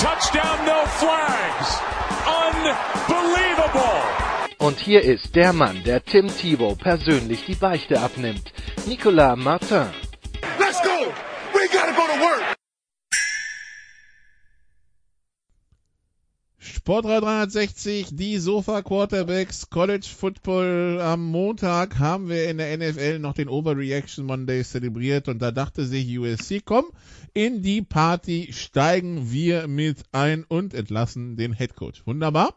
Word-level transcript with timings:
touchdown, 0.00 0.64
no 0.64 0.86
flags. 0.98 1.78
Unbelievable. 2.26 4.00
Und 4.58 4.78
hier 4.78 5.02
ist 5.02 5.36
der 5.36 5.52
Mann, 5.52 5.82
der 5.84 6.02
Tim 6.02 6.28
Thibault 6.28 6.78
persönlich 6.78 7.44
die 7.46 7.54
Beichte 7.54 8.00
abnimmt. 8.00 8.52
Nicolas 8.86 9.36
Martin. 9.36 9.88
Let's 10.58 10.80
go. 10.82 11.12
We 11.52 11.68
gotta 11.68 11.92
go 11.92 12.06
to 12.06 12.20
work. 12.20 12.56
Sport 16.80 17.04
360, 17.04 18.16
die 18.16 18.38
Sofa 18.38 18.80
Quarterbacks, 18.80 19.68
College 19.68 20.06
Football. 20.16 20.98
Am 21.02 21.26
Montag 21.26 21.98
haben 21.98 22.30
wir 22.30 22.48
in 22.48 22.56
der 22.56 22.74
NFL 22.74 23.18
noch 23.18 23.34
den 23.34 23.50
Overreaction 23.50 24.24
Monday 24.24 24.64
zelebriert 24.64 25.28
und 25.28 25.42
da 25.42 25.50
dachte 25.50 25.84
sich 25.84 26.18
USC, 26.18 26.62
komm, 26.64 26.86
in 27.34 27.60
die 27.60 27.82
Party 27.82 28.48
steigen 28.52 29.30
wir 29.30 29.68
mit 29.68 30.04
ein 30.12 30.44
und 30.44 30.72
entlassen 30.72 31.36
den 31.36 31.52
Head 31.52 31.76
Coach. 31.76 32.06
Wunderbar. 32.06 32.54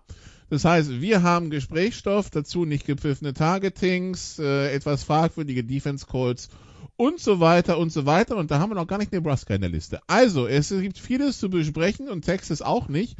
Das 0.49 0.63
heißt, 0.63 1.01
wir 1.01 1.21
haben 1.21 1.49
Gesprächsstoff, 1.49 2.29
dazu 2.29 2.63
nicht 2.63 2.85
gepfiffene 2.85 3.33
Targetings, 3.33 4.39
äh, 4.39 4.73
etwas 4.73 5.03
fragwürdige 5.03 5.65
Defense 5.65 6.05
Calls 6.09 6.47
und 6.95 7.19
so 7.19 7.41
weiter 7.41 7.77
und 7.77 7.91
so 7.91 8.05
weiter. 8.05 8.37
Und 8.37 8.51
da 8.51 8.59
haben 8.59 8.71
wir 8.71 8.75
noch 8.75 8.87
gar 8.87 8.99
nicht 8.99 9.11
Nebraska 9.11 9.53
in 9.53 9.61
der 9.61 9.69
Liste. 9.69 9.99
Also, 10.07 10.47
es 10.47 10.69
gibt 10.69 10.97
vieles 10.97 11.39
zu 11.39 11.49
besprechen 11.49 12.07
und 12.07 12.23
Texas 12.23 12.61
auch 12.61 12.87
nicht. 12.87 13.17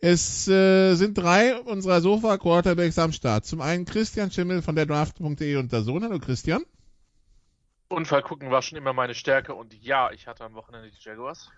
Es 0.00 0.46
äh, 0.46 0.94
sind 0.94 1.16
drei 1.16 1.58
unserer 1.58 2.00
Sofa-Quarterbacks 2.00 2.98
am 2.98 3.12
Start. 3.12 3.46
Zum 3.46 3.60
einen 3.60 3.86
Christian 3.86 4.30
Schimmel 4.30 4.62
von 4.62 4.76
der 4.76 4.86
Draft.de 4.86 5.56
und 5.56 5.72
der 5.72 5.82
Sohn. 5.82 6.04
Hallo 6.04 6.18
Christian. 6.18 6.62
Unfall 7.88 8.22
gucken 8.22 8.50
war 8.50 8.62
schon 8.62 8.78
immer 8.78 8.92
meine 8.92 9.14
Stärke 9.14 9.54
und 9.54 9.72
ja, 9.82 10.10
ich 10.10 10.26
hatte 10.26 10.44
am 10.44 10.54
Wochenende 10.54 10.90
die 10.90 10.96
Jaguars. 11.00 11.50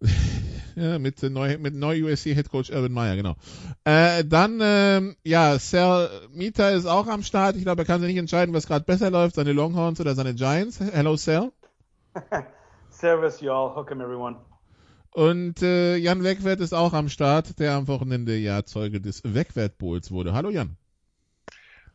ja, 0.76 0.98
mit, 0.98 1.22
äh, 1.22 1.30
neu, 1.30 1.58
mit 1.58 1.74
neu 1.74 2.04
USC 2.04 2.34
Head 2.34 2.50
Coach 2.50 2.70
Urban 2.70 2.92
Meyer, 2.92 3.16
genau. 3.16 3.36
Äh, 3.84 4.24
dann, 4.24 4.58
ähm, 4.62 5.16
ja, 5.22 5.58
Sal 5.58 6.10
Mita 6.32 6.70
ist 6.70 6.86
auch 6.86 7.06
am 7.06 7.22
Start. 7.22 7.56
Ich 7.56 7.62
glaube, 7.62 7.82
er 7.82 7.86
kann 7.86 8.00
sich 8.00 8.08
nicht 8.08 8.18
entscheiden, 8.18 8.54
was 8.54 8.66
gerade 8.66 8.84
besser 8.84 9.10
läuft, 9.10 9.36
seine 9.36 9.52
Longhorns 9.52 10.00
oder 10.00 10.14
seine 10.14 10.34
Giants. 10.34 10.80
Hello, 10.80 11.16
Sal. 11.16 11.52
Servus, 12.90 13.40
y'all. 13.40 13.74
Hook 13.76 13.90
'em, 13.90 14.00
everyone. 14.00 14.36
Und 15.14 15.62
äh, 15.62 15.94
Jan 15.94 16.24
Wegwert 16.24 16.58
ist 16.58 16.72
auch 16.72 16.92
am 16.92 17.08
Start, 17.08 17.60
der 17.60 17.74
am 17.74 17.86
Wochenende 17.86 18.34
ja 18.34 18.64
Zeuge 18.64 19.00
des 19.00 19.22
Wegwert 19.22 19.80
wurde. 19.80 20.32
Hallo 20.32 20.50
Jan. 20.50 20.76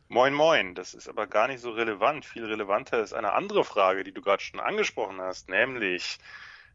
Moin, 0.08 0.32
moin. 0.32 0.74
Das 0.74 0.94
ist 0.94 1.06
aber 1.06 1.26
gar 1.26 1.46
nicht 1.46 1.60
so 1.60 1.70
relevant. 1.70 2.24
Viel 2.24 2.46
relevanter 2.46 3.02
ist 3.02 3.12
eine 3.12 3.34
andere 3.34 3.62
Frage, 3.62 4.04
die 4.04 4.12
du 4.12 4.22
gerade 4.22 4.42
schon 4.42 4.58
angesprochen 4.58 5.20
hast, 5.20 5.50
nämlich 5.50 6.16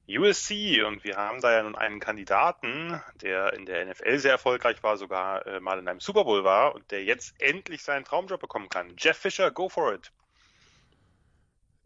USC. 0.08 0.84
Und 0.84 1.04
wir 1.04 1.18
haben 1.18 1.42
da 1.42 1.52
ja 1.52 1.64
nun 1.64 1.76
einen 1.76 2.00
Kandidaten, 2.00 3.02
der 3.24 3.54
in 3.54 3.66
der 3.66 3.84
NFL 3.84 4.20
sehr 4.20 4.34
erfolgreich 4.34 4.84
war, 4.84 4.98
sogar 4.98 5.48
äh, 5.48 5.60
mal 5.60 5.80
in 5.80 5.88
einem 5.88 6.00
Super 6.00 6.26
Bowl 6.26 6.44
war 6.44 6.76
und 6.76 6.92
der 6.92 7.04
jetzt 7.04 7.34
endlich 7.40 7.82
seinen 7.82 8.06
Traumjob 8.06 8.40
bekommen 8.40 8.70
kann. 8.70 8.94
Jeff 9.00 9.18
Fisher, 9.18 9.50
go 9.50 9.68
for 9.68 9.96
it. 9.96 10.12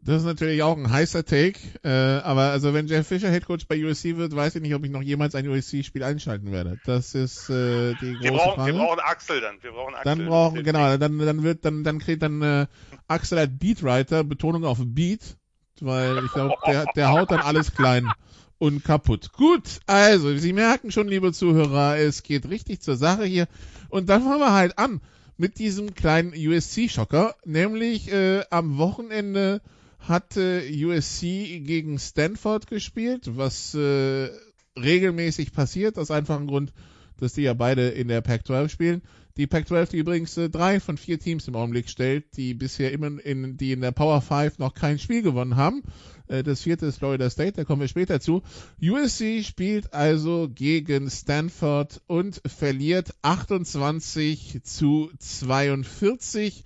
Das 0.02 0.22
ist 0.22 0.26
natürlich 0.26 0.64
auch 0.64 0.78
ein 0.78 0.90
heißer 0.90 1.26
Take, 1.26 1.60
äh, 1.84 1.90
aber 1.90 2.52
also 2.52 2.74
wenn 2.74 2.88
Jeff 2.88 3.06
Fisher 3.08 3.30
Headcoach 3.30 3.68
bei 3.68 3.84
USC 3.84 4.16
wird, 4.16 4.34
weiß 4.34 4.56
ich 4.56 4.62
nicht, 4.62 4.74
ob 4.74 4.84
ich 4.86 4.92
noch 4.92 5.02
jemals 5.02 5.36
ein 5.36 5.48
USC-Spiel 5.48 6.04
einschalten 6.04 6.52
werde. 6.54 6.80
Das 6.86 7.16
ist 7.16 7.50
äh, 7.50 7.96
die 7.96 8.14
große 8.14 8.24
wir 8.24 8.32
brauchen, 8.32 8.56
Frage. 8.56 8.74
Wir 8.74 8.80
brauchen 8.80 9.00
Axel 9.02 9.42
dann. 9.42 9.62
Wir 9.62 9.72
brauchen 9.72 9.96
Axel. 9.96 10.16
Dann 10.16 10.26
brauchen 10.28 10.64
genau, 10.64 10.98
dann 10.98 11.20
dann 11.20 11.44
wird 11.44 11.66
dann 11.66 11.84
dann 11.84 12.00
kriegt 12.00 12.24
dann 12.24 12.42
äh, 12.42 12.68
Axel 13.08 13.40
als 13.40 13.52
Beatwriter 13.52 14.24
Betonung 14.24 14.64
auf 14.64 14.78
Beat, 14.82 15.38
weil 15.82 16.24
ich 16.24 16.31
glaube, 16.31 16.56
der 16.66 16.86
der 16.96 17.12
haut 17.12 17.31
dann 17.31 17.42
alles 17.42 17.74
klein 17.74 18.10
und 18.58 18.86
kaputt. 18.86 19.34
Gut, 19.34 19.81
also 19.86 20.36
Sie 20.38 20.54
merken 20.54 20.92
schon, 20.92 21.10
liebe 21.10 21.34
Zuhörer, 21.34 21.98
es 21.98 22.24
geht 22.24 22.50
richtig 22.50 22.81
zur 22.81 22.96
Sache 22.96 23.26
hier 23.26 23.48
und 23.90 24.08
dann 24.08 24.24
fangen 24.24 24.40
wir 24.40 24.54
halt 24.54 24.78
an 24.78 25.02
mit 25.36 25.60
diesem 25.60 25.94
kleinen 25.94 26.34
USC-Schocker, 26.34 27.36
nämlich 27.46 28.12
äh, 28.12 28.44
am 28.50 28.78
Wochenende 28.78 29.62
hatte 30.00 30.64
USC 30.70 31.62
gegen 31.62 32.00
Stanford 32.00 32.68
gespielt, 32.68 33.38
was 33.38 33.76
äh, 33.76 34.30
regelmäßig 34.78 35.52
passiert, 35.52 35.98
aus 35.98 36.12
einfachem 36.12 36.48
Grund, 36.48 36.74
dass 37.18 37.34
die 37.34 37.44
ja 37.44 37.54
beide 37.54 37.90
in 37.90 38.08
der 38.08 38.22
Pac-12 38.22 38.70
spielen. 38.70 39.02
Die 39.38 39.48
Pac-12, 39.48 39.92
die 39.92 39.98
übrigens 39.98 40.36
äh, 40.38 40.50
drei 40.50 40.80
von 40.80 40.98
vier 40.98 41.20
Teams 41.20 41.48
im 41.48 41.56
Augenblick 41.56 41.90
stellt, 41.90 42.36
die 42.36 42.54
bisher 42.54 42.92
immer 42.92 43.24
in, 43.24 43.58
die 43.58 43.72
in 43.72 43.82
der 43.82 43.92
Power 43.92 44.22
5 44.22 44.58
noch 44.60 44.74
kein 44.74 45.00
Spiel 45.00 45.22
gewonnen 45.22 45.56
haben. 45.56 45.84
Äh, 46.28 46.44
das 46.44 46.64
vierte 46.64 46.88
ist 46.88 46.98
Florida 46.98 47.30
State, 47.30 47.54
da 47.54 47.64
kommen 47.64 47.81
wir 47.81 47.88
später 47.88 48.20
zu. 48.20 48.42
USC 48.81 49.44
spielt 49.44 49.94
also 49.94 50.50
gegen 50.54 51.10
Stanford 51.10 52.02
und 52.08 52.42
verliert 52.46 53.14
28 53.22 54.62
zu 54.64 55.12
42 55.20 56.64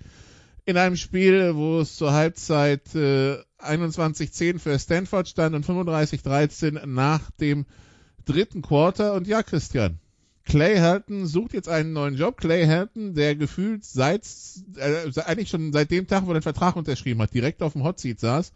in 0.66 0.76
einem 0.76 0.96
Spiel, 0.96 1.54
wo 1.54 1.80
es 1.80 1.96
zur 1.96 2.12
Halbzeit 2.12 2.94
äh, 2.94 3.36
21-10 3.58 4.58
für 4.58 4.78
Stanford 4.78 5.28
stand 5.28 5.54
und 5.54 5.66
35-13 5.66 6.86
nach 6.86 7.30
dem 7.32 7.66
dritten 8.24 8.62
Quarter. 8.62 9.14
Und 9.14 9.26
ja, 9.26 9.42
Christian, 9.42 9.98
Clay 10.44 10.76
Helton 10.76 11.26
sucht 11.26 11.52
jetzt 11.52 11.68
einen 11.68 11.92
neuen 11.92 12.16
Job. 12.16 12.38
Clay 12.38 12.66
Helton, 12.66 13.14
der 13.14 13.36
gefühlt 13.36 13.84
seit, 13.84 14.26
äh, 14.76 15.10
eigentlich 15.20 15.50
schon 15.50 15.72
seit 15.72 15.90
dem 15.90 16.06
Tag, 16.06 16.26
wo 16.26 16.30
er 16.30 16.40
den 16.40 16.42
Vertrag 16.42 16.76
unterschrieben 16.76 17.20
hat, 17.20 17.34
direkt 17.34 17.62
auf 17.62 17.72
dem 17.72 17.84
Hot 17.84 17.98
Seat 17.98 18.20
saß, 18.20 18.52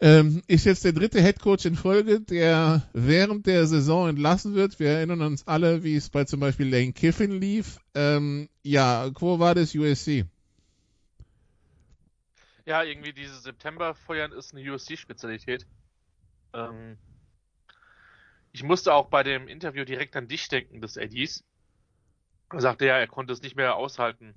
ähm, 0.00 0.42
ist 0.46 0.64
jetzt 0.64 0.84
der 0.84 0.92
dritte 0.92 1.20
Head 1.20 1.40
Coach 1.40 1.64
in 1.66 1.74
Folge, 1.74 2.20
der 2.20 2.88
während 2.92 3.46
der 3.46 3.66
Saison 3.66 4.08
entlassen 4.08 4.54
wird. 4.54 4.78
Wir 4.78 4.90
erinnern 4.90 5.22
uns 5.22 5.46
alle, 5.48 5.82
wie 5.82 5.96
es 5.96 6.08
bei 6.08 6.24
zum 6.24 6.38
Beispiel 6.38 6.68
Lane 6.68 6.92
Kiffin 6.92 7.40
lief. 7.40 7.80
Ähm, 7.94 8.48
ja, 8.62 9.10
war 9.20 9.54
das 9.56 9.74
USC? 9.74 10.24
Ja, 12.68 12.82
irgendwie 12.82 13.14
diese 13.14 13.40
September-Feuern 13.40 14.32
ist 14.32 14.52
eine 14.54 14.60
USC-Spezialität. 14.70 15.66
Ähm, 16.52 16.98
ich 18.52 18.62
musste 18.62 18.92
auch 18.92 19.08
bei 19.08 19.22
dem 19.22 19.48
Interview 19.48 19.86
direkt 19.86 20.14
an 20.16 20.28
dich 20.28 20.48
denken, 20.48 20.82
des 20.82 20.98
Eddies. 20.98 21.42
Er 22.52 22.60
sagte 22.60 22.84
ja, 22.84 22.98
er 22.98 23.06
konnte 23.06 23.32
es 23.32 23.40
nicht 23.40 23.56
mehr 23.56 23.76
aushalten, 23.76 24.34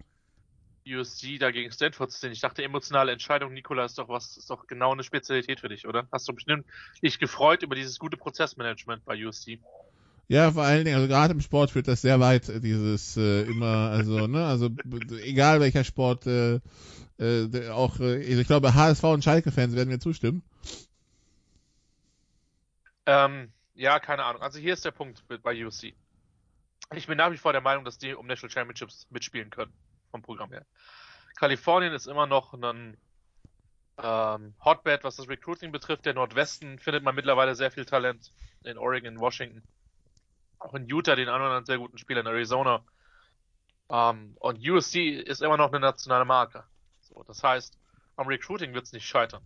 USC 0.87 1.39
da 1.39 1.51
gegen 1.51 1.73
Stanford 1.73 2.09
zu 2.09 2.19
sehen. 2.19 2.31
Ich 2.31 2.39
dachte, 2.39 2.63
emotionale 2.63 3.11
Entscheidung, 3.11 3.51
Nikola, 3.51 3.83
ist 3.83 3.97
doch 3.97 4.07
was, 4.07 4.37
ist 4.37 4.49
doch 4.49 4.65
genau 4.65 4.93
eine 4.93 5.03
Spezialität 5.03 5.59
für 5.59 5.67
dich, 5.67 5.85
oder? 5.85 6.07
Hast 6.13 6.25
du 6.29 6.33
bestimmt 6.33 6.65
dich 7.03 7.19
gefreut 7.19 7.63
über 7.63 7.75
dieses 7.75 7.99
gute 7.99 8.15
Prozessmanagement 8.15 9.03
bei 9.03 9.25
USC? 9.25 9.59
Ja, 10.31 10.49
vor 10.49 10.63
allen 10.63 10.85
Dingen, 10.85 10.95
also 10.95 11.09
gerade 11.09 11.33
im 11.33 11.41
Sport 11.41 11.71
führt 11.71 11.89
das 11.89 12.01
sehr 12.01 12.21
weit, 12.21 12.47
dieses 12.63 13.17
äh, 13.17 13.41
immer, 13.41 13.89
also, 13.89 14.27
ne, 14.27 14.45
also 14.45 14.69
egal 15.25 15.59
welcher 15.59 15.83
Sport, 15.83 16.25
äh, 16.25 16.61
äh, 17.19 17.67
auch, 17.67 17.99
äh, 17.99 18.21
ich 18.21 18.47
glaube, 18.47 18.73
HSV 18.73 19.03
und 19.03 19.25
Schalke-Fans 19.25 19.75
werden 19.75 19.89
mir 19.89 19.99
zustimmen. 19.99 20.41
Ähm, 23.05 23.51
ja, 23.75 23.99
keine 23.99 24.23
Ahnung. 24.23 24.41
Also 24.41 24.57
hier 24.57 24.71
ist 24.71 24.85
der 24.85 24.91
Punkt 24.91 25.21
bei 25.43 25.65
USC. 25.65 25.95
Ich 26.95 27.07
bin 27.07 27.17
nach 27.17 27.33
wie 27.33 27.37
vor 27.37 27.51
der 27.51 27.59
Meinung, 27.59 27.83
dass 27.83 27.97
die 27.97 28.13
um 28.13 28.25
National 28.25 28.51
Championships 28.51 29.07
mitspielen 29.09 29.49
können, 29.49 29.73
vom 30.11 30.21
Programm 30.21 30.53
her. 30.53 30.65
Kalifornien 31.35 31.91
ist 31.91 32.07
immer 32.07 32.25
noch 32.25 32.53
ein 32.53 32.95
ähm, 34.01 34.53
Hotbed, 34.63 35.03
was 35.03 35.17
das 35.17 35.27
Recruiting 35.27 35.73
betrifft. 35.73 36.05
Der 36.05 36.13
Nordwesten 36.13 36.79
findet 36.79 37.03
man 37.03 37.15
mittlerweile 37.15 37.53
sehr 37.53 37.69
viel 37.69 37.83
Talent. 37.83 38.31
In 38.63 38.77
Oregon, 38.77 39.15
in 39.15 39.19
Washington. 39.19 39.61
Auch 40.61 40.73
in 40.75 40.87
Utah 40.87 41.15
den 41.15 41.29
anderen 41.29 41.65
sehr 41.65 41.77
guten 41.77 41.97
Spieler, 41.97 42.21
in 42.21 42.27
Arizona. 42.27 42.83
Ähm, 43.89 44.35
und 44.39 44.67
USC 44.67 45.09
ist 45.19 45.41
immer 45.41 45.57
noch 45.57 45.71
eine 45.71 45.79
nationale 45.79 46.25
Marke. 46.25 46.63
So, 47.01 47.23
das 47.23 47.43
heißt, 47.43 47.77
am 48.15 48.27
Recruiting 48.27 48.73
wird 48.73 48.85
es 48.85 48.93
nicht 48.93 49.07
scheitern. 49.07 49.43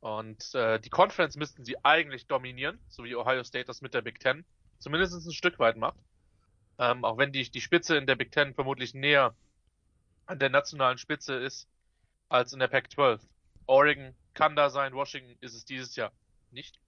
Und 0.00 0.54
äh, 0.54 0.80
die 0.80 0.90
Conference 0.90 1.36
müssten 1.36 1.64
sie 1.64 1.84
eigentlich 1.84 2.26
dominieren, 2.26 2.78
so 2.88 3.04
wie 3.04 3.14
Ohio 3.14 3.44
State 3.44 3.66
das 3.66 3.82
mit 3.82 3.94
der 3.94 4.02
Big 4.02 4.20
Ten 4.20 4.44
zumindest 4.78 5.14
ein 5.26 5.32
Stück 5.32 5.58
weit 5.58 5.76
macht. 5.76 5.98
Ähm, 6.78 7.04
auch 7.04 7.18
wenn 7.18 7.32
die, 7.32 7.50
die 7.50 7.60
Spitze 7.60 7.96
in 7.96 8.06
der 8.06 8.16
Big 8.16 8.32
Ten 8.32 8.54
vermutlich 8.54 8.94
näher 8.94 9.34
an 10.26 10.38
der 10.38 10.50
nationalen 10.50 10.98
Spitze 10.98 11.34
ist 11.34 11.68
als 12.28 12.52
in 12.52 12.58
der 12.58 12.68
Pac-12. 12.68 13.20
Oregon 13.66 14.14
kann 14.34 14.56
da 14.56 14.70
sein, 14.70 14.92
Washington 14.94 15.36
ist 15.40 15.54
es 15.54 15.64
dieses 15.64 15.96
Jahr 15.96 16.12
nicht. 16.50 16.78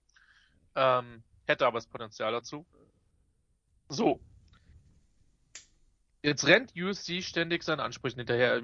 Ähm, 0.75 1.23
hätte 1.45 1.65
aber 1.65 1.77
das 1.77 1.87
Potenzial 1.87 2.31
dazu. 2.31 2.65
So. 3.89 4.19
Jetzt 6.21 6.45
rennt 6.45 6.73
USC 6.75 7.21
ständig 7.21 7.63
seinen 7.63 7.79
Ansprüchen 7.79 8.19
hinterher. 8.19 8.61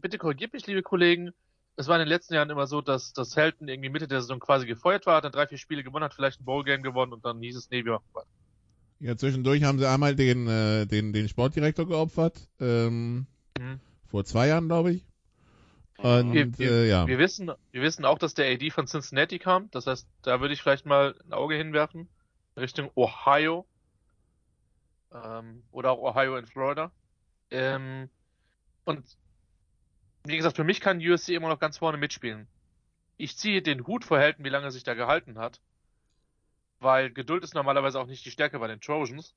Bitte 0.00 0.18
korrigiert 0.18 0.52
mich, 0.52 0.66
liebe 0.66 0.82
Kollegen. 0.82 1.32
Es 1.76 1.88
war 1.88 1.96
in 1.96 2.00
den 2.00 2.08
letzten 2.08 2.34
Jahren 2.34 2.50
immer 2.50 2.66
so, 2.66 2.80
dass 2.80 3.12
das 3.12 3.36
Helton 3.36 3.66
irgendwie 3.66 3.88
Mitte 3.88 4.06
der 4.06 4.20
Saison 4.20 4.38
quasi 4.38 4.66
gefeuert 4.66 5.06
war, 5.06 5.16
hat 5.16 5.24
dann 5.24 5.32
drei, 5.32 5.46
vier 5.48 5.58
Spiele 5.58 5.82
gewonnen, 5.82 6.04
hat 6.04 6.14
vielleicht 6.14 6.40
ein 6.40 6.44
Bowl-Game 6.44 6.82
gewonnen 6.82 7.12
und 7.12 7.24
dann 7.24 7.40
hieß 7.40 7.56
es, 7.56 7.68
nee, 7.70 7.84
wir 7.84 7.94
machen 7.94 8.06
weiter. 8.12 8.28
Ja, 9.00 9.16
zwischendurch 9.16 9.64
haben 9.64 9.78
sie 9.78 9.88
einmal 9.88 10.14
den, 10.14 10.46
äh, 10.46 10.86
den, 10.86 11.12
den 11.12 11.28
Sportdirektor 11.28 11.86
geopfert. 11.86 12.48
Ähm, 12.60 13.26
mhm. 13.58 13.80
Vor 14.06 14.24
zwei 14.24 14.46
Jahren, 14.46 14.68
glaube 14.68 14.92
ich. 14.92 15.06
Und, 15.98 16.32
wir, 16.32 16.58
wir, 16.58 16.70
äh, 16.70 16.88
ja. 16.88 17.06
wir, 17.06 17.18
wissen, 17.18 17.50
wir 17.72 17.82
wissen 17.82 18.04
auch, 18.04 18.18
dass 18.18 18.34
der 18.34 18.52
AD 18.52 18.70
von 18.70 18.86
Cincinnati 18.86 19.38
kam. 19.38 19.68
Das 19.72 19.86
heißt, 19.86 20.06
da 20.22 20.40
würde 20.40 20.54
ich 20.54 20.62
vielleicht 20.62 20.86
mal 20.86 21.14
ein 21.26 21.32
Auge 21.32 21.56
hinwerfen. 21.56 22.08
Richtung 22.56 22.90
Ohio. 22.94 23.66
Ähm, 25.14 25.62
oder 25.70 25.92
auch 25.92 26.02
Ohio 26.02 26.36
in 26.36 26.46
Florida. 26.46 26.90
Ähm, 27.50 28.10
und 28.84 29.04
wie 30.24 30.36
gesagt, 30.36 30.56
für 30.56 30.64
mich 30.64 30.80
kann 30.80 30.98
USC 30.98 31.34
immer 31.34 31.48
noch 31.48 31.60
ganz 31.60 31.78
vorne 31.78 31.98
mitspielen. 31.98 32.48
Ich 33.16 33.36
ziehe 33.38 33.62
den 33.62 33.86
Hut 33.86 34.04
vor 34.04 34.18
Helden, 34.18 34.44
wie 34.44 34.48
lange 34.48 34.66
er 34.66 34.70
sich 34.72 34.82
da 34.82 34.94
gehalten 34.94 35.38
hat. 35.38 35.60
Weil 36.80 37.10
Geduld 37.10 37.44
ist 37.44 37.54
normalerweise 37.54 38.00
auch 38.00 38.06
nicht 38.06 38.24
die 38.24 38.30
Stärke 38.30 38.58
bei 38.58 38.66
den 38.66 38.80
Trojans. 38.80 39.34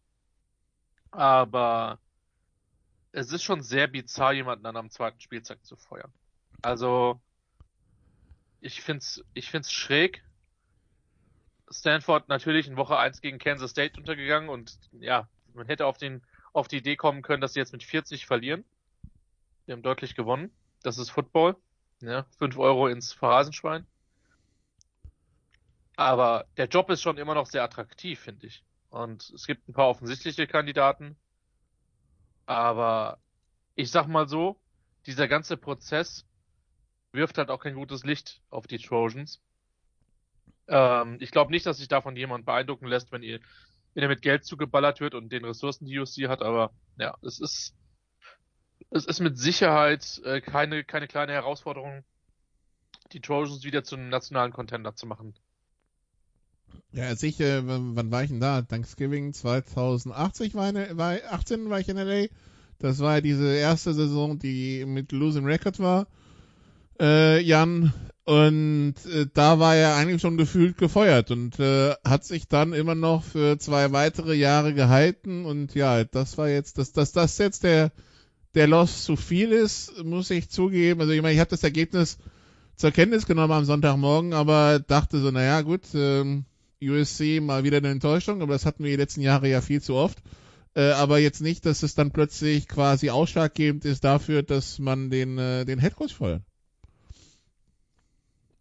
Aber 1.11 1.99
es 3.11 3.31
ist 3.31 3.43
schon 3.43 3.61
sehr 3.61 3.87
bizarr, 3.87 4.33
jemanden 4.33 4.63
dann 4.63 4.77
am 4.77 4.89
zweiten 4.89 5.19
Spielzeug 5.19 5.63
zu 5.63 5.75
feuern. 5.75 6.11
Also, 6.61 7.21
ich 8.61 8.81
find's, 8.81 9.23
ich 9.33 9.49
find's 9.49 9.71
schräg. 9.71 10.23
Stanford 11.69 12.29
natürlich 12.29 12.67
in 12.67 12.77
Woche 12.77 12.97
1 12.97 13.21
gegen 13.21 13.39
Kansas 13.39 13.71
State 13.71 13.99
untergegangen 13.99 14.49
und 14.49 14.77
ja, 14.93 15.27
man 15.57 15.67
hätte 15.67 15.85
auf 15.85 15.97
den, 15.97 16.21
auf 16.53 16.67
die 16.67 16.77
Idee 16.77 16.95
kommen 16.95 17.21
können, 17.21 17.41
dass 17.41 17.53
sie 17.53 17.59
jetzt 17.59 17.73
mit 17.73 17.83
40 17.83 18.25
verlieren. 18.25 18.63
Wir 19.65 19.73
haben 19.73 19.81
deutlich 19.81 20.15
gewonnen. 20.15 20.51
Das 20.83 20.97
ist 20.97 21.09
Football. 21.09 21.57
Ja, 22.01 22.25
5 22.37 22.57
Euro 22.57 22.87
ins 22.87 23.11
Phrasenschwein. 23.11 23.85
Aber 25.95 26.45
der 26.57 26.67
Job 26.67 26.89
ist 26.91 27.01
schon 27.01 27.17
immer 27.17 27.33
noch 27.33 27.47
sehr 27.47 27.63
attraktiv, 27.63 28.19
finde 28.19 28.47
ich. 28.47 28.63
Und 28.89 29.31
es 29.31 29.47
gibt 29.47 29.67
ein 29.67 29.73
paar 29.73 29.89
offensichtliche 29.89 30.47
Kandidaten. 30.47 31.17
Aber 32.45 33.17
ich 33.75 33.91
sag 33.91 34.07
mal 34.07 34.27
so, 34.27 34.57
dieser 35.05 35.27
ganze 35.27 35.57
Prozess 35.57 36.25
wirft 37.11 37.37
halt 37.37 37.49
auch 37.49 37.59
kein 37.59 37.75
gutes 37.75 38.03
Licht 38.05 38.41
auf 38.49 38.67
die 38.67 38.77
Trojans. 38.77 39.41
Ähm, 40.67 41.17
ich 41.19 41.31
glaube 41.31 41.51
nicht, 41.51 41.65
dass 41.65 41.77
sich 41.77 41.87
davon 41.87 42.15
jemand 42.15 42.45
beeindrucken 42.45 42.87
lässt, 42.87 43.11
wenn 43.11 43.23
ihr, 43.23 43.39
wenn 43.97 44.03
er 44.03 44.09
mit 44.09 44.21
Geld 44.21 44.45
zugeballert 44.45 44.99
wird 44.99 45.15
und 45.15 45.31
den 45.31 45.43
Ressourcen, 45.43 45.87
die 45.87 45.97
USC 45.97 46.27
hat, 46.27 46.43
aber 46.43 46.69
ja, 46.99 47.17
es 47.23 47.39
ist, 47.39 47.73
es 48.91 49.05
ist 49.05 49.21
mit 49.21 49.39
Sicherheit 49.39 50.21
äh, 50.23 50.39
keine, 50.39 50.83
keine 50.83 51.07
kleine 51.07 51.31
Herausforderung, 51.31 52.03
die 53.11 53.21
Trojans 53.21 53.63
wieder 53.63 53.83
zu 53.83 53.95
einem 53.95 54.09
nationalen 54.09 54.53
Contender 54.53 54.95
zu 54.95 55.07
machen. 55.07 55.33
Ja, 56.91 57.15
sicher, 57.15 57.63
wann 57.65 58.11
war 58.11 58.21
ich 58.21 58.29
denn 58.29 58.39
da? 58.39 58.61
Thanksgiving 58.61 59.33
2080 59.33 60.53
war, 60.53 60.69
in, 60.69 60.95
war 60.95 61.17
18 61.31 61.67
war 61.71 61.79
ich 61.79 61.89
in 61.89 61.97
LA. 61.97 62.27
Das 62.77 62.99
war 62.99 63.19
diese 63.21 63.55
erste 63.55 63.95
Saison, 63.95 64.37
die 64.37 64.85
mit 64.85 65.11
Losing 65.11 65.45
Record 65.45 65.79
war 65.79 66.05
äh, 66.99 67.41
Jan. 67.41 67.93
Und 68.27 68.95
äh, 69.05 69.25
da 69.33 69.57
war 69.57 69.77
er 69.77 69.95
eigentlich 69.95 70.19
schon 70.19 70.35
gefühlt 70.35 70.77
gefeuert 70.77 71.31
und 71.31 71.61
äh, 71.61 71.93
hat 72.03 72.25
sich 72.25 72.49
dann 72.49 72.73
immer 72.73 72.93
noch 72.93 73.23
für 73.23 73.57
zwei 73.57 73.93
weitere 73.93 74.33
Jahre 74.33 74.73
gehalten. 74.73 75.45
Und 75.45 75.75
ja, 75.75 76.03
das 76.03 76.37
war 76.37 76.49
jetzt, 76.49 76.77
dass 76.77 76.91
das, 76.91 77.13
das 77.13 77.37
jetzt 77.37 77.63
der, 77.63 77.93
der 78.53 78.67
Loss 78.67 79.05
zu 79.05 79.15
viel 79.15 79.53
ist, 79.53 80.03
muss 80.03 80.29
ich 80.29 80.49
zugeben. 80.49 80.99
Also 80.99 81.13
ich 81.13 81.21
meine, 81.21 81.35
ich 81.35 81.39
habe 81.39 81.51
das 81.51 81.63
Ergebnis 81.63 82.17
zur 82.75 82.91
Kenntnis 82.91 83.27
genommen 83.27 83.53
am 83.53 83.63
Sonntagmorgen, 83.63 84.33
aber 84.33 84.79
dachte 84.79 85.21
so, 85.21 85.31
naja 85.31 85.61
gut, 85.61 85.83
ähm, 85.93 86.43
USC 86.83 87.39
mal 87.39 87.63
wieder 87.63 87.77
eine 87.77 87.91
Enttäuschung, 87.91 88.41
aber 88.41 88.51
das 88.51 88.65
hatten 88.65 88.83
wir 88.83 88.91
die 88.91 89.01
letzten 89.01 89.21
Jahre 89.21 89.47
ja 89.47 89.61
viel 89.61 89.81
zu 89.81 89.95
oft. 89.95 90.17
Äh, 90.75 90.91
aber 90.91 91.19
jetzt 91.19 91.39
nicht, 91.39 91.65
dass 91.65 91.81
es 91.81 91.95
dann 91.95 92.11
plötzlich 92.11 92.67
quasi 92.67 93.09
ausschlaggebend 93.09 93.85
ist 93.85 94.03
dafür, 94.03 94.43
dass 94.43 94.79
man 94.79 95.09
den, 95.09 95.37
äh, 95.37 95.63
den 95.63 95.79
Headcoach 95.79 96.13
feuert. 96.13 96.41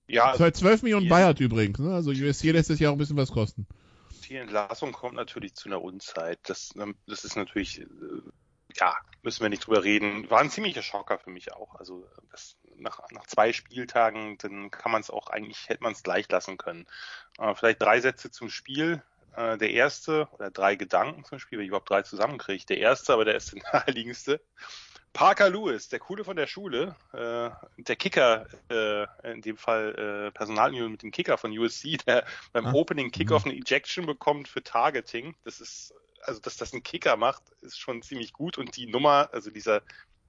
Ja. 0.07 0.33
Das 0.33 0.41
war 0.41 0.53
12 0.53 0.83
Millionen 0.83 1.09
Bayard 1.09 1.41
übrigens, 1.41 1.79
ne? 1.79 1.95
Also 1.95 2.11
USC 2.11 2.53
lässt 2.53 2.71
es 2.71 2.79
ja 2.79 2.91
auch 2.91 2.93
ein 2.93 2.99
bisschen 2.99 3.17
was 3.17 3.33
kosten. 3.33 3.67
Die 4.29 4.37
Entlassung 4.37 4.93
kommt 4.93 5.15
natürlich 5.15 5.55
zu 5.55 5.69
einer 5.69 5.83
Unzeit. 5.83 6.39
Das, 6.45 6.71
ähm, 6.77 6.97
das 7.07 7.25
ist 7.25 7.37
natürlich, 7.37 7.81
äh, 7.81 7.87
ja, 8.75 8.95
müssen 9.23 9.43
wir 9.43 9.49
nicht 9.49 9.67
drüber 9.67 9.85
reden. 9.85 10.29
War 10.31 10.41
ein 10.41 10.51
ziemlicher 10.51 10.83
Schocker 10.83 11.19
für 11.19 11.31
mich 11.31 11.53
auch. 11.53 11.75
Also 11.77 12.07
das, 12.31 12.57
nach, 12.77 13.01
nach 13.11 13.27
zwei 13.27 13.53
Spieltagen, 13.53 14.39
dann 14.39 14.71
kann 14.71 14.93
man 14.93 15.01
es 15.01 15.11
auch 15.11 15.29
eigentlich, 15.29 15.69
hätte 15.69 15.83
man 15.83 15.93
es 15.93 16.03
gleich 16.03 16.29
lassen 16.31 16.57
können. 16.57 16.87
Äh, 17.39 17.55
vielleicht 17.55 17.83
drei 17.83 18.01
Sätze 18.01 18.31
zum 18.31 18.49
Spiel. 18.49 19.03
Äh, 19.37 19.59
der 19.59 19.71
erste, 19.71 20.29
oder 20.33 20.51
drei 20.51 20.77
Gedanken 20.77 21.25
zum 21.25 21.39
Spiel, 21.39 21.59
wenn 21.59 21.65
ich 21.65 21.69
überhaupt 21.69 21.91
drei 21.91 22.03
zusammenkriege. 22.03 22.65
Der 22.67 22.79
erste, 22.79 23.13
aber 23.13 23.25
der 23.25 23.37
ist 23.37 23.53
der 23.53 23.63
naheliegendste. 23.73 24.41
Parker 25.17 25.49
Lewis, 25.49 25.89
der 25.89 25.99
Coole 25.99 26.25
von 26.25 26.37
der 26.37 26.47
Schule, 26.47 26.95
äh, 27.15 27.49
der 27.83 27.97
Kicker, 27.97 28.47
äh, 28.69 29.07
in 29.33 29.41
dem 29.41 29.57
Fall 29.57 30.27
äh, 30.29 30.31
Personalunion 30.31 30.91
mit 30.91 31.03
dem 31.03 31.11
Kicker 31.11 31.39
von 31.39 31.57
USC, 31.57 31.97
der 32.07 32.27
beim 32.53 32.67
ah. 32.67 32.73
Opening 32.75 33.11
Kickoff 33.11 33.47
mhm. 33.47 33.53
eine 33.53 33.61
Ejection 33.61 34.05
bekommt 34.05 34.47
für 34.47 34.63
Targeting. 34.63 35.35
Das 35.43 35.63
ist, 35.63 35.95
also 36.21 36.39
dass 36.41 36.59
das 36.59 36.75
ein 36.75 36.83
Kicker 36.83 37.17
macht, 37.17 37.43
ist 37.63 37.79
schon 37.79 38.03
ziemlich 38.03 38.35
gut 38.35 38.59
und 38.59 38.77
die 38.77 38.87
Nummer, 38.87 39.31
also 39.33 39.49
dieser 39.49 39.81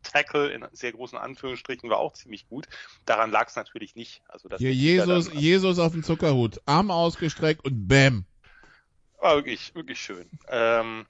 Tackle 0.04 0.52
in 0.52 0.66
sehr 0.72 0.94
großen 0.94 1.18
Anführungsstrichen 1.18 1.90
war 1.90 1.98
auch 1.98 2.14
ziemlich 2.14 2.48
gut. 2.48 2.70
Daran 3.06 3.30
lag 3.30 3.50
es 3.50 3.58
natürlich 3.58 3.94
nicht. 3.96 4.22
Also 4.30 4.48
dass 4.48 4.60
Hier 4.60 4.74
Jesus, 4.74 5.28
dann, 5.28 5.38
Jesus 5.38 5.80
auf 5.80 5.92
dem 5.92 6.04
Zuckerhut, 6.04 6.62
Arm 6.66 6.92
ausgestreckt 6.92 7.66
und 7.66 7.90
Bäm. 7.90 8.24
War 9.20 9.36
wirklich, 9.36 9.76
wirklich 9.76 10.00
schön. 10.00 10.30
Ähm, 10.48 11.06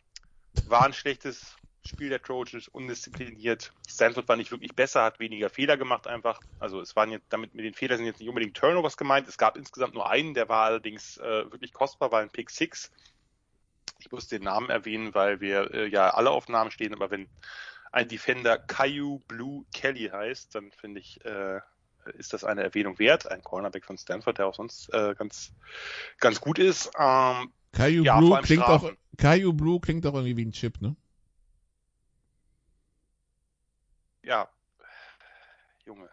war 0.66 0.84
ein 0.84 0.94
schlechtes 0.94 1.58
Spiel 1.88 2.10
der 2.10 2.22
Trojans 2.22 2.68
undiszipliniert. 2.68 3.72
Stanford 3.88 4.28
war 4.28 4.36
nicht 4.36 4.52
wirklich 4.52 4.76
besser, 4.76 5.04
hat 5.04 5.20
weniger 5.20 5.50
Fehler 5.50 5.78
gemacht 5.78 6.08
einfach. 6.08 6.40
Also 6.60 6.82
es 6.82 6.96
waren 6.96 7.12
jetzt, 7.12 7.26
damit 7.30 7.54
mit 7.56 7.66
den 7.66 7.74
Fehlern 7.74 7.98
sind 7.98 8.06
jetzt 8.06 8.20
nicht 8.20 8.30
unbedingt 8.30 8.56
Turnovers 8.56 8.98
gemeint. 8.98 9.28
Es 9.28 9.38
gab 9.38 9.58
insgesamt 9.58 9.94
nur 9.94 10.10
einen, 10.10 10.34
der 10.34 10.50
war 10.50 10.66
allerdings 10.66 11.18
äh, 11.18 11.52
wirklich 11.52 11.74
kostbar, 11.74 12.12
war 12.12 12.22
ein 12.22 12.30
Pick 12.30 12.50
Six. 12.50 12.92
Ich 14.00 14.12
muss 14.12 14.28
den 14.28 14.44
Namen 14.44 14.70
erwähnen, 14.70 15.16
weil 15.16 15.42
wir 15.42 15.74
äh, 15.74 15.88
ja 15.88 16.12
alle 16.12 16.32
auf 16.32 16.48
Namen 16.50 16.72
stehen, 16.72 16.94
aber 16.94 17.10
wenn 17.10 17.28
ein 17.92 18.08
Defender 18.08 18.58
Caillou 18.58 19.20
Blue 19.28 19.66
Kelly 19.74 20.10
heißt, 20.12 20.54
dann 20.54 20.72
finde 20.72 21.00
ich, 21.00 21.24
äh, 21.26 21.60
ist 22.18 22.34
das 22.34 22.44
eine 22.44 22.64
Erwähnung 22.64 23.00
wert. 23.00 23.30
Ein 23.30 23.42
Cornerback 23.42 23.86
von 23.86 23.98
Stanford, 23.98 24.38
der 24.38 24.48
auch 24.48 24.56
sonst 24.56 24.94
äh, 24.94 25.16
ganz, 25.18 25.52
ganz 26.20 26.40
gut 26.40 26.60
ist. 26.60 26.92
Ähm, 27.00 27.52
Caillou 27.72 28.04
ja, 28.04 28.18
Blue 28.20 28.40
klingt 28.42 28.64
auch, 28.64 28.92
Caillou 29.18 29.54
Blue 29.54 29.80
klingt 29.80 30.06
auch 30.06 30.14
irgendwie 30.14 30.38
wie 30.38 30.46
ein 30.46 30.52
Chip, 30.52 30.82
ne? 30.82 30.96
Ja, 34.28 34.50
Junge. 35.86 36.10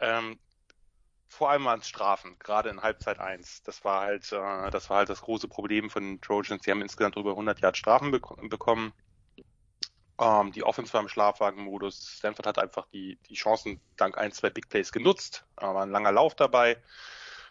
Ähm, 0.00 0.38
vor 1.28 1.50
allem 1.50 1.64
waren 1.64 1.80
es 1.80 1.88
Strafen, 1.88 2.36
gerade 2.40 2.70
in 2.70 2.82
Halbzeit 2.82 3.20
1. 3.20 3.62
Das 3.62 3.84
war 3.84 4.00
halt, 4.00 4.32
äh, 4.32 4.70
das 4.70 4.90
war 4.90 4.98
halt 4.98 5.08
das 5.08 5.22
große 5.22 5.46
Problem 5.46 5.90
von 5.90 6.02
den 6.02 6.20
Trojans. 6.20 6.62
Die 6.62 6.70
haben 6.70 6.82
insgesamt 6.82 7.16
über 7.16 7.30
100 7.30 7.60
Yard 7.60 7.76
Strafen 7.76 8.10
be 8.10 8.20
bekommen. 8.48 8.92
Ähm, 10.20 10.50
die 10.50 10.64
Offense 10.64 10.92
war 10.92 11.00
im 11.00 11.08
Schlafwagenmodus. 11.08 12.16
Stanford 12.18 12.46
hat 12.46 12.58
einfach 12.58 12.86
die, 12.88 13.16
die 13.28 13.34
Chancen 13.34 13.80
dank 13.96 14.18
ein, 14.18 14.32
zwei 14.32 14.50
Big 14.50 14.68
Plays 14.68 14.90
genutzt. 14.90 15.46
Äh, 15.56 15.66
war 15.66 15.82
ein 15.82 15.92
langer 15.92 16.12
Lauf 16.12 16.34
dabei. 16.34 16.82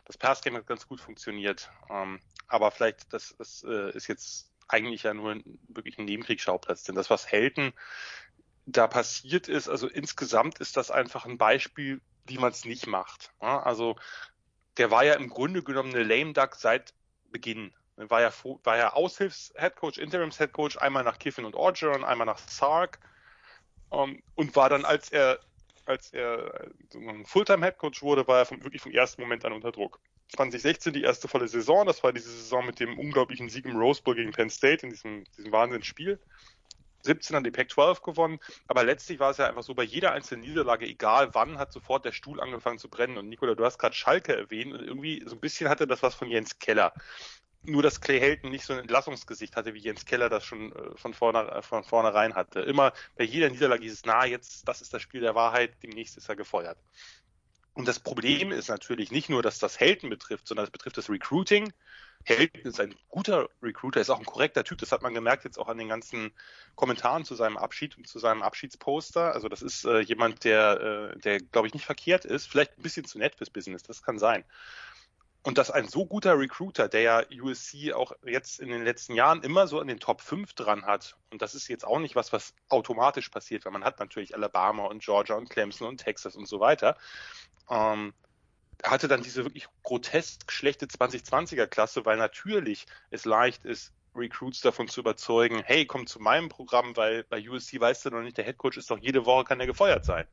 Das 0.03 0.17
Passgame 0.17 0.57
hat 0.57 0.67
ganz 0.67 0.87
gut 0.87 0.99
funktioniert. 0.99 1.71
Ähm, 1.89 2.19
aber 2.47 2.71
vielleicht, 2.71 3.13
das, 3.13 3.35
das 3.37 3.63
äh, 3.63 3.91
ist 3.91 4.07
jetzt 4.07 4.51
eigentlich 4.67 5.03
ja 5.03 5.13
nur 5.13 5.37
wirklich 5.69 5.97
ein 5.97 6.05
Nebenkriegsschauplatz. 6.05 6.83
Denn 6.83 6.95
das, 6.95 7.09
was 7.09 7.31
Helden 7.31 7.73
da 8.67 8.87
passiert 8.87 9.47
ist, 9.47 9.69
also 9.69 9.87
insgesamt 9.87 10.59
ist 10.59 10.77
das 10.77 10.91
einfach 10.91 11.25
ein 11.25 11.37
Beispiel, 11.37 12.01
wie 12.25 12.37
man 12.37 12.51
es 12.51 12.65
nicht 12.65 12.85
macht. 12.85 13.31
Ja, 13.41 13.63
also 13.63 13.95
der 14.77 14.91
war 14.91 15.05
ja 15.05 15.15
im 15.15 15.29
Grunde 15.29 15.63
genommen 15.63 15.95
eine 15.95 16.03
Lame 16.03 16.33
Duck 16.33 16.55
seit 16.55 16.93
Beginn. 17.31 17.73
War 17.95 18.21
ja, 18.21 18.31
war 18.63 18.77
ja 18.77 18.93
Aushilfs-Headcoach, 18.93 19.97
Interims-Headcoach, 19.97 20.79
einmal 20.79 21.03
nach 21.03 21.17
Kiffin 21.17 21.45
und 21.45 21.55
Orgeron, 21.55 22.03
einmal 22.03 22.27
nach 22.27 22.37
Sark 22.37 22.99
um, 23.89 24.11
ähm, 24.11 24.23
und 24.35 24.55
war 24.55 24.69
dann, 24.69 24.85
als 24.85 25.09
er 25.09 25.39
als 25.87 26.11
er 26.11 26.69
ein 26.93 27.25
Fulltime-Headcoach 27.25 28.01
wurde, 28.01 28.27
war 28.27 28.39
er 28.39 28.45
vom, 28.45 28.61
wirklich 28.61 28.81
vom 28.81 28.91
ersten 28.91 29.21
Moment 29.21 29.45
an 29.45 29.53
unter 29.53 29.71
Druck. 29.71 29.99
2016 30.35 30.91
die 30.91 31.03
erste 31.03 31.29
volle 31.29 31.47
Saison, 31.47 31.85
das 31.85 32.03
war 32.03 32.11
diese 32.11 32.29
Saison 32.29 32.65
mit 32.65 32.81
dem 32.81 32.99
unglaublichen 32.99 33.49
Sieg 33.49 33.65
im 33.65 33.77
Rose 33.77 34.01
Bowl 34.03 34.15
gegen 34.15 34.31
Penn 34.31 34.49
State 34.49 34.85
in 34.85 34.91
diesem, 34.91 35.23
diesem 35.37 35.51
Wahnsinnsspiel. 35.53 36.19
17 37.07 37.35
an 37.35 37.43
die 37.43 37.51
Pac-12 37.51 38.03
gewonnen, 38.03 38.39
aber 38.67 38.83
letztlich 38.83 39.19
war 39.19 39.31
es 39.31 39.37
ja 39.37 39.47
einfach 39.47 39.63
so, 39.63 39.73
bei 39.73 39.83
jeder 39.83 40.11
einzelnen 40.11 40.41
Niederlage, 40.41 40.85
egal 40.85 41.33
wann, 41.33 41.57
hat 41.57 41.73
sofort 41.73 42.05
der 42.05 42.11
Stuhl 42.11 42.39
angefangen 42.39 42.77
zu 42.77 42.89
brennen. 42.89 43.17
Und 43.17 43.29
Nikola, 43.29 43.55
du 43.55 43.65
hast 43.65 43.79
gerade 43.79 43.95
Schalke 43.95 44.35
erwähnt 44.35 44.73
und 44.73 44.81
irgendwie 44.81 45.23
so 45.25 45.35
ein 45.35 45.39
bisschen 45.39 45.69
hatte 45.69 45.87
das 45.87 46.03
was 46.03 46.15
von 46.15 46.29
Jens 46.29 46.59
Keller. 46.59 46.93
Nur, 47.63 47.81
dass 47.83 47.99
Clay 47.99 48.19
Helton 48.19 48.51
nicht 48.51 48.65
so 48.65 48.73
ein 48.73 48.79
Entlassungsgesicht 48.79 49.55
hatte, 49.55 49.73
wie 49.73 49.79
Jens 49.79 50.05
Keller 50.05 50.29
das 50.29 50.45
schon 50.45 50.71
äh, 50.71 50.95
von, 50.95 51.13
vorne, 51.13 51.51
äh, 51.51 51.61
von 51.61 51.83
vornherein 51.83 52.35
hatte. 52.35 52.61
Immer 52.61 52.93
bei 53.17 53.23
jeder 53.23 53.49
Niederlage 53.49 53.81
dieses, 53.81 54.05
na, 54.05 54.25
jetzt, 54.25 54.67
das 54.67 54.81
ist 54.81 54.93
das 54.93 55.01
Spiel 55.01 55.21
der 55.21 55.35
Wahrheit, 55.35 55.73
demnächst 55.83 56.17
ist 56.17 56.29
er 56.29 56.35
gefeuert. 56.35 56.77
Und 57.77 57.87
das 57.87 57.99
Problem 57.99 58.51
ist 58.51 58.69
natürlich 58.69 59.11
nicht 59.11 59.29
nur, 59.29 59.43
dass 59.43 59.59
das 59.59 59.79
Helden 59.79 60.09
betrifft, 60.09 60.47
sondern 60.47 60.63
es 60.63 60.71
betrifft 60.71 60.97
das 60.97 61.11
Recruiting. 61.11 61.71
Helden 62.23 62.61
ist 62.61 62.79
ein 62.79 62.95
guter 63.07 63.49
Recruiter, 63.61 64.01
ist 64.01 64.09
auch 64.09 64.17
ein 64.17 64.25
korrekter 64.25 64.63
Typ. 64.63 64.79
Das 64.79 64.91
hat 64.91 65.03
man 65.03 65.13
gemerkt 65.13 65.43
jetzt 65.43 65.59
auch 65.59 65.67
an 65.67 65.77
den 65.77 65.87
ganzen 65.87 66.31
Kommentaren 66.73 67.23
zu 67.23 67.35
seinem 67.35 67.55
Abschied 67.55 67.95
und 67.95 68.07
zu 68.07 68.17
seinem 68.17 68.41
Abschiedsposter. 68.41 69.31
Also 69.31 69.47
das 69.47 69.61
ist 69.61 69.85
äh, 69.85 69.99
jemand, 69.99 70.43
der, 70.43 71.11
äh, 71.13 71.19
der 71.19 71.37
glaube 71.37 71.67
ich 71.67 71.75
nicht 71.75 71.85
verkehrt 71.85 72.25
ist. 72.25 72.47
Vielleicht 72.47 72.79
ein 72.79 72.81
bisschen 72.81 73.05
zu 73.05 73.19
nett 73.19 73.35
fürs 73.35 73.51
Business, 73.51 73.83
das 73.83 74.01
kann 74.01 74.17
sein. 74.17 74.43
Und 75.43 75.57
dass 75.57 75.71
ein 75.71 75.87
so 75.87 76.05
guter 76.05 76.37
Recruiter, 76.37 76.89
der 76.89 77.01
ja 77.01 77.23
USC 77.41 77.93
auch 77.93 78.11
jetzt 78.25 78.59
in 78.59 78.69
den 78.69 78.83
letzten 78.83 79.13
Jahren 79.13 79.43
immer 79.43 79.67
so 79.67 79.79
an 79.79 79.87
den 79.87 79.99
Top 79.99 80.19
5 80.19 80.51
dran 80.53 80.85
hat, 80.85 81.15
und 81.31 81.41
das 81.41 81.55
ist 81.55 81.69
jetzt 81.69 81.85
auch 81.85 81.99
nicht 81.99 82.17
was, 82.17 82.33
was 82.33 82.53
automatisch 82.67 83.29
passiert, 83.29 83.63
weil 83.63 83.71
man 83.71 83.85
hat 83.85 83.99
natürlich 83.99 84.35
Alabama 84.35 84.87
und 84.87 85.01
Georgia 85.01 85.35
und 85.35 85.49
Clemson 85.49 85.87
und 85.87 85.99
Texas 85.99 86.35
und 86.35 86.49
so 86.49 86.59
weiter, 86.59 86.97
ähm, 87.69 88.13
hatte 88.83 89.07
dann 89.07 89.23
diese 89.23 89.43
wirklich 89.43 89.67
grotesk 89.83 90.51
schlechte 90.51 90.85
2020er 90.85 91.67
Klasse, 91.67 92.05
weil 92.05 92.17
natürlich 92.17 92.85
es 93.09 93.25
leicht 93.25 93.65
ist, 93.65 93.93
Recruits 94.15 94.61
davon 94.61 94.87
zu 94.87 95.01
überzeugen, 95.01 95.61
hey, 95.63 95.85
komm 95.85 96.07
zu 96.07 96.19
meinem 96.19 96.49
Programm, 96.49 96.95
weil 96.97 97.23
bei 97.23 97.47
USC 97.47 97.79
weißt 97.79 98.05
du 98.05 98.09
noch 98.09 98.21
nicht, 98.21 98.37
der 98.37 98.45
Headcoach 98.45 98.77
ist 98.77 98.89
doch 98.89 98.97
jede 98.97 99.25
Woche 99.25 99.45
kann 99.45 99.59
er 99.59 99.67
gefeuert 99.67 100.05
sein. 100.05 100.25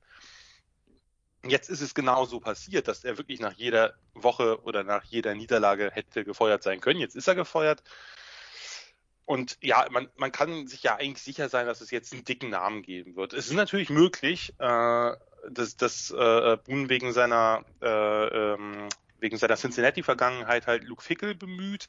Jetzt 1.46 1.68
ist 1.68 1.82
es 1.82 1.94
genau 1.94 2.24
so 2.24 2.40
passiert, 2.40 2.88
dass 2.88 3.04
er 3.04 3.18
wirklich 3.18 3.38
nach 3.40 3.52
jeder 3.52 3.94
Woche 4.14 4.62
oder 4.62 4.82
nach 4.82 5.04
jeder 5.04 5.34
Niederlage 5.34 5.90
hätte 5.92 6.24
gefeuert 6.24 6.62
sein 6.62 6.80
können. 6.80 7.00
Jetzt 7.00 7.16
ist 7.16 7.28
er 7.28 7.34
gefeuert. 7.34 7.82
Und 9.26 9.58
ja, 9.62 9.86
man, 9.90 10.08
man 10.16 10.32
kann 10.32 10.66
sich 10.66 10.82
ja 10.82 10.96
eigentlich 10.96 11.22
sicher 11.22 11.50
sein, 11.50 11.66
dass 11.66 11.82
es 11.82 11.90
jetzt 11.90 12.12
einen 12.14 12.24
dicken 12.24 12.50
Namen 12.50 12.82
geben 12.82 13.16
wird. 13.16 13.34
Es 13.34 13.46
ist 13.46 13.54
natürlich 13.54 13.90
möglich, 13.90 14.54
äh, 14.58 15.12
dass, 15.50 15.76
dass 15.76 16.10
äh, 16.10 16.56
Boone 16.64 16.88
wegen 16.88 17.12
seiner 17.12 17.64
äh, 17.82 18.52
ähm, 18.54 18.88
wegen 19.18 19.36
seiner 19.36 19.56
Cincinnati-Vergangenheit 19.56 20.66
halt 20.66 20.84
Luke 20.84 21.02
Fickel 21.02 21.34
bemüht. 21.34 21.88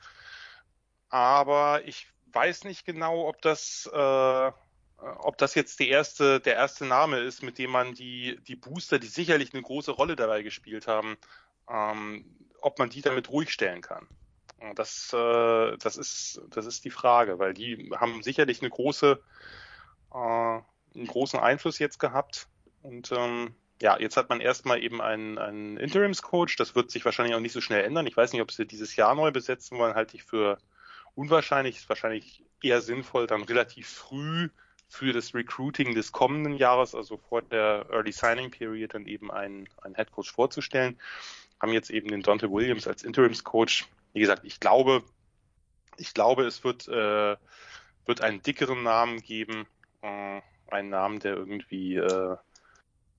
Aber 1.10 1.82
ich 1.86 2.08
weiß 2.32 2.64
nicht 2.64 2.86
genau, 2.86 3.28
ob 3.28 3.42
das 3.42 3.90
äh, 3.94 4.52
ob 4.98 5.38
das 5.38 5.56
jetzt 5.56 5.80
die 5.80 5.90
erste, 5.90 6.40
der 6.40 6.56
erste 6.56 6.86
Name 6.86 7.20
ist, 7.20 7.44
mit 7.44 7.58
dem 7.58 7.72
man 7.72 7.94
die, 7.94 8.40
die 8.48 8.56
Booster, 8.56 9.00
die 9.00 9.08
sicherlich 9.08 9.54
eine 9.54 9.62
große 9.62 9.92
Rolle 9.92 10.16
dabei 10.16 10.42
gespielt 10.42 10.88
haben, 10.88 11.18
ähm, 11.70 12.26
ob 12.62 12.80
man 12.80 12.90
die 12.90 13.02
damit 13.02 13.30
ruhig 13.30 13.52
stellen 13.52 13.82
kann. 13.82 14.08
Das, 14.76 15.12
äh, 15.14 15.78
das, 15.78 15.98
ist, 15.98 16.42
das 16.50 16.66
ist 16.66 16.86
die 16.86 16.90
Frage, 16.90 17.40
weil 17.40 17.54
die 17.54 17.92
haben 17.96 18.24
sicherlich 18.24 18.62
eine 18.62 18.70
große, 18.70 19.22
äh, 20.12 20.18
einen 20.18 21.08
großen 21.08 21.40
Einfluss 21.40 21.78
jetzt 21.78 22.00
gehabt. 22.00 22.48
Und 22.86 23.12
ähm, 23.12 23.56
ja, 23.82 24.00
jetzt 24.00 24.16
hat 24.16 24.30
man 24.30 24.42
erstmal 24.42 24.82
eben 24.84 25.02
einen, 25.02 25.38
einen 25.40 25.78
Interims-Coach. 25.78 26.56
Das 26.56 26.76
wird 26.76 26.92
sich 26.92 27.04
wahrscheinlich 27.04 27.36
auch 27.36 27.40
nicht 27.40 27.54
so 27.54 27.62
schnell 27.62 27.84
ändern. 27.84 28.06
Ich 28.06 28.16
weiß 28.16 28.32
nicht, 28.32 28.42
ob 28.42 28.52
sie 28.52 28.66
dieses 28.66 28.96
Jahr 28.96 29.16
neu 29.16 29.32
besetzen 29.32 29.78
wollen, 29.80 29.96
halte 29.96 30.16
ich 30.16 30.24
für 30.24 30.60
unwahrscheinlich. 31.16 31.78
Ist 31.78 31.90
wahrscheinlich 31.90 32.44
eher 32.62 32.82
sinnvoll, 32.82 33.26
dann 33.26 33.44
relativ 33.44 33.88
früh 33.88 34.50
für 34.88 35.14
das 35.14 35.34
Recruiting 35.34 35.96
des 35.96 36.12
kommenden 36.12 36.58
Jahres, 36.58 36.94
also 36.94 37.18
vor 37.18 37.42
der 37.42 37.88
Early 37.90 38.12
Signing 38.12 38.52
Period, 38.52 38.94
dann 38.94 39.08
eben 39.08 39.32
einen, 39.32 39.68
einen 39.82 39.96
Head 39.96 40.12
Coach 40.12 40.32
vorzustellen. 40.32 41.00
Haben 41.60 41.74
jetzt 41.74 41.90
eben 41.90 42.10
den 42.10 42.22
Dante 42.22 42.52
Williams 42.52 42.88
als 42.88 43.04
Interims 43.04 43.44
Coach. 43.44 43.88
Wie 44.14 44.20
gesagt, 44.20 44.46
ich 44.46 44.60
glaube, 44.60 45.04
ich 45.98 46.14
glaube, 46.14 46.46
es 46.46 46.64
wird, 46.64 46.88
äh, 46.88 47.36
wird 48.06 48.22
einen 48.22 48.44
dickeren 48.44 48.84
Namen 48.84 49.22
geben, 49.22 49.66
äh, 50.04 50.42
einen 50.70 50.90
Namen, 50.90 51.20
der 51.20 51.36
irgendwie, 51.36 51.96
äh, 51.96 52.38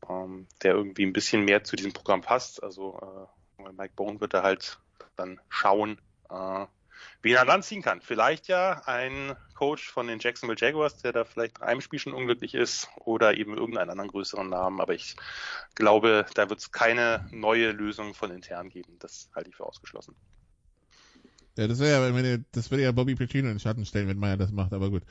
ähm, 0.08 0.46
der 0.62 0.74
irgendwie 0.74 1.04
ein 1.04 1.12
bisschen 1.12 1.44
mehr 1.44 1.64
zu 1.64 1.76
diesem 1.76 1.92
Programm 1.92 2.20
passt. 2.20 2.62
Also 2.62 3.28
äh, 3.58 3.72
Mike 3.72 3.94
Bone 3.96 4.20
wird 4.20 4.34
da 4.34 4.42
halt 4.42 4.78
dann 5.16 5.40
schauen, 5.48 6.00
äh, 6.30 6.66
wen 7.22 7.34
er 7.34 7.44
dann 7.44 7.62
ziehen 7.62 7.82
kann. 7.82 8.00
Vielleicht 8.00 8.48
ja 8.48 8.82
ein 8.86 9.36
Coach 9.54 9.90
von 9.90 10.06
den 10.06 10.18
Jacksonville 10.18 10.58
Jaguars, 10.58 10.98
der 10.98 11.12
da 11.12 11.24
vielleicht 11.24 11.58
in 11.58 11.64
einem 11.64 11.80
Spiel 11.80 11.98
schon 11.98 12.14
unglücklich 12.14 12.54
ist 12.54 12.88
oder 12.96 13.36
eben 13.36 13.56
irgendeinen 13.56 13.90
anderen 13.90 14.10
größeren 14.10 14.48
Namen. 14.48 14.80
Aber 14.80 14.94
ich 14.94 15.16
glaube, 15.74 16.26
da 16.34 16.48
wird 16.48 16.60
es 16.60 16.72
keine 16.72 17.26
neue 17.30 17.72
Lösung 17.72 18.14
von 18.14 18.30
intern 18.30 18.68
geben. 18.68 18.98
Das 18.98 19.30
halte 19.34 19.50
ich 19.50 19.56
für 19.56 19.64
ausgeschlossen. 19.64 20.14
Ja, 21.56 21.66
das 21.68 21.78
wäre 21.78 22.10
ja, 22.10 22.38
das 22.52 22.70
würde 22.70 22.82
ja 22.82 22.92
Bobby 22.92 23.14
Petrino 23.14 23.48
in 23.48 23.54
den 23.54 23.60
Schatten 23.60 23.86
stellen, 23.86 24.08
wenn 24.08 24.18
Meyer 24.18 24.36
das 24.36 24.52
macht, 24.52 24.72
aber 24.72 24.90
gut. 24.90 25.02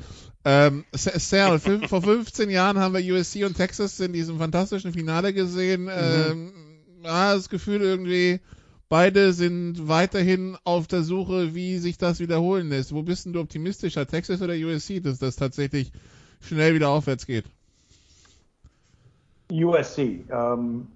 Ähm, 0.43 0.85
Sal, 0.93 1.59
vor 1.87 2.01
15 2.01 2.49
Jahren 2.49 2.77
haben 2.79 2.93
wir 2.93 3.15
USC 3.15 3.45
und 3.45 3.55
Texas 3.55 3.99
in 3.99 4.13
diesem 4.13 4.37
fantastischen 4.37 4.93
Finale 4.93 5.33
gesehen. 5.33 5.83
Mhm. 5.83 5.89
Ähm, 5.89 6.51
ah, 7.03 7.33
das 7.33 7.49
Gefühl 7.49 7.81
irgendwie, 7.81 8.39
Beide 8.87 9.33
sind 9.33 9.87
weiterhin 9.87 10.57
auf 10.63 10.85
der 10.87 11.01
Suche, 11.01 11.55
wie 11.55 11.79
sich 11.79 11.97
das 11.97 12.19
wiederholen 12.19 12.69
lässt. 12.69 12.93
Wo 12.93 13.01
bist 13.01 13.25
denn 13.25 13.33
du 13.33 13.39
optimistischer, 13.39 14.05
Texas 14.05 14.43
oder 14.43 14.53
USC, 14.53 14.99
dass 14.99 15.17
das 15.17 15.35
tatsächlich 15.35 15.91
schnell 16.39 16.75
wieder 16.75 16.89
aufwärts 16.89 17.25
geht? 17.25 17.45
USC. 19.51 20.23
Um, 20.29 20.87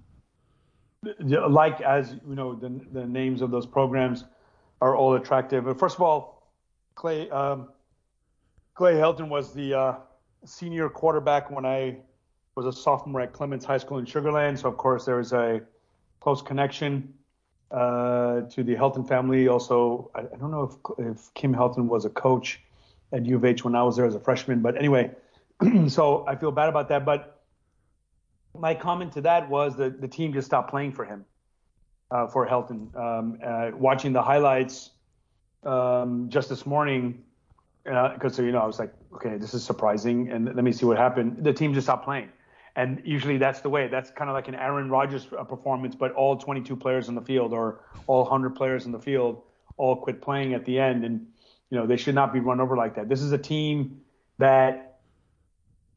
like 1.02 1.80
as 1.84 2.12
you 2.26 2.34
know, 2.34 2.54
the, 2.54 2.68
the 2.92 3.06
names 3.06 3.42
of 3.42 3.50
those 3.50 3.66
programs 3.66 4.24
are 4.80 4.96
all 4.96 5.14
attractive. 5.14 5.64
But 5.64 5.78
first 5.78 5.96
of 5.96 6.02
all, 6.02 6.52
Clay 6.94 7.28
um, 7.30 7.68
Clay 8.74 8.94
Helton 8.94 9.28
was 9.28 9.52
the 9.52 9.74
uh, 9.74 9.94
senior 10.44 10.88
quarterback 10.88 11.50
when 11.50 11.66
I 11.66 11.98
was 12.54 12.66
a 12.66 12.72
sophomore 12.72 13.20
at 13.20 13.32
Clements 13.32 13.64
High 13.64 13.78
School 13.78 13.98
in 13.98 14.06
Sugarland. 14.06 14.58
So 14.58 14.68
of 14.68 14.76
course 14.76 15.04
there 15.04 15.20
is 15.20 15.32
a 15.32 15.62
close 16.20 16.42
connection. 16.42 17.14
uh, 17.70 18.42
to 18.50 18.62
the 18.64 18.74
Helton 18.74 19.06
family. 19.06 19.48
Also, 19.48 20.10
I, 20.14 20.20
I 20.20 20.36
don't 20.38 20.50
know 20.50 20.64
if, 20.98 21.06
if 21.06 21.34
Kim 21.34 21.54
Helton 21.54 21.86
was 21.86 22.04
a 22.04 22.10
coach 22.10 22.60
at 23.12 23.24
U 23.26 23.36
of 23.36 23.44
H 23.44 23.64
when 23.64 23.74
I 23.74 23.82
was 23.82 23.96
there 23.96 24.06
as 24.06 24.14
a 24.14 24.20
freshman, 24.20 24.60
but 24.60 24.76
anyway, 24.76 25.10
so 25.88 26.26
I 26.26 26.36
feel 26.36 26.50
bad 26.50 26.68
about 26.68 26.88
that. 26.88 27.04
But 27.04 27.42
my 28.58 28.74
comment 28.74 29.12
to 29.12 29.20
that 29.22 29.48
was 29.48 29.76
that 29.76 30.00
the 30.00 30.08
team 30.08 30.32
just 30.32 30.46
stopped 30.46 30.70
playing 30.70 30.92
for 30.92 31.04
him, 31.04 31.24
uh, 32.10 32.26
for 32.26 32.46
Helton. 32.46 32.94
Um, 32.96 33.38
uh, 33.44 33.70
watching 33.76 34.12
the 34.12 34.22
highlights 34.22 34.90
um, 35.64 36.28
just 36.28 36.48
this 36.48 36.66
morning, 36.66 37.22
because 37.84 38.38
uh, 38.38 38.42
you 38.42 38.52
know 38.52 38.60
I 38.60 38.66
was 38.66 38.78
like, 38.78 38.92
okay, 39.14 39.36
this 39.36 39.54
is 39.54 39.64
surprising, 39.64 40.30
and 40.30 40.46
let 40.46 40.64
me 40.64 40.72
see 40.72 40.86
what 40.86 40.96
happened. 40.96 41.44
The 41.44 41.52
team 41.52 41.74
just 41.74 41.86
stopped 41.86 42.04
playing. 42.04 42.28
And 42.76 43.02
usually 43.04 43.36
that's 43.36 43.60
the 43.60 43.68
way. 43.68 43.88
That's 43.88 44.10
kind 44.10 44.30
of 44.30 44.34
like 44.34 44.48
an 44.48 44.54
Aaron 44.54 44.88
Rodgers 44.88 45.26
uh, 45.36 45.44
performance, 45.44 45.94
but 45.94 46.12
all 46.12 46.36
22 46.36 46.76
players 46.76 47.08
in 47.08 47.14
the 47.14 47.20
field 47.20 47.52
or 47.52 47.80
all 48.06 48.22
100 48.22 48.54
players 48.54 48.86
in 48.86 48.92
the 48.92 48.98
field 48.98 49.42
all 49.76 49.96
quit 49.96 50.22
playing 50.22 50.54
at 50.54 50.64
the 50.64 50.78
end. 50.78 51.04
And, 51.04 51.26
you 51.70 51.78
know, 51.78 51.86
they 51.86 51.96
should 51.96 52.14
not 52.14 52.32
be 52.32 52.40
run 52.40 52.60
over 52.60 52.76
like 52.76 52.94
that. 52.94 53.08
This 53.08 53.22
is 53.22 53.32
a 53.32 53.38
team 53.38 54.00
that, 54.38 55.00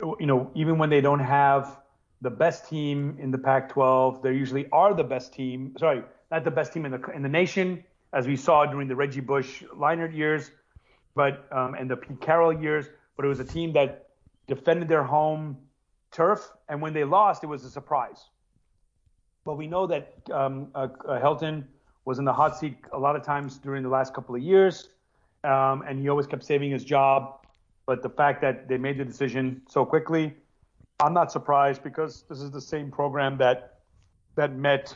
you 0.01 0.25
know, 0.25 0.51
even 0.55 0.77
when 0.77 0.89
they 0.89 1.01
don't 1.01 1.20
have 1.20 1.77
the 2.24 2.30
best 2.30 2.70
team 2.70 3.18
in 3.20 3.32
the 3.32 3.38
Pac 3.38 3.70
12, 3.70 4.22
they 4.22 4.32
usually 4.32 4.68
are 4.72 4.94
the 4.94 5.03
best 5.03 5.34
team. 5.34 5.75
Sorry, 5.77 6.01
not 6.32 6.46
the 6.46 6.51
best 6.51 6.72
team 6.72 6.86
in 6.86 6.92
the, 6.94 7.12
in 7.13 7.22
the 7.22 7.30
nation, 7.30 7.84
as 8.13 8.27
we 8.27 8.38
saw 8.38 8.65
during 8.65 8.88
the 8.88 8.96
Reggie 8.96 9.20
Bush 9.20 9.62
Leinert 9.75 10.15
years, 10.15 10.50
but, 11.15 11.46
um, 11.51 11.75
and 11.75 11.92
the 11.92 11.98
Pete 11.98 12.22
Carroll 12.22 12.53
years. 12.53 12.86
But 13.18 13.25
it 13.25 13.27
was 13.27 13.42
a 13.42 13.46
team 13.46 13.74
that 13.74 14.08
defended 14.48 14.88
their 14.88 15.03
home 15.03 15.58
turf, 16.12 16.50
and 16.70 16.82
when 16.82 16.94
they 16.94 17.03
lost, 17.03 17.44
it 17.44 17.48
was 17.48 17.65
a 17.65 17.70
surprise. 17.70 18.24
But 19.44 19.56
we 19.58 19.68
know 19.68 19.86
that 19.88 20.13
um, 20.32 20.70
uh, 20.74 20.88
uh, 21.06 21.20
Helton 21.22 21.65
was 22.06 22.20
in 22.20 22.25
the 22.25 22.34
hot 22.34 22.58
seat 22.58 22.77
a 22.94 22.98
lot 22.98 23.18
of 23.18 23.24
times 23.24 23.58
during 23.58 23.84
the 23.84 23.89
last 23.89 24.13
couple 24.13 24.34
of 24.34 24.42
years, 24.42 24.88
um, 25.44 25.84
and 25.86 26.00
he 26.00 26.08
always 26.08 26.27
kept 26.27 26.46
saving 26.46 26.72
his 26.72 26.86
job. 26.86 27.46
But 27.86 28.01
the 28.01 28.10
fact 28.10 28.42
that 28.44 28.70
they 28.70 28.77
made 28.77 28.98
the 28.98 29.03
decision 29.03 29.62
so 29.68 29.84
quickly, 29.84 30.34
I'm 31.00 31.13
not 31.13 31.31
surprised 31.31 31.83
because 31.83 32.23
this 32.29 32.39
is 32.39 32.51
the 32.51 32.62
same 32.62 32.91
program 32.91 33.38
that 33.38 33.79
that 34.35 34.55
met 34.55 34.95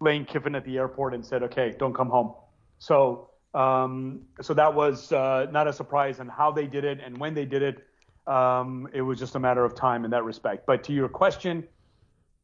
Lane 0.00 0.24
Kiffin 0.24 0.54
at 0.54 0.64
the 0.64 0.78
airport 0.78 1.14
and 1.14 1.24
said, 1.24 1.42
"Okay, 1.42 1.74
don't 1.78 1.94
come 1.94 2.08
home." 2.08 2.34
So, 2.78 3.30
um, 3.54 4.22
so 4.40 4.54
that 4.54 4.74
was 4.74 5.12
uh, 5.12 5.46
not 5.50 5.68
a 5.68 5.72
surprise 5.72 6.20
on 6.20 6.28
how 6.28 6.50
they 6.52 6.66
did 6.66 6.84
it 6.84 7.00
and 7.04 7.18
when 7.18 7.34
they 7.34 7.44
did 7.44 7.62
it. 7.62 7.86
Um, 8.26 8.88
it 8.92 9.02
was 9.02 9.18
just 9.18 9.34
a 9.34 9.38
matter 9.38 9.64
of 9.64 9.74
time 9.74 10.04
in 10.04 10.10
that 10.12 10.24
respect. 10.24 10.66
But 10.66 10.82
to 10.84 10.92
your 10.92 11.08
question, 11.08 11.64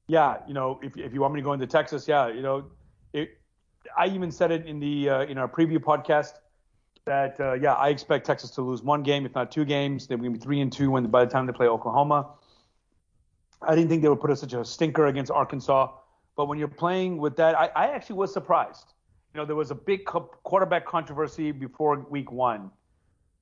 yeah, 0.09 0.37
you 0.47 0.53
know, 0.55 0.79
if, 0.83 0.97
if 0.97 1.15
you 1.15 1.21
want 1.21 1.33
me 1.35 1.41
to 1.41 1.45
go 1.45 1.53
into 1.55 1.67
Texas, 1.67 2.07
yeah, 2.07 2.29
you 2.29 2.43
know, 2.43 2.67
it, 3.15 3.39
I 3.97 4.07
even 4.09 4.31
said 4.31 4.51
it 4.51 4.67
in 4.67 4.79
the 4.79 5.09
uh, 5.09 5.23
in 5.23 5.39
our 5.39 5.49
preview 5.49 5.79
podcast. 5.79 6.35
that 7.07 7.41
uh, 7.41 7.55
yeah, 7.55 7.75
I 7.75 7.89
expect 7.89 8.27
Texas 8.27 8.51
to 8.53 8.63
lose 8.63 8.83
one 8.83 9.03
game, 9.03 9.25
if 9.25 9.35
not 9.35 9.51
two 9.51 9.65
games. 9.65 10.07
They're 10.07 10.19
going 10.19 10.33
to 10.33 10.39
be 10.39 10.43
three 10.43 10.61
and 10.61 10.73
two 10.73 10.91
when 10.91 11.07
by 11.07 11.25
the 11.25 11.31
time 11.31 11.47
they 11.47 11.53
play 11.53 11.67
Oklahoma. 11.67 12.29
I 13.63 13.75
didn't 13.75 13.91
think 13.91 14.03
they 14.03 14.09
would 14.09 14.21
put 14.21 14.31
us 14.31 14.41
such 14.41 14.55
a 14.55 14.65
stinker 14.65 15.07
against 15.07 15.31
Arkansas, 15.31 15.93
but 16.37 16.47
when 16.47 16.59
you're 16.59 16.69
playing 16.69 17.19
with 17.19 17.37
that, 17.37 17.59
I, 17.59 17.67
I 17.77 17.87
actually 17.89 18.17
was 18.17 18.33
surprised. 18.33 18.95
You 19.35 19.41
know, 19.41 19.45
there 19.45 19.57
was 19.57 19.71
a 19.71 19.75
big 19.75 20.07
co- 20.07 20.31
quarterback 20.43 20.87
controversy 20.87 21.53
before 21.53 21.99
week 22.11 22.33
one. 22.33 22.71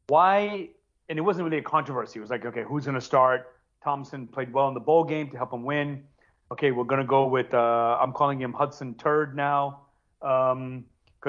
Why? 0.09 0.71
And 1.09 1.19
it 1.19 1.23
wasn't 1.23 1.45
really 1.45 1.59
a 1.59 1.63
controversy. 1.63 2.19
It 2.19 2.23
was 2.23 2.31
like, 2.31 2.45
okay, 2.45 2.65
who's 2.65 2.85
going 2.85 2.97
to 2.97 3.01
start? 3.01 3.55
Thompson 3.83 4.27
played 4.27 4.53
well 4.53 4.69
in 4.69 4.75
the 4.75 4.81
bowl 4.81 5.05
game 5.05 5.31
to 5.31 5.37
help 5.37 5.53
him 5.53 5.63
win. 5.63 6.03
Okay, 6.51 6.73
we're 6.73 6.85
going 6.85 7.01
to 7.01 7.07
go 7.07 7.27
with, 7.27 7.55
uh, 7.55 7.99
I'm 8.01 8.13
calling 8.13 8.41
him 8.41 8.53
Hudson 8.53 8.95
Turd 8.95 9.37
now 9.37 9.83
because 10.21 10.53
um, 10.53 10.85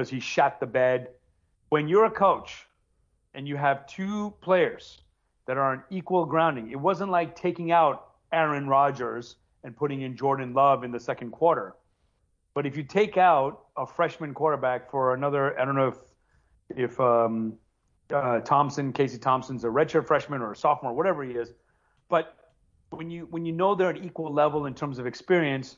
he 0.06 0.20
shot 0.20 0.60
the 0.60 0.66
bed. 0.66 1.10
When 1.70 1.88
you're 1.88 2.06
a 2.06 2.12
coach 2.12 2.66
and 3.34 3.48
you 3.48 3.56
have 3.56 3.86
two 3.86 4.34
players 4.42 5.00
that 5.46 5.58
are 5.58 5.74
on 5.74 5.84
equal 5.90 6.26
grounding, 6.26 6.72
it 6.72 6.80
wasn't 6.80 7.12
like 7.12 7.36
taking 7.36 7.72
out 7.72 8.09
Aaron 8.32 8.68
Rodgers 8.68 9.36
and 9.64 9.76
putting 9.76 10.02
in 10.02 10.16
Jordan 10.16 10.54
Love 10.54 10.84
in 10.84 10.92
the 10.92 11.00
second 11.00 11.32
quarter. 11.32 11.76
But 12.54 12.66
if 12.66 12.76
you 12.76 12.84
take 12.84 13.18
out 13.18 13.66
a 13.78 13.86
freshman 13.86 14.34
quarterback 14.34 14.90
for 14.90 15.14
another, 15.14 15.60
I 15.60 15.66
don't 15.66 15.76
know 15.76 15.88
if 15.90 15.98
if 16.76 17.00
um, 17.00 17.54
uh, 18.14 18.40
Thompson, 18.42 18.94
Casey 18.94 19.18
Thompson's 19.18 19.64
a 19.64 19.68
redshirt 19.68 20.06
freshman 20.08 20.42
or 20.42 20.52
a 20.52 20.56
sophomore, 20.56 20.94
whatever 20.94 21.24
he 21.24 21.32
is, 21.32 21.52
but 22.10 22.36
when 22.92 23.10
you 23.10 23.28
when 23.30 23.46
you 23.46 23.52
know 23.52 23.76
they're 23.76 23.92
at 23.92 24.04
equal 24.04 24.34
level 24.34 24.66
in 24.66 24.74
terms 24.74 25.00
of 25.00 25.06
experience, 25.06 25.78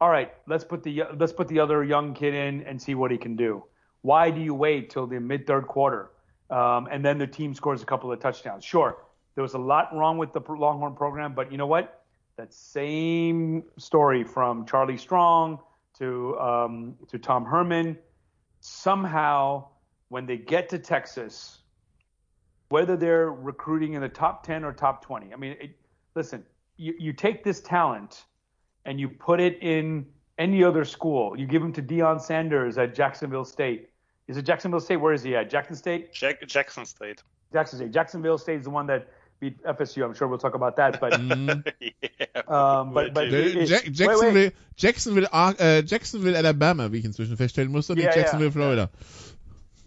all 0.00 0.10
right, 0.10 0.32
let's 0.46 0.64
put 0.64 0.82
the 0.82 1.04
let's 1.18 1.32
put 1.32 1.48
the 1.48 1.60
other 1.60 1.84
young 1.84 2.14
kid 2.14 2.34
in 2.34 2.62
and 2.62 2.80
see 2.80 2.94
what 2.94 3.10
he 3.10 3.18
can 3.18 3.36
do. 3.36 3.64
Why 4.02 4.30
do 4.30 4.40
you 4.40 4.54
wait 4.54 4.90
till 4.90 5.06
the 5.06 5.20
mid 5.20 5.46
third 5.46 5.66
quarter 5.66 6.10
um, 6.50 6.88
and 6.90 7.04
then 7.04 7.18
the 7.18 7.26
team 7.26 7.54
scores 7.54 7.82
a 7.82 7.86
couple 7.86 8.10
of 8.10 8.18
touchdowns? 8.18 8.64
Sure, 8.64 8.96
there 9.40 9.42
was 9.42 9.54
a 9.54 9.58
lot 9.58 9.88
wrong 9.94 10.18
with 10.18 10.34
the 10.34 10.40
Longhorn 10.46 10.94
program, 10.94 11.34
but 11.34 11.50
you 11.50 11.56
know 11.56 11.66
what? 11.66 12.02
That 12.36 12.52
same 12.52 13.64
story 13.78 14.22
from 14.22 14.66
Charlie 14.66 14.98
Strong 14.98 15.60
to 15.96 16.38
um, 16.38 16.94
to 17.08 17.18
Tom 17.18 17.46
Herman. 17.46 17.96
Somehow, 18.60 19.68
when 20.10 20.26
they 20.26 20.36
get 20.36 20.68
to 20.68 20.78
Texas, 20.78 21.60
whether 22.68 22.98
they're 22.98 23.30
recruiting 23.30 23.94
in 23.94 24.02
the 24.02 24.10
top 24.10 24.44
10 24.44 24.62
or 24.62 24.74
top 24.74 25.02
20, 25.02 25.32
I 25.32 25.36
mean, 25.36 25.56
it, 25.58 25.70
listen, 26.14 26.44
you, 26.76 26.92
you 26.98 27.14
take 27.14 27.42
this 27.42 27.62
talent 27.62 28.26
and 28.84 29.00
you 29.00 29.08
put 29.08 29.40
it 29.40 29.56
in 29.62 30.04
any 30.36 30.62
other 30.62 30.84
school. 30.84 31.34
You 31.34 31.46
give 31.46 31.62
him 31.62 31.72
to 31.72 31.82
Deion 31.82 32.20
Sanders 32.20 32.76
at 32.76 32.94
Jacksonville 32.94 33.46
State. 33.46 33.88
Is 34.28 34.36
it 34.36 34.42
Jacksonville 34.42 34.80
State? 34.80 34.96
Where 34.96 35.14
is 35.14 35.22
he 35.22 35.34
at? 35.34 35.48
Jackson 35.48 35.76
State? 35.76 36.12
Jack, 36.12 36.46
Jackson 36.46 36.84
State. 36.84 37.22
Jackson 37.52 37.78
State. 37.78 37.90
Jacksonville 37.90 38.38
State 38.38 38.58
is 38.58 38.64
the 38.64 38.70
one 38.70 38.86
that 38.86 39.08
beat 39.40 39.62
FSU. 39.64 40.04
I'm 40.04 40.14
sure 40.14 40.28
we'll 40.28 40.38
talk 40.38 40.54
about 40.54 40.76
that. 40.76 41.00
But 41.00 41.18
yeah, 41.80 42.42
um, 42.46 42.92
but, 42.94 43.12
but 43.14 43.30
Der, 43.30 43.38
it- 43.40 43.56
wait, 43.56 43.68
Jacksonville, 43.68 44.34
wait. 44.34 44.52
Jacksonville, 44.76 45.26
Ar- 45.32 45.54
äh, 45.58 45.82
Jacksonville, 45.84 46.36
Alabama, 46.36 46.92
wie 46.92 46.98
ich 46.98 47.04
inzwischen 47.04 47.36
feststellen 47.36 47.70
musste, 47.72 47.92
und 47.94 47.98
nicht 47.98 48.06
Ja, 48.06 48.12
ja. 48.12 48.18
Jacksonville, 48.18 48.52
Florida. 48.52 48.90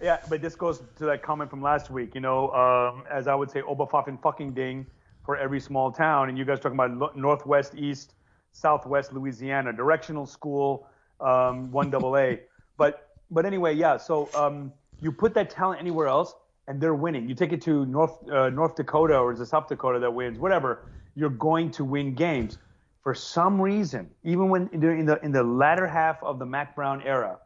Yeah, 0.01 0.17
but 0.29 0.41
this 0.41 0.55
goes 0.57 0.81
to 0.97 1.05
that 1.05 1.21
comment 1.23 1.49
from 1.49 1.61
last 1.61 1.89
week. 1.89 2.13
You 2.13 2.21
know, 2.21 2.49
um, 2.51 3.03
as 3.09 3.27
I 3.27 3.35
would 3.35 3.49
say, 3.51 3.61
Oberpfaffen 3.61 4.19
fucking 4.21 4.53
ding 4.53 4.85
for 5.25 5.37
every 5.37 5.61
small 5.61 5.91
town, 5.93 6.27
and 6.27 6.37
you 6.37 6.43
guys 6.43 6.59
talking 6.59 6.77
about 6.77 6.91
lo- 6.91 7.11
northwest, 7.15 7.73
east, 7.75 8.13
southwest 8.51 9.13
Louisiana, 9.13 9.71
directional 9.71 10.25
school, 10.25 10.87
um, 11.21 11.71
one 11.71 11.89
double 11.89 12.17
A. 12.17 12.41
But 12.77 13.07
but 13.31 13.45
anyway, 13.45 13.75
yeah. 13.75 13.97
So 13.97 14.27
um, 14.35 14.73
you 14.99 15.11
put 15.11 15.35
that 15.35 15.51
talent 15.51 15.79
anywhere 15.79 16.07
else, 16.07 16.33
and 16.67 16.79
they're 16.79 16.95
winning. 16.95 17.27
You 17.27 17.35
take 17.35 17.51
it 17.51 17.61
to 17.63 17.85
North 17.85 18.29
uh, 18.29 18.49
North 18.49 18.75
Dakota 18.75 19.17
or 19.17 19.31
is 19.31 19.39
it 19.39 19.47
South 19.47 19.67
Dakota 19.67 19.99
that 19.99 20.13
wins? 20.13 20.39
Whatever, 20.39 20.85
you're 21.15 21.29
going 21.29 21.71
to 21.71 21.83
win 21.83 22.15
games. 22.15 22.57
For 23.03 23.13
some 23.13 23.61
reason, 23.61 24.09
even 24.23 24.49
when 24.49 24.69
in 24.71 25.05
the 25.05 25.19
in 25.23 25.31
the 25.31 25.43
latter 25.43 25.87
half 25.87 26.23
of 26.23 26.39
the 26.39 26.45
Mac 26.45 26.75
Brown 26.75 27.01
era, 27.01 27.39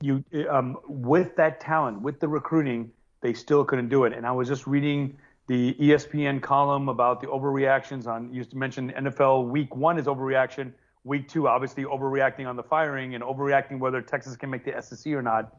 you 0.00 0.24
um, 0.50 0.78
with 0.86 1.36
that 1.36 1.60
talent, 1.60 2.02
with 2.02 2.18
the 2.18 2.28
recruiting, 2.28 2.90
they 3.20 3.34
still 3.34 3.64
couldn't 3.64 3.88
do 3.88 4.04
it. 4.04 4.12
And 4.12 4.26
I 4.26 4.32
was 4.32 4.48
just 4.48 4.66
reading 4.66 5.16
the 5.46 5.74
ESPN 5.74 6.42
column 6.42 6.88
about 6.88 7.20
the 7.20 7.28
overreactions 7.28 8.06
on. 8.06 8.32
You 8.32 8.44
mentioned 8.52 8.94
NFL 8.94 9.48
Week 9.48 9.74
One 9.76 9.98
is 9.98 10.06
overreaction. 10.06 10.72
Week 11.04 11.28
Two, 11.28 11.46
obviously, 11.46 11.84
overreacting 11.84 12.48
on 12.48 12.56
the 12.56 12.62
firing 12.62 13.14
and 13.14 13.22
overreacting 13.22 13.78
whether 13.78 14.02
Texas 14.02 14.36
can 14.36 14.50
make 14.50 14.64
the 14.64 14.80
SEC 14.82 15.12
or 15.12 15.22
not. 15.22 15.54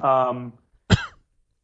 Um, 0.00 0.54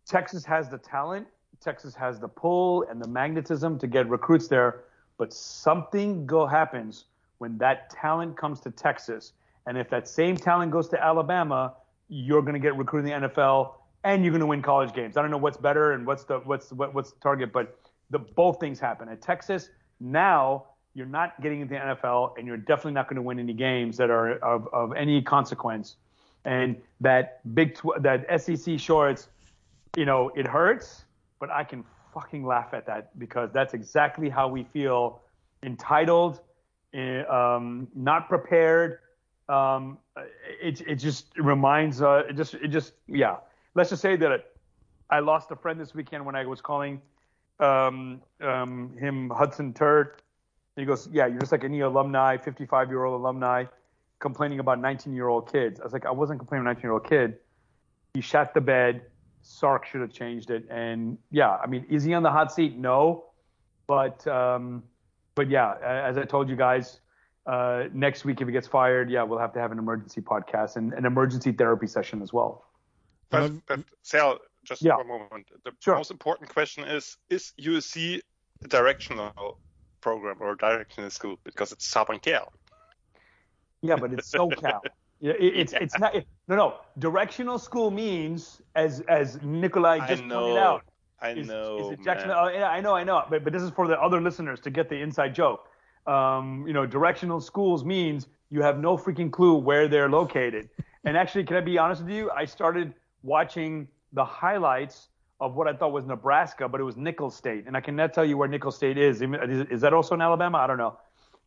Texas 0.06 0.44
has 0.44 0.68
the 0.68 0.78
talent. 0.78 1.26
Texas 1.60 1.94
has 1.94 2.20
the 2.20 2.28
pull 2.28 2.82
and 2.90 3.00
the 3.02 3.08
magnetism 3.08 3.78
to 3.78 3.86
get 3.86 4.08
recruits 4.08 4.48
there, 4.48 4.84
but 5.16 5.32
something 5.32 6.26
go 6.26 6.46
happens 6.46 7.04
when 7.38 7.56
that 7.58 7.90
talent 7.90 8.36
comes 8.36 8.60
to 8.60 8.70
Texas. 8.70 9.32
And 9.66 9.78
if 9.78 9.88
that 9.90 10.06
same 10.08 10.36
talent 10.36 10.72
goes 10.72 10.88
to 10.88 11.02
Alabama, 11.02 11.74
you're 12.08 12.42
going 12.42 12.54
to 12.54 12.60
get 12.60 12.76
recruited 12.76 13.10
in 13.10 13.22
the 13.22 13.28
NFL 13.28 13.72
and 14.04 14.22
you're 14.22 14.32
going 14.32 14.40
to 14.40 14.46
win 14.46 14.60
college 14.60 14.94
games. 14.94 15.16
I 15.16 15.22
don't 15.22 15.30
know 15.30 15.38
what's 15.38 15.56
better 15.56 15.92
and 15.92 16.06
what's 16.06 16.24
the 16.24 16.38
what's 16.40 16.70
what, 16.72 16.94
what's 16.94 17.12
the 17.12 17.20
target, 17.20 17.52
but 17.52 17.78
the 18.10 18.18
both 18.18 18.60
things 18.60 18.78
happen 18.78 19.08
at 19.08 19.22
Texas. 19.22 19.70
Now 20.00 20.66
you're 20.94 21.06
not 21.06 21.40
getting 21.42 21.60
into 21.60 21.74
the 21.74 21.80
NFL, 21.80 22.38
and 22.38 22.46
you're 22.46 22.56
definitely 22.56 22.92
not 22.92 23.08
going 23.08 23.16
to 23.16 23.22
win 23.22 23.38
any 23.38 23.52
games 23.52 23.96
that 23.96 24.10
are 24.10 24.36
of, 24.36 24.68
of 24.72 24.92
any 24.94 25.20
consequence. 25.20 25.96
And 26.44 26.76
that 27.00 27.40
Big 27.54 27.74
tw- 27.74 28.00
that 28.00 28.26
SEC 28.40 28.78
shorts, 28.78 29.28
you 29.96 30.04
know, 30.04 30.30
it 30.34 30.46
hurts, 30.46 31.04
but 31.40 31.50
I 31.50 31.64
can 31.64 31.84
fucking 32.12 32.46
laugh 32.46 32.72
at 32.72 32.86
that 32.86 33.18
because 33.18 33.50
that's 33.52 33.74
exactly 33.74 34.28
how 34.28 34.48
we 34.48 34.64
feel 34.64 35.20
entitled, 35.62 36.40
eh, 36.92 37.22
um, 37.22 37.88
not 37.94 38.28
prepared. 38.28 38.98
Um, 39.48 39.98
it, 40.62 40.80
it 40.82 40.96
just 40.96 41.36
reminds, 41.36 42.00
uh, 42.00 42.22
it 42.28 42.34
just, 42.36 42.54
it 42.54 42.68
just, 42.68 42.94
yeah. 43.06 43.36
Let's 43.74 43.90
just 43.90 44.02
say 44.02 44.16
that 44.16 44.52
I 45.10 45.18
lost 45.18 45.50
a 45.50 45.56
friend 45.56 45.78
this 45.78 45.94
weekend 45.94 46.24
when 46.24 46.36
I 46.36 46.46
was 46.46 46.60
calling 46.60 47.00
um, 47.60 48.22
um, 48.40 48.96
him 48.98 49.30
Hudson 49.30 49.72
Turd. 49.72 50.22
He 50.76 50.84
goes, 50.84 51.08
yeah, 51.12 51.26
you're 51.26 51.40
just 51.40 51.52
like 51.52 51.64
any 51.64 51.80
alumni, 51.80 52.36
55 52.36 52.88
year 52.88 53.04
old 53.04 53.20
alumni, 53.20 53.64
complaining 54.18 54.60
about 54.60 54.80
19 54.80 55.12
year 55.12 55.28
old 55.28 55.50
kids. 55.50 55.80
I 55.80 55.84
was 55.84 55.92
like, 55.92 56.06
I 56.06 56.10
wasn't 56.10 56.38
complaining 56.40 56.66
about 56.66 56.76
19 56.76 56.82
year 56.82 56.92
old 56.92 57.08
kid. 57.08 57.36
He 58.14 58.20
shot 58.20 58.54
the 58.54 58.60
bed. 58.60 59.02
Sark 59.44 59.84
should 59.86 60.00
have 60.00 60.12
changed 60.12 60.50
it. 60.50 60.66
And 60.70 61.18
yeah, 61.30 61.50
I 61.62 61.66
mean, 61.66 61.84
is 61.88 62.02
he 62.02 62.14
on 62.14 62.22
the 62.22 62.30
hot 62.30 62.50
seat? 62.50 62.76
No, 62.76 63.26
but 63.86 64.26
um, 64.26 64.82
but 65.34 65.50
yeah, 65.50 65.74
as 65.82 66.16
I 66.16 66.24
told 66.24 66.48
you 66.48 66.56
guys, 66.56 67.00
uh, 67.46 67.84
next 67.92 68.24
week 68.24 68.40
if 68.40 68.48
he 68.48 68.52
gets 68.52 68.66
fired, 68.66 69.10
yeah, 69.10 69.22
we'll 69.22 69.38
have 69.38 69.52
to 69.52 69.60
have 69.60 69.70
an 69.70 69.78
emergency 69.78 70.22
podcast 70.22 70.76
and 70.76 70.94
an 70.94 71.04
emergency 71.04 71.52
therapy 71.52 71.86
session 71.86 72.22
as 72.22 72.32
well. 72.32 72.64
But, 73.30 73.52
but 73.66 73.80
Sal, 74.02 74.38
just 74.64 74.80
Yeah. 74.82 74.96
one 74.96 75.08
moment. 75.08 75.48
The 75.64 75.72
Sure. 75.80 75.96
most 75.96 76.10
important 76.10 76.48
question 76.48 76.84
is: 76.84 77.18
Is 77.28 77.52
USC 77.60 78.20
a 78.64 78.68
directional 78.68 79.58
program 80.00 80.36
or 80.40 80.52
a 80.52 80.56
directional 80.56 81.10
school? 81.10 81.36
Because 81.44 81.70
it's 81.72 81.86
Southern 81.86 82.18
Cal. 82.18 82.50
Yeah, 83.82 83.96
but 83.96 84.12
it's 84.14 84.30
SoCal. 84.30 84.80
Yeah, 85.24 85.32
it, 85.40 85.56
it's 85.56 85.72
it's 85.72 85.98
not 85.98 86.14
it, 86.14 86.26
no 86.48 86.54
no. 86.54 86.74
Directional 86.98 87.58
school 87.58 87.90
means 87.90 88.60
as 88.74 89.00
as 89.08 89.40
Nikolai 89.42 90.00
I 90.02 90.06
just 90.06 90.22
know. 90.22 90.40
pointed 90.40 90.58
out. 90.58 90.84
I 91.18 91.30
is, 91.30 91.48
know. 91.48 91.92
is 91.92 92.04
Jackson? 92.04 92.30
Oh, 92.30 92.48
yeah, 92.48 92.68
I 92.68 92.82
know, 92.82 92.94
I 92.94 93.04
know. 93.04 93.24
But 93.30 93.42
but 93.42 93.50
this 93.54 93.62
is 93.62 93.70
for 93.70 93.88
the 93.88 93.98
other 93.98 94.20
listeners 94.20 94.60
to 94.60 94.70
get 94.70 94.90
the 94.90 94.96
inside 94.96 95.34
joke. 95.34 95.70
Um, 96.06 96.64
you 96.66 96.74
know, 96.74 96.84
directional 96.84 97.40
schools 97.40 97.86
means 97.86 98.28
you 98.50 98.60
have 98.60 98.78
no 98.78 98.98
freaking 98.98 99.30
clue 99.32 99.54
where 99.54 99.88
they're 99.88 100.10
located. 100.10 100.68
and 101.04 101.16
actually, 101.16 101.44
can 101.44 101.56
I 101.56 101.62
be 101.62 101.78
honest 101.78 102.02
with 102.02 102.12
you? 102.12 102.30
I 102.30 102.44
started 102.44 102.92
watching 103.22 103.88
the 104.12 104.24
highlights 104.26 105.08
of 105.40 105.54
what 105.54 105.66
I 105.66 105.72
thought 105.72 105.92
was 105.92 106.04
Nebraska, 106.04 106.68
but 106.68 106.82
it 106.82 106.84
was 106.84 106.98
Nicholls 106.98 107.34
State, 107.34 107.64
and 107.66 107.78
I 107.78 107.80
cannot 107.80 108.12
tell 108.12 108.26
you 108.26 108.36
where 108.36 108.48
Nicholls 108.48 108.76
State 108.76 108.98
is. 108.98 109.22
Is, 109.22 109.30
is 109.70 109.80
that 109.80 109.94
also 109.94 110.14
in 110.14 110.20
Alabama? 110.20 110.58
I 110.58 110.66
don't 110.66 110.76
know. 110.76 110.98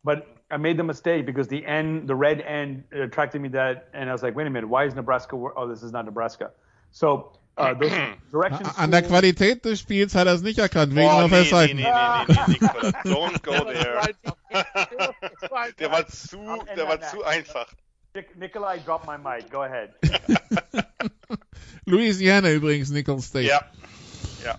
But 0.04 0.26
I 0.50 0.56
made 0.56 0.76
the 0.78 0.84
mistake 0.84 1.26
because 1.26 1.48
the 1.48 1.64
N, 1.66 2.06
the 2.06 2.14
red 2.14 2.40
end, 2.40 2.84
attracted 2.92 3.40
me 3.40 3.48
that, 3.50 3.88
and 3.92 4.08
I 4.08 4.12
was 4.12 4.22
like, 4.22 4.34
wait 4.36 4.46
a 4.46 4.50
minute, 4.50 4.68
why 4.68 4.84
is 4.84 4.94
Nebraska? 4.94 5.36
Oh, 5.36 5.68
this 5.68 5.82
is 5.82 5.92
not 5.92 6.04
Nebraska. 6.06 6.52
So 6.90 7.32
uh, 7.58 7.74
those 7.74 7.90
direction 8.32 8.66
An 8.78 8.90
der 8.90 9.00
schools- 9.02 9.08
Qualität 9.10 9.64
des 9.64 9.80
Spiels 9.80 10.14
hat 10.14 10.26
er 10.26 10.34
es 10.34 10.42
nicht 10.42 10.58
erkannt, 10.58 10.94
wegen 10.94 11.06
Oh, 11.08 11.24
auf 11.24 11.30
nee, 11.30 11.40
nee, 11.42 11.50
Seiten. 11.50 11.76
nee, 11.76 11.82
nee, 11.82 12.34
nee, 12.48 12.58
nee, 12.60 13.12
don't 13.12 13.42
go 13.42 13.64
there. 13.64 14.00
It's 14.08 15.48
fine. 15.48 15.72
Der 15.78 15.90
war 15.90 16.06
zu, 16.06 16.38
der 16.76 16.86
war 16.88 16.98
that. 16.98 17.10
zu 17.10 17.24
einfach. 17.24 17.66
Nic- 18.14 18.36
Nikolai, 18.38 18.78
drop 18.78 19.06
my 19.06 19.18
mic. 19.18 19.50
Go 19.50 19.62
ahead. 19.62 19.90
Louisiana 21.86 22.50
übrigens, 22.52 22.90
Nicholls 22.90 23.26
State. 23.26 23.46
Ja, 23.48 23.60
ja. 24.44 24.58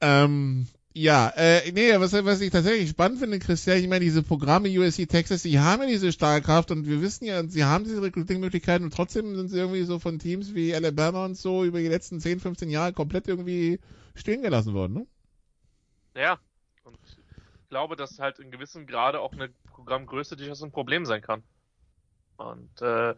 Ähm, 0.00 0.66
Ja, 0.92 1.28
äh, 1.36 1.70
nee, 1.70 1.92
was, 2.00 2.12
was 2.12 2.40
ich 2.40 2.50
tatsächlich 2.50 2.90
spannend 2.90 3.20
finde, 3.20 3.38
Christian, 3.38 3.78
ich 3.78 3.86
meine, 3.86 4.04
diese 4.04 4.24
Programme 4.24 4.68
USC 4.68 5.06
Texas, 5.06 5.42
die 5.42 5.60
haben 5.60 5.82
ja 5.82 5.88
diese 5.88 6.10
Stahlkraft 6.10 6.72
und 6.72 6.86
wir 6.86 7.00
wissen 7.00 7.26
ja, 7.26 7.44
sie 7.44 7.64
haben 7.64 7.84
diese 7.84 8.02
Recruiting-Möglichkeiten 8.02 8.84
und 8.84 8.92
trotzdem 8.92 9.36
sind 9.36 9.48
sie 9.48 9.58
irgendwie 9.58 9.84
so 9.84 10.00
von 10.00 10.18
Teams 10.18 10.52
wie 10.52 10.74
Alabama 10.74 11.24
und 11.26 11.36
so 11.36 11.64
über 11.64 11.78
die 11.78 11.86
letzten 11.86 12.18
10, 12.18 12.40
15 12.40 12.70
Jahre 12.70 12.92
komplett 12.92 13.28
irgendwie 13.28 13.78
stehen 14.16 14.42
gelassen 14.42 14.74
worden, 14.74 14.94
ne? 14.94 15.06
Ja, 16.16 16.40
und 16.82 16.98
ich 17.04 17.68
glaube, 17.68 17.94
dass 17.94 18.18
halt 18.18 18.40
in 18.40 18.50
gewissem 18.50 18.88
Grade 18.88 19.20
auch 19.20 19.32
eine 19.32 19.50
Programmgröße 19.72 20.36
durchaus 20.36 20.60
ein 20.60 20.72
Problem 20.72 21.06
sein 21.06 21.22
kann. 21.22 21.44
Und 22.36 22.82
äh, 22.82 23.14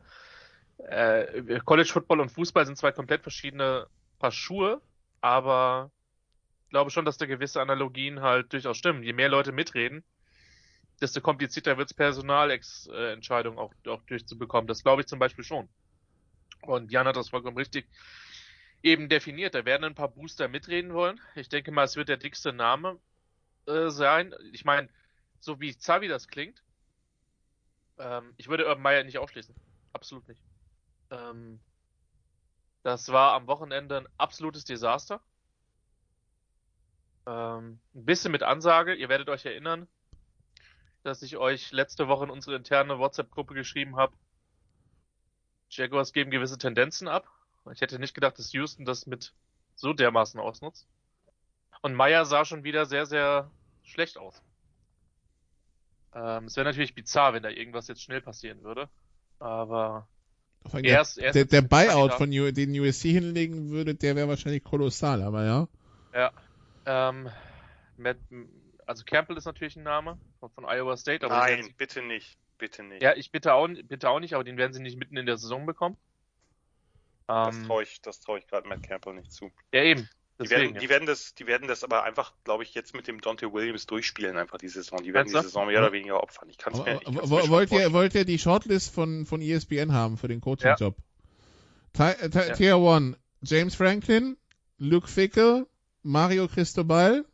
äh, 0.89 1.61
College 1.65 1.89
Football 1.91 2.21
und 2.21 2.31
Fußball 2.31 2.67
sind 2.67 2.77
zwei 2.77 2.93
komplett 2.93 3.23
verschiedene 3.23 3.87
Paar 4.19 4.33
Schuhe, 4.33 4.83
aber 5.23 5.91
glaube 6.73 6.91
schon, 6.91 7.05
dass 7.05 7.19
da 7.19 7.27
gewisse 7.27 7.61
Analogien 7.61 8.23
halt 8.23 8.53
durchaus 8.53 8.79
stimmen. 8.79 9.03
Je 9.03 9.13
mehr 9.13 9.29
Leute 9.29 9.53
mitreden, 9.53 10.03
desto 11.01 11.21
komplizierter 11.21 11.77
wird 11.77 11.91
es 11.91 11.95
Personalentscheidungen 11.95 13.59
auch, 13.59 13.75
auch 13.87 14.03
durchzubekommen. 14.05 14.67
Das 14.67 14.83
glaube 14.83 15.03
ich 15.03 15.07
zum 15.07 15.19
Beispiel 15.19 15.45
schon. 15.45 15.69
Und 16.63 16.91
Jan 16.91 17.07
hat 17.07 17.17
das 17.17 17.29
vollkommen 17.29 17.59
richtig 17.59 17.87
eben 18.83 19.11
definiert. 19.11 19.55
Da 19.55 19.65
werden 19.67 19.85
ein 19.85 19.95
paar 19.95 20.09
Booster 20.09 20.49
mitreden 20.49 20.95
wollen. 20.95 21.21
Ich 21.35 21.51
denke 21.51 21.73
mal, 21.73 21.85
es 21.85 21.97
wird 21.97 22.09
der 22.09 22.17
dickste 22.17 22.53
Name 22.55 22.99
äh, 23.67 23.91
sein. 23.91 24.35
Ich 24.53 24.65
meine, 24.65 24.89
so 25.41 25.61
wie 25.61 25.77
Zavi 25.77 26.09
das 26.09 26.27
klingt, 26.27 26.63
ähm, 27.99 28.33
ich 28.39 28.49
würde 28.49 28.67
Urban 28.67 28.83
Meyer 28.83 29.05
nicht 29.05 29.19
ausschließen. 29.19 29.55
Absolut 29.93 30.27
nicht. 30.27 30.41
Ähm, 31.11 31.61
das 32.83 33.11
war 33.11 33.35
am 33.35 33.47
Wochenende 33.47 33.99
ein 33.99 34.09
absolutes 34.17 34.65
Desaster. 34.65 35.21
Ähm, 37.27 37.79
ein 37.95 38.05
bisschen 38.05 38.33
mit 38.33 38.43
Ansage. 38.43 38.95
Ihr 38.95 39.09
werdet 39.09 39.29
euch 39.29 39.45
erinnern, 39.45 39.87
dass 41.03 41.23
ich 41.23 41.37
euch 41.37 41.73
letzte 41.73 42.09
Woche 42.09 42.25
in 42.25 42.31
unsere 42.31 42.57
interne 42.57 42.99
WhatsApp-Gruppe 42.99 43.55
geschrieben 43.55 43.97
habe. 43.97 44.15
Jaguars 45.71 46.13
geben 46.13 46.31
gewisse 46.31 46.59
Tendenzen 46.59 47.09
ab. 47.09 47.27
Ich 47.73 47.81
hätte 47.81 47.99
nicht 47.99 48.15
gedacht, 48.15 48.39
dass 48.39 48.53
Houston 48.53 48.85
das 48.85 49.07
mit 49.07 49.33
so 49.75 49.93
dermaßen 49.93 50.41
ausnutzt. 50.41 50.87
Und 51.81 51.95
Meyer 51.95 52.25
sah 52.25 52.45
schon 52.45 52.65
wieder 52.65 52.87
sehr, 52.87 53.07
sehr 53.07 53.51
schlecht 53.83 54.19
aus. 54.19 54.43
Ähm, 56.15 56.45
es 56.45 56.57
wäre 56.57 56.67
natürlich 56.67 56.95
bizarr, 56.95 57.33
wenn 57.35 57.43
da 57.43 57.49
irgendwas 57.49 57.89
jetzt 57.89 58.03
schnell 58.03 58.21
passieren 58.21 58.63
würde. 58.63 58.89
Aber 59.39 60.07
er 60.73 61.03
ist, 61.03 61.19
er 61.19 61.29
ist 61.29 61.35
der, 61.35 61.45
der 61.47 61.63
Buyout 61.63 62.15
von 62.15 62.29
U, 62.31 62.53
den 62.53 62.79
USC 62.79 63.11
hinlegen 63.11 63.71
würde, 63.71 63.95
der 63.95 64.15
wäre 64.15 64.29
wahrscheinlich 64.29 64.63
kolossal, 64.63 65.23
aber 65.23 65.45
ja. 65.45 65.69
Ja. 66.15 66.33
Ähm, 66.87 67.31
Matt, 67.97 68.19
also 68.87 69.05
Campbell 69.05 69.37
ist 69.37 69.45
natürlich 69.45 69.77
ein 69.77 69.83
Name 69.83 70.19
von, 70.41 70.51
von 70.51 70.65
Iowa 70.65 70.97
State. 70.97 71.25
Aber 71.25 71.37
Nein, 71.39 71.63
sie, 71.63 71.73
bitte 71.73 72.03
nicht. 72.03 72.39
Bitte 72.59 72.83
nicht. 72.83 73.03
Ja, 73.03 73.15
ich 73.17 73.33
bitte 73.33 73.55
auch, 73.55 73.69
bitte 73.85 74.09
auch 74.09 74.21
nicht, 74.21 74.35
aber 74.35 74.45
den 74.45 74.57
werden 74.57 74.73
sie 74.73 74.83
nicht 74.83 74.97
mitten 74.97 75.17
in 75.17 75.27
der 75.27 75.37
Saison 75.37 75.67
bekommen. 75.67 75.97
Das 77.27 77.57
ähm, 77.57 77.67
traue 77.67 77.83
ich, 77.83 78.01
das 78.03 78.21
trau 78.21 78.37
ich 78.37 78.47
gerade 78.47 78.69
Matt 78.69 78.83
Campbell 78.83 79.15
nicht 79.15 79.33
zu. 79.33 79.51
Ja, 79.73 79.83
eben. 79.83 80.09
Deswegen, 80.39 80.49
die, 80.49 80.51
werden, 80.51 80.75
ja. 80.75 80.81
die, 80.81 80.89
werden 80.89 81.07
das, 81.07 81.35
die 81.35 81.47
werden 81.47 81.69
das 81.69 81.85
aber 81.85 82.03
einfach, 82.05 82.33
glaube 82.45 82.63
ich, 82.65 82.75
jetzt 82.75 82.95
mit 82.95 83.07
dem 83.07 83.21
Dante 83.21 83.53
Williams 83.53 83.87
durchspielen, 83.87 84.37
einfach 84.37 84.59
die 84.59 84.69
Saison. 84.69 85.03
Die 85.03 85.13
werden 85.13 85.29
die 85.29 85.41
Saison 85.41 85.67
mehr 85.67 85.79
oder 85.79 85.93
weniger 85.93 86.23
opfern. 86.23 86.49
Ich 86.49 86.59
kann 86.59 86.73
es 86.73 86.83
mir, 86.83 87.01
ich 87.03 87.31
wollt, 87.51 87.71
ihr, 87.71 87.93
wollt 87.93 88.15
ihr 88.15 88.25
die 88.25 88.39
Shortlist 88.39 88.93
von, 88.93 89.27
von 89.27 89.41
ESPN 89.41 89.93
haben 89.93 90.17
für 90.17 90.29
den 90.29 90.41
Coaching-Job? 90.41 90.97
Ja. 91.97 92.15
ja. 92.21 92.55
Tier 92.55 92.77
1, 92.77 93.17
James 93.43 93.75
Franklin, 93.75 94.37
Luke 94.79 95.07
Fickle, 95.07 95.67
Mario 96.03 96.49
Cristobal, 96.49 97.25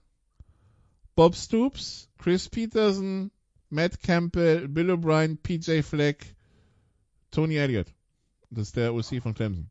Bob 1.14 1.34
Stoops, 1.34 2.08
Chris 2.18 2.48
Peterson, 2.48 3.30
Matt 3.70 4.00
Campbell, 4.02 4.68
Bill 4.68 4.90
O'Brien, 4.90 5.36
PJ 5.36 5.82
Fleck, 5.82 6.34
Tony 7.30 7.56
Elliott. 7.56 7.92
Das 8.50 8.68
ist 8.68 8.76
der 8.76 8.94
OC 8.94 9.22
von 9.22 9.34
Clemson. 9.34 9.70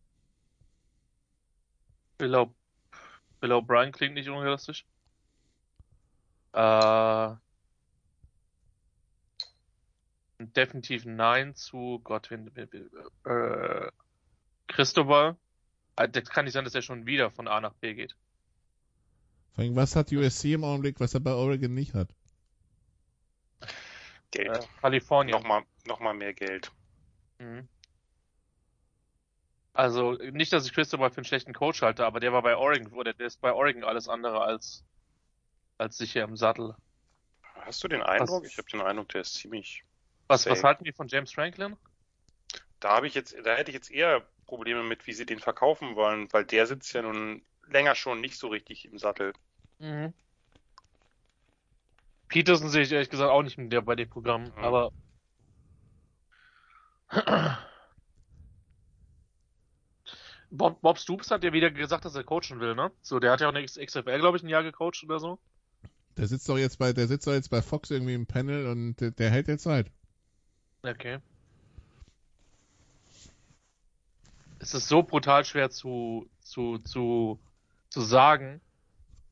Bill, 2.18 2.48
O'Brien 3.42 3.92
klingt 3.92 4.16
nicht 4.16 4.30
unrealistisch. 4.30 4.86
Äh, 6.54 7.36
definitiv 10.40 11.06
Nein 11.06 11.56
zu 11.56 12.00
Gott, 12.04 12.32
wenn, 12.32 12.48
äh, 13.26 13.92
Christopher. 14.68 15.38
Äh, 15.96 16.10
das 16.10 16.30
kann 16.30 16.46
nicht 16.46 16.54
sein, 16.54 16.64
dass 16.64 16.76
er 16.76 16.82
schon 16.82 17.06
wieder 17.06 17.32
von 17.32 17.48
A 17.48 17.62
nach 17.62 17.74
B 17.74 17.94
geht. 17.94 18.16
Vor 19.58 19.64
allem, 19.64 19.76
was 19.76 19.96
hat 19.96 20.12
USC 20.12 20.54
im 20.54 20.64
Augenblick, 20.64 21.00
was 21.00 21.16
er 21.16 21.20
bei 21.20 21.34
Oregon 21.34 21.74
nicht 21.74 21.96
hat? 21.96 22.10
Geld. 24.30 24.56
Äh, 24.56 24.68
Kalifornien. 24.82 25.36
Nochmal, 25.36 25.64
nochmal 25.88 26.14
mehr 26.14 26.36
Geld. 26.36 26.72
Mhm. 27.40 27.68
Also 29.74 30.12
nicht, 30.12 30.54
dass 30.54 30.68
ich 30.68 30.74
Christopher 30.74 31.10
für 31.10 31.18
einen 31.18 31.26
schlechten 31.26 31.54
Coach 31.54 31.82
halte, 31.82 32.06
aber 32.06 32.20
der 32.20 32.34
war 32.34 32.44
bei 32.44 32.56
Oregon, 32.56 32.94
oder 32.94 33.14
der 33.14 33.26
ist 33.26 33.42
bei 33.42 33.52
Oregon 33.52 33.84
alles 33.84 34.08
andere 34.08 34.42
als 34.42 34.84
als 35.80 35.98
sicher 35.98 36.22
im 36.22 36.38
Sattel. 36.38 36.76
Hast 37.56 37.84
du 37.84 37.88
den 37.88 38.04
Eindruck? 38.04 38.44
Was, 38.44 38.52
ich 38.52 38.60
habe 38.60 38.70
den 38.70 38.82
Eindruck, 38.82 39.10
der 39.10 39.22
ist 39.22 39.34
ziemlich. 39.34 39.84
Was, 40.28 40.46
was 40.46 40.64
halten 40.64 40.84
die 40.84 40.94
von 40.94 41.08
James 41.08 41.34
Franklin? 41.34 41.76
Da 42.80 42.90
habe 42.90 43.08
ich 43.08 43.16
jetzt, 43.16 43.36
da 43.44 43.56
hätte 43.56 43.72
ich 43.72 43.76
jetzt 43.76 43.90
eher 43.90 44.22
Probleme 44.46 44.84
mit, 44.84 45.08
wie 45.08 45.14
sie 45.14 45.26
den 45.26 45.40
verkaufen 45.40 45.96
wollen, 45.96 46.32
weil 46.32 46.46
der 46.46 46.68
sitzt 46.68 46.94
ja 46.94 47.02
nun 47.02 47.42
länger 47.70 47.96
schon 47.96 48.22
nicht 48.22 48.38
so 48.38 48.48
richtig 48.48 48.86
im 48.86 48.98
Sattel. 48.98 49.34
Mhm. 49.80 50.14
Peterson 52.28 52.70
sehe 52.70 52.84
ich 52.84 52.92
ehrlich 52.92 53.10
gesagt 53.10 53.32
auch 53.32 53.44
nicht 53.44 53.58
mit 53.58 53.72
der 53.72 53.82
bei 53.82 53.96
dem 53.96 54.10
Programm, 54.10 54.44
mhm. 54.44 54.52
aber 54.58 54.92
Bob, 60.50 60.82
Bob 60.82 60.98
Stoops 60.98 61.32
hat 61.32 61.44
ja 61.44 61.54
wieder 61.54 61.72
gesagt, 61.72 62.06
dass 62.06 62.16
er 62.16 62.24
coachen 62.24 62.60
will, 62.60 62.76
ne? 62.76 62.92
So, 63.02 63.20
der 63.20 63.32
hat 63.32 63.42
ja 63.42 63.50
auch 63.50 63.54
eine 63.54 63.66
XFL, 63.66 64.20
glaube 64.20 64.38
ich, 64.38 64.44
ein 64.44 64.50
Jahr 64.50 64.64
gecoacht 64.64 65.04
oder 65.04 65.20
so. 65.20 65.40
Der 66.16 66.28
sitzt 66.28 66.48
doch 66.50 66.58
jetzt 66.58 66.80
bei, 66.80 66.94
der 66.94 67.08
sitzt 67.08 67.28
doch 67.28 67.34
jetzt 67.34 67.50
bei 67.50 67.62
Fox 67.62 67.92
irgendwie 67.92 68.14
im 68.14 68.26
Panel 68.26 68.68
und 68.68 68.96
der, 69.00 69.12
der 69.12 69.30
hält 69.30 69.48
jetzt 69.48 69.64
Zeit. 69.64 69.92
Okay. 70.84 71.20
Es 74.60 74.74
ist 74.74 74.88
so 74.88 75.04
brutal 75.04 75.46
schwer 75.46 75.70
zu, 75.70 76.28
zu, 76.42 76.80
zu, 76.80 77.40
zu 77.90 78.02
sagen, 78.02 78.62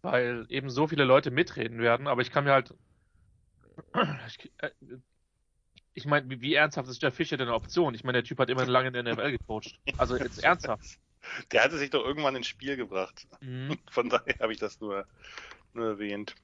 weil 0.01 0.45
eben 0.49 0.69
so 0.69 0.87
viele 0.87 1.03
Leute 1.03 1.31
mitreden 1.31 1.79
werden, 1.79 2.07
aber 2.07 2.21
ich 2.21 2.31
kann 2.31 2.43
mir 2.43 2.51
halt, 2.51 2.73
ich, 4.27 4.51
äh, 4.59 4.71
meine, 6.05 6.29
wie, 6.29 6.41
wie, 6.41 6.53
ernsthaft 6.53 6.89
ist 6.89 7.01
Jeff 7.01 7.15
Fischer 7.15 7.37
denn 7.37 7.47
eine 7.47 7.55
Option? 7.55 7.95
Ich 7.95 8.03
meine, 8.03 8.21
der 8.21 8.23
Typ 8.23 8.39
hat 8.39 8.49
immerhin 8.49 8.71
lange 8.71 8.87
in 8.89 8.93
der 8.93 9.03
NFL 9.03 9.31
gecoacht. 9.31 9.79
Also 9.97 10.17
jetzt 10.17 10.43
ernsthaft. 10.43 10.99
Der 11.51 11.63
hatte 11.63 11.77
sich 11.77 11.89
doch 11.89 12.05
irgendwann 12.05 12.35
ins 12.35 12.47
Spiel 12.47 12.77
gebracht. 12.77 13.27
Mhm. 13.41 13.77
Von 13.91 14.09
daher 14.09 14.37
habe 14.39 14.53
ich 14.53 14.59
das 14.59 14.79
nur, 14.79 15.07
nur 15.73 15.87
erwähnt. 15.87 16.35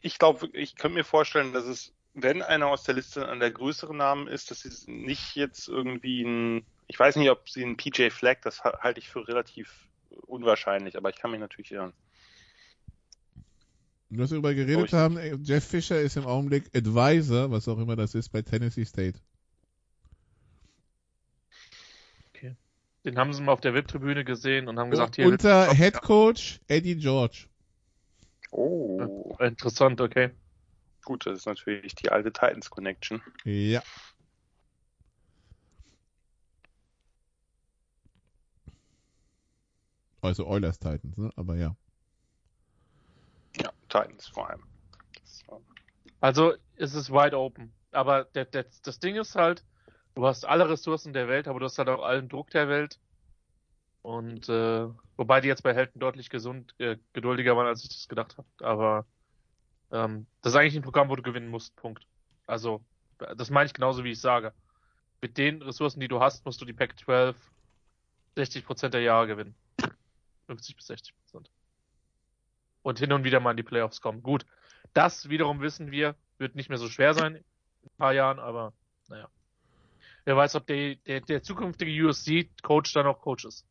Ich 0.00 0.18
glaube, 0.18 0.48
ich 0.54 0.76
könnte 0.76 0.96
mir 0.96 1.04
vorstellen, 1.04 1.52
dass 1.52 1.66
es, 1.66 1.92
wenn 2.14 2.40
einer 2.40 2.68
aus 2.68 2.84
der 2.84 2.94
Liste 2.94 3.28
an 3.28 3.40
der 3.40 3.50
größeren 3.50 3.96
Namen 3.96 4.28
ist, 4.28 4.50
dass 4.50 4.64
es 4.64 4.86
nicht 4.86 5.36
jetzt 5.36 5.68
irgendwie 5.68 6.22
ein, 6.22 6.66
ich 6.86 6.98
weiß 6.98 7.16
nicht, 7.16 7.30
ob 7.30 7.48
sie 7.48 7.64
einen 7.64 7.76
PJ 7.76 8.10
Flag, 8.10 8.40
das 8.42 8.62
halte 8.62 9.00
ich 9.00 9.08
für 9.08 9.26
relativ 9.26 9.88
unwahrscheinlich, 10.26 10.96
aber 10.96 11.10
ich 11.10 11.16
kann 11.16 11.30
mich 11.30 11.40
natürlich 11.40 11.72
irren. 11.72 11.92
Was 14.10 14.30
wir 14.30 14.36
darüber 14.36 14.54
geredet 14.54 14.92
haben, 14.92 15.18
Jeff 15.42 15.64
Fisher 15.64 16.00
ist 16.00 16.16
im 16.16 16.26
Augenblick 16.26 16.70
Advisor, 16.76 17.50
was 17.50 17.66
auch 17.66 17.78
immer 17.78 17.96
das 17.96 18.14
ist, 18.14 18.28
bei 18.28 18.42
Tennessee 18.42 18.84
State. 18.84 19.18
Okay. 22.28 22.54
Den 23.04 23.18
haben 23.18 23.32
sie 23.32 23.42
mal 23.42 23.52
auf 23.52 23.60
der 23.60 23.74
VIP-Tribüne 23.74 24.24
gesehen 24.24 24.68
und 24.68 24.78
haben 24.78 24.90
gesagt, 24.90 25.16
hier. 25.16 25.26
Unter 25.26 25.72
Head 25.72 26.00
Coach 26.00 26.60
Eddie 26.68 26.96
George. 26.96 27.46
Oh. 28.52 29.36
Interessant, 29.40 30.00
okay. 30.00 30.30
Gut, 31.04 31.26
das 31.26 31.38
ist 31.38 31.46
natürlich 31.46 31.96
die 31.96 32.10
alte 32.10 32.32
Titans 32.32 32.70
Connection. 32.70 33.20
Ja. 33.44 33.82
Also 40.24 40.46
Oilers 40.46 40.78
Titans, 40.78 41.16
ne? 41.18 41.30
Aber 41.36 41.56
ja. 41.56 41.76
Ja, 43.60 43.70
Titans 43.88 44.26
vor 44.28 44.48
allem. 44.48 44.62
Also 46.20 46.54
es 46.76 46.94
ist 46.94 47.10
wide 47.10 47.38
open. 47.38 47.72
Aber 47.92 48.24
der, 48.24 48.46
der, 48.46 48.64
das 48.82 48.98
Ding 48.98 49.16
ist 49.16 49.36
halt, 49.36 49.64
du 50.14 50.26
hast 50.26 50.44
alle 50.44 50.68
Ressourcen 50.68 51.12
der 51.12 51.28
Welt, 51.28 51.46
aber 51.46 51.60
du 51.60 51.66
hast 51.66 51.78
halt 51.78 51.88
auch 51.88 52.02
allen 52.02 52.28
Druck 52.28 52.50
der 52.50 52.68
Welt. 52.68 52.98
Und 54.02 54.48
äh, 54.48 54.88
wobei 55.16 55.40
die 55.40 55.48
jetzt 55.48 55.62
bei 55.62 55.74
Helden 55.74 56.00
deutlich 56.00 56.30
gesund, 56.30 56.74
äh, 56.78 56.96
geduldiger 57.12 57.56
waren, 57.56 57.66
als 57.66 57.82
ich 57.82 57.90
das 57.90 58.08
gedacht 58.08 58.36
habe. 58.38 58.48
Aber 58.60 59.06
ähm, 59.92 60.26
das 60.40 60.54
ist 60.54 60.58
eigentlich 60.58 60.76
ein 60.76 60.82
Programm, 60.82 61.10
wo 61.10 61.16
du 61.16 61.22
gewinnen 61.22 61.48
musst. 61.48 61.76
Punkt. 61.76 62.06
Also 62.46 62.82
das 63.36 63.50
meine 63.50 63.66
ich 63.66 63.74
genauso, 63.74 64.04
wie 64.04 64.12
ich 64.12 64.20
sage. 64.20 64.54
Mit 65.20 65.38
den 65.38 65.62
Ressourcen, 65.62 66.00
die 66.00 66.08
du 66.08 66.20
hast, 66.20 66.44
musst 66.44 66.60
du 66.60 66.64
die 66.64 66.72
Pack 66.72 66.98
12 66.98 67.36
60% 68.36 68.88
der 68.88 69.02
Jahre 69.02 69.26
gewinnen. 69.26 69.54
50 70.46 70.76
bis 70.76 70.86
60 70.86 71.14
Prozent. 71.16 71.50
und 72.82 72.98
hin 72.98 73.12
und 73.12 73.24
wieder 73.24 73.40
mal 73.40 73.52
in 73.52 73.56
die 73.56 73.62
Playoffs 73.62 74.00
kommen. 74.00 74.22
Gut, 74.22 74.44
das 74.92 75.28
wiederum 75.30 75.60
wissen 75.60 75.90
wir, 75.90 76.16
wird 76.38 76.54
nicht 76.54 76.68
mehr 76.68 76.78
so 76.78 76.88
schwer 76.88 77.14
sein 77.14 77.36
in 77.36 77.42
ein 77.84 77.96
paar 77.96 78.12
Jahren, 78.12 78.38
aber 78.38 78.72
naja. 79.08 79.28
Wer 80.24 80.36
weiß, 80.36 80.54
ob 80.54 80.66
der, 80.66 80.96
der, 81.06 81.20
der 81.20 81.42
zukünftige 81.42 82.06
USC-Coach 82.06 82.92
da 82.92 83.02
noch 83.02 83.20
Coach 83.20 83.44
ist. 83.44 83.66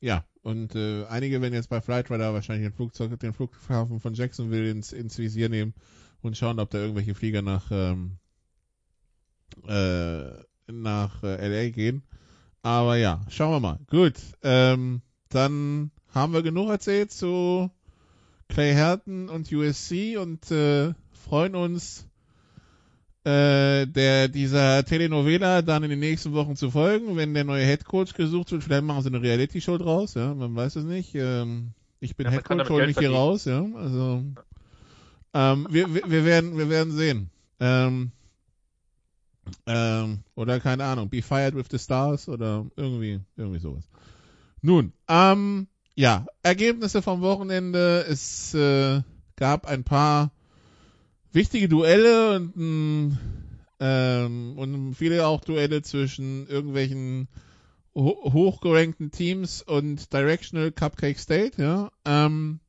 Ja, 0.00 0.24
und 0.42 0.74
äh, 0.74 1.06
einige 1.06 1.40
werden 1.40 1.54
jetzt 1.54 1.70
bei 1.70 1.80
Flightrider 1.80 2.32
wahrscheinlich 2.32 2.66
den 2.66 2.74
Flugzeug, 2.74 3.18
den 3.18 3.34
Flughafen 3.34 4.00
von 4.00 4.14
Jacksonville 4.14 4.70
ins, 4.70 4.92
ins 4.92 5.18
Visier 5.18 5.48
nehmen 5.48 5.74
und 6.22 6.36
schauen, 6.36 6.60
ob 6.60 6.70
da 6.70 6.78
irgendwelche 6.78 7.14
Flieger 7.14 7.42
nach 7.42 7.70
ähm, 7.70 8.18
äh, 9.66 10.44
nach 10.66 11.22
äh, 11.22 11.48
LA 11.48 11.70
gehen. 11.70 12.02
Aber 12.62 12.96
ja, 12.96 13.20
schauen 13.28 13.52
wir 13.52 13.60
mal. 13.60 13.78
Gut, 13.88 14.14
ähm, 14.42 15.00
dann 15.28 15.90
haben 16.14 16.32
wir 16.32 16.42
genug 16.42 16.70
erzählt 16.70 17.12
zu 17.12 17.70
Clay 18.48 18.72
Herton 18.72 19.28
und 19.28 19.52
USC 19.52 20.16
und 20.16 20.50
äh, 20.50 20.94
freuen 21.12 21.54
uns 21.54 22.08
äh, 23.24 23.86
der 23.86 24.28
dieser 24.28 24.84
Telenovela 24.84 25.60
dann 25.62 25.82
in 25.82 25.90
den 25.90 25.98
nächsten 25.98 26.32
Wochen 26.32 26.56
zu 26.56 26.70
folgen, 26.70 27.16
wenn 27.16 27.34
der 27.34 27.44
neue 27.44 27.64
Head 27.64 27.84
Coach 27.84 28.14
gesucht 28.14 28.52
wird. 28.52 28.64
Vielleicht 28.64 28.84
machen 28.84 29.02
sie 29.02 29.08
eine 29.08 29.20
Reality 29.20 29.60
Show 29.60 29.76
draus, 29.76 30.14
ja, 30.14 30.32
man 30.34 30.54
weiß 30.56 30.76
es 30.76 30.84
nicht. 30.84 31.14
Ähm, 31.14 31.72
ich 32.00 32.16
bin 32.16 32.26
Ja, 32.26 32.32
Head 32.32 32.44
Coach, 32.44 32.70
hol 32.70 32.86
mich 32.86 32.98
hier 32.98 33.10
raus, 33.10 33.44
ja. 33.44 33.66
Also 33.74 34.24
ähm, 35.34 35.66
wir, 35.68 35.92
wir, 35.94 36.10
wir 36.10 36.24
werden 36.24 36.56
wir 36.56 36.70
werden 36.70 36.92
sehen. 36.92 37.30
Ähm, 37.60 38.12
ähm, 39.66 40.20
oder 40.34 40.60
keine 40.60 40.84
Ahnung, 40.84 41.08
Be 41.08 41.20
Fired 41.20 41.54
with 41.54 41.66
the 41.70 41.78
Stars 41.78 42.28
oder 42.28 42.66
irgendwie 42.76 43.20
irgendwie 43.36 43.58
sowas. 43.58 43.84
Nun, 44.62 44.92
ähm, 45.08 45.68
ja, 45.94 46.26
Ergebnisse 46.42 47.02
vom 47.02 47.20
Wochenende. 47.20 48.04
Es 48.08 48.54
äh, 48.54 49.02
gab 49.36 49.66
ein 49.66 49.84
paar 49.84 50.32
wichtige 51.32 51.68
Duelle 51.68 52.36
und, 52.36 52.56
mh, 52.56 53.18
ähm, 53.80 54.58
und 54.58 54.94
viele 54.94 55.26
auch 55.26 55.40
Duelle 55.40 55.82
zwischen 55.82 56.46
irgendwelchen 56.46 57.28
ho 57.94 58.32
hochgerankten 58.32 59.10
Teams 59.10 59.62
und 59.62 60.12
Directional 60.12 60.72
Cupcake 60.72 61.18
State, 61.18 61.60
ja. 61.60 61.90
Ähm, 62.04 62.60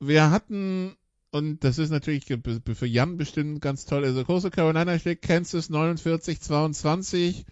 wir 0.00 0.30
hatten, 0.30 0.96
und 1.32 1.64
das 1.64 1.78
ist 1.78 1.90
natürlich 1.90 2.24
für 2.24 2.86
Jan 2.86 3.16
bestimmt 3.16 3.60
ganz 3.60 3.84
toll, 3.84 4.04
also 4.04 4.24
Coastal 4.24 4.50
Carolina 4.50 4.98
schlägt 4.98 5.22
Kansas 5.22 5.70
49-22. 5.70 7.44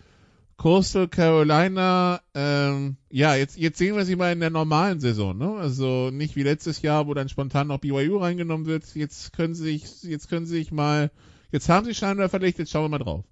Coastal 0.56 1.08
Carolina, 1.08 2.20
ähm, 2.34 2.96
ja, 3.10 3.34
jetzt, 3.34 3.56
jetzt 3.56 3.78
sehen 3.78 3.96
wir 3.96 4.04
sie 4.04 4.16
mal 4.16 4.32
in 4.32 4.40
der 4.40 4.50
normalen 4.50 5.00
Saison, 5.00 5.36
ne? 5.36 5.56
Also 5.56 6.10
nicht 6.10 6.36
wie 6.36 6.42
letztes 6.42 6.80
Jahr, 6.82 7.06
wo 7.06 7.14
dann 7.14 7.28
spontan 7.28 7.66
noch 7.66 7.78
BYU 7.78 8.18
reingenommen 8.18 8.66
wird. 8.66 8.84
Jetzt 8.94 9.32
können 9.32 9.54
sie 9.54 9.64
sich, 9.64 10.02
jetzt 10.04 10.28
können 10.28 10.46
sie 10.46 10.56
sich 10.56 10.72
mal, 10.72 11.10
jetzt 11.50 11.68
haben 11.68 11.84
sie 11.84 11.94
scheinbar 11.94 12.28
verlegt, 12.28 12.58
jetzt 12.58 12.70
schauen 12.70 12.84
wir 12.84 12.98
mal 12.98 12.98
drauf. 12.98 13.24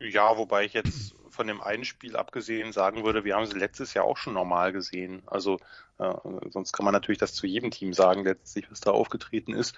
Ja, 0.00 0.36
wobei 0.36 0.64
ich 0.64 0.72
jetzt 0.72 1.14
von 1.30 1.46
dem 1.46 1.60
einen 1.60 1.84
Spiel 1.84 2.16
abgesehen 2.16 2.72
sagen 2.72 3.04
würde, 3.04 3.24
wir 3.24 3.36
haben 3.36 3.46
sie 3.46 3.58
letztes 3.58 3.94
Jahr 3.94 4.04
auch 4.04 4.16
schon 4.16 4.34
normal 4.34 4.72
gesehen. 4.72 5.22
Also 5.26 5.58
äh, 5.98 6.14
sonst 6.50 6.72
kann 6.72 6.84
man 6.84 6.92
natürlich 6.92 7.18
das 7.18 7.34
zu 7.34 7.46
jedem 7.46 7.70
Team 7.70 7.92
sagen, 7.92 8.24
letztlich, 8.24 8.70
was 8.70 8.80
da 8.80 8.90
aufgetreten 8.90 9.54
ist. 9.54 9.76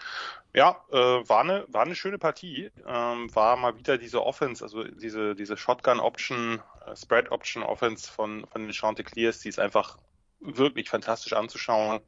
Ja, 0.54 0.80
äh, 0.90 0.96
war 0.96 1.40
eine 1.40 1.66
war 1.68 1.82
eine 1.82 1.94
schöne 1.94 2.18
Partie. 2.18 2.70
Ähm, 2.86 3.34
war 3.34 3.56
mal 3.56 3.76
wieder 3.76 3.98
diese 3.98 4.24
Offense, 4.24 4.64
also 4.64 4.84
diese 4.84 5.34
diese 5.34 5.56
Shotgun 5.56 6.00
Option, 6.00 6.62
äh, 6.86 6.96
Spread 6.96 7.30
Option 7.30 7.62
Offense 7.62 8.10
von 8.10 8.46
von 8.46 8.62
den 8.62 8.72
Chanticleers, 8.72 9.40
die 9.40 9.48
ist 9.50 9.58
einfach 9.58 9.98
wirklich 10.40 10.88
fantastisch 10.88 11.32
anzuschauen. 11.32 12.00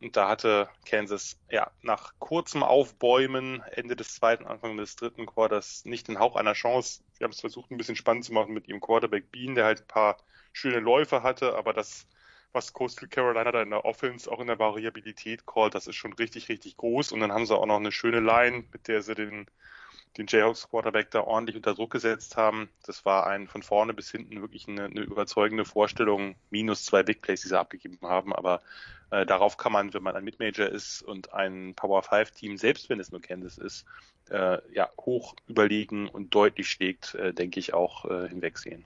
Und 0.00 0.16
da 0.16 0.28
hatte 0.28 0.68
Kansas 0.84 1.38
ja 1.50 1.70
nach 1.80 2.12
kurzem 2.18 2.62
Aufbäumen 2.62 3.62
Ende 3.72 3.96
des 3.96 4.14
zweiten, 4.14 4.46
Anfang 4.46 4.76
des 4.76 4.96
dritten 4.96 5.24
Quarters 5.24 5.84
nicht 5.86 6.08
den 6.08 6.18
Hauch 6.18 6.36
einer 6.36 6.52
Chance. 6.52 7.02
Sie 7.12 7.24
haben 7.24 7.30
es 7.30 7.40
versucht, 7.40 7.70
ein 7.70 7.78
bisschen 7.78 7.96
spannend 7.96 8.24
zu 8.24 8.34
machen 8.34 8.52
mit 8.52 8.68
ihrem 8.68 8.80
Quarterback 8.80 9.32
Bean, 9.32 9.54
der 9.54 9.64
halt 9.64 9.80
ein 9.80 9.86
paar 9.86 10.18
schöne 10.52 10.80
Läufe 10.80 11.22
hatte, 11.22 11.54
aber 11.54 11.72
das, 11.72 12.06
was 12.52 12.72
Coastal 12.72 13.08
Carolina 13.08 13.52
da 13.52 13.62
in 13.62 13.70
der 13.70 13.84
Offense, 13.84 14.30
auch 14.30 14.40
in 14.40 14.46
der 14.46 14.58
Variabilität 14.58 15.46
callt, 15.46 15.74
das 15.74 15.86
ist 15.86 15.96
schon 15.96 16.12
richtig, 16.14 16.48
richtig 16.48 16.76
groß. 16.76 17.12
Und 17.12 17.20
dann 17.20 17.32
haben 17.32 17.46
sie 17.46 17.56
auch 17.56 17.66
noch 17.66 17.76
eine 17.76 17.92
schöne 17.92 18.20
Line, 18.20 18.64
mit 18.72 18.88
der 18.88 19.02
sie 19.02 19.14
den, 19.14 19.46
den 20.16 20.26
Jayhawks 20.26 20.68
Quarterback 20.68 21.10
da 21.10 21.20
ordentlich 21.20 21.56
unter 21.56 21.74
Druck 21.74 21.92
gesetzt 21.92 22.36
haben. 22.36 22.68
Das 22.84 23.04
war 23.04 23.26
ein 23.26 23.48
von 23.48 23.62
vorne 23.62 23.94
bis 23.94 24.10
hinten 24.10 24.40
wirklich 24.40 24.68
eine, 24.68 24.84
eine 24.84 25.00
überzeugende 25.00 25.64
Vorstellung. 25.64 26.36
Minus 26.50 26.84
zwei 26.84 27.02
Big 27.02 27.22
Plays, 27.22 27.42
die 27.42 27.48
sie 27.48 27.58
abgegeben 27.58 27.98
haben, 28.02 28.32
aber 28.32 28.62
äh, 29.10 29.24
darauf 29.24 29.56
kann 29.56 29.72
man, 29.72 29.94
wenn 29.94 30.02
man 30.02 30.16
ein 30.16 30.24
Midmajor 30.24 30.66
ist 30.66 31.02
und 31.02 31.32
ein 31.32 31.74
Power 31.74 32.02
5 32.02 32.30
Team, 32.32 32.56
selbst 32.56 32.88
wenn 32.88 32.98
es 32.98 33.12
nur 33.12 33.20
Kansas 33.20 33.58
ist, 33.58 33.84
äh, 34.30 34.58
ja, 34.72 34.90
hoch 35.00 35.34
überlegen 35.46 36.08
und 36.08 36.34
deutlich 36.34 36.68
schlägt, 36.68 37.14
äh, 37.14 37.32
denke 37.32 37.60
ich 37.60 37.74
auch 37.74 38.04
äh, 38.06 38.28
hinwegsehen. 38.28 38.84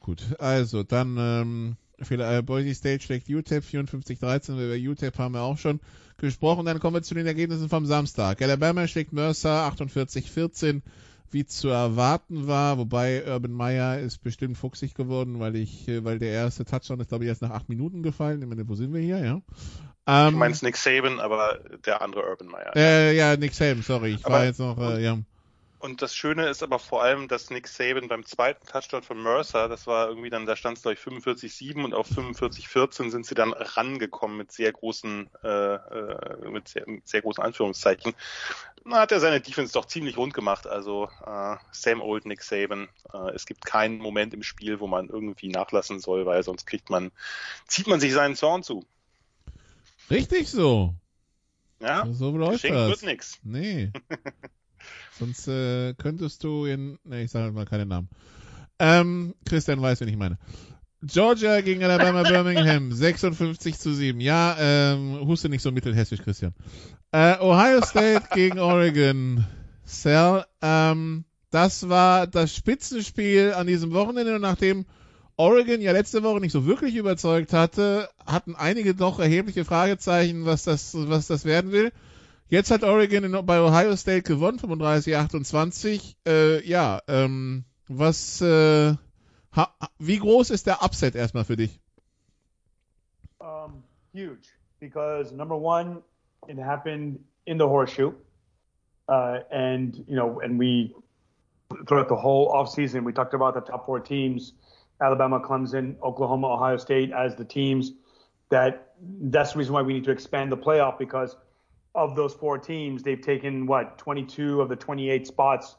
Gut, 0.00 0.24
also 0.38 0.82
dann 0.82 1.16
ähm, 1.18 1.76
äh, 2.08 2.42
Boise 2.42 2.74
State 2.74 3.02
schlägt 3.02 3.28
UTEP 3.28 3.64
54-13, 3.64 4.52
über 4.54 4.90
UTEP 4.92 5.18
haben 5.18 5.34
wir 5.34 5.42
auch 5.42 5.58
schon 5.58 5.80
gesprochen. 6.16 6.66
Dann 6.66 6.80
kommen 6.80 6.96
wir 6.96 7.02
zu 7.02 7.14
den 7.14 7.26
Ergebnissen 7.26 7.68
vom 7.68 7.86
Samstag. 7.86 8.40
Alabama 8.42 8.86
schlägt 8.86 9.12
Mercer 9.12 9.72
48-14, 9.76 10.82
wie 11.30 11.46
zu 11.46 11.68
erwarten 11.68 12.46
war, 12.48 12.76
wobei 12.78 13.22
Urban 13.26 13.52
Meyer 13.52 14.00
ist 14.00 14.22
bestimmt 14.22 14.56
fuchsig 14.58 14.94
geworden, 14.94 15.38
weil 15.40 15.56
ich, 15.56 15.86
äh, 15.88 16.04
weil 16.04 16.18
der 16.18 16.30
erste 16.32 16.64
Touchdown 16.64 17.00
ist, 17.00 17.08
glaube 17.08 17.24
ich, 17.24 17.28
erst 17.28 17.42
nach 17.42 17.50
acht 17.50 17.68
Minuten 17.68 18.02
gefallen. 18.02 18.42
Ich 18.42 18.48
meine, 18.48 18.68
wo 18.68 18.74
sind 18.74 18.92
wir 18.92 19.00
hier, 19.00 19.18
ja? 19.24 19.40
Ähm, 20.06 20.32
Du 20.32 20.38
meinst 20.38 20.62
Nick 20.62 20.76
Saban, 20.76 21.20
aber 21.20 21.60
der 21.86 22.02
andere 22.02 22.22
Urban 22.28 22.48
Meyer. 22.48 22.72
äh, 22.74 23.16
ja, 23.16 23.36
Nick 23.36 23.54
Saban, 23.54 23.82
sorry, 23.82 24.14
ich 24.14 24.24
war 24.24 24.36
Aber- 24.36 24.44
jetzt 24.44 24.58
noch, 24.58 24.78
äh, 24.78 25.02
ja. 25.04 25.18
Und 25.80 26.02
das 26.02 26.14
Schöne 26.14 26.46
ist 26.46 26.62
aber 26.62 26.78
vor 26.78 27.02
allem, 27.02 27.26
dass 27.26 27.48
Nick 27.48 27.66
Saban 27.66 28.06
beim 28.06 28.26
zweiten 28.26 28.66
Touchdown 28.66 29.02
von 29.02 29.22
Mercer, 29.22 29.66
das 29.66 29.86
war 29.86 30.08
irgendwie 30.08 30.28
dann, 30.28 30.44
da 30.44 30.54
stand 30.54 30.76
es 30.76 30.82
glaube 30.82 30.92
ich 30.94 31.00
45-7 31.00 31.82
und 31.82 31.94
auf 31.94 32.06
45-14 32.10 33.10
sind 33.10 33.24
sie 33.24 33.34
dann 33.34 33.54
rangekommen 33.54 34.36
mit 34.36 34.52
sehr 34.52 34.70
großen, 34.72 35.30
äh, 35.42 35.48
äh, 35.48 36.50
mit 36.50 36.68
sehr, 36.68 36.86
mit 36.86 37.08
sehr 37.08 37.22
großen 37.22 37.42
Anführungszeichen. 37.42 38.12
Da 38.84 39.00
hat 39.00 39.10
er 39.10 39.20
seine 39.20 39.40
Defense 39.40 39.72
doch 39.72 39.86
ziemlich 39.86 40.18
rund 40.18 40.34
gemacht. 40.34 40.66
Also 40.66 41.08
äh, 41.24 41.56
Sam 41.72 42.02
Old, 42.02 42.26
Nick 42.26 42.42
Saban. 42.42 42.88
Äh, 43.14 43.30
es 43.34 43.46
gibt 43.46 43.64
keinen 43.64 43.98
Moment 43.98 44.34
im 44.34 44.42
Spiel, 44.42 44.80
wo 44.80 44.86
man 44.86 45.08
irgendwie 45.08 45.48
nachlassen 45.48 45.98
soll, 45.98 46.26
weil 46.26 46.42
sonst 46.42 46.66
kriegt 46.66 46.90
man, 46.90 47.10
zieht 47.66 47.86
man 47.86 48.00
sich 48.00 48.12
seinen 48.12 48.36
Zorn 48.36 48.62
zu. 48.62 48.84
Richtig 50.10 50.50
so. 50.50 50.94
Ja, 51.80 52.06
So 52.12 52.36
läuft 52.36 52.64
das. 52.64 52.90
wird 52.90 53.02
nix. 53.02 53.38
Nee. 53.42 53.90
Sonst 55.18 55.48
äh, 55.48 55.94
könntest 55.94 56.44
du 56.44 56.64
in. 56.64 56.98
Nee, 57.04 57.24
ich 57.24 57.30
sage 57.30 57.52
mal 57.52 57.66
keine 57.66 57.86
Namen. 57.86 58.08
Ähm, 58.78 59.34
Christian 59.44 59.82
weiß, 59.82 60.00
wen 60.00 60.08
ich 60.08 60.16
meine. 60.16 60.38
Georgia 61.02 61.60
gegen 61.60 61.82
Alabama 61.82 62.22
Birmingham 62.28 62.92
56 62.92 63.78
zu 63.78 63.94
7. 63.94 64.20
Ja, 64.20 64.56
ähm, 64.58 65.20
huste 65.26 65.48
nicht 65.48 65.62
so 65.62 65.72
mittelhessisch, 65.72 66.20
Christian. 66.22 66.54
Äh, 67.12 67.38
Ohio 67.40 67.82
State 67.84 68.28
gegen 68.34 68.58
Oregon. 68.58 69.44
Cell. 69.90 70.44
Ähm, 70.62 71.24
das 71.50 71.88
war 71.88 72.26
das 72.26 72.54
Spitzenspiel 72.54 73.52
an 73.54 73.66
diesem 73.66 73.92
Wochenende 73.92 74.36
und 74.36 74.42
nachdem 74.42 74.86
Oregon 75.36 75.80
ja 75.80 75.92
letzte 75.92 76.22
Woche 76.22 76.40
nicht 76.40 76.52
so 76.52 76.66
wirklich 76.66 76.94
überzeugt 76.94 77.52
hatte, 77.52 78.08
hatten 78.24 78.54
einige 78.54 78.94
doch 78.94 79.18
erhebliche 79.18 79.64
Fragezeichen, 79.64 80.44
was 80.44 80.64
das, 80.64 80.92
was 80.94 81.26
das 81.26 81.44
werden 81.44 81.72
will. 81.72 81.92
Jetzt 82.50 82.72
hat 82.72 82.82
Oregon 82.82 83.46
bei 83.46 83.60
Ohio 83.60 83.94
State 83.94 84.22
gewonnen, 84.22 84.58
35-28. 84.58 86.16
Äh, 86.26 86.66
ja, 86.66 87.00
ähm, 87.06 87.64
was, 87.86 88.40
äh, 88.40 88.94
ha, 89.54 89.74
wie 90.00 90.18
groß 90.18 90.50
ist 90.50 90.66
der 90.66 90.82
Upset 90.82 91.14
erstmal 91.14 91.44
für 91.44 91.54
dich? 91.54 91.78
Um, 93.38 93.84
huge 94.12 94.48
because 94.80 95.32
number 95.32 95.56
one, 95.56 96.02
it 96.48 96.58
happened 96.58 97.20
in 97.46 97.56
the 97.56 97.68
horseshoe, 97.68 98.14
uh, 99.08 99.38
and 99.52 99.94
you 100.08 100.16
know, 100.16 100.40
and 100.40 100.58
we 100.58 100.92
throughout 101.86 102.08
the 102.08 102.16
whole 102.16 102.50
offseason 102.52 103.04
we 103.04 103.12
talked 103.12 103.32
about 103.32 103.54
the 103.54 103.60
top 103.60 103.86
four 103.86 104.00
teams: 104.00 104.54
Alabama, 105.00 105.38
Clemson, 105.38 105.94
Oklahoma, 106.02 106.48
Ohio 106.48 106.78
State 106.78 107.12
as 107.12 107.36
the 107.36 107.44
teams 107.44 107.92
that. 108.48 108.88
That's 109.02 109.52
the 109.52 109.60
reason 109.60 109.72
why 109.72 109.80
we 109.80 109.94
need 109.94 110.04
to 110.04 110.10
expand 110.10 110.52
the 110.52 110.58
playoff 110.58 110.98
because 110.98 111.34
of 111.94 112.14
those 112.14 112.34
four 112.34 112.58
teams, 112.58 113.02
they've 113.02 113.20
taken 113.20 113.66
what 113.66 113.98
22 113.98 114.60
of 114.60 114.68
the 114.68 114.76
28 114.76 115.26
spots 115.26 115.76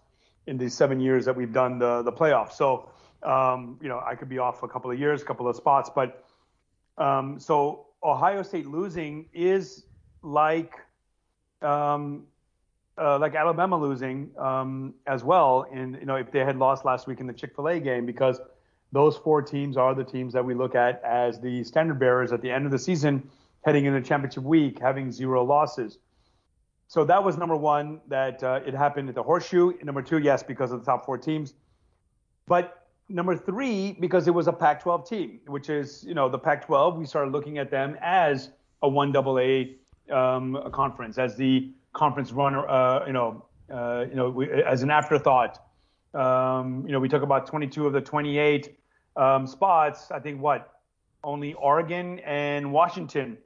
in 0.48 0.58
the 0.58 0.70
seven 0.70 1.00
years 1.00 1.26
that 1.26 1.36
we've 1.36 1.54
done 1.54 1.80
the 1.80 2.02
the 2.02 2.12
playoffs. 2.12 2.54
So, 2.54 2.90
um, 3.24 3.78
you 3.82 3.90
know, 3.90 4.02
I 4.06 4.16
could 4.16 4.30
be 4.30 4.38
off 4.38 4.64
a 4.64 4.68
couple 4.68 4.92
of 4.92 5.00
years, 5.00 5.22
a 5.22 5.26
couple 5.26 5.48
of 5.48 5.56
spots, 5.56 5.90
but 5.94 6.26
um, 6.98 7.40
so 7.40 7.88
Ohio 8.04 8.44
State 8.44 8.66
losing 8.68 9.26
is 9.34 9.86
like 10.22 10.76
um, 11.62 12.24
uh, 12.98 13.18
like 13.20 13.36
Alabama 13.36 13.78
losing 13.78 14.32
um, 14.38 14.94
as 15.08 15.24
well. 15.24 15.66
And 15.72 15.96
you 15.96 16.06
know, 16.06 16.16
if 16.16 16.32
they 16.32 16.40
had 16.40 16.58
lost 16.58 16.86
last 16.86 17.08
week 17.08 17.20
in 17.20 17.28
the 17.28 17.34
Chick 17.34 17.56
Fil 17.56 17.68
A 17.68 17.80
game, 17.80 18.06
because 18.06 18.40
those 18.92 19.16
four 19.18 19.42
teams 19.42 19.78
are 19.78 19.96
the 19.96 20.04
teams 20.04 20.34
that 20.34 20.44
we 20.44 20.54
look 20.54 20.76
at 20.76 21.02
as 21.04 21.40
the 21.40 21.64
standard 21.64 22.00
bearers 22.00 22.34
at 22.34 22.42
the 22.42 22.52
end 22.52 22.66
of 22.66 22.72
the 22.72 22.80
season, 22.80 23.30
heading 23.62 23.86
into 23.86 24.02
championship 24.02 24.44
week, 24.44 24.80
having 24.80 25.12
zero 25.12 25.44
losses. 25.44 26.00
So 26.88 27.06
that 27.06 27.24
was 27.24 27.38
number 27.38 27.56
one, 27.56 28.02
that 28.08 28.44
uh, 28.44 28.60
it 28.66 28.74
happened 28.74 29.08
at 29.08 29.16
the 29.16 29.24
horseshoe. 29.24 29.74
Number 29.84 30.02
two, 30.02 30.18
yes, 30.18 30.44
because 30.44 30.72
of 30.72 30.80
the 30.80 30.86
top 30.86 31.06
four 31.06 31.18
teams. 31.18 31.54
But 32.48 32.88
number 33.08 33.38
three, 33.38 33.94
because 33.94 34.28
it 34.28 34.34
was 34.34 34.48
a 34.48 34.54
Pac 34.54 34.82
12 34.82 35.08
team, 35.08 35.40
which 35.48 35.70
is, 35.70 36.04
you 36.04 36.14
know, 36.14 36.28
the 36.28 36.40
Pac 36.40 36.66
12, 36.66 36.98
we 36.98 37.06
started 37.06 37.32
looking 37.32 37.60
at 37.60 37.72
them 37.72 37.96
as 38.02 38.50
a 38.82 38.90
1AA 38.90 39.76
um, 40.12 40.62
conference, 40.74 41.18
as 41.18 41.36
the 41.38 41.72
conference 41.94 42.32
runner, 42.32 42.68
uh, 42.68 43.06
you 43.06 43.14
know, 43.14 43.46
uh, 43.72 44.06
you 44.10 44.16
know, 44.16 44.30
we, 44.30 44.52
as 44.52 44.84
an 44.84 44.92
afterthought. 44.92 45.64
Um, 46.14 46.84
you 46.86 46.92
know, 46.92 47.00
we 47.00 47.08
took 47.08 47.24
about 47.24 47.48
22 47.48 47.88
of 47.88 47.94
the 47.94 48.02
28 48.02 48.78
um, 49.16 49.48
spots. 49.48 50.12
I 50.12 50.20
think 50.20 50.42
what 50.42 50.74
only 51.24 51.54
Oregon 51.54 52.20
and 52.20 52.74
Washington 52.74 53.38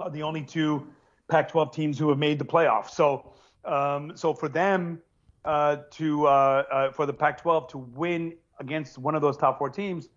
are 0.00 0.10
the 0.10 0.22
only 0.22 0.42
two 0.42 0.86
Pac-12 1.28 1.72
teams 1.72 1.98
who 1.98 2.08
have 2.08 2.18
made 2.18 2.38
the 2.38 2.44
playoffs. 2.44 2.90
So, 2.90 3.32
um, 3.64 4.12
so 4.14 4.34
for 4.34 4.48
them 4.48 5.00
uh, 5.44 5.76
to 5.92 6.26
uh, 6.26 6.64
uh, 6.70 6.92
for 6.92 7.06
the 7.06 7.12
Pac-12 7.12 7.68
to 7.70 7.78
win 7.78 8.34
against 8.60 8.98
one 8.98 9.14
of 9.14 9.22
those 9.22 9.36
top 9.36 9.58
four 9.58 9.70
teams 9.70 10.08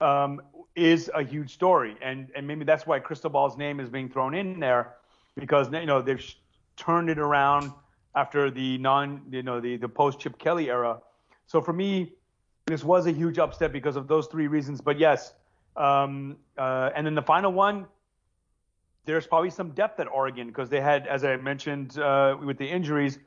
um, 0.00 0.40
is 0.74 1.10
a 1.14 1.22
huge 1.22 1.52
story, 1.52 1.96
and 2.02 2.28
and 2.34 2.46
maybe 2.46 2.64
that's 2.64 2.86
why 2.86 2.98
Cristobal's 2.98 3.56
name 3.56 3.80
is 3.80 3.88
being 3.88 4.08
thrown 4.08 4.34
in 4.34 4.60
there 4.60 4.94
because 5.36 5.72
you 5.72 5.86
know 5.86 6.02
they've 6.02 6.24
turned 6.76 7.10
it 7.10 7.18
around 7.18 7.72
after 8.14 8.50
the 8.50 8.78
non 8.78 9.22
you 9.30 9.42
know 9.42 9.60
the 9.60 9.76
the 9.76 9.88
post 9.88 10.20
Chip 10.20 10.38
Kelly 10.38 10.70
era. 10.70 10.98
So 11.46 11.60
for 11.60 11.72
me, 11.72 12.12
this 12.66 12.84
was 12.84 13.06
a 13.06 13.12
huge 13.12 13.38
upset 13.38 13.72
because 13.72 13.96
of 13.96 14.08
those 14.08 14.26
three 14.26 14.46
reasons. 14.46 14.80
But 14.80 14.98
yes, 14.98 15.34
um, 15.76 16.36
uh, 16.56 16.90
and 16.94 17.06
then 17.06 17.14
the 17.14 17.22
final 17.22 17.52
one, 17.52 17.86
there's 19.04 19.26
probably 19.26 19.50
some 19.50 19.70
depth 19.70 19.98
at 20.00 20.08
Oregon 20.08 20.48
because 20.48 20.68
they 20.68 20.80
had, 20.80 21.06
as 21.06 21.24
I 21.24 21.36
mentioned, 21.36 21.98
uh, 21.98 22.36
with 22.42 22.58
the 22.58 22.68
injuries, 22.68 23.18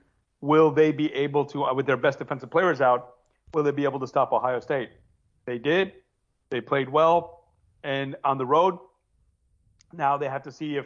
will 0.42 0.72
they 0.72 0.92
be 0.92 1.14
able 1.14 1.46
to, 1.46 1.66
uh, 1.66 1.74
with 1.74 1.86
their 1.86 1.98
best 1.98 2.20
defensive 2.20 2.50
players 2.50 2.82
out, 2.82 3.16
will 3.54 3.64
they 3.64 3.72
be 3.72 3.84
able 3.84 4.00
to 4.00 4.08
stop 4.08 4.32
Ohio 4.32 4.60
State? 4.60 4.90
They 5.46 5.58
did. 5.58 5.94
They 6.50 6.62
played 6.62 6.90
well, 6.90 7.44
and 7.84 8.16
on 8.24 8.38
the 8.38 8.46
road, 8.46 8.78
now 9.94 10.18
they 10.18 10.30
have 10.30 10.44
to 10.44 10.52
see 10.52 10.78
if 10.78 10.86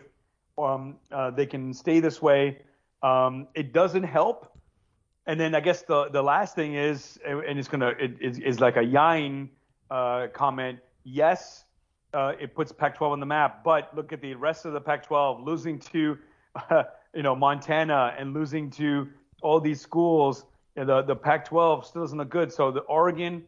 um, 0.58 0.95
uh, 1.12 1.32
they 1.32 1.45
can 1.45 1.73
stay 1.73 1.99
this 1.99 2.21
way. 2.21 2.60
Um, 3.04 3.47
it 3.56 3.73
doesn't 3.73 4.04
help. 4.04 4.58
And 5.25 5.39
then 5.39 5.54
I 5.54 5.60
guess 5.60 5.84
the 5.84 6.10
the 6.10 6.23
last 6.23 6.56
thing 6.56 6.73
is, 6.73 7.19
and 7.23 7.60
it's 7.60 7.67
gonna 7.67 7.89
it 7.99 8.17
is, 8.19 8.39
is 8.39 8.60
like 8.60 8.78
a 8.78 8.84
Yine 8.84 9.49
uh, 9.91 10.28
comment. 10.34 10.80
Yes, 11.04 11.65
uh, 12.13 12.34
it 12.39 12.56
puts 12.56 12.72
Pac-12 12.72 13.12
on 13.12 13.19
the 13.19 13.26
map. 13.26 13.63
But 13.63 13.95
look 13.95 14.13
at 14.13 14.22
the 14.22 14.36
rest 14.36 14.65
of 14.65 14.74
the 14.74 14.82
Pac-12 14.82 15.45
losing 15.45 15.80
to, 15.80 16.17
uh, 16.69 16.84
you 17.13 17.24
know, 17.24 17.36
Montana 17.36 18.15
and 18.17 18.34
losing 18.34 18.69
to 18.72 19.08
all 19.41 19.60
these 19.60 19.82
schools. 19.82 20.45
You 20.76 20.86
know, 20.86 21.02
the 21.02 21.13
the 21.13 21.15
Pac-12 21.15 21.86
still 21.86 22.02
doesn't 22.02 22.17
look 22.17 22.30
good. 22.30 22.52
So 22.52 22.72
the 22.72 22.82
Oregon 22.82 23.43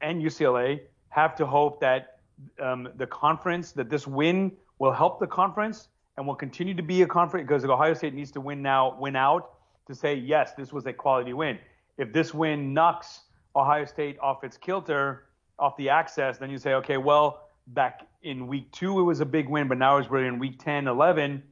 and 0.00 0.22
UCLA 0.22 0.80
have 1.08 1.34
to 1.36 1.46
hope 1.46 1.80
that 1.80 2.20
um, 2.60 2.88
the 2.96 3.06
conference 3.06 3.72
that 3.72 3.88
this 3.88 4.06
win 4.06 4.52
will 4.78 4.92
help 4.92 5.18
the 5.18 5.26
conference 5.26 5.88
and 6.16 6.26
will 6.26 6.34
continue 6.34 6.74
to 6.74 6.82
be 6.82 7.02
a 7.02 7.06
conference 7.06 7.46
because 7.46 7.64
Ohio 7.64 7.94
State 7.94 8.14
needs 8.14 8.30
to 8.32 8.40
win 8.40 8.62
now, 8.62 8.96
win 8.98 9.16
out 9.16 9.52
to 9.86 9.94
say 9.94 10.14
yes, 10.14 10.52
this 10.54 10.72
was 10.72 10.86
a 10.86 10.92
quality 10.92 11.32
win. 11.32 11.58
If 11.98 12.12
this 12.12 12.34
win 12.34 12.74
knocks 12.74 13.20
Ohio 13.54 13.84
State 13.84 14.18
off 14.20 14.44
its 14.44 14.56
kilter, 14.56 15.24
off 15.58 15.76
the 15.76 15.88
access, 15.88 16.38
then 16.38 16.50
you 16.50 16.58
say, 16.58 16.74
okay, 16.74 16.98
well, 16.98 17.45
back 17.66 18.06
in 18.22 18.46
week 18.46 18.72
two, 18.72 18.98
it 19.00 19.02
was 19.04 19.20
a 19.20 19.26
big 19.26 19.48
win, 19.48 19.68
but 19.68 19.78
now 19.78 19.98
as 19.98 20.08
we're 20.08 20.26
in 20.26 20.38
week 20.38 20.62
10, 20.62 20.86
11, 20.88 21.42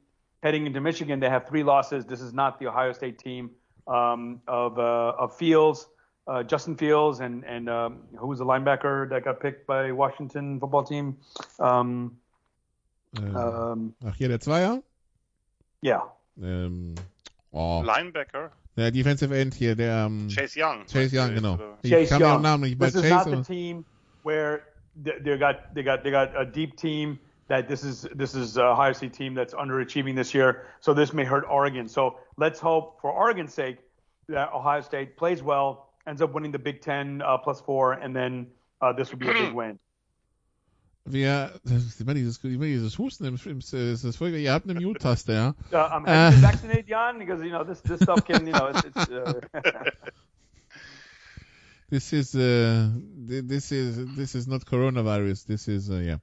heading 0.42 0.66
into 0.66 0.80
Michigan, 0.80 1.20
they 1.20 1.28
have 1.28 1.46
three 1.48 1.62
losses. 1.62 2.04
This 2.04 2.20
is 2.20 2.32
not 2.32 2.58
the 2.58 2.66
Ohio 2.68 2.92
State 2.92 3.18
team 3.18 3.50
um, 3.86 4.40
of, 4.46 4.78
uh, 4.78 5.12
of 5.18 5.36
Fields, 5.36 5.86
uh, 6.26 6.42
Justin 6.42 6.76
Fields, 6.76 7.20
and, 7.20 7.44
and 7.44 7.68
um, 7.68 7.98
who 8.16 8.26
was 8.28 8.38
the 8.38 8.44
linebacker 8.44 9.08
that 9.10 9.24
got 9.24 9.40
picked 9.40 9.66
by 9.66 9.92
Washington 9.92 10.58
football 10.60 10.84
team? 10.84 11.16
Um, 11.58 12.18
Äh, 13.16 13.20
um, 13.20 13.94
ach, 14.04 14.16
hier 14.16 14.26
der 14.26 14.40
Zweier? 14.40 14.82
yeah. 15.84 16.02
Ähm, 16.42 16.96
oh. 17.52 17.80
Linebacker. 17.86 18.50
Der 18.76 18.90
Defensive 18.90 19.32
End 19.38 19.54
hier, 19.54 19.76
der 19.76 20.10
Chase 20.34 20.58
Young. 20.58 20.84
Chase 20.86 21.16
Young, 21.16 21.26
Oder- 21.26 21.34
genau. 21.34 21.54
oder- 21.54 21.78
Ich 21.82 21.92
Chase 21.92 22.08
kann 22.08 22.22
mir 22.22 22.26
auch 22.28 22.34
Young. 22.34 22.42
Namen 22.42 22.62
nicht 22.64 22.76
bei 22.76 22.86
This 22.86 22.96
is 22.96 23.08
not 23.08 23.24
the 23.26 23.42
team 23.42 23.84
where 24.24 24.62
they, 24.96 25.12
they 25.20 25.36
got 25.36 25.74
they 25.74 25.82
got 25.82 26.04
they 26.04 26.10
got 26.10 26.40
a 26.40 26.44
deep 26.44 26.76
team 26.76 27.18
that 27.48 27.68
this 27.68 27.84
is 27.84 28.06
this 28.14 28.34
is 28.34 28.56
a 28.56 28.64
Ohio 28.64 28.92
State 28.92 29.12
team 29.12 29.34
that's 29.34 29.54
underachieving 29.54 30.16
this 30.16 30.34
year. 30.34 30.66
So 30.80 30.94
this 30.94 31.12
may 31.12 31.24
hurt 31.24 31.44
Oregon. 31.48 31.88
So 31.88 32.18
let's 32.36 32.60
hope 32.60 33.00
for 33.00 33.10
Oregon's 33.10 33.52
sake 33.52 33.78
that 34.28 34.52
Ohio 34.52 34.80
State 34.80 35.16
plays 35.16 35.42
well, 35.42 35.90
ends 36.06 36.22
up 36.22 36.32
winning 36.32 36.52
the 36.52 36.58
Big 36.58 36.80
Ten 36.80 37.22
uh, 37.22 37.38
plus 37.38 37.60
four, 37.60 37.92
and 37.92 38.14
then 38.14 38.46
uh, 38.80 38.92
this 38.92 39.10
would 39.10 39.18
be 39.18 39.28
a 39.28 39.32
big 39.32 39.52
win. 39.54 39.78
Wir, 41.06 41.50
das 41.64 41.84
ist 41.84 42.00
immer 42.00 42.14
dieses, 42.14 42.42
immer 42.42 42.64
dieses 42.64 42.96
Husten 42.96 43.26
im, 43.26 43.38
im, 43.44 43.60
das 43.60 43.72
ist 43.74 44.16
voll, 44.16 44.30
ihr 44.30 44.50
habt 44.50 44.66
eine 44.70 44.80
Mute-Taste, 44.80 45.34
ja? 45.34 45.54
Uh, 45.70 45.94
um, 45.94 46.04
Uh. 46.04 46.08
have 46.08 46.34
you 46.34 46.40
been 46.40 46.50
vaccinated, 46.50 46.88
Jan? 46.88 47.18
Because 47.18 47.44
you 47.44 47.50
know 47.50 47.62
this 47.62 47.82
this 47.82 48.00
stuff 48.00 48.24
can 48.24 48.46
you 48.46 48.54
know 48.54 48.68
it's, 48.68 48.84
it's 48.84 49.10
uh, 49.10 49.40
This 51.90 52.12
is, 52.12 52.34
uh, 52.34 52.90
th- 52.90 53.04
this 53.26 53.70
is, 53.72 53.96
this 54.16 54.34
is 54.34 54.46
not 54.46 54.64
coronavirus, 54.66 55.46
this 55.46 55.68
is, 55.68 55.90
uh, 55.90 55.94
yeah. 55.98 56.18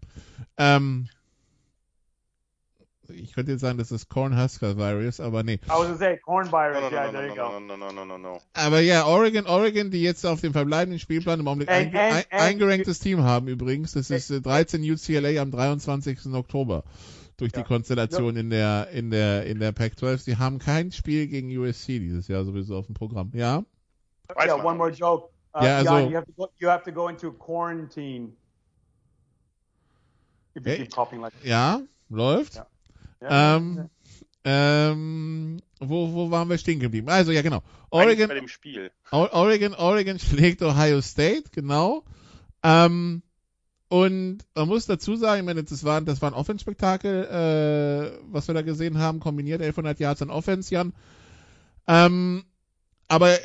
Ähm, 0.57 1.07
ich 3.13 3.33
könnte 3.33 3.51
jetzt 3.51 3.61
sagen, 3.61 3.77
das 3.77 3.91
ist 3.91 4.07
Cornhusker 4.07 4.77
Virus, 4.77 5.19
aber 5.19 5.43
nee. 5.43 5.55
I 5.65 5.69
was 5.69 5.87
gonna 5.87 5.97
say 5.97 6.17
corn 6.17 6.49
virus. 6.49 6.79
no, 6.79 6.89
no, 6.89 6.95
yeah, 6.95 7.05
no, 7.07 7.11
there 7.11 7.27
you 7.27 7.35
go. 7.35 7.59
no, 7.59 7.59
no, 7.59 7.75
no, 7.75 7.91
no, 7.91 8.05
no, 8.05 8.17
no. 8.17 8.41
Aber 8.53 8.79
ja, 8.79 9.05
Oregon, 9.05 9.45
Oregon, 9.47 9.91
die 9.91 10.01
jetzt 10.01 10.25
auf 10.25 10.39
dem 10.39 10.53
verbleibenden 10.53 10.97
Spielplan 10.99 11.41
im 11.41 11.47
Augenblick 11.47 11.69
And- 11.69 11.87
einge 11.87 11.99
and- 11.99 12.13
ein, 12.15 12.23
and- 12.31 12.41
eingeranktes 12.41 12.99
Team 12.99 13.21
haben 13.23 13.47
übrigens. 13.49 13.91
Das 13.93 14.09
ist 14.11 14.29
äh, 14.31 14.39
13 14.39 14.81
UCLA 14.89 15.41
am 15.41 15.51
23. 15.51 16.27
Oktober. 16.33 16.83
Durch 17.37 17.51
die 17.51 17.59
Ja. 17.59 17.65
Konstellation 17.65 18.37
in 18.37 18.49
der, 18.51 18.89
in 18.93 19.09
der, 19.09 19.45
in 19.45 19.59
der 19.59 19.71
Pac-12. 19.71 20.17
Sie 20.19 20.37
haben 20.37 20.59
kein 20.59 20.91
Spiel 20.91 21.27
gegen 21.27 21.49
USC 21.57 21.99
dieses 21.99 22.27
Jahr 22.27 22.45
sowieso 22.45 22.77
auf 22.77 22.85
dem 22.85 22.93
Programm. 22.93 23.31
Ja? 23.33 23.63
Yeah, 24.45 24.63
one 24.63 24.77
more 24.77 24.91
joke. 24.91 25.30
Uh, 25.53 25.63
Yeah, 25.63 25.83
Jan, 25.83 25.85
so- 25.85 26.09
you 26.09 26.15
have 26.15 26.25
to 26.25 26.33
go. 26.33 26.49
You 26.59 26.69
have 26.69 26.83
to 26.83 26.91
go 26.91 27.07
into 27.09 27.31
quarantine. 27.31 28.33
If 30.55 30.65
you 30.65 30.75
keep 30.77 30.91
coughing 30.91 31.21
like. 31.21 31.33
Ja? 31.43 31.81
Läuft? 32.09 32.55
Ja. 32.55 32.67
Yeah. 33.21 33.55
Ähm, 33.57 33.89
ähm, 34.43 35.57
wo, 35.79 36.13
wo 36.13 36.31
waren 36.31 36.49
wir 36.49 36.57
stehen 36.57 36.79
geblieben? 36.79 37.09
Also, 37.09 37.31
ja, 37.31 37.41
genau. 37.41 37.61
Oregon, 37.91 38.27
bei 38.27 38.35
dem 38.35 38.47
Spiel. 38.47 38.91
Oregon, 39.11 39.73
Oregon 39.75 40.19
schlägt 40.19 40.61
Ohio 40.61 41.01
State, 41.01 41.43
genau. 41.51 42.03
Ähm, 42.63 43.21
und 43.89 44.39
man 44.55 44.67
muss 44.67 44.85
dazu 44.85 45.15
sagen, 45.15 45.41
ich 45.41 45.45
meine, 45.45 45.63
das 45.63 45.83
war, 45.83 46.01
das 46.01 46.21
war 46.21 46.31
ein 46.31 46.33
Offense-Spektakel, 46.33 47.25
äh, 47.25 48.19
was 48.31 48.47
wir 48.47 48.55
da 48.55 48.61
gesehen 48.61 48.97
haben, 48.97 49.19
kombiniert 49.19 49.61
1100 49.61 49.99
Yards 49.99 50.21
an 50.21 50.29
Offense, 50.29 50.73
Jan. 50.73 50.93
Ähm, 51.87 52.43
aber, 53.07 53.37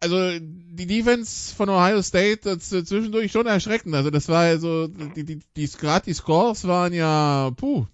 also, 0.00 0.38
die 0.40 0.86
Defense 0.86 1.54
von 1.54 1.68
Ohio 1.68 2.02
State, 2.02 2.40
das 2.44 2.72
ist 2.72 2.88
zwischendurch 2.88 3.30
schon 3.32 3.46
erschreckend. 3.46 3.94
Also, 3.94 4.10
das 4.10 4.28
war 4.28 4.46
ja 4.46 4.58
so, 4.58 4.88
die, 4.88 5.24
die, 5.24 5.40
die, 5.56 5.68
gerade 5.68 6.06
die 6.06 6.14
Scores 6.14 6.66
waren 6.66 6.92
ja, 6.92 7.50
puh. 7.56 7.86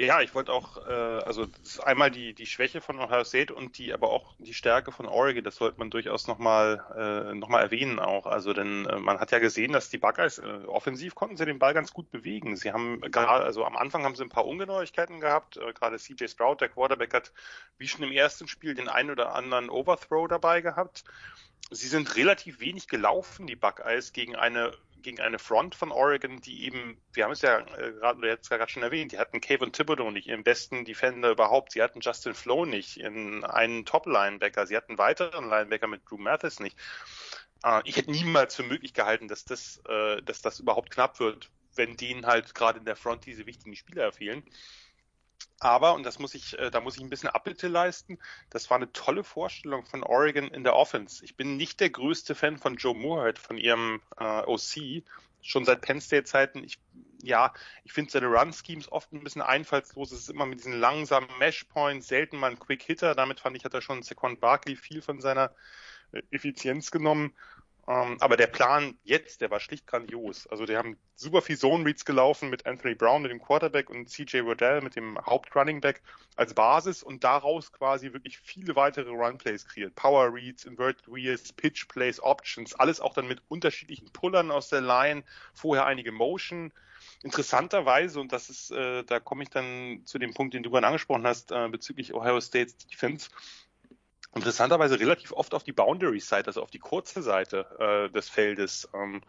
Ja, 0.00 0.20
ich 0.20 0.32
wollte 0.32 0.52
auch, 0.52 0.76
äh, 0.86 0.92
also 0.92 1.48
einmal 1.82 2.12
die, 2.12 2.32
die 2.32 2.46
Schwäche 2.46 2.80
von 2.80 3.00
Ohio 3.00 3.24
State 3.24 3.52
und 3.52 3.78
die, 3.78 3.92
aber 3.92 4.10
auch 4.10 4.32
die 4.38 4.54
Stärke 4.54 4.92
von 4.92 5.06
Oregon, 5.06 5.42
das 5.42 5.56
sollte 5.56 5.80
man 5.80 5.90
durchaus 5.90 6.28
nochmal 6.28 6.84
äh, 6.96 7.34
noch 7.34 7.50
erwähnen 7.50 7.98
auch. 7.98 8.26
Also 8.26 8.52
denn 8.52 8.86
äh, 8.86 9.00
man 9.00 9.18
hat 9.18 9.32
ja 9.32 9.40
gesehen, 9.40 9.72
dass 9.72 9.90
die 9.90 9.98
Buckeyes 9.98 10.38
äh, 10.38 10.46
offensiv 10.68 11.16
konnten 11.16 11.36
sie 11.36 11.46
den 11.46 11.58
Ball 11.58 11.74
ganz 11.74 11.92
gut 11.92 12.12
bewegen. 12.12 12.54
Sie 12.54 12.72
haben 12.72 13.00
gerade, 13.00 13.44
also 13.44 13.64
am 13.64 13.76
Anfang 13.76 14.04
haben 14.04 14.14
sie 14.14 14.22
ein 14.22 14.28
paar 14.28 14.46
Ungenauigkeiten 14.46 15.18
gehabt. 15.18 15.56
Äh, 15.56 15.72
gerade 15.72 15.98
CJ 15.98 16.28
Stroud, 16.28 16.60
der 16.60 16.68
Quarterback, 16.68 17.12
hat 17.12 17.32
wie 17.76 17.88
schon 17.88 18.04
im 18.04 18.12
ersten 18.12 18.46
Spiel 18.46 18.74
den 18.74 18.88
einen 18.88 19.10
oder 19.10 19.34
anderen 19.34 19.68
Overthrow 19.68 20.28
dabei 20.28 20.60
gehabt. 20.60 21.02
Sie 21.72 21.88
sind 21.88 22.14
relativ 22.14 22.60
wenig 22.60 22.86
gelaufen, 22.86 23.48
die 23.48 23.56
Buckeyes, 23.56 24.12
gegen 24.12 24.36
eine 24.36 24.72
gegen 25.08 25.20
eine 25.22 25.38
Front 25.38 25.74
von 25.74 25.90
Oregon, 25.90 26.38
die 26.42 26.66
eben, 26.66 27.00
wir 27.14 27.24
haben 27.24 27.32
es 27.32 27.40
ja 27.40 27.60
äh, 27.60 27.92
gerade 27.92 28.26
jetzt 28.26 28.50
gerade 28.50 28.70
schon 28.70 28.82
erwähnt, 28.82 29.12
die 29.12 29.18
hatten 29.18 29.40
Kevin 29.40 29.72
Thibodeau 29.72 30.10
nicht, 30.10 30.26
ihren 30.26 30.44
besten 30.44 30.84
Defender 30.84 31.30
überhaupt. 31.30 31.72
Sie 31.72 31.82
hatten 31.82 32.00
Justin 32.00 32.34
Flo 32.34 32.66
nicht, 32.66 32.98
ihren 32.98 33.42
einen 33.42 33.86
Top-Linebacker. 33.86 34.66
Sie 34.66 34.76
hatten 34.76 34.98
weiteren 34.98 35.48
Linebacker 35.48 35.86
mit 35.86 36.02
Drew 36.08 36.18
Mathis 36.18 36.60
nicht. 36.60 36.76
Äh, 37.64 37.80
ich 37.84 37.96
hätte 37.96 38.10
niemals 38.10 38.54
für 38.54 38.64
möglich 38.64 38.92
gehalten, 38.92 39.28
dass 39.28 39.46
das, 39.46 39.80
äh, 39.88 40.20
dass 40.22 40.42
das 40.42 40.60
überhaupt 40.60 40.90
knapp 40.90 41.20
wird, 41.20 41.50
wenn 41.74 41.96
denen 41.96 42.26
halt 42.26 42.54
gerade 42.54 42.78
in 42.78 42.84
der 42.84 42.96
Front 42.96 43.24
diese 43.24 43.46
wichtigen 43.46 43.76
Spieler 43.76 44.12
fehlen. 44.12 44.42
Aber, 45.60 45.94
und 45.94 46.04
das 46.04 46.18
muss 46.18 46.34
ich, 46.34 46.58
äh, 46.58 46.70
da 46.70 46.80
muss 46.80 46.96
ich 46.96 47.02
ein 47.02 47.10
bisschen 47.10 47.30
Abbitte 47.30 47.68
leisten, 47.68 48.18
das 48.50 48.70
war 48.70 48.76
eine 48.76 48.92
tolle 48.92 49.24
Vorstellung 49.24 49.84
von 49.84 50.02
Oregon 50.04 50.48
in 50.48 50.62
der 50.62 50.76
Offense. 50.76 51.24
Ich 51.24 51.36
bin 51.36 51.56
nicht 51.56 51.80
der 51.80 51.90
größte 51.90 52.34
Fan 52.34 52.58
von 52.58 52.76
Joe 52.76 52.94
Moorhead, 52.94 53.38
von 53.38 53.58
ihrem 53.58 54.00
äh, 54.18 54.42
OC, 54.46 55.02
schon 55.42 55.64
seit 55.64 55.80
Penn 55.80 56.00
State 56.00 56.24
Zeiten. 56.24 56.62
Ich, 56.62 56.78
ja, 57.22 57.52
ich 57.84 57.92
finde 57.92 58.10
seine 58.10 58.26
Run 58.26 58.52
Schemes 58.52 58.90
oft 58.90 59.12
ein 59.12 59.24
bisschen 59.24 59.42
einfallslos. 59.42 60.12
Es 60.12 60.20
ist 60.20 60.30
immer 60.30 60.46
mit 60.46 60.60
diesen 60.60 60.78
langsamen 60.78 61.28
Mesh 61.38 61.64
Points, 61.64 62.06
selten 62.06 62.36
mal 62.36 62.52
ein 62.52 62.58
Quick 62.58 62.82
Hitter. 62.82 63.14
Damit 63.14 63.40
fand 63.40 63.56
ich, 63.56 63.64
hat 63.64 63.74
er 63.74 63.82
schon 63.82 64.02
Saquon 64.02 64.38
Barkley 64.38 64.76
viel 64.76 65.02
von 65.02 65.20
seiner 65.20 65.52
äh, 66.12 66.22
Effizienz 66.30 66.90
genommen. 66.90 67.34
Ähm, 67.88 68.18
aber 68.20 68.36
der 68.36 68.48
Plan 68.48 68.98
jetzt, 69.02 69.40
der 69.40 69.50
war 69.50 69.60
schlicht 69.60 69.86
grandios. 69.86 70.46
Also 70.48 70.66
die 70.66 70.76
haben 70.76 70.98
super 71.14 71.40
viel 71.40 71.56
Zone 71.56 71.86
Reads 71.86 72.04
gelaufen 72.04 72.50
mit 72.50 72.66
Anthony 72.66 72.94
Brown, 72.94 73.22
mit 73.22 73.30
dem 73.30 73.40
Quarterback 73.40 73.88
und 73.88 74.10
CJ 74.10 74.44
Waddell 74.44 74.82
mit 74.82 74.94
dem 74.94 75.18
Hauptrunning 75.24 75.80
Back 75.80 76.02
als 76.36 76.52
Basis 76.52 77.02
und 77.02 77.24
daraus 77.24 77.72
quasi 77.72 78.12
wirklich 78.12 78.38
viele 78.38 78.76
weitere 78.76 79.08
Run 79.08 79.38
Plays 79.38 79.66
kreiert. 79.66 79.94
Power 79.94 80.34
Reads, 80.34 80.66
Inverted 80.66 81.10
Wheels, 81.10 81.50
Pitch 81.54 81.88
Plays, 81.88 82.22
Options, 82.22 82.74
alles 82.74 83.00
auch 83.00 83.14
dann 83.14 83.26
mit 83.26 83.40
unterschiedlichen 83.48 84.12
Pullern 84.12 84.50
aus 84.50 84.68
der 84.68 84.82
Line, 84.82 85.24
vorher 85.54 85.86
einige 85.86 86.12
Motion. 86.12 86.74
Interessanterweise, 87.22 88.20
und 88.20 88.32
das 88.32 88.50
ist, 88.50 88.70
äh, 88.70 89.02
da 89.04 89.18
komme 89.18 89.44
ich 89.44 89.50
dann 89.50 90.02
zu 90.04 90.18
dem 90.18 90.34
Punkt, 90.34 90.52
den 90.52 90.62
du 90.62 90.70
gerade 90.70 90.86
angesprochen 90.86 91.26
hast, 91.26 91.52
äh, 91.52 91.68
bezüglich 91.68 92.12
Ohio 92.12 92.40
State's 92.40 92.76
Defense, 92.86 93.30
interessanterweise 94.34 95.00
relativ 95.00 95.32
oft 95.32 95.54
auf 95.54 95.64
die 95.64 95.72
Boundary 95.72 96.20
Side, 96.20 96.46
also 96.46 96.62
auf 96.62 96.70
die 96.70 96.78
kurze 96.78 97.22
Seite 97.22 97.66
äh, 97.78 98.12
des 98.12 98.28
Feldes. 98.28 98.88
Ähm, 98.94 99.22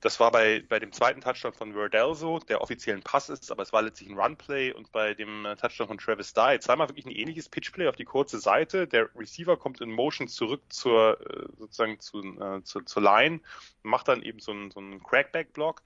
das 0.00 0.20
war 0.20 0.30
bei, 0.30 0.62
bei 0.68 0.78
dem 0.78 0.92
zweiten 0.92 1.20
Touchdown 1.20 1.54
von 1.54 1.74
Wordell 1.74 2.14
so, 2.14 2.38
der 2.38 2.60
offiziell 2.60 2.96
ein 2.96 3.02
Pass 3.02 3.28
ist, 3.28 3.50
aber 3.50 3.62
es 3.62 3.72
war 3.72 3.82
letztlich 3.82 4.10
ein 4.10 4.18
Runplay 4.18 4.72
und 4.72 4.92
bei 4.92 5.14
dem 5.14 5.46
äh, 5.46 5.56
Touchdown 5.56 5.88
von 5.88 5.98
Travis 5.98 6.34
Dye 6.34 6.58
zweimal 6.60 6.88
wirklich 6.88 7.06
ein 7.06 7.12
ähnliches 7.12 7.48
Pitchplay 7.48 7.88
auf 7.88 7.96
die 7.96 8.04
kurze 8.04 8.38
Seite. 8.38 8.86
Der 8.86 9.08
Receiver 9.16 9.56
kommt 9.56 9.80
in 9.80 9.90
Motion 9.90 10.28
zurück 10.28 10.62
zur, 10.68 11.18
äh, 11.20 11.46
sozusagen 11.58 11.98
zu, 11.98 12.20
äh, 12.20 12.62
zu, 12.62 12.82
zur 12.82 13.02
Line, 13.02 13.40
macht 13.82 14.08
dann 14.08 14.22
eben 14.22 14.38
so 14.38 14.52
einen, 14.52 14.70
so 14.70 14.80
einen 14.80 15.02
Crackback-Block 15.02 15.82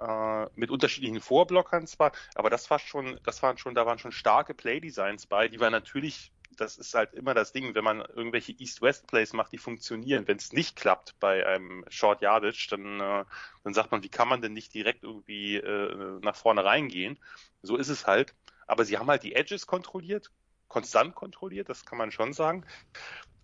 äh, 0.00 0.46
mit 0.56 0.70
unterschiedlichen 0.70 1.20
Vorblockern 1.20 1.86
zwar, 1.86 2.12
aber 2.34 2.50
das 2.50 2.68
war 2.70 2.78
schon, 2.78 3.20
das 3.22 3.42
waren 3.42 3.56
schon, 3.56 3.74
da 3.74 3.86
waren 3.86 3.98
schon 3.98 4.12
starke 4.12 4.52
Play-Designs 4.52 5.26
bei, 5.26 5.48
die 5.48 5.60
wir 5.60 5.70
natürlich 5.70 6.32
das 6.60 6.76
ist 6.76 6.94
halt 6.94 7.14
immer 7.14 7.34
das 7.34 7.52
Ding, 7.52 7.74
wenn 7.74 7.84
man 7.84 8.00
irgendwelche 8.00 8.52
East-West-Plays 8.52 9.32
macht, 9.32 9.52
die 9.52 9.58
funktionieren. 9.58 10.26
Wenn 10.26 10.36
es 10.36 10.52
nicht 10.52 10.76
klappt 10.76 11.18
bei 11.20 11.46
einem 11.46 11.84
Short 11.88 12.20
Yardage, 12.20 12.66
dann, 12.70 13.00
äh, 13.00 13.24
dann 13.64 13.74
sagt 13.74 13.90
man, 13.92 14.02
wie 14.02 14.08
kann 14.08 14.28
man 14.28 14.42
denn 14.42 14.52
nicht 14.52 14.74
direkt 14.74 15.04
irgendwie 15.04 15.56
äh, 15.56 16.18
nach 16.20 16.36
vorne 16.36 16.64
reingehen? 16.64 17.18
So 17.62 17.76
ist 17.76 17.88
es 17.88 18.06
halt. 18.06 18.34
Aber 18.66 18.84
sie 18.84 18.98
haben 18.98 19.08
halt 19.08 19.22
die 19.22 19.34
Edges 19.34 19.66
kontrolliert, 19.66 20.30
konstant 20.68 21.14
kontrolliert, 21.14 21.68
das 21.68 21.86
kann 21.86 21.98
man 21.98 22.12
schon 22.12 22.32
sagen. 22.32 22.66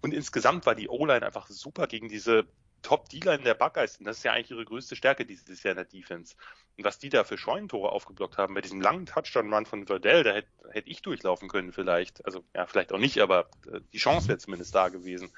Und 0.02 0.12
insgesamt 0.12 0.66
war 0.66 0.74
die 0.74 0.88
O-Line 0.88 1.24
einfach 1.24 1.48
super 1.48 1.86
gegen 1.86 2.08
diese 2.08 2.46
Top-D-Line 2.82 3.42
der 3.42 3.54
Buckeyes. 3.54 3.96
Und 3.96 4.04
das 4.04 4.18
ist 4.18 4.22
ja 4.24 4.32
eigentlich 4.32 4.50
ihre 4.50 4.66
größte 4.66 4.96
Stärke 4.96 5.24
dieses 5.24 5.62
Jahr 5.62 5.72
in 5.72 5.76
der 5.76 5.86
Defense. 5.86 6.36
Und 6.76 6.84
was 6.84 6.98
die 6.98 7.08
da 7.08 7.24
für 7.24 7.38
Scheunentore 7.38 7.92
aufgeblockt 7.92 8.36
haben, 8.36 8.54
bei 8.54 8.60
diesem 8.60 8.80
langen 8.80 9.06
Touchdown-Run 9.06 9.66
von 9.66 9.86
Verdell, 9.86 10.24
da 10.24 10.32
hätte 10.32 10.48
hätt 10.70 10.88
ich 10.88 11.02
durchlaufen 11.02 11.48
können 11.48 11.72
vielleicht. 11.72 12.24
Also, 12.24 12.44
ja, 12.54 12.66
vielleicht 12.66 12.92
auch 12.92 12.98
nicht, 12.98 13.20
aber 13.20 13.48
äh, 13.72 13.80
die 13.92 13.98
Chance 13.98 14.28
wäre 14.28 14.38
zumindest 14.38 14.74
da 14.74 14.88
gewesen. 14.88 15.30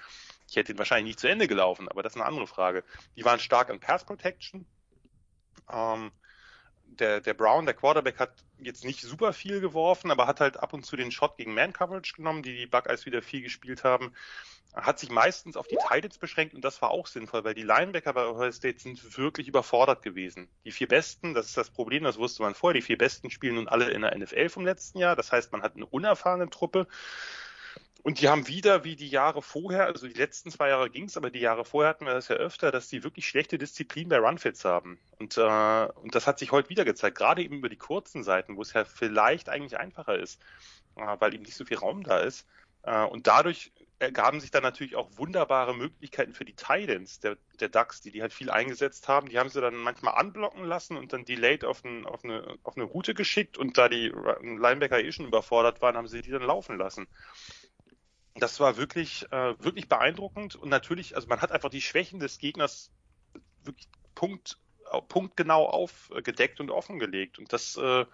Ich 0.49 0.57
hätte 0.57 0.73
ihn 0.73 0.79
wahrscheinlich 0.79 1.07
nicht 1.07 1.21
zu 1.21 1.29
Ende 1.29 1.47
gelaufen, 1.47 1.89
aber 1.89 2.03
das 2.03 2.15
ist 2.15 2.21
eine 2.21 2.27
andere 2.27 2.47
Frage. 2.47 2.85
Die 3.17 3.25
waren 3.25 3.39
stark 3.39 3.69
an 3.69 3.81
Pass 3.81 4.05
Protection. 4.05 4.65
Ähm, 5.71 6.11
der, 6.87 7.21
der 7.21 7.35
Brown, 7.35 7.67
der 7.67 7.75
Quarterback, 7.75 8.19
hat 8.19 8.33
jetzt 8.59 8.85
nicht 8.85 9.03
super 9.03 9.35
viel 9.35 9.61
geworfen, 9.61 10.11
aber 10.11 10.27
hat 10.27 10.41
halt 10.41 10.57
ab 10.57 10.73
und 10.73 10.87
zu 10.87 10.97
den 10.97 11.11
Shot 11.11 11.37
gegen 11.37 11.53
Man 11.53 11.75
Coverage 11.75 12.15
genommen, 12.15 12.43
die 12.43 12.57
die 12.57 12.67
Buckeyes 12.67 13.05
wieder 13.05 13.21
viel 13.21 13.43
gespielt 13.43 13.85
haben 13.85 14.15
hat 14.75 14.99
sich 14.99 15.11
meistens 15.11 15.57
auf 15.57 15.67
die 15.67 15.79
Titans 15.89 16.19
beschränkt 16.19 16.55
und 16.55 16.63
das 16.63 16.83
war 16.83 16.91
auch 16.91 17.07
sinnvoll, 17.07 17.45
weil 17.45 17.55
die 17.55 17.63
Linebacker 17.63 18.13
bei 18.13 18.27
Ohio 18.27 18.53
State 18.53 18.79
sind 18.81 19.17
wirklich 19.17 19.49
überfordert 19.49 20.03
gewesen. 20.03 20.49
Die 20.65 20.73
vier 20.73 20.89
Besten, 20.89 21.35
das 21.35 21.47
ist 21.47 21.57
das 21.57 21.71
Problem, 21.71 22.05
das 22.05 22.19
wusste 22.19 22.43
man 22.43 22.55
vorher, 22.55 22.75
die 22.75 22.83
vier 22.83 22.99
Besten 22.99 23.31
spielen 23.31 23.55
nun 23.55 23.69
alle 23.69 23.91
in 23.91 24.03
der 24.03 24.17
NFL 24.17 24.51
vom 24.51 24.67
letzten 24.67 24.99
Jahr. 24.99 25.17
Das 25.17 25.33
heißt, 25.33 25.51
man 25.53 25.63
hat 25.63 25.77
eine 25.77 25.87
unerfahrene 25.87 26.51
Truppe. 26.51 26.87
Und 28.03 28.21
die 28.21 28.29
haben 28.29 28.47
wieder, 28.47 28.85
wie 28.85 28.95
die 28.95 29.09
Jahre 29.09 29.43
vorher, 29.43 29.87
also 29.87 30.07
die 30.07 30.15
letzten 30.15 30.53
zwei 30.53 30.69
Jahre 30.69 30.91
ging's, 30.91 31.17
aber 31.17 31.29
die 31.29 31.41
Jahre 31.41 31.65
vorher 31.65 31.91
hatten 31.91 32.07
wir 32.07 32.15
das 32.15 32.29
ja 32.29 32.37
öfter, 32.37 32.71
dass 32.71 32.87
die 32.87 33.03
wirklich 33.03 33.27
schlechte 33.27 33.59
Disziplin 33.59 34.09
bei 34.09 34.19
Runfits 34.19 34.65
haben. 34.65 35.01
Und, 35.19 35.37
äh, 35.37 35.89
und 36.03 36.15
das 36.15 36.29
hat 36.29 36.39
sich 36.39 36.53
heute 36.53 36.69
wieder 36.69 36.85
gezeigt, 36.85 37.19
gerade 37.19 37.43
eben 37.43 37.57
über 37.57 37.69
die 37.69 37.77
kurzen 37.77 38.23
Seiten, 38.23 38.57
wo 38.57 38.63
es 38.63 38.75
ja 38.75 38.85
vielleicht 38.85 39.49
eigentlich 39.49 39.77
einfacher 39.77 40.17
ist, 40.17 40.41
äh, 40.95 41.17
weil 41.19 41.35
eben 41.35 41.43
nicht 41.43 41.57
so 41.57 41.65
viel 41.65 41.79
Raum 41.79 42.05
da 42.05 42.19
ist. 42.19 42.47
Äh, 42.85 43.03
und 43.03 43.27
dadurch 43.27 43.73
ergaben 43.99 44.41
sich 44.41 44.51
dann 44.51 44.63
natürlich 44.63 44.95
auch 44.95 45.17
wunderbare 45.17 45.75
Möglichkeiten 45.75 46.35
für 46.35 46.45
die 46.45 46.55
Titans 46.55 47.21
der, 47.21 47.39
der 47.61 47.69
DAX, 47.69 48.03
die 48.03 48.11
die 48.11 48.21
halt 48.21 48.33
viel 48.33 48.51
eingesetzt 48.51 49.09
haben. 49.09 49.29
Die 49.29 49.39
haben 49.39 49.49
sie 49.49 49.61
dann 49.61 49.77
manchmal 49.77 50.15
anblocken 50.15 50.65
lassen 50.65 50.97
und 50.97 51.13
dann 51.13 51.25
delayed 51.25 51.65
auf, 51.65 51.83
ein, 51.85 52.05
auf, 52.05 52.23
eine, 52.23 52.59
auf 52.63 52.77
eine 52.77 52.85
Route 52.85 53.15
geschickt 53.15 53.57
und 53.57 53.79
da 53.79 53.89
die 53.89 54.09
Linebacker 54.09 55.03
eh 55.03 55.13
schon 55.13 55.27
überfordert 55.27 55.81
waren, 55.81 55.97
haben 55.97 56.09
sie 56.09 56.21
die 56.21 56.31
dann 56.31 56.43
laufen 56.43 56.77
lassen. 56.77 57.07
Das 58.35 58.61
war 58.61 58.77
wirklich, 58.77 59.25
äh, 59.33 59.55
wirklich 59.59 59.89
beeindruckend 59.89 60.57
und 60.57 60.69
natürlich, 60.69 61.17
also 61.17 61.29
man 61.29 61.41
hat 61.41 61.53
einfach 61.53 61.71
die 61.71 61.81
Schwächen 61.81 62.21
des 62.21 62.39
Gegners 62.39 62.93
wirklich 63.65 63.89
Punkt, 64.15 64.59
punktgenau 65.09 65.69
aufgedeckt 65.69 66.61
und 66.61 66.71
offengelegt 66.71 67.39
und 67.39 67.51
das, 67.53 67.77
äh, 67.77 68.05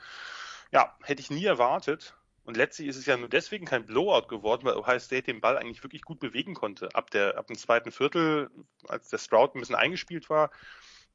ja, 0.71 0.97
hätte 1.03 1.21
ich 1.21 1.31
nie 1.31 1.45
erwartet. 1.45 2.15
Und 2.45 2.57
letztlich 2.57 2.89
ist 2.89 2.97
es 2.97 3.07
ja 3.07 3.17
nur 3.17 3.29
deswegen 3.29 3.67
kein 3.67 3.87
Blowout 3.87 4.27
geworden, 4.27 4.65
weil 4.65 4.77
Ohio 4.77 4.99
State 4.99 5.33
den 5.33 5.41
Ball 5.41 5.57
eigentlich 5.57 5.83
wirklich 5.83 6.03
gut 6.03 6.19
bewegen 6.19 6.55
konnte. 6.55 6.95
Ab, 6.95 7.11
der, 7.11 7.39
ab 7.39 7.47
dem 7.47 7.57
zweiten 7.57 7.93
Viertel, 7.93 8.51
als 8.89 9.09
der 9.11 9.19
Stroud 9.19 9.55
ein 9.55 9.61
bisschen 9.61 9.77
eingespielt 9.77 10.29
war, 10.29 10.51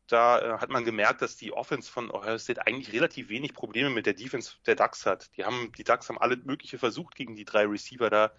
da 0.08 0.40
äh, 0.40 0.58
hat 0.60 0.70
man 0.70 0.86
gemerkt, 0.86 1.22
dass 1.22 1.36
die 1.36 1.52
Offense 1.52 1.92
von 1.92 2.10
Ohio 2.10 2.38
State 2.38 2.66
eigentlich 2.66 2.94
relativ 2.94 3.30
wenig 3.30 3.54
Probleme 3.54 3.90
mit 3.90 4.06
der 4.06 4.14
Defense 4.14 4.54
der 4.66 4.76
Ducks 4.76 5.06
hat. 5.06 5.36
Die 5.36 5.44
haben, 5.44 5.72
die 5.78 5.84
Ducks 5.84 6.08
haben 6.08 6.18
alle 6.18 6.38
mögliche 6.38 6.78
versucht 6.78 7.16
gegen 7.16 7.36
die 7.36 7.46
drei 7.46 7.66
Receiver 7.66 8.10
da, 8.10 8.32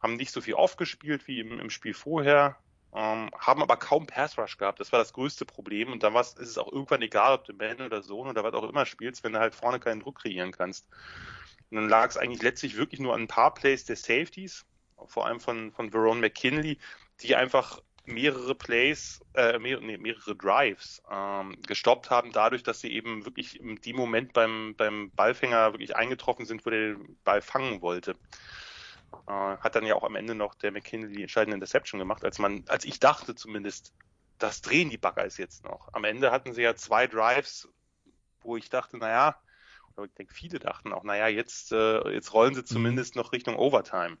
haben 0.00 0.16
nicht 0.16 0.32
so 0.32 0.40
viel 0.40 0.54
aufgespielt 0.54 1.28
wie 1.28 1.40
im, 1.40 1.60
im 1.60 1.68
Spiel 1.68 1.92
vorher, 1.92 2.56
ähm, 2.94 3.30
haben 3.38 3.62
aber 3.62 3.76
kaum 3.76 4.06
Pass 4.06 4.38
Rush 4.38 4.56
gehabt. 4.56 4.80
Das 4.80 4.92
war 4.92 4.98
das 4.98 5.12
größte 5.12 5.44
Problem. 5.44 5.92
Und 5.92 6.02
dann 6.02 6.14
ist 6.16 6.38
es 6.38 6.58
auch 6.58 6.72
irgendwann 6.72 7.02
egal, 7.02 7.34
ob 7.34 7.44
du 7.44 7.52
Man 7.52 7.80
oder 7.82 8.02
Sohn 8.02 8.28
oder 8.28 8.42
was 8.42 8.54
auch 8.54 8.68
immer 8.68 8.86
spielst, 8.86 9.22
wenn 9.22 9.34
du 9.34 9.40
halt 9.40 9.54
vorne 9.54 9.78
keinen 9.78 10.00
Druck 10.00 10.20
kreieren 10.20 10.52
kannst. 10.52 10.88
Und 11.70 11.76
dann 11.76 11.88
lag 11.88 12.08
es 12.08 12.16
eigentlich 12.16 12.42
letztlich 12.42 12.76
wirklich 12.76 13.00
nur 13.00 13.14
an 13.14 13.22
ein 13.22 13.28
paar 13.28 13.54
Plays 13.54 13.84
der 13.84 13.96
Safeties, 13.96 14.66
vor 15.06 15.26
allem 15.26 15.40
von, 15.40 15.72
von 15.72 15.90
Verone 15.90 16.20
McKinley, 16.20 16.78
die 17.20 17.36
einfach 17.36 17.80
mehrere 18.06 18.54
Plays, 18.54 19.20
äh, 19.34 19.58
mehr, 19.58 19.80
nee, 19.80 19.98
mehrere 19.98 20.34
Drives 20.34 21.02
ähm, 21.10 21.56
gestoppt 21.66 22.10
haben, 22.10 22.32
dadurch, 22.32 22.62
dass 22.62 22.80
sie 22.80 22.92
eben 22.92 23.24
wirklich 23.24 23.60
in 23.60 23.76
dem 23.76 23.96
Moment 23.96 24.32
beim, 24.32 24.74
beim 24.76 25.10
Ballfänger 25.12 25.72
wirklich 25.72 25.94
eingetroffen 25.96 26.44
sind, 26.44 26.64
wo 26.66 26.70
der 26.70 26.94
den 26.94 27.18
Ball 27.24 27.40
fangen 27.40 27.82
wollte. 27.82 28.16
Äh, 29.26 29.32
hat 29.32 29.74
dann 29.74 29.86
ja 29.86 29.94
auch 29.94 30.04
am 30.04 30.16
Ende 30.16 30.34
noch 30.34 30.54
der 30.54 30.72
McKinley 30.72 31.14
die 31.14 31.22
entscheidende 31.22 31.54
Interception 31.54 31.98
gemacht, 31.98 32.24
als 32.24 32.38
man, 32.38 32.64
als 32.68 32.84
ich 32.84 33.00
dachte 33.00 33.34
zumindest, 33.34 33.92
das 34.38 34.62
drehen 34.62 34.90
die 34.90 34.98
Buckeyes 34.98 35.36
jetzt 35.36 35.64
noch. 35.64 35.92
Am 35.92 36.04
Ende 36.04 36.30
hatten 36.30 36.54
sie 36.54 36.62
ja 36.62 36.74
zwei 36.74 37.06
Drives, 37.06 37.68
wo 38.40 38.56
ich 38.56 38.70
dachte, 38.70 38.96
naja, 38.96 39.38
aber 40.00 40.08
ich 40.08 40.14
denke, 40.14 40.34
viele 40.34 40.58
dachten 40.58 40.92
auch, 40.92 41.04
naja, 41.04 41.28
jetzt, 41.28 41.72
äh, 41.72 42.10
jetzt 42.10 42.32
rollen 42.32 42.54
sie 42.54 42.62
mhm. 42.62 42.66
zumindest 42.66 43.16
noch 43.16 43.32
Richtung 43.32 43.56
Overtime. 43.56 44.16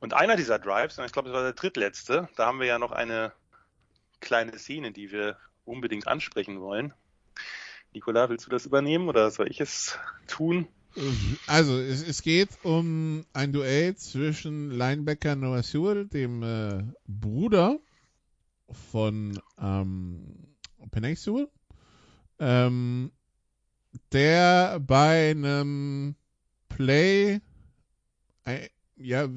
Und 0.00 0.14
einer 0.14 0.36
dieser 0.36 0.58
Drives, 0.58 0.98
und 0.98 1.04
ich 1.04 1.12
glaube, 1.12 1.28
das 1.28 1.36
war 1.36 1.44
der 1.44 1.52
drittletzte, 1.52 2.28
da 2.36 2.46
haben 2.46 2.58
wir 2.58 2.66
ja 2.66 2.78
noch 2.78 2.90
eine 2.90 3.32
kleine 4.20 4.58
Szene, 4.58 4.92
die 4.92 5.12
wir 5.12 5.36
unbedingt 5.64 6.08
ansprechen 6.08 6.60
wollen. 6.60 6.92
Nikola, 7.92 8.28
willst 8.28 8.46
du 8.46 8.50
das 8.50 8.66
übernehmen 8.66 9.08
oder 9.08 9.30
soll 9.30 9.48
ich 9.48 9.60
es 9.60 9.98
tun? 10.26 10.66
Also, 11.46 11.78
es, 11.78 12.02
es 12.06 12.22
geht 12.22 12.48
um 12.64 13.24
ein 13.32 13.52
Duell 13.52 13.94
zwischen 13.96 14.70
Linebacker 14.70 15.36
Noah 15.36 15.62
Sewell, 15.62 16.06
dem 16.06 16.42
äh, 16.42 16.82
Bruder 17.06 17.78
von 18.90 19.40
ähm, 19.60 20.56
Penny 20.90 21.14
Sewell, 21.14 21.48
ähm, 22.40 23.12
der 24.12 24.80
bei 24.80 25.30
einem 25.30 26.14
Play 26.68 27.40
äh, 28.44 28.68
ja 28.96 29.28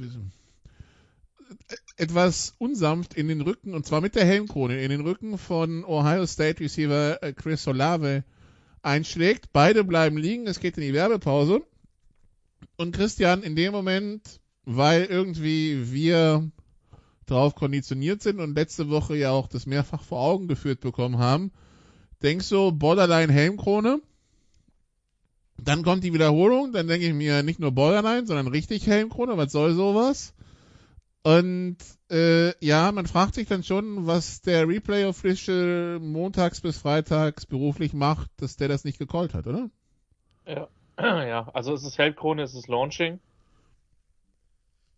etwas 1.97 2.56
unsanft 2.58 3.14
in 3.14 3.28
den 3.28 3.41
Rücken, 3.41 3.74
und 3.74 3.86
zwar 3.86 4.01
mit 4.01 4.16
der 4.16 4.26
Helmkrone, 4.26 4.82
in 4.82 4.89
den 4.89 5.01
Rücken 5.01 5.38
von 5.38 5.84
Ohio 5.86 6.26
State 6.26 6.60
Receiver 6.60 7.22
äh, 7.22 7.34
Chris 7.34 7.68
Olave 7.68 8.24
einschlägt. 8.82 9.54
Beide 9.54 9.84
bleiben 9.84 10.18
liegen, 10.18 10.47
es 10.47 10.60
geht 10.60 10.78
in 10.78 10.84
die 10.84 10.93
Werbepause. 10.93 11.62
Und 12.78 12.95
Christian, 12.95 13.43
in 13.43 13.56
dem 13.56 13.72
Moment, 13.72 14.39
weil 14.66 15.06
irgendwie 15.06 15.91
wir 15.91 16.49
darauf 17.26 17.56
konditioniert 17.56 18.22
sind 18.22 18.39
und 18.39 18.56
letzte 18.56 18.89
Woche 18.89 19.16
ja 19.16 19.32
auch 19.32 19.47
das 19.47 19.66
mehrfach 19.66 20.04
vor 20.04 20.20
Augen 20.20 20.47
geführt 20.47 20.82
bekommen 20.82 21.20
haben, 21.20 21.51
denkst 22.22 22.49
du, 22.49 22.72
Borderline 22.72 23.32
Helmkrone? 23.32 24.01
Dann 25.64 25.84
kommt 25.84 26.03
die 26.03 26.14
Wiederholung, 26.14 26.74
dann 26.74 26.88
denke 26.88 27.07
ich 27.07 27.14
mir 27.14 27.43
nicht 27.43 27.59
nur 27.59 27.72
Borderline, 27.72 28.26
sondern 28.26 28.47
richtig 28.47 28.88
Helmkrone, 28.88 29.38
was 29.38 29.51
soll 29.51 29.74
sowas? 29.74 30.34
Und 31.24 31.78
äh, 32.11 32.53
ja, 32.66 32.91
man 32.91 33.07
fragt 33.07 33.36
sich 33.36 33.47
dann 33.47 33.64
schon, 33.64 34.05
was 34.05 34.41
der 34.41 34.68
Replay 34.68 35.05
Official 35.05 35.99
montags 36.01 36.59
bis 36.59 36.78
freitags 36.78 37.45
beruflich 37.45 37.93
macht, 37.93 38.30
dass 38.38 38.57
der 38.57 38.68
das 38.68 38.84
nicht 38.84 38.99
gecallt 38.99 39.34
hat, 39.34 39.47
oder? 39.47 39.70
Ja, 40.45 40.68
ja. 40.99 41.49
also 41.53 41.74
es 41.74 41.84
ist 41.84 41.97
Helmkrone, 41.97 42.43
es 42.43 42.53
ist 42.53 42.68
Launching. 42.68 43.20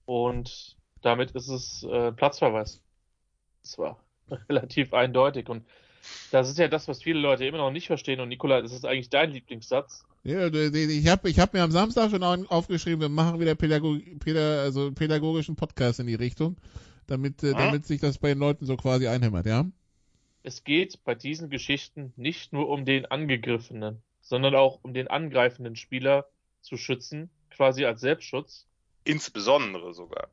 Und 0.05 0.75
damit 1.01 1.31
ist 1.31 1.47
es 1.47 1.83
äh, 1.83 2.11
Platzverweis. 2.11 2.81
Das 3.61 3.77
war 3.77 3.99
relativ 4.49 4.93
eindeutig. 4.93 5.47
Und 5.47 5.63
das 6.31 6.49
ist 6.49 6.57
ja 6.57 6.67
das, 6.67 6.87
was 6.87 7.03
viele 7.03 7.19
Leute 7.19 7.45
immer 7.45 7.59
noch 7.59 7.71
nicht 7.71 7.87
verstehen. 7.87 8.19
Und 8.19 8.29
Nikola, 8.29 8.61
das 8.61 8.71
ist 8.71 8.85
eigentlich 8.85 9.09
dein 9.09 9.31
Lieblingssatz. 9.31 10.05
Ja, 10.25 10.47
ich 10.47 11.07
habe 11.07 11.29
ich 11.29 11.39
hab 11.39 11.53
mir 11.53 11.61
am 11.61 11.69
Samstag 11.69 12.09
schon 12.09 12.23
aufgeschrieben, 12.23 12.99
wir 12.99 13.09
machen 13.09 13.39
wieder 13.39 13.53
Pädago 13.53 13.95
Päda 14.19 14.63
also 14.63 14.91
pädagogischen 14.91 15.55
Podcast 15.55 15.99
in 15.99 16.07
die 16.07 16.15
Richtung, 16.15 16.57
damit, 17.05 17.43
äh, 17.43 17.51
damit 17.51 17.85
sich 17.85 18.01
das 18.01 18.17
bei 18.17 18.29
den 18.29 18.39
Leuten 18.39 18.65
so 18.65 18.75
quasi 18.75 19.07
einhämmert, 19.07 19.45
ja? 19.45 19.69
Es 20.41 20.63
geht 20.63 21.03
bei 21.03 21.13
diesen 21.13 21.51
Geschichten 21.51 22.11
nicht 22.15 22.53
nur 22.53 22.69
um 22.69 22.85
den 22.85 23.05
Angegriffenen, 23.05 24.01
sondern 24.19 24.55
auch 24.55 24.79
um 24.81 24.95
den 24.95 25.07
angreifenden 25.07 25.75
Spieler 25.75 26.25
zu 26.61 26.75
schützen, 26.75 27.29
quasi 27.51 27.85
als 27.85 28.01
Selbstschutz. 28.01 28.65
Insbesondere 29.03 29.93
sogar. 29.93 30.29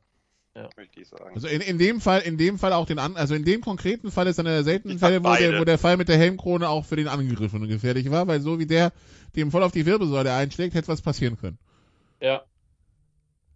Ja. 0.55 0.69
Möchte 0.77 1.01
ich 1.01 1.09
sagen. 1.09 1.35
Also 1.35 1.49
in, 1.49 1.63
in 1.63 1.79
dem 1.79 2.01
Fall, 2.01 2.21
in 2.21 2.37
dem 2.37 2.59
Fall 2.59 2.75
auch 2.75 2.85
den 2.85 2.99
an, 2.99 3.17
also 3.17 3.35
in 3.35 3.45
dem 3.45 3.63
konkreten 3.63 4.11
Fall 4.11 4.27
ist 4.27 4.39
einer 4.39 4.51
der 4.51 4.65
seltenen 4.65 4.99
Fälle, 4.99 5.25
wo 5.25 5.35
der, 5.35 5.59
wo 5.59 5.65
der 5.65 5.79
Fall 5.79 5.97
mit 5.97 6.09
der 6.09 6.19
Helmkrone 6.19 6.69
auch 6.69 6.85
für 6.85 6.97
den 6.97 7.09
Angegriffenen 7.09 7.69
gefährlich 7.69 8.11
war, 8.11 8.27
weil 8.27 8.41
so 8.41 8.59
wie 8.59 8.67
der 8.67 8.93
dem 9.35 9.51
voll 9.51 9.63
auf 9.63 9.73
die 9.73 9.87
Wirbelsäule 9.87 10.33
einschlägt, 10.33 10.75
hätte 10.75 10.89
was 10.89 11.01
passieren 11.01 11.39
können. 11.39 11.59
Ja. 12.21 12.45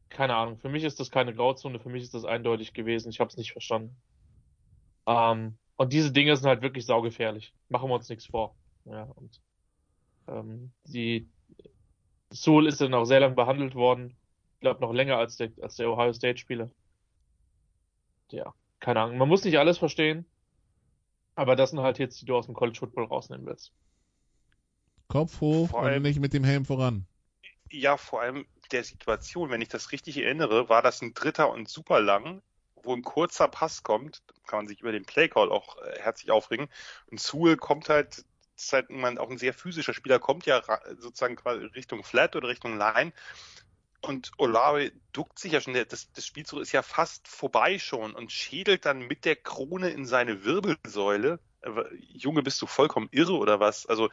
Keine 0.09 0.37
Ahnung. 0.37 0.57
Für 0.57 0.71
mich 0.71 0.85
ist 0.85 0.99
das 0.99 1.11
keine 1.11 1.35
Grauzone, 1.35 1.79
für 1.79 1.91
mich 1.91 2.03
ist 2.03 2.15
das 2.15 2.25
eindeutig 2.25 2.73
gewesen. 2.73 3.11
Ich 3.11 3.21
habe 3.21 3.29
es 3.29 3.37
nicht 3.37 3.53
verstanden. 3.53 3.95
Ähm, 5.07 5.59
und 5.77 5.93
diese 5.93 6.13
Dinge 6.13 6.35
sind 6.35 6.47
halt 6.47 6.63
wirklich 6.63 6.87
saugefährlich. 6.87 7.53
Machen 7.69 7.91
wir 7.91 7.95
uns 7.95 8.09
nichts 8.09 8.25
vor. 8.25 8.55
Ja, 8.87 9.03
und 9.03 9.43
ähm, 10.29 10.71
die 10.85 11.29
Soul 12.33 12.67
ist 12.67 12.81
dann 12.81 12.95
auch 12.95 13.05
sehr 13.05 13.21
lang 13.21 13.35
behandelt 13.35 13.75
worden. 13.75 14.17
Ich 14.55 14.61
glaube 14.61 14.81
noch 14.81 14.95
länger 14.95 15.19
als 15.19 15.37
der, 15.37 15.51
als 15.61 15.77
der 15.77 15.91
Ohio 15.91 16.15
State 16.15 16.39
Spieler 16.39 16.71
ja, 18.31 18.55
keine 18.81 19.01
Ahnung. 19.01 19.18
Man 19.18 19.29
muss 19.29 19.45
nicht 19.45 19.59
alles 19.59 19.79
verstehen, 19.79 20.27
aber 21.35 21.57
das 21.57 21.70
sind 21.70 21.81
halt 21.81 21.99
jetzt, 21.99 22.20
die 22.20 22.27
du 22.27 22.37
aus 22.37 22.47
dem 22.47 22.55
College 22.55 22.79
Football 22.79 23.05
rausnehmen 23.05 23.47
willst. 23.47 23.72
Kopf 25.09 25.41
hoch 25.41 25.70
vor 25.70 25.83
und 25.83 26.03
nicht 26.03 26.20
mit 26.20 26.33
dem 26.33 26.45
Helm 26.45 26.64
voran. 26.64 27.07
Ja, 27.70 27.97
vor 27.97 28.22
allem 28.22 28.47
der 28.72 28.85
Situation, 28.85 29.51
wenn 29.51 29.61
ich 29.61 29.68
das 29.68 29.93
richtig 29.93 30.18
erinnere, 30.18 30.68
war 30.68 30.83
das 30.83 31.03
ein 31.03 31.14
dritter 31.14 31.51
und 31.51 31.68
super 31.68 32.01
lang, 32.01 32.43
wo 32.83 32.95
ein 32.95 33.03
kurzer 33.03 33.49
Pass 33.49 33.83
kommt, 33.83 34.22
kann 34.47 34.61
man 34.61 34.68
sich 34.68 34.81
über 34.81 34.93
den 34.93 35.05
Playcall 35.05 35.51
auch 35.51 35.77
äh, 35.79 36.01
herzlich 36.01 36.31
aufregen. 36.31 36.68
Und 37.11 37.20
Sewell 37.20 37.57
kommt 37.57 37.89
halt, 37.89 38.24
ist 38.57 38.72
halt 38.72 38.91
auch 38.91 39.31
ein 39.31 39.39
sehr 39.39 39.53
physischer 39.53 39.95
Spieler, 39.95 40.18
kommt 40.18 40.47
ja 40.47 40.62
sozusagen 40.99 41.39
Richtung 41.74 42.03
Flat 42.05 42.37
oder 42.37 42.49
Richtung 42.49 42.79
Line 42.79 43.12
und 44.01 44.33
Olave 44.39 44.93
duckt 45.13 45.39
sich 45.39 45.53
ja 45.53 45.61
schon, 45.61 45.75
das, 45.75 46.13
das 46.13 46.27
Spielzug 46.27 46.61
ist 46.61 46.73
ja 46.73 46.83
fast 46.83 47.29
vorbei 47.29 47.79
schon 47.79 48.15
und 48.15 48.33
schädelt 48.33 48.85
dann 48.85 49.01
mit 49.01 49.25
der 49.25 49.37
Krone 49.37 49.91
in 49.91 50.07
seine 50.07 50.45
Wirbelsäule. 50.45 51.41
Junge, 51.99 52.43
bist 52.43 52.61
du 52.63 52.67
vollkommen 52.67 53.09
irre 53.11 53.37
oder 53.37 53.59
was? 53.59 53.87
Also 53.87 54.11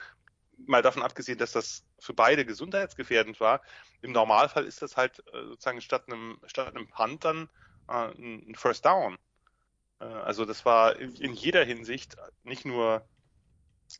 mal 0.65 0.81
davon 0.81 1.03
abgesehen, 1.03 1.37
dass 1.37 1.51
das 1.51 1.83
für 1.99 2.13
beide 2.13 2.45
gesundheitsgefährdend 2.45 3.39
war. 3.39 3.61
Im 4.01 4.11
Normalfall 4.11 4.65
ist 4.65 4.81
das 4.81 4.97
halt 4.97 5.19
äh, 5.33 5.45
sozusagen 5.45 5.81
statt 5.81 6.05
einem, 6.07 6.39
statt 6.45 6.75
einem 6.75 6.87
Punt 6.87 7.25
dann 7.25 7.49
äh, 7.89 7.93
ein 7.93 8.55
First 8.55 8.85
Down. 8.85 9.17
Äh, 9.99 10.05
also 10.05 10.45
das 10.45 10.65
war 10.65 10.97
in, 10.97 11.15
in, 11.15 11.33
jeder 11.33 11.63
Hinsicht 11.63 12.15
nicht 12.43 12.65
nur 12.65 13.05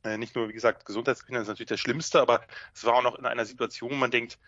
äh, 0.04 0.18
nicht 0.18 0.36
nur, 0.36 0.50
wie 0.50 0.54
gesagt, 0.54 0.86
gesundheitsgefährdend 0.86 1.44
ist 1.44 1.50
natürlich 1.50 1.70
das 1.70 1.80
Schlimmste, 1.80 2.22
aber 2.22 2.42
es 2.74 2.84
war 2.84 2.96
auch 2.96 3.04
noch 3.04 3.20
in 3.20 3.26
einer 3.26 3.46
Situation, 3.46 3.92
wo 3.92 3.96
man 3.96 4.12
denkt, 4.12 4.40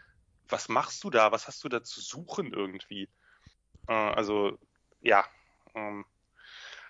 was 0.50 0.70
machst 0.70 1.04
du 1.04 1.10
da? 1.10 1.32
Was 1.32 1.48
hast 1.48 1.64
du 1.64 1.70
da 1.70 1.84
zu 1.84 2.02
suchen 2.02 2.54
irgendwie? 2.54 3.10
Äh, 3.88 3.94
also, 3.94 4.58
ja, 5.02 5.26
ähm, 5.74 6.06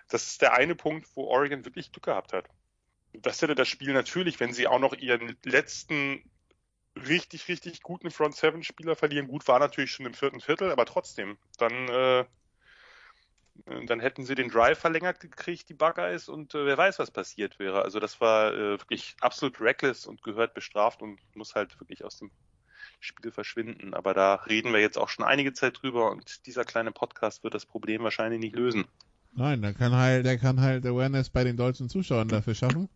das 0.09 0.27
ist 0.27 0.41
der 0.41 0.53
eine 0.53 0.75
Punkt, 0.75 1.07
wo 1.15 1.25
Oregon 1.25 1.65
wirklich 1.65 1.91
Glück 1.91 2.05
gehabt 2.05 2.33
hat. 2.33 2.47
Das 3.13 3.41
hätte 3.41 3.55
das 3.55 3.67
Spiel 3.67 3.93
natürlich, 3.93 4.39
wenn 4.39 4.53
sie 4.53 4.67
auch 4.67 4.79
noch 4.79 4.93
ihren 4.93 5.37
letzten 5.43 6.29
richtig, 6.95 7.47
richtig 7.47 7.81
guten 7.81 8.11
Front 8.11 8.35
Seven 8.35 8.63
Spieler 8.63 8.95
verlieren. 8.95 9.27
Gut 9.27 9.47
war 9.47 9.59
natürlich 9.59 9.91
schon 9.91 10.05
im 10.05 10.13
vierten 10.13 10.41
Viertel, 10.41 10.71
aber 10.71 10.85
trotzdem, 10.85 11.37
dann, 11.57 11.87
äh, 11.89 12.25
dann 13.85 13.99
hätten 13.99 14.25
sie 14.25 14.35
den 14.35 14.49
Drive 14.49 14.79
verlängert 14.79 15.19
gekriegt, 15.19 15.69
die 15.69 15.73
Buckeyes, 15.73 16.29
und 16.29 16.53
äh, 16.55 16.65
wer 16.65 16.77
weiß, 16.77 16.99
was 16.99 17.11
passiert 17.11 17.57
wäre. 17.59 17.81
Also 17.81 17.99
das 17.99 18.21
war 18.21 18.53
äh, 18.53 18.79
wirklich 18.79 19.15
absolut 19.21 19.59
reckless 19.59 20.05
und 20.05 20.21
gehört 20.23 20.53
bestraft 20.53 21.01
und 21.01 21.19
muss 21.35 21.55
halt 21.55 21.79
wirklich 21.79 22.03
aus 22.03 22.17
dem 22.17 22.31
Spiele 22.99 23.31
verschwinden. 23.31 23.93
Aber 23.93 24.13
da 24.13 24.35
reden 24.35 24.73
wir 24.73 24.79
jetzt 24.79 24.97
auch 24.97 25.09
schon 25.09 25.25
einige 25.25 25.53
Zeit 25.53 25.81
drüber 25.81 26.11
und 26.11 26.45
dieser 26.45 26.65
kleine 26.65 26.91
Podcast 26.91 27.43
wird 27.43 27.53
das 27.53 27.65
Problem 27.65 28.03
wahrscheinlich 28.03 28.39
nicht 28.39 28.55
lösen. 28.55 28.85
Nein, 29.33 29.61
der 29.61 29.73
kann 29.73 29.93
halt, 29.93 30.25
der 30.25 30.37
kann 30.37 30.61
halt 30.61 30.85
Awareness 30.85 31.29
bei 31.29 31.43
den 31.43 31.57
deutschen 31.57 31.89
Zuschauern 31.89 32.27
dafür 32.27 32.55
schaffen. 32.55 32.89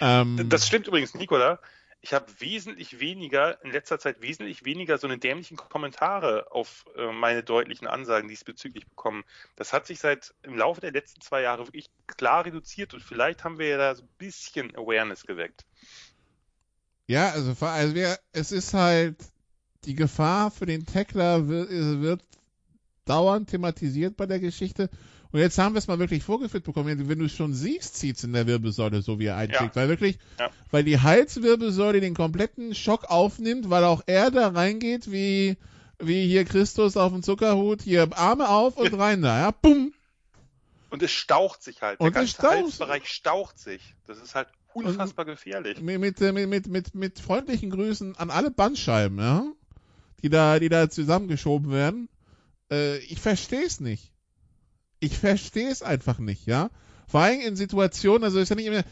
Ähm, 0.00 0.48
das 0.48 0.66
stimmt 0.66 0.88
übrigens, 0.88 1.14
Nikola. 1.14 1.60
Ich 2.00 2.14
habe 2.14 2.26
wesentlich 2.38 3.00
weniger, 3.00 3.62
in 3.64 3.72
letzter 3.72 3.98
Zeit 3.98 4.20
wesentlich 4.22 4.64
weniger 4.64 4.96
so 4.96 5.06
eine 5.06 5.18
dämlichen 5.18 5.56
Kommentare 5.56 6.52
auf 6.52 6.84
äh, 6.96 7.10
meine 7.12 7.42
deutlichen 7.42 7.86
Ansagen 7.88 8.28
diesbezüglich 8.28 8.86
bekommen. 8.86 9.24
Das 9.56 9.72
hat 9.72 9.86
sich 9.86 9.98
seit 9.98 10.32
im 10.42 10.56
Laufe 10.56 10.80
der 10.80 10.92
letzten 10.92 11.20
zwei 11.20 11.42
Jahre 11.42 11.66
wirklich 11.66 11.90
klar 12.06 12.44
reduziert 12.44 12.94
und 12.94 13.02
vielleicht 13.02 13.44
haben 13.44 13.58
wir 13.58 13.68
ja 13.68 13.78
da 13.78 13.94
so 13.94 14.04
ein 14.04 14.08
bisschen 14.18 14.74
Awareness 14.76 15.26
geweckt. 15.26 15.66
Ja, 17.06 17.30
also, 17.30 17.54
also 17.64 17.94
wir, 17.94 18.18
es 18.32 18.52
ist 18.52 18.74
halt, 18.74 19.16
die 19.84 19.94
Gefahr 19.94 20.50
für 20.50 20.66
den 20.66 20.86
Tackler 20.86 21.48
wird, 21.48 21.70
wird 21.70 22.22
dauernd 23.04 23.48
thematisiert 23.48 24.16
bei 24.16 24.26
der 24.26 24.40
Geschichte. 24.40 24.90
Und 25.32 25.40
jetzt 25.40 25.58
haben 25.58 25.74
wir 25.74 25.78
es 25.78 25.86
mal 25.86 25.98
wirklich 25.98 26.22
vorgeführt 26.22 26.64
bekommen. 26.64 27.08
Wenn 27.08 27.18
du 27.18 27.28
schon 27.28 27.54
siehst, 27.54 27.96
zieht 27.96 28.16
es 28.16 28.24
in 28.24 28.32
der 28.32 28.46
Wirbelsäule, 28.46 29.02
so 29.02 29.18
wie 29.18 29.26
er 29.26 29.36
einschlägt. 29.36 29.76
Ja. 29.76 29.82
Weil 29.82 29.88
wirklich, 29.88 30.18
ja. 30.38 30.50
weil 30.70 30.84
die 30.84 31.00
Halswirbelsäule 31.00 32.00
den 32.00 32.14
kompletten 32.14 32.74
Schock 32.74 33.04
aufnimmt, 33.04 33.70
weil 33.70 33.84
auch 33.84 34.02
er 34.06 34.30
da 34.30 34.48
reingeht, 34.48 35.10
wie, 35.10 35.56
wie 35.98 36.26
hier 36.26 36.44
Christus 36.44 36.96
auf 36.96 37.12
dem 37.12 37.22
Zuckerhut, 37.22 37.82
hier 37.82 38.08
Arme 38.16 38.48
auf 38.48 38.76
und 38.76 38.94
rein 38.94 39.22
da, 39.22 39.38
ja, 39.38 39.50
bumm. 39.50 39.92
Und 40.90 41.02
es 41.02 41.10
staucht 41.10 41.62
sich 41.62 41.82
halt. 41.82 42.00
Und 42.00 42.06
der 42.06 42.12
ganze 42.12 42.34
staucht. 42.34 42.54
Halsbereich 42.54 43.06
staucht 43.08 43.58
sich. 43.58 43.94
Das 44.06 44.18
ist 44.18 44.34
halt 44.34 44.48
unfassbar 44.84 45.26
und 45.26 45.32
gefährlich. 45.32 45.80
Mit, 45.80 46.00
mit, 46.00 46.20
mit, 46.20 46.66
mit, 46.66 46.94
mit 46.94 47.18
freundlichen 47.18 47.70
Grüßen 47.70 48.16
an 48.16 48.30
alle 48.30 48.50
Bandscheiben, 48.50 49.18
ja 49.18 49.44
die 50.22 50.30
da, 50.30 50.58
die 50.58 50.68
da 50.68 50.90
zusammengeschoben 50.90 51.70
werden. 51.70 52.08
Äh, 52.70 52.98
ich 52.98 53.20
verstehe 53.20 53.64
es 53.64 53.80
nicht. 53.80 54.12
Ich 55.00 55.16
verstehe 55.18 55.68
es 55.68 55.82
einfach 55.82 56.18
nicht, 56.18 56.46
ja. 56.46 56.70
Vor 57.06 57.20
allem 57.20 57.40
in 57.40 57.56
Situationen, 57.56 58.24
also 58.24 58.40
ist 58.40 58.48
ja 58.48 58.56
nicht 58.56 58.66
immer, 58.66 58.82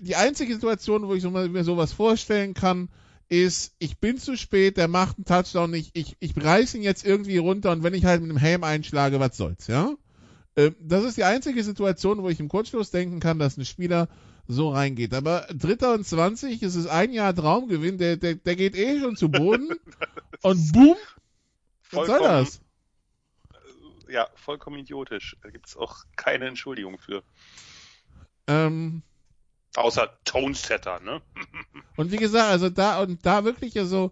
die 0.00 0.16
einzige 0.16 0.54
Situation, 0.54 1.06
wo 1.06 1.14
ich 1.14 1.22
so, 1.22 1.30
mir 1.30 1.64
sowas 1.64 1.92
vorstellen 1.92 2.54
kann, 2.54 2.88
ist, 3.28 3.74
ich 3.78 3.98
bin 3.98 4.18
zu 4.18 4.36
spät, 4.36 4.76
der 4.76 4.88
macht 4.88 5.18
einen 5.18 5.24
Touchdown 5.24 5.70
nicht, 5.70 5.90
ich, 5.96 6.16
ich 6.20 6.32
reiß 6.36 6.74
ihn 6.74 6.82
jetzt 6.82 7.04
irgendwie 7.04 7.38
runter 7.38 7.72
und 7.72 7.82
wenn 7.82 7.94
ich 7.94 8.04
halt 8.04 8.22
mit 8.22 8.30
dem 8.30 8.36
Helm 8.36 8.64
einschlage, 8.64 9.20
was 9.20 9.36
soll's, 9.36 9.66
ja? 9.66 9.94
Äh, 10.54 10.72
das 10.80 11.04
ist 11.04 11.16
die 11.16 11.24
einzige 11.24 11.62
Situation, 11.62 12.22
wo 12.22 12.28
ich 12.28 12.40
im 12.40 12.48
Kurzschluss 12.48 12.90
denken 12.90 13.20
kann, 13.20 13.38
dass 13.38 13.56
ein 13.56 13.64
Spieler 13.64 14.08
so 14.50 14.70
reingeht. 14.70 15.14
Aber 15.14 15.46
Dritter 15.52 15.94
und 15.94 16.06
20, 16.06 16.62
es 16.62 16.74
ist 16.74 16.86
ein 16.86 17.12
Jahr 17.12 17.34
Traumgewinn, 17.34 17.98
der, 17.98 18.16
der, 18.16 18.34
der 18.34 18.56
geht 18.56 18.76
eh 18.76 19.00
schon 19.00 19.16
zu 19.16 19.30
Boden 19.30 19.70
und 20.42 20.72
boom, 20.72 20.96
was 21.92 22.06
soll 22.06 22.18
das? 22.20 22.60
Äh, 24.08 24.12
ja, 24.14 24.28
vollkommen 24.34 24.78
idiotisch. 24.78 25.36
Da 25.42 25.50
gibt 25.50 25.68
es 25.68 25.76
auch 25.76 26.04
keine 26.16 26.46
Entschuldigung 26.46 26.98
für. 26.98 27.22
Ähm, 28.46 29.02
Außer 29.76 30.18
Tonesetter, 30.24 31.00
ne? 31.00 31.22
und 31.96 32.10
wie 32.10 32.16
gesagt, 32.16 32.50
also 32.50 32.70
da 32.70 33.00
und 33.02 33.24
da 33.24 33.44
wirklich 33.44 33.78
also 33.78 34.10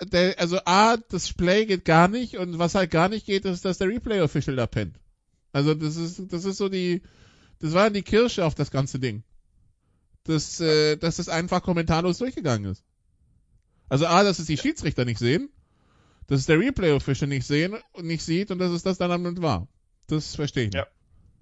der, 0.00 0.38
also 0.38 0.58
A, 0.64 0.96
das 0.96 1.32
Play 1.32 1.66
geht 1.66 1.84
gar 1.84 2.08
nicht 2.08 2.36
und 2.36 2.58
was 2.58 2.74
halt 2.74 2.90
gar 2.90 3.08
nicht 3.08 3.26
geht, 3.26 3.44
ist, 3.44 3.64
dass 3.64 3.78
der 3.78 3.88
Replay-Official 3.88 4.56
da 4.56 4.66
pennt. 4.66 4.98
Also 5.52 5.74
das 5.74 5.96
ist, 5.96 6.32
das 6.32 6.44
ist 6.44 6.58
so 6.58 6.68
die, 6.68 7.02
das 7.60 7.72
war 7.72 7.90
die 7.90 8.02
Kirsche 8.02 8.44
auf 8.44 8.54
das 8.54 8.70
ganze 8.70 8.98
Ding 8.98 9.22
dass, 10.28 10.60
äh, 10.60 10.96
dass 10.96 11.16
das 11.16 11.28
einfach 11.28 11.62
kommentarlos 11.62 12.18
durchgegangen 12.18 12.70
ist. 12.70 12.84
Also 13.88 14.06
A, 14.06 14.24
dass 14.24 14.38
es 14.38 14.46
die 14.46 14.56
Schiedsrichter 14.56 15.04
nicht 15.04 15.18
sehen, 15.18 15.50
dass 16.26 16.40
es 16.40 16.46
der 16.46 16.58
Replay-Official 16.58 17.28
nicht 17.28 17.46
sehen 17.46 17.76
und 17.92 18.06
nicht 18.06 18.22
sieht 18.22 18.50
und 18.50 18.58
dass 18.58 18.72
es 18.72 18.82
das 18.82 18.98
dann 18.98 19.12
am 19.12 19.24
Ende 19.26 19.42
war. 19.42 19.68
Das 20.08 20.34
verstehe 20.34 20.64
ich 20.64 20.72
nicht. 20.72 20.84
Ja. 20.84 20.86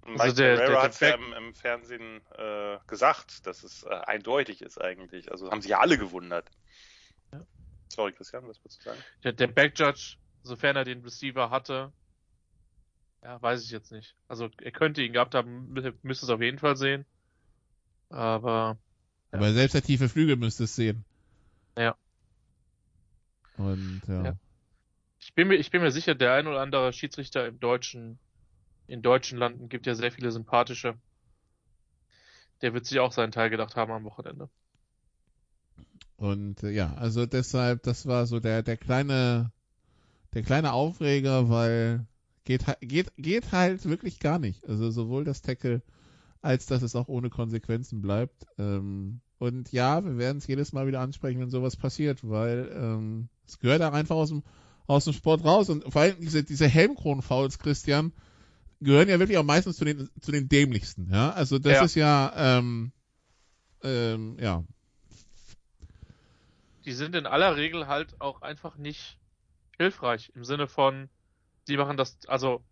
Mike 0.06 0.20
also 0.20 0.36
der, 0.36 0.56
der, 0.56 0.66
der 0.66 0.82
hat 0.82 1.00
ja 1.00 1.14
im, 1.14 1.32
im, 1.32 1.54
Fernsehen 1.54 2.20
äh, 2.36 2.76
gesagt, 2.86 3.46
dass 3.46 3.64
es 3.64 3.84
äh, 3.84 3.88
eindeutig 3.88 4.60
ist 4.60 4.78
eigentlich. 4.78 5.32
Also 5.32 5.50
haben 5.50 5.62
sich 5.62 5.70
ja 5.70 5.80
alle 5.80 5.96
gewundert. 5.96 6.50
Sorry, 7.88 8.12
Christian, 8.12 8.46
was 8.48 8.58
würdest 8.60 8.80
du 8.80 8.90
sagen? 8.90 9.00
Der, 9.22 9.32
der 9.32 9.46
Backjudge, 9.46 10.16
sofern 10.42 10.76
er 10.76 10.84
den 10.84 11.02
Receiver 11.02 11.50
hatte, 11.50 11.92
ja, 13.22 13.40
weiß 13.40 13.64
ich 13.64 13.70
jetzt 13.70 13.92
nicht. 13.92 14.14
Also 14.28 14.50
er 14.60 14.72
könnte 14.72 15.02
ihn 15.02 15.12
gehabt 15.12 15.34
haben, 15.34 15.72
müsste 16.02 16.26
es 16.26 16.30
auf 16.30 16.40
jeden 16.40 16.58
Fall 16.58 16.76
sehen. 16.76 17.06
Aber. 18.14 18.78
Ja. 19.32 19.38
Aber 19.38 19.52
selbst 19.52 19.74
der 19.74 19.82
tiefe 19.82 20.08
Flügel 20.08 20.36
müsste 20.36 20.64
es 20.64 20.76
sehen. 20.76 21.04
Ja. 21.76 21.96
Und 23.56 24.02
ja. 24.06 24.24
ja. 24.24 24.36
Ich 25.20 25.34
bin 25.34 25.48
mir, 25.48 25.56
ich 25.56 25.70
bin 25.70 25.82
mir 25.82 25.90
sicher, 25.90 26.14
der 26.14 26.34
ein 26.34 26.46
oder 26.46 26.60
andere 26.60 26.92
Schiedsrichter 26.92 27.46
im 27.46 27.58
deutschen, 27.58 28.18
in 28.86 29.02
deutschen 29.02 29.38
Landen 29.38 29.68
gibt 29.68 29.86
ja 29.86 29.94
sehr 29.94 30.12
viele 30.12 30.30
sympathische. 30.30 30.94
Der 32.62 32.74
wird 32.74 32.86
sich 32.86 33.00
auch 33.00 33.10
seinen 33.10 33.32
Teil 33.32 33.50
gedacht 33.50 33.74
haben 33.74 33.90
am 33.90 34.04
Wochenende. 34.04 34.48
Und 36.16 36.62
ja, 36.62 36.94
also 36.94 37.26
deshalb, 37.26 37.82
das 37.82 38.06
war 38.06 38.26
so 38.26 38.38
der, 38.38 38.62
der 38.62 38.76
kleine, 38.76 39.50
der 40.34 40.42
kleine 40.42 40.72
Aufreger, 40.72 41.48
weil 41.48 42.06
geht, 42.44 42.64
geht, 42.80 43.12
geht 43.16 43.52
halt 43.52 43.84
wirklich 43.86 44.20
gar 44.20 44.38
nicht. 44.38 44.68
Also 44.68 44.90
sowohl 44.90 45.24
das 45.24 45.42
Tackle 45.42 45.82
als 46.44 46.66
dass 46.66 46.82
es 46.82 46.94
auch 46.94 47.08
ohne 47.08 47.30
Konsequenzen 47.30 48.02
bleibt. 48.02 48.46
Ähm, 48.58 49.20
und 49.38 49.72
ja, 49.72 50.04
wir 50.04 50.18
werden 50.18 50.38
es 50.38 50.46
jedes 50.46 50.74
Mal 50.74 50.86
wieder 50.86 51.00
ansprechen, 51.00 51.40
wenn 51.40 51.48
sowas 51.48 51.76
passiert, 51.76 52.20
weil 52.28 52.70
ähm, 52.74 53.28
es 53.46 53.58
gehört 53.58 53.80
auch 53.80 53.94
einfach 53.94 54.16
aus 54.16 54.28
dem, 54.28 54.42
aus 54.86 55.04
dem 55.04 55.14
Sport 55.14 55.42
raus. 55.42 55.70
Und 55.70 55.90
vor 55.90 56.02
allem 56.02 56.20
diese, 56.20 56.44
diese 56.44 56.68
Helmkronen-Fouls, 56.68 57.58
Christian, 57.58 58.12
gehören 58.80 59.08
ja 59.08 59.18
wirklich 59.18 59.38
auch 59.38 59.44
meistens 59.44 59.78
zu 59.78 59.86
den, 59.86 60.10
zu 60.20 60.32
den 60.32 60.50
dämlichsten. 60.50 61.08
Ja, 61.10 61.30
also 61.30 61.58
das 61.58 61.72
ja. 61.72 61.84
ist 61.84 61.94
ja, 61.94 62.32
ähm, 62.36 62.92
ähm, 63.82 64.36
ja. 64.38 64.64
Die 66.84 66.92
sind 66.92 67.14
in 67.14 67.24
aller 67.24 67.56
Regel 67.56 67.86
halt 67.86 68.20
auch 68.20 68.42
einfach 68.42 68.76
nicht 68.76 69.18
hilfreich 69.78 70.30
im 70.34 70.44
Sinne 70.44 70.66
von, 70.66 71.08
sie 71.66 71.78
machen 71.78 71.96
das, 71.96 72.18
also 72.26 72.62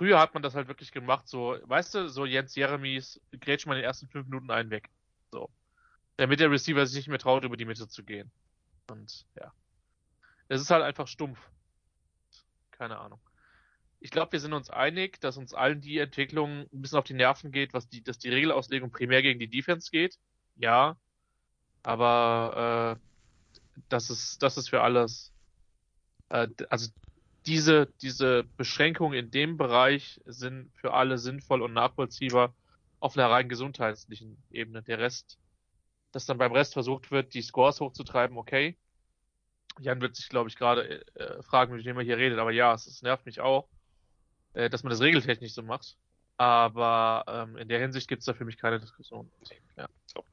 früher 0.00 0.18
hat 0.18 0.32
man 0.32 0.42
das 0.42 0.54
halt 0.54 0.66
wirklich 0.66 0.92
gemacht, 0.92 1.28
so, 1.28 1.58
weißt 1.62 1.94
du, 1.94 2.08
so 2.08 2.24
Jens 2.24 2.54
Jeremies 2.54 3.20
grätsch 3.38 3.66
mal 3.66 3.74
in 3.74 3.80
den 3.80 3.84
ersten 3.84 4.08
fünf 4.08 4.28
Minuten 4.28 4.50
einen 4.50 4.70
weg. 4.70 4.88
So. 5.30 5.50
Damit 6.16 6.40
der 6.40 6.50
Receiver 6.50 6.86
sich 6.86 6.96
nicht 6.96 7.08
mehr 7.08 7.18
traut, 7.18 7.44
über 7.44 7.58
die 7.58 7.66
Mitte 7.66 7.86
zu 7.86 8.02
gehen. 8.02 8.30
Und 8.88 9.26
ja. 9.38 9.52
Es 10.48 10.62
ist 10.62 10.70
halt 10.70 10.82
einfach 10.82 11.06
stumpf. 11.06 11.38
Keine 12.70 12.98
Ahnung. 12.98 13.20
Ich 14.00 14.10
glaube, 14.10 14.32
wir 14.32 14.40
sind 14.40 14.54
uns 14.54 14.70
einig, 14.70 15.20
dass 15.20 15.36
uns 15.36 15.52
allen 15.52 15.82
die 15.82 15.98
Entwicklung 15.98 16.60
ein 16.72 16.80
bisschen 16.80 16.96
auf 16.96 17.04
die 17.04 17.12
Nerven 17.12 17.52
geht, 17.52 17.74
was 17.74 17.86
die, 17.86 18.02
dass 18.02 18.18
die 18.18 18.30
Regelauslegung 18.30 18.90
primär 18.90 19.20
gegen 19.20 19.38
die 19.38 19.50
Defense 19.50 19.90
geht. 19.90 20.18
Ja. 20.56 20.96
Aber 21.82 22.96
äh, 22.96 23.80
das 23.90 24.08
ist, 24.08 24.42
das 24.42 24.56
ist 24.56 24.70
für 24.70 24.80
alles. 24.80 25.30
Äh, 26.30 26.48
also 26.70 26.90
diese, 27.46 27.86
diese 28.02 28.44
Beschränkungen 28.56 29.18
in 29.18 29.30
dem 29.30 29.56
Bereich 29.56 30.20
sind 30.26 30.70
für 30.74 30.92
alle 30.92 31.18
sinnvoll 31.18 31.62
und 31.62 31.72
nachvollziehbar 31.72 32.54
auf 32.98 33.16
einer 33.16 33.30
rein 33.30 33.48
gesundheitlichen 33.48 34.42
Ebene. 34.50 34.82
Der 34.82 34.98
Rest, 34.98 35.38
dass 36.12 36.26
dann 36.26 36.38
beim 36.38 36.52
Rest 36.52 36.74
versucht 36.74 37.10
wird, 37.10 37.34
die 37.34 37.42
Scores 37.42 37.80
hochzutreiben, 37.80 38.36
okay. 38.36 38.76
Jan 39.78 40.00
wird 40.00 40.16
sich, 40.16 40.28
glaube 40.28 40.48
ich, 40.48 40.56
gerade 40.56 41.04
äh, 41.14 41.42
fragen, 41.42 41.74
mit 41.74 41.84
wem 41.84 41.96
er 41.96 42.04
hier 42.04 42.18
redet, 42.18 42.38
aber 42.38 42.50
ja, 42.50 42.74
es, 42.74 42.86
es 42.86 43.02
nervt 43.02 43.24
mich 43.24 43.40
auch, 43.40 43.68
äh, 44.52 44.68
dass 44.68 44.82
man 44.82 44.90
das 44.90 45.00
regeltechnisch 45.00 45.54
so 45.54 45.62
macht. 45.62 45.96
Aber 46.36 47.24
ähm, 47.28 47.56
in 47.56 47.68
der 47.68 47.80
Hinsicht 47.80 48.08
gibt 48.08 48.20
es 48.20 48.26
da 48.26 48.34
für 48.34 48.44
mich 48.44 48.58
keine 48.58 48.80
Diskussion. 48.80 49.30
Ja. 49.76 49.88
So 50.06 50.24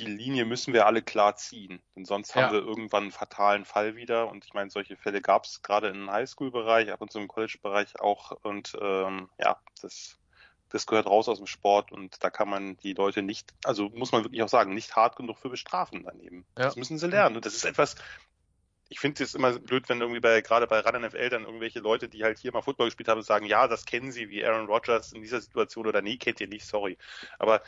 die 0.00 0.06
Linie 0.06 0.44
müssen 0.46 0.72
wir 0.72 0.86
alle 0.86 1.02
klar 1.02 1.36
ziehen. 1.36 1.80
Denn 1.94 2.04
sonst 2.04 2.34
ja. 2.34 2.42
haben 2.42 2.52
wir 2.52 2.60
irgendwann 2.60 3.04
einen 3.04 3.12
fatalen 3.12 3.64
Fall 3.64 3.96
wieder. 3.96 4.28
Und 4.28 4.44
ich 4.44 4.54
meine, 4.54 4.70
solche 4.70 4.96
Fälle 4.96 5.20
gab 5.20 5.44
es 5.44 5.62
gerade 5.62 5.88
im 5.88 6.10
Highschool-Bereich, 6.10 6.90
ab 6.90 7.00
und 7.00 7.12
zu 7.12 7.18
im 7.18 7.28
College-Bereich 7.28 8.00
auch. 8.00 8.32
Und 8.42 8.76
ähm, 8.80 9.28
ja, 9.38 9.58
das, 9.82 10.18
das 10.70 10.86
gehört 10.86 11.06
raus 11.06 11.28
aus 11.28 11.38
dem 11.38 11.46
Sport 11.46 11.92
und 11.92 12.22
da 12.24 12.30
kann 12.30 12.48
man 12.48 12.76
die 12.78 12.94
Leute 12.94 13.22
nicht, 13.22 13.52
also 13.64 13.90
muss 13.90 14.12
man 14.12 14.24
wirklich 14.24 14.42
auch 14.42 14.48
sagen, 14.48 14.74
nicht 14.74 14.96
hart 14.96 15.16
genug 15.16 15.38
für 15.38 15.50
bestrafen 15.50 16.04
daneben. 16.04 16.46
Ja. 16.56 16.64
Das 16.64 16.76
müssen 16.76 16.98
sie 16.98 17.08
lernen. 17.08 17.36
Und 17.36 17.44
das 17.44 17.54
ist 17.54 17.64
etwas, 17.64 17.96
ich 18.88 18.98
finde 18.98 19.22
es 19.22 19.34
immer 19.34 19.58
blöd, 19.58 19.88
wenn 19.88 20.00
irgendwie 20.00 20.20
bei, 20.20 20.40
gerade 20.40 20.66
bei 20.66 20.80
Run 20.80 21.02
NFL 21.02 21.28
dann 21.28 21.44
irgendwelche 21.44 21.80
Leute, 21.80 22.08
die 22.08 22.24
halt 22.24 22.38
hier 22.38 22.52
mal 22.52 22.62
Football 22.62 22.86
gespielt 22.86 23.08
haben, 23.08 23.22
sagen, 23.22 23.46
ja, 23.46 23.68
das 23.68 23.84
kennen 23.84 24.12
sie 24.12 24.30
wie 24.30 24.44
Aaron 24.44 24.66
Rodgers 24.66 25.12
in 25.12 25.22
dieser 25.22 25.40
Situation 25.40 25.86
oder 25.86 26.02
nee, 26.02 26.16
kennt 26.16 26.40
ihr 26.40 26.48
nicht, 26.48 26.66
sorry. 26.66 26.98
Aber 27.38 27.62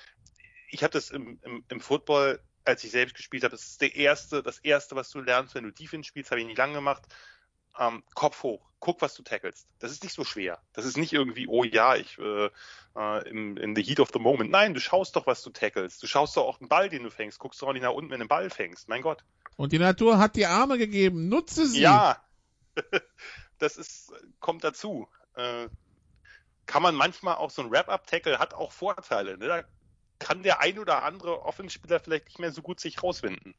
ich 0.72 0.82
habe 0.82 0.92
das 0.92 1.10
im, 1.10 1.38
im, 1.42 1.64
im 1.68 1.80
Football, 1.80 2.40
als 2.64 2.82
ich 2.82 2.90
selbst 2.90 3.14
gespielt 3.14 3.44
habe, 3.44 3.52
das 3.52 3.66
ist 3.66 3.80
der 3.80 3.94
erste, 3.94 4.42
das 4.42 4.58
erste, 4.58 4.96
was 4.96 5.10
du 5.10 5.20
lernst, 5.20 5.54
wenn 5.54 5.64
du 5.64 5.70
Defense 5.70 6.08
spielst, 6.08 6.30
habe 6.30 6.40
ich 6.40 6.46
nicht 6.46 6.58
lange 6.58 6.74
gemacht. 6.74 7.02
Ähm, 7.78 8.02
Kopf 8.14 8.42
hoch, 8.42 8.70
guck, 8.80 9.00
was 9.02 9.14
du 9.14 9.22
tackelst. 9.22 9.66
Das 9.78 9.92
ist 9.92 10.02
nicht 10.02 10.14
so 10.14 10.24
schwer. 10.24 10.60
Das 10.72 10.84
ist 10.84 10.96
nicht 10.96 11.12
irgendwie, 11.12 11.46
oh 11.46 11.64
ja, 11.64 11.96
ich 11.96 12.18
äh, 12.18 12.50
äh, 12.96 13.28
in, 13.28 13.56
in 13.56 13.76
the 13.76 13.82
heat 13.82 14.00
of 14.00 14.10
the 14.12 14.18
moment. 14.18 14.50
Nein, 14.50 14.74
du 14.74 14.80
schaust 14.80 15.14
doch, 15.16 15.26
was 15.26 15.42
du 15.42 15.50
tackelst. 15.50 16.02
Du 16.02 16.06
schaust 16.06 16.36
doch 16.36 16.46
auch 16.46 16.60
einen 16.60 16.68
Ball, 16.68 16.88
den 16.88 17.02
du 17.02 17.10
fängst. 17.10 17.38
Guckst 17.38 17.60
doch 17.60 17.68
auch 17.68 17.72
nicht 17.72 17.82
nach 17.82 17.92
unten, 17.92 18.10
wenn 18.10 18.18
du 18.18 18.22
einen 18.22 18.28
Ball 18.28 18.50
fängst. 18.50 18.88
Mein 18.88 19.02
Gott. 19.02 19.24
Und 19.56 19.72
die 19.72 19.78
Natur 19.78 20.18
hat 20.18 20.36
die 20.36 20.46
Arme 20.46 20.78
gegeben. 20.78 21.28
Nutze 21.28 21.66
sie. 21.66 21.82
Ja, 21.82 22.22
das 23.58 23.76
ist 23.76 24.12
kommt 24.40 24.64
dazu. 24.64 25.08
Äh, 25.34 25.68
kann 26.66 26.82
man 26.82 26.94
manchmal 26.94 27.36
auch 27.36 27.50
so 27.50 27.62
ein 27.62 27.70
Wrap-Up-Tackle 27.70 28.38
hat 28.38 28.54
auch 28.54 28.72
Vorteile. 28.72 29.36
Ne? 29.36 29.46
Da 29.48 29.64
kann 30.22 30.42
der 30.42 30.60
ein 30.60 30.78
oder 30.78 31.02
andere 31.02 31.42
Offenspieler 31.42 32.00
vielleicht 32.00 32.26
nicht 32.26 32.38
mehr 32.38 32.52
so 32.52 32.62
gut 32.62 32.80
sich 32.80 33.02
rauswinden. 33.02 33.54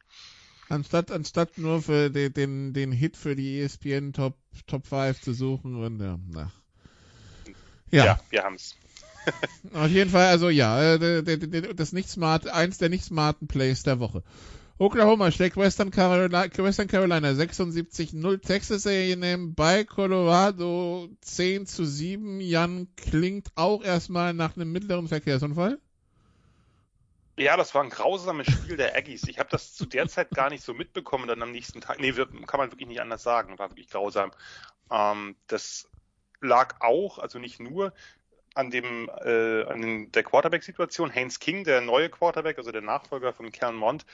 Anstatt, 0.69 1.11
anstatt 1.11 1.57
nur 1.57 1.81
für 1.81 2.09
den, 2.09 2.33
den, 2.33 2.73
den 2.73 2.91
Hit 2.91 3.17
für 3.17 3.35
die 3.35 3.59
ESPN 3.61 4.13
Top, 4.13 4.35
Top 4.65 4.87
5 4.87 5.21
zu 5.21 5.33
suchen 5.33 5.83
und 5.83 5.99
ja, 5.99 6.17
na. 6.29 6.51
Ja, 7.91 8.05
ja 8.05 8.19
wir 8.29 8.43
haben's. 8.43 8.75
Auf 9.73 9.89
jeden 9.89 10.09
Fall, 10.09 10.27
also 10.27 10.49
ja, 10.49 10.95
äh, 10.95 11.75
das 11.75 11.93
nicht 11.93 12.09
smart, 12.09 12.47
eins 12.47 12.77
der 12.77 12.89
nicht 12.89 13.05
smarten 13.05 13.47
Plays 13.47 13.83
der 13.83 13.99
Woche. 13.99 14.23
Oklahoma 14.79 15.31
schlägt 15.31 15.55
Western 15.55 15.91
Carolina, 15.91 16.45
Western 16.57 16.87
Carolina 16.87 17.29
76-0 17.29 18.41
Texas 18.41 18.87
A&M 18.87 19.53
bei 19.53 19.83
Colorado 19.83 21.07
10 21.21 21.67
zu 21.67 21.85
7. 21.85 22.41
Jan 22.41 22.87
klingt 22.97 23.49
auch 23.55 23.83
erstmal 23.83 24.33
nach 24.33 24.55
einem 24.55 24.71
mittleren 24.71 25.07
Verkehrsunfall. 25.07 25.79
Ja, 27.35 27.57
das 27.57 27.73
war 27.73 27.83
ein 27.83 27.89
grausames 27.89 28.47
Spiel 28.47 28.77
der 28.77 28.95
Aggies. 28.95 29.27
Ich 29.27 29.39
habe 29.39 29.49
das 29.49 29.73
zu 29.73 29.85
der 29.85 30.07
Zeit 30.07 30.29
gar 30.31 30.49
nicht 30.49 30.63
so 30.63 30.73
mitbekommen, 30.73 31.27
dann 31.27 31.41
am 31.41 31.51
nächsten 31.51 31.81
Tag. 31.81 31.99
Nee, 31.99 32.11
kann 32.11 32.59
man 32.59 32.71
wirklich 32.71 32.87
nicht 32.87 33.01
anders 33.01 33.23
sagen. 33.23 33.57
War 33.57 33.71
wirklich 33.71 33.89
grausam. 33.89 34.31
Ähm, 34.91 35.35
das 35.47 35.89
lag 36.41 36.75
auch, 36.81 37.17
also 37.17 37.39
nicht 37.39 37.59
nur 37.59 37.93
an 38.53 38.69
dem 38.69 39.09
äh, 39.23 39.63
an 39.63 39.81
den, 39.81 40.11
der 40.11 40.23
Quarterback-Situation. 40.23 41.09
Haynes 41.09 41.39
King, 41.39 41.63
der 41.63 41.81
neue 41.81 42.09
Quarterback, 42.09 42.59
also 42.59 42.71
der 42.71 42.81
Nachfolger 42.81 43.33
von 43.33 43.51
Kern 43.51 43.75
Mond, 43.75 44.05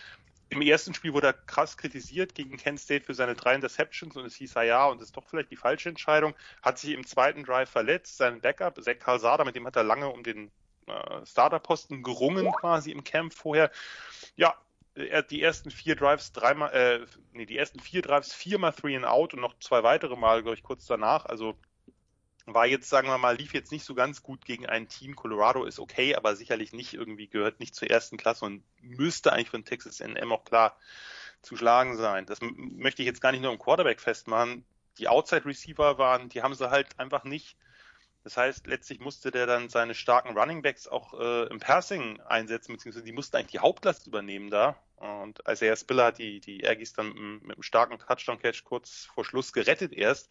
im 0.50 0.62
ersten 0.62 0.94
Spiel 0.94 1.14
wurde 1.14 1.28
er 1.28 1.34
krass 1.34 1.78
kritisiert 1.78 2.34
gegen 2.34 2.58
Kent 2.58 2.80
State 2.80 3.06
für 3.06 3.14
seine 3.14 3.36
drei 3.36 3.54
Interceptions 3.54 4.16
und 4.16 4.26
es 4.26 4.36
hieß, 4.36 4.56
ja, 4.56 4.64
ja, 4.64 4.86
und 4.88 5.00
das 5.00 5.10
ist 5.10 5.18
doch 5.18 5.28
vielleicht 5.28 5.52
die 5.52 5.56
falsche 5.56 5.90
Entscheidung. 5.90 6.34
Hat 6.62 6.80
sich 6.80 6.92
im 6.94 7.06
zweiten 7.06 7.44
Drive 7.44 7.70
verletzt. 7.70 8.18
Sein 8.18 8.42
Backup, 8.42 8.82
Zach 8.82 8.98
Calzada, 8.98 9.44
mit 9.46 9.56
dem 9.56 9.68
hat 9.68 9.76
er 9.76 9.84
lange 9.84 10.10
um 10.10 10.24
den 10.24 10.52
äh, 10.90 11.26
Starterposten 11.26 12.04
gerungen 12.04 12.52
quasi 12.52 12.92
im 12.92 13.04
Camp 13.04 13.34
vorher. 13.34 13.72
Ja, 14.36 14.56
er 14.96 15.24
die 15.24 15.42
ersten 15.42 15.72
vier 15.72 15.96
Drives 15.96 16.32
dreimal, 16.32 16.74
äh, 16.74 17.06
nee, 17.32 17.46
die 17.46 17.58
ersten 17.58 17.80
vier 17.80 18.02
Drives 18.02 18.34
viermal 18.34 18.74
Three 18.74 18.96
and 18.96 19.06
Out 19.06 19.34
und 19.34 19.42
noch 19.42 19.58
zwei 19.60 19.84
weitere 19.84 20.16
Mal, 20.16 20.42
glaube 20.42 20.56
ich, 20.56 20.64
kurz 20.64 20.86
danach. 20.86 21.26
Also 21.26 21.56
war 22.46 22.66
jetzt, 22.66 22.90
sagen 22.90 23.08
wir 23.08 23.18
mal, 23.18 23.36
lief 23.36 23.54
jetzt 23.54 23.72
nicht 23.72 23.86
so 23.86 23.94
ganz 23.94 24.24
gut 24.24 24.46
gegen 24.46 24.66
ein 24.66 24.88
Team. 24.88 25.16
Colorado 25.16 25.66
ist 25.66 25.80
okay, 25.80 26.16
aber 26.16 26.36
sicherlich 26.36 26.74
nicht 26.74 26.94
irgendwie 26.94 27.28
gehört 27.28 27.60
nicht 27.60 27.76
zur 27.76 27.90
ersten 27.90 28.18
Klasse 28.18 28.46
und 28.46 28.64
müsste 28.82 29.34
eigentlich 29.34 29.50
von 29.50 29.66
Texas 29.66 30.00
NM 30.00 30.32
auch 30.32 30.44
klar 30.46 30.76
zu 31.42 31.56
schlagen 31.56 31.96
sein. 31.96 32.26
Das 32.26 32.40
möchte 32.42 33.02
ich 33.02 33.06
jetzt 33.06 33.22
gar 33.22 33.32
nicht 33.32 33.42
nur 33.42 33.52
im 33.52 33.60
Quarterback 33.60 34.02
festmachen. 34.02 34.66
Die 34.98 35.08
Outside 35.08 35.46
Receiver 35.46 35.98
waren, 35.98 36.30
die 36.30 36.42
haben 36.42 36.56
sie 36.56 36.70
halt 36.70 37.00
einfach 37.00 37.24
nicht 37.24 37.56
das 38.24 38.36
heißt, 38.36 38.68
letztlich 38.68 39.00
musste 39.00 39.32
der 39.32 39.46
dann 39.46 39.70
seine 39.70 39.96
starken 39.96 40.38
Running 40.38 40.62
Backs 40.62 40.88
auch 40.88 41.14
äh, 41.20 41.48
im 41.48 41.60
Passing 41.60 42.20
einsetzen, 42.22 42.74
beziehungsweise 42.74 43.06
die 43.06 43.14
mussten 43.14 43.38
eigentlich 43.38 43.52
die 43.52 43.60
Hauptlast 43.60 44.08
übernehmen 44.08 44.50
da. 44.50 44.76
Und 44.98 45.40
er 45.46 45.76
Spiller 45.78 46.06
hat 46.06 46.18
die, 46.18 46.42
die 46.42 46.68
Aggies 46.68 46.92
dann 46.92 47.14
mit, 47.14 47.44
mit 47.44 47.56
einem 47.56 47.64
starken 47.64 47.98
Touchdown-Catch 47.98 48.66
kurz 48.66 49.06
vor 49.14 49.24
Schluss 49.24 49.54
gerettet 49.54 49.94
erst. 49.94 50.30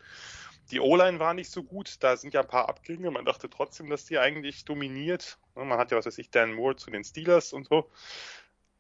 Die 0.71 0.81
O-Line 0.81 1.19
war 1.19 1.33
nicht 1.33 1.51
so 1.51 1.63
gut, 1.63 1.97
da 2.01 2.19
sind 2.19 2.35
ja 2.35 2.43
ein 2.43 2.49
paar 2.49 2.69
Abgänge. 2.69 3.11
Man 3.11 3.25
dachte 3.25 3.49
trotzdem, 3.49 3.89
dass 3.89 4.05
die 4.05 4.19
eigentlich 4.19 4.67
dominiert. 4.67 5.39
Man 5.55 5.79
hat 5.79 5.91
ja, 5.91 5.97
was 5.97 6.05
weiß 6.05 6.19
ich, 6.19 6.31
Dan 6.31 6.53
Moore 6.53 6.77
zu 6.77 6.91
den 6.91 7.05
Steelers 7.05 7.55
und 7.55 7.67
so. 7.69 7.91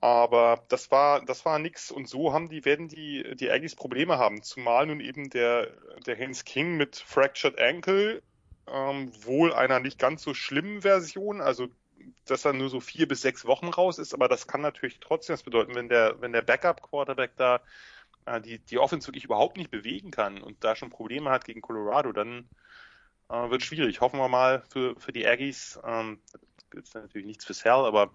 Aber 0.00 0.64
das 0.68 0.90
war, 0.90 1.24
das 1.24 1.46
war 1.46 1.59
nix. 1.59 1.90
Und 1.90 2.09
so 2.09 2.34
haben 2.34 2.50
die, 2.50 2.66
werden 2.66 2.88
die, 2.88 3.34
die 3.36 3.50
Aggies 3.50 3.74
Probleme 3.74 4.18
haben. 4.18 4.42
Zumal 4.42 4.86
nun 4.86 5.00
eben 5.00 5.30
der, 5.30 5.70
der 6.06 6.18
Hans 6.18 6.44
King 6.44 6.76
mit 6.76 6.96
Fractured 6.96 7.59
Ankle 7.59 8.22
ähm, 8.73 9.12
wohl 9.25 9.53
einer 9.53 9.81
nicht 9.81 9.99
ganz 9.99 10.23
so 10.23 10.35
schlimmen 10.35 10.83
Version. 10.83 11.41
Also 11.41 11.69
dass 12.25 12.45
er 12.45 12.53
nur 12.53 12.69
so 12.69 12.81
vier 12.81 13.09
bis 13.09 13.23
sechs 13.23 13.45
Wochen 13.45 13.69
raus 13.69 13.99
ist, 13.99 14.14
aber 14.14 14.29
das 14.29 14.47
kann 14.47 14.61
natürlich 14.61 15.01
trotzdem 15.01 15.35
das 15.35 15.43
bedeuten, 15.43 15.75
wenn 15.75 15.89
der, 15.89 16.21
wenn 16.21 16.33
der 16.33 16.43
Backup-Quarterback 16.43 17.33
da 17.37 17.61
äh, 18.27 18.41
die, 18.41 18.59
die 18.59 18.79
Offense 18.79 19.09
wirklich 19.09 19.25
überhaupt 19.25 19.57
nicht 19.57 19.71
bewegen 19.71 20.11
kann 20.11 20.43
und 20.43 20.62
da 20.64 20.77
schon 20.77 20.91
Probleme 20.91 21.31
hat 21.31 21.45
gegen 21.45 21.61
Colorado, 21.61 22.12
dann 22.12 22.49
äh, 23.29 23.51
wird 23.51 23.62
schwierig. 23.62 24.01
Hoffen 24.01 24.19
wir 24.19 24.29
mal 24.29 24.62
für, 24.71 24.99
für 24.99 25.12
die 25.12 25.27
Aggies. 25.27 25.79
Ähm, 25.85 26.21
gibt 26.71 26.95
natürlich 26.95 27.27
nichts 27.27 27.45
für 27.45 27.55
Sal, 27.55 27.87
aber 27.87 28.12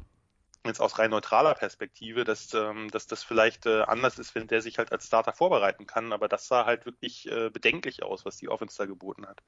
jetzt 0.66 0.80
aus 0.80 0.98
rein 1.00 1.10
neutraler 1.10 1.56
Perspektive, 1.56 2.24
dass, 2.24 2.54
ähm, 2.54 2.90
dass 2.92 3.08
das 3.08 3.24
vielleicht 3.24 3.66
äh, 3.66 3.82
anders 3.82 4.20
ist, 4.20 4.36
wenn 4.36 4.48
der 4.48 4.62
sich 4.62 4.78
halt 4.78 4.92
als 4.92 5.08
Starter 5.08 5.34
vorbereiten 5.34 5.88
kann. 5.88 6.14
Aber 6.14 6.28
das 6.28 6.48
sah 6.48 6.66
halt 6.66 6.86
wirklich 6.86 7.30
äh, 7.30 7.50
bedenklich 7.50 8.04
aus, 8.04 8.26
was 8.26 8.38
die 8.38 8.50
Offense 8.50 8.78
da 8.78 8.86
geboten 8.86 9.26
hat. 9.26 9.42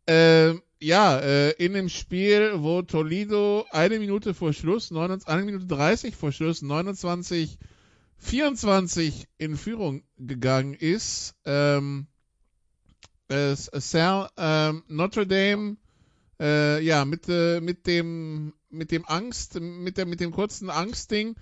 Äh, 0.05 0.55
ja, 0.81 1.17
äh, 1.17 1.51
in 1.51 1.71
dem 1.71 1.87
Spiel, 1.87 2.55
wo 2.57 2.81
Toledo 2.81 3.65
eine 3.71 3.99
Minute 3.99 4.33
vor 4.33 4.51
Schluss, 4.51 4.91
29, 4.91 5.29
eine 5.29 5.45
Minute 5.45 5.67
30 5.67 6.13
vor 6.13 6.33
Schluss, 6.33 6.61
29 6.61 7.57
24 8.17 9.29
in 9.37 9.55
Führung 9.55 10.03
gegangen 10.17 10.73
ist. 10.73 11.35
Ähm, 11.45 12.07
äh, 13.29 13.55
Sal, 13.55 14.29
ähm, 14.35 14.83
Notre 14.89 15.25
Dame 15.25 15.77
äh, 16.43 16.81
ja, 16.83 17.05
mit, 17.05 17.29
äh, 17.29 17.61
mit 17.61 17.87
dem, 17.87 18.53
mit 18.69 18.91
dem 18.91 19.05
Angst, 19.05 19.59
mit 19.59 19.97
der, 19.97 20.05
mit 20.05 20.19
dem 20.19 20.31
kurzen 20.31 20.69
Angstding. 20.69 21.35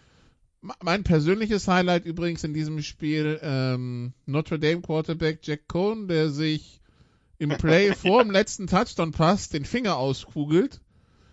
Mein 0.83 1.03
persönliches 1.03 1.67
Highlight 1.67 2.05
übrigens 2.05 2.43
in 2.43 2.53
diesem 2.53 2.83
Spiel, 2.83 3.39
ähm, 3.41 4.13
Notre 4.27 4.59
Dame 4.59 4.81
Quarterback 4.81 5.39
Jack 5.41 5.67
Cohn, 5.67 6.07
der 6.07 6.29
sich 6.29 6.81
im 7.39 7.49
Play 7.49 7.93
vor 7.95 8.23
dem 8.23 8.31
letzten 8.31 8.67
Touchdown 8.67 9.11
Pass 9.11 9.49
den 9.49 9.65
Finger 9.65 9.97
auskugelt, 9.97 10.79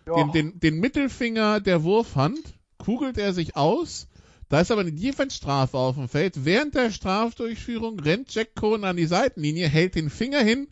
den, 0.06 0.32
den, 0.32 0.60
den 0.60 0.80
Mittelfinger 0.80 1.60
der 1.60 1.82
Wurfhand, 1.82 2.40
kugelt 2.78 3.18
er 3.18 3.34
sich 3.34 3.54
aus, 3.54 4.08
da 4.48 4.62
ist 4.62 4.70
aber 4.70 4.80
eine 4.80 4.92
Defense-Strafe 4.92 5.76
auf 5.76 5.96
dem 5.96 6.08
Feld. 6.08 6.46
Während 6.46 6.74
der 6.74 6.90
Strafdurchführung 6.90 8.00
rennt 8.00 8.32
Jack 8.34 8.54
Cohn 8.54 8.84
an 8.84 8.96
die 8.96 9.04
Seitenlinie, 9.04 9.68
hält 9.68 9.94
den 9.94 10.08
Finger 10.08 10.40
hin, 10.40 10.68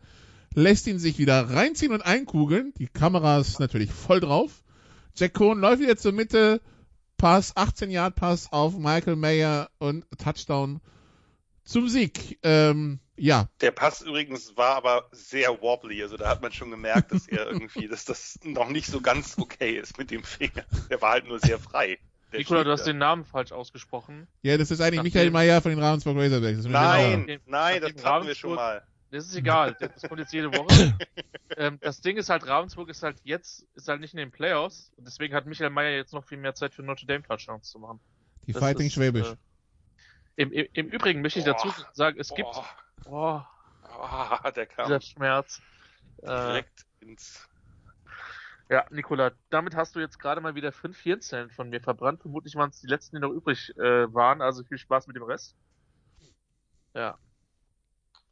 lässt 0.56 0.86
ihn 0.86 0.98
sich 0.98 1.18
wieder 1.18 1.50
reinziehen 1.50 1.92
und 1.92 2.02
einkugeln. 2.02 2.72
Die 2.78 2.88
Kamera 2.88 3.38
ist 3.38 3.60
natürlich 3.60 3.92
voll 3.92 4.20
drauf. 4.20 4.64
Jack 5.14 5.34
Cohn 5.34 5.60
läuft 5.60 5.80
wieder 5.80 5.96
zur 5.98 6.12
Mitte, 6.12 6.60
Pass, 7.18 7.56
18 7.56 7.90
Yard 7.90 8.16
Pass 8.16 8.50
auf 8.52 8.76
Michael 8.76 9.16
Mayer 9.16 9.70
und 9.78 10.06
Touchdown 10.18 10.80
zum 11.62 11.88
Sieg. 11.88 12.38
Ähm, 12.42 13.00
ja. 13.16 13.48
Der 13.60 13.70
Pass 13.70 14.00
übrigens 14.00 14.56
war 14.56 14.76
aber 14.76 15.08
sehr 15.12 15.60
wobbly, 15.60 16.02
also 16.02 16.16
da 16.16 16.28
hat 16.28 16.40
man 16.40 16.52
schon 16.52 16.70
gemerkt, 16.70 17.12
dass 17.12 17.28
er 17.28 17.46
irgendwie, 17.46 17.86
dass 17.88 18.06
das 18.06 18.38
noch 18.42 18.70
nicht 18.70 18.86
so 18.86 19.02
ganz 19.02 19.36
okay 19.38 19.76
ist 19.76 19.98
mit 19.98 20.10
dem 20.10 20.24
Finger. 20.24 20.64
Der 20.90 21.00
war 21.02 21.12
halt 21.12 21.28
nur 21.28 21.38
sehr 21.38 21.58
frei. 21.58 21.98
Nikola, 22.32 22.64
du 22.64 22.72
hast 22.72 22.84
den 22.84 22.98
Namen 22.98 23.24
falsch 23.24 23.52
ausgesprochen. 23.52 24.26
Ja, 24.42 24.56
das 24.56 24.70
ist 24.70 24.80
eigentlich 24.80 24.96
Nachdem, 24.96 25.12
Michael 25.12 25.30
Mayer 25.30 25.60
von 25.60 25.70
den 25.70 25.80
Ravensburg 25.80 26.16
Razorbacks. 26.16 26.64
Nein, 26.64 27.40
nein, 27.46 27.80
das 27.82 28.04
hatten 28.04 28.26
wir 28.26 28.34
schon 28.34 28.54
mal. 28.54 28.82
Das 29.16 29.26
ist 29.26 29.36
egal, 29.36 29.76
das 29.80 30.02
kommt 30.02 30.20
jetzt 30.20 30.32
jede 30.32 30.52
Woche. 30.52 30.96
ähm, 31.56 31.78
das 31.80 32.00
Ding 32.00 32.16
ist 32.16 32.28
halt, 32.28 32.46
Ravensburg 32.46 32.88
ist 32.88 33.02
halt 33.02 33.16
jetzt, 33.24 33.66
ist 33.74 33.88
halt 33.88 34.00
nicht 34.00 34.12
in 34.14 34.18
den 34.18 34.30
Playoffs 34.30 34.92
und 34.96 35.06
deswegen 35.06 35.34
hat 35.34 35.46
Michael 35.46 35.70
Mayer 35.70 35.96
jetzt 35.96 36.12
noch 36.12 36.24
viel 36.24 36.38
mehr 36.38 36.54
Zeit 36.54 36.74
für 36.74 36.82
Notre 36.82 37.06
Dame 37.06 37.22
Touchdowns 37.22 37.70
zu 37.70 37.78
machen. 37.78 38.00
Die 38.46 38.52
das 38.52 38.62
Fighting 38.62 38.86
ist, 38.86 38.94
Schwäbisch. 38.94 39.28
Äh, 39.28 39.36
im, 40.42 40.52
im, 40.52 40.66
Im 40.74 40.88
Übrigen 40.88 41.22
möchte 41.22 41.38
ich 41.38 41.46
dazu 41.46 41.72
sagen, 41.92 42.20
es 42.20 42.28
gibt, 42.34 42.50
oh, 43.06 43.40
oh, 43.90 44.50
der 44.54 44.66
kam 44.66 44.86
dieser 44.86 45.00
Schmerz. 45.00 45.62
Äh, 46.18 46.26
direkt 46.26 46.86
äh, 47.00 47.06
ins 47.06 47.48
ja, 48.68 48.84
Nikola, 48.90 49.32
damit 49.48 49.76
hast 49.76 49.94
du 49.94 50.00
jetzt 50.00 50.18
gerade 50.18 50.40
mal 50.40 50.56
wieder 50.56 50.72
fünf 50.72 50.98
Hirnzellen 50.98 51.50
von 51.50 51.70
mir 51.70 51.80
verbrannt. 51.80 52.20
Vermutlich 52.20 52.56
waren 52.56 52.70
es 52.70 52.80
die 52.80 52.88
letzten, 52.88 53.16
die 53.16 53.22
noch 53.22 53.30
übrig 53.30 53.76
äh, 53.78 54.12
waren. 54.12 54.42
Also 54.42 54.64
viel 54.64 54.78
Spaß 54.78 55.06
mit 55.06 55.16
dem 55.16 55.22
Rest. 55.22 55.54
Ja. 56.94 57.16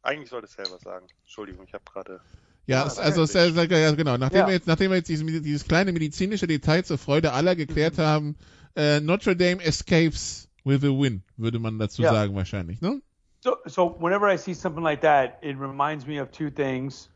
Eigentlich 0.04 0.28
sollte 0.28 0.46
es 0.46 0.52
selber 0.52 0.78
sagen. 0.78 1.06
Entschuldigung, 1.22 1.64
ich 1.66 1.72
habe 1.72 1.84
gerade. 1.90 2.20
Ja, 2.66 2.84
ah, 2.84 3.00
also 3.00 3.24
sehr, 3.24 3.52
sehr, 3.52 3.64
ja, 3.64 3.90
genau. 3.92 4.16
Nachdem 4.16 4.40
ja. 4.40 4.46
wir 4.46 4.54
jetzt, 4.54 4.66
nachdem 4.66 4.90
wir 4.90 4.98
jetzt 4.98 5.08
dieses, 5.08 5.26
dieses 5.42 5.66
kleine 5.66 5.92
medizinische 5.92 6.46
Detail 6.46 6.84
zur 6.84 6.98
Freude 6.98 7.32
aller 7.32 7.56
geklärt 7.56 7.96
mhm. 7.96 8.02
haben, 8.02 8.36
äh, 8.76 9.00
Notre 9.00 9.34
Dame 9.34 9.62
escapes 9.62 10.48
with 10.64 10.84
a 10.84 10.88
win, 10.88 11.22
würde 11.36 11.58
man 11.58 11.78
dazu 11.78 12.02
yeah. 12.02 12.12
sagen 12.12 12.34
wahrscheinlich, 12.34 12.80
ne? 12.80 13.00
So, 13.40 13.56
so 13.66 13.96
whenever 13.98 14.32
I 14.32 14.36
see 14.36 14.54
something 14.54 14.82
like 14.82 15.02
that, 15.02 15.38
it 15.42 15.58
reminds 15.58 16.06
me 16.06 16.20
of 16.20 16.30
two 16.30 16.50
things. 16.50 17.10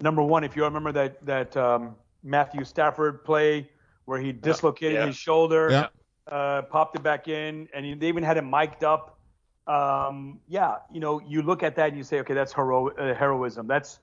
Number 0.00 0.22
one, 0.22 0.44
if 0.44 0.56
you 0.56 0.64
remember 0.64 0.92
that 0.92 1.24
that 1.26 1.56
um, 1.56 1.94
Matthew 2.22 2.64
Stafford 2.64 3.24
play 3.24 3.68
where 4.06 4.18
he 4.18 4.32
dislocated 4.32 4.94
yeah. 4.94 5.06
his 5.06 5.16
shoulder, 5.16 5.70
yeah. 5.70 5.88
uh, 6.26 6.62
popped 6.62 6.96
it 6.96 7.02
back 7.02 7.28
in, 7.28 7.68
and 7.74 8.00
they 8.00 8.08
even 8.08 8.22
had 8.22 8.36
it 8.36 8.44
mic'd 8.44 8.82
up. 8.82 9.18
Um, 9.66 10.40
yeah, 10.46 10.76
you 10.92 11.00
know, 11.00 11.20
you 11.26 11.42
look 11.42 11.62
at 11.62 11.76
that 11.76 11.88
and 11.88 11.96
you 11.96 12.04
say, 12.04 12.20
okay, 12.20 12.34
that's 12.34 12.52
hero- 12.52 12.90
uh, 12.90 13.14
heroism. 13.14 13.66
That's, 13.66 14.00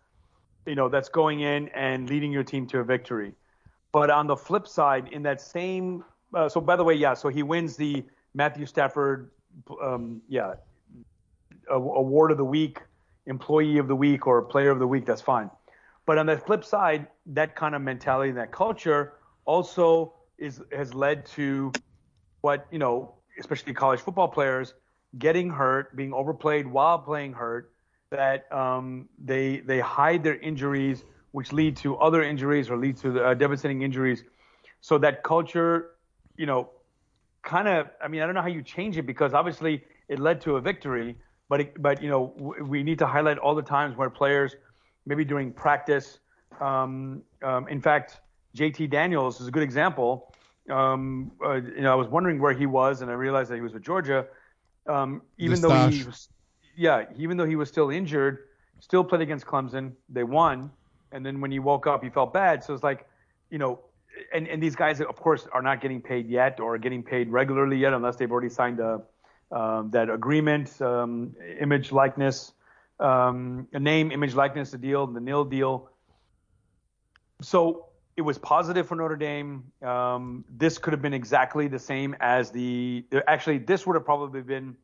you 0.66 0.76
know, 0.76 0.90
that's 0.90 1.10
going 1.10 1.42
in 1.42 1.70
and 1.70 2.10
leading 2.10 2.32
your 2.32 2.44
team 2.44 2.66
to 2.68 2.80
a 2.80 2.84
victory. 2.84 3.34
But 3.92 4.10
on 4.10 4.28
the 4.28 4.36
flip 4.36 4.68
side, 4.68 5.10
in 5.12 5.24
that 5.24 5.42
same, 5.42 6.04
uh, 6.34 6.50
so 6.50 6.62
by 6.62 6.76
the 6.76 6.84
way, 6.84 6.96
yeah, 6.96 7.14
so 7.14 7.30
he 7.30 7.44
wins 7.44 7.76
the 7.76 8.04
Matthew 8.34 8.66
Stafford, 8.66 9.32
um, 9.82 10.22
yeah, 10.28 10.54
award 11.70 12.32
of 12.32 12.38
the 12.38 12.46
week, 12.46 12.80
employee 13.26 13.78
of 13.78 13.88
the 13.88 13.96
week, 13.96 14.28
or 14.28 14.42
player 14.42 14.72
of 14.72 14.80
the 14.80 14.88
week. 14.88 15.06
That's 15.06 15.22
fine. 15.22 15.50
But 16.06 16.18
on 16.18 16.26
the 16.26 16.38
flip 16.38 16.64
side, 16.64 17.08
that 17.28 17.56
kind 17.56 17.76
of 17.76 17.82
mentality 17.82 18.30
and 18.30 18.38
that 18.38 18.52
culture 18.52 19.14
also 19.46 20.14
is 20.38 20.62
has 20.72 20.94
led 20.94 21.26
to 21.28 21.72
what 22.42 22.66
you 22.72 22.80
know, 22.80 23.14
especially 23.40 23.74
college 23.74 24.00
football 24.00 24.28
players 24.28 24.74
getting 25.18 25.50
hurt, 25.50 25.96
being 25.96 26.14
overplayed 26.14 26.68
while 26.68 27.00
playing 27.00 27.34
hurt. 27.34 27.72
That 28.12 28.52
um, 28.52 29.08
they 29.24 29.60
they 29.60 29.80
hide 29.80 30.24
their 30.24 30.36
injuries, 30.36 31.06
which 31.32 31.54
lead 31.54 31.78
to 31.78 31.98
other 31.98 32.24
injuries 32.24 32.70
or 32.70 32.78
lead 32.78 32.98
to 32.98 33.24
uh, 33.24 33.34
devastating 33.34 33.82
injuries. 33.84 34.24
So 34.82 34.98
that 34.98 35.24
culture, 35.24 35.92
you 36.38 36.46
know, 36.46 36.70
kind 37.44 37.68
of. 37.68 37.88
I 38.04 38.08
mean, 38.08 38.22
I 38.22 38.26
don't 38.26 38.36
know 38.36 38.42
how 38.42 38.48
you 38.48 38.62
change 38.64 38.98
it 38.98 39.06
because 39.06 39.34
obviously 39.34 39.84
it 40.10 40.20
led 40.20 40.42
to 40.42 40.58
a 40.58 40.62
victory, 40.62 41.16
but 41.48 41.62
it, 41.62 41.82
but 41.82 42.02
you 42.02 42.10
know, 42.10 42.34
w- 42.38 42.64
we 42.66 42.84
need 42.84 43.00
to 43.00 43.08
highlight 43.08 43.38
all 43.38 43.56
the 43.56 43.62
times 43.62 43.96
where 43.96 44.10
players 44.10 44.56
maybe 45.06 45.24
during 45.24 45.52
practice. 45.54 46.20
Um, 46.60 47.24
um, 47.44 47.68
in 47.70 47.82
fact, 47.82 48.20
JT 48.56 48.90
Daniels 48.90 49.40
is 49.40 49.48
a 49.48 49.52
good 49.52 49.64
example. 49.64 50.34
Um, 50.70 51.32
uh, 51.44 51.54
you 51.54 51.82
know, 51.82 51.92
I 51.92 51.96
was 51.96 52.08
wondering 52.08 52.40
where 52.40 52.54
he 52.54 52.66
was, 52.66 53.02
and 53.02 53.10
I 53.10 53.14
realized 53.14 53.50
that 53.52 53.56
he 53.56 53.62
was 53.62 53.74
with 53.74 53.84
Georgia. 53.84 54.26
Um, 54.88 55.22
even 55.38 55.62
though 55.62 55.90
he 55.90 56.04
was, 56.04 56.30
yeah, 56.76 57.06
even 57.16 57.38
though 57.38 57.46
he 57.46 57.56
was 57.56 57.70
still 57.70 57.90
injured, 57.90 58.40
still 58.80 59.04
played 59.04 59.22
against 59.22 59.46
Clemson. 59.46 59.94
They 60.10 60.24
won, 60.24 60.72
and 61.12 61.26
then 61.26 61.42
when 61.42 61.52
he 61.52 61.60
woke 61.60 61.88
up, 61.88 62.04
he 62.04 62.10
felt 62.10 62.34
bad. 62.34 62.64
So 62.64 62.74
it's 62.74 62.84
like, 62.84 63.08
you 63.50 63.58
know, 63.58 63.80
and, 64.34 64.48
and 64.48 64.62
these 64.62 64.76
guys, 64.76 65.00
of 65.02 65.16
course, 65.16 65.48
are 65.54 65.62
not 65.62 65.82
getting 65.82 66.02
paid 66.02 66.28
yet 66.28 66.60
or 66.60 66.78
getting 66.78 67.04
paid 67.04 67.30
regularly 67.30 67.78
yet, 67.78 67.94
unless 67.94 68.16
they've 68.16 68.32
already 68.32 68.50
signed 68.50 68.80
a, 68.80 69.02
um, 69.52 69.92
that 69.92 70.10
agreement, 70.10 70.82
um, 70.82 71.36
image 71.60 71.92
likeness 71.92 72.54
um, 73.02 73.68
a 73.74 73.80
name, 73.80 74.12
image, 74.12 74.36
likeness, 74.36 74.72
the 74.72 74.78
deal, 74.78 75.08
the 75.08 75.20
nil 75.20 75.44
deal. 75.44 75.90
So 77.42 77.88
it 78.22 78.24
was 78.24 78.38
positive 78.38 78.88
for 78.88 78.96
Notre 78.96 79.16
Dame. 79.16 79.64
Um, 79.82 80.46
this 80.48 80.78
could 80.78 80.94
have 80.94 81.02
been 81.02 81.16
exactly 81.16 81.68
the 81.68 81.80
same 81.80 82.16
as 82.20 82.52
the. 82.52 83.04
Actually, 83.26 83.58
this 83.58 83.88
would 83.88 83.96
have 83.96 84.06
probably 84.06 84.44
been 84.44 84.76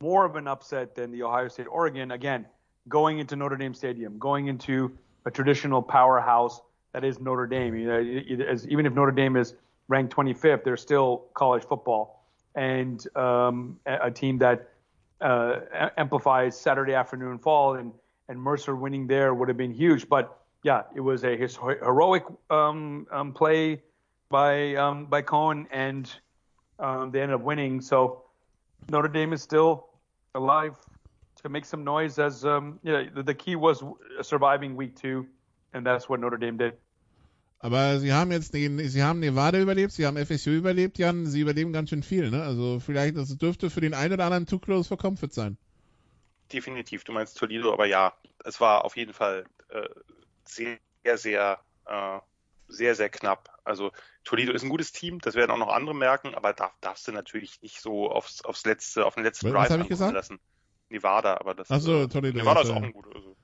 more 0.00 0.24
of 0.24 0.36
an 0.36 0.46
upset 0.46 0.94
than 0.94 1.10
the 1.10 1.24
Ohio 1.24 1.48
State 1.48 1.66
Oregon. 1.66 2.12
Again, 2.12 2.46
going 2.88 3.18
into 3.18 3.34
Notre 3.34 3.56
Dame 3.56 3.74
Stadium, 3.74 4.16
going 4.16 4.46
into 4.46 4.96
a 5.24 5.30
traditional 5.32 5.82
powerhouse 5.82 6.60
that 6.92 7.02
is 7.02 7.18
Notre 7.18 7.48
Dame. 7.48 7.74
You 7.74 7.88
know, 7.88 8.44
as, 8.44 8.68
even 8.68 8.86
if 8.86 8.92
Notre 8.92 9.10
Dame 9.10 9.34
is 9.34 9.54
ranked 9.88 10.14
25th, 10.14 10.62
they're 10.62 10.76
still 10.76 11.24
college 11.34 11.64
football 11.64 12.24
and 12.54 13.04
um, 13.16 13.76
a, 13.86 14.06
a 14.06 14.10
team 14.12 14.38
that 14.38 14.68
uh, 15.20 15.88
amplifies 15.96 16.56
Saturday 16.56 16.94
afternoon 16.94 17.38
fall, 17.38 17.74
and 17.74 17.92
and 18.28 18.40
Mercer 18.40 18.76
winning 18.76 19.08
there 19.08 19.34
would 19.34 19.48
have 19.48 19.56
been 19.56 19.74
huge. 19.74 20.08
But 20.08 20.43
yeah, 20.64 20.84
it 20.96 21.00
was 21.00 21.22
a 21.24 21.36
his, 21.36 21.56
heroic 21.56 22.24
um, 22.50 23.06
um, 23.12 23.32
play 23.34 23.82
by 24.30 24.74
um, 24.74 25.06
by 25.06 25.22
Cohen, 25.22 25.68
and 25.70 26.10
um, 26.78 27.12
they 27.12 27.20
ended 27.20 27.36
up 27.36 27.42
winning. 27.42 27.82
So 27.82 28.24
Notre 28.88 29.08
Dame 29.08 29.34
is 29.34 29.42
still 29.42 29.86
alive 30.34 30.74
to 31.42 31.48
make 31.50 31.66
some 31.66 31.84
noise. 31.84 32.18
As 32.18 32.44
um, 32.44 32.80
yeah, 32.82 33.04
the, 33.14 33.22
the 33.22 33.34
key 33.34 33.56
was 33.56 33.84
surviving 34.22 34.74
week 34.74 34.96
two, 34.96 35.26
and 35.74 35.86
that's 35.86 36.08
what 36.08 36.18
Notre 36.18 36.38
Dame 36.38 36.56
did. 36.56 36.72
Aber 37.60 37.98
sie 37.98 38.12
haben 38.12 38.30
jetzt, 38.30 38.52
den- 38.52 38.78
sie 38.88 39.02
haben 39.02 39.20
Nevada 39.20 39.58
überlebt, 39.58 39.92
sie 39.92 40.06
haben 40.06 40.18
FSU 40.18 40.50
überlebt, 40.50 40.98
Jan, 40.98 41.24
sie 41.26 41.40
überleben 41.40 41.72
ganz 41.72 41.90
schön 41.90 42.02
viel, 42.02 42.30
ne? 42.30 42.42
Also 42.42 42.78
vielleicht, 42.78 43.16
das 43.16 43.38
dürfte 43.38 43.70
für 43.70 43.80
den 43.80 43.94
einen 43.94 44.14
oder 44.14 44.24
anderen 44.24 44.44
too 44.44 44.58
close 44.58 44.86
for 44.86 44.98
comfort 44.98 45.32
sein. 45.32 45.56
Definitiv, 46.52 47.04
du 47.04 47.12
meinst 47.12 47.38
Toledo, 47.38 47.72
aber 47.72 47.86
ja, 47.86 48.12
es 48.44 48.60
war 48.60 48.84
auf 48.84 48.98
jeden 48.98 49.14
Fall 49.14 49.44
äh, 49.70 49.88
sehr, 50.48 50.78
sehr, 51.16 51.60
äh, 51.86 52.20
sehr, 52.68 52.94
sehr 52.94 53.10
knapp. 53.10 53.50
Also 53.64 53.92
Toledo 54.24 54.52
ist 54.52 54.62
ein 54.62 54.70
gutes 54.70 54.92
Team, 54.92 55.20
das 55.20 55.34
werden 55.34 55.50
auch 55.50 55.58
noch 55.58 55.72
andere 55.72 55.94
merken, 55.94 56.34
aber 56.34 56.52
darf, 56.52 56.72
darfst 56.80 57.06
du 57.08 57.12
natürlich 57.12 57.60
nicht 57.62 57.80
so 57.80 58.10
aufs, 58.10 58.42
aufs 58.42 58.64
letzte, 58.64 59.06
auf 59.06 59.14
den 59.14 59.24
letzten 59.24 59.52
Was- 59.52 59.70
was 59.70 60.12
lassen. 60.12 60.40
Nevada, 60.88 61.38
aber 61.38 61.54
das 61.54 61.68
so, 61.68 62.02
äh, 62.02 62.08
Toledo, 62.08 62.38
Nevada 62.38 62.60
ist 62.60 62.68
ja. 62.68 62.74
auch 62.76 62.82
ein 62.82 62.92
guter. 62.92 63.14
Also, 63.14 63.36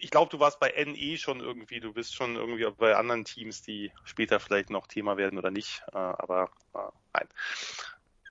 ich 0.00 0.10
glaube, 0.10 0.30
du 0.30 0.40
warst 0.40 0.60
bei 0.60 0.70
NE 0.70 1.16
schon 1.16 1.40
irgendwie, 1.40 1.80
du 1.80 1.92
bist 1.92 2.14
schon 2.14 2.36
irgendwie 2.36 2.66
bei 2.76 2.96
anderen 2.96 3.24
Teams, 3.24 3.62
die 3.62 3.92
später 4.04 4.40
vielleicht 4.40 4.70
noch 4.70 4.86
Thema 4.86 5.16
werden 5.16 5.38
oder 5.38 5.50
nicht, 5.50 5.82
äh, 5.92 5.96
aber 5.96 6.50
äh, 6.74 6.78
nein. 7.12 7.28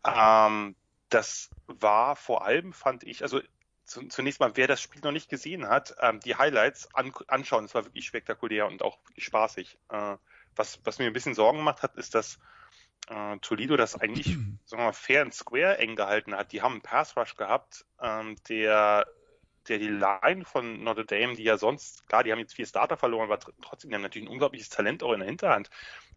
Ähm, 0.04 0.76
das 1.10 1.50
war 1.68 2.16
vor 2.16 2.46
allem, 2.46 2.74
fand 2.74 3.04
ich, 3.04 3.24
also 3.24 3.42
zunächst 3.88 4.40
mal, 4.40 4.52
wer 4.56 4.68
das 4.68 4.82
Spiel 4.82 5.02
noch 5.04 5.12
nicht 5.12 5.30
gesehen 5.30 5.68
hat, 5.68 5.96
ähm, 6.02 6.20
die 6.20 6.36
Highlights 6.36 6.94
an, 6.96 7.14
anschauen. 7.28 7.66
Es 7.66 7.76
war 7.76 7.86
wirklich 7.86 8.06
spektakulär 8.06 8.68
und 8.68 8.82
auch 8.84 9.00
wirklich 9.08 9.26
spaßig. 9.26 9.78
Äh, 9.90 10.18
was, 10.56 10.80
was 10.84 11.00
mir 11.00 11.06
ein 11.08 11.14
bisschen 11.14 11.36
Sorgen 11.36 11.60
gemacht 11.60 11.84
hat, 11.84 11.96
ist, 11.96 12.16
dass 12.16 12.40
äh, 13.10 13.38
Toledo 13.40 13.78
das 13.78 13.96
eigentlich 14.00 14.28
sagen 14.66 14.82
wir 14.82 14.86
mal, 14.88 14.94
fair 14.94 15.22
and 15.24 15.34
square 15.34 15.78
eng 15.80 15.96
gehalten 15.96 16.36
hat. 16.36 16.52
Die 16.52 16.62
haben 16.62 16.74
einen 16.74 16.82
Pass 16.82 17.16
Rush 17.18 17.36
gehabt, 17.36 17.86
ähm, 18.02 18.36
der 18.50 19.08
der 19.68 19.80
die 19.80 19.90
Line 19.90 20.46
von 20.46 20.84
Notre 20.84 21.06
Dame, 21.06 21.36
die 21.36 21.44
ja 21.44 21.58
sonst, 21.58 22.08
klar, 22.08 22.24
die 22.24 22.32
haben 22.32 22.40
jetzt 22.40 22.56
vier 22.56 22.66
Starter 22.66 22.96
verloren, 22.98 23.26
aber 23.30 23.36
tr- 23.36 23.54
trotzdem, 23.62 23.90
die 23.90 23.96
haben 23.96 24.02
natürlich 24.02 24.28
ein 24.28 24.32
unglaubliches 24.32 24.70
Talent 24.70 25.04
auch 25.04 25.12
in 25.14 25.20
der 25.20 25.28
Hinterhand. 25.28 25.70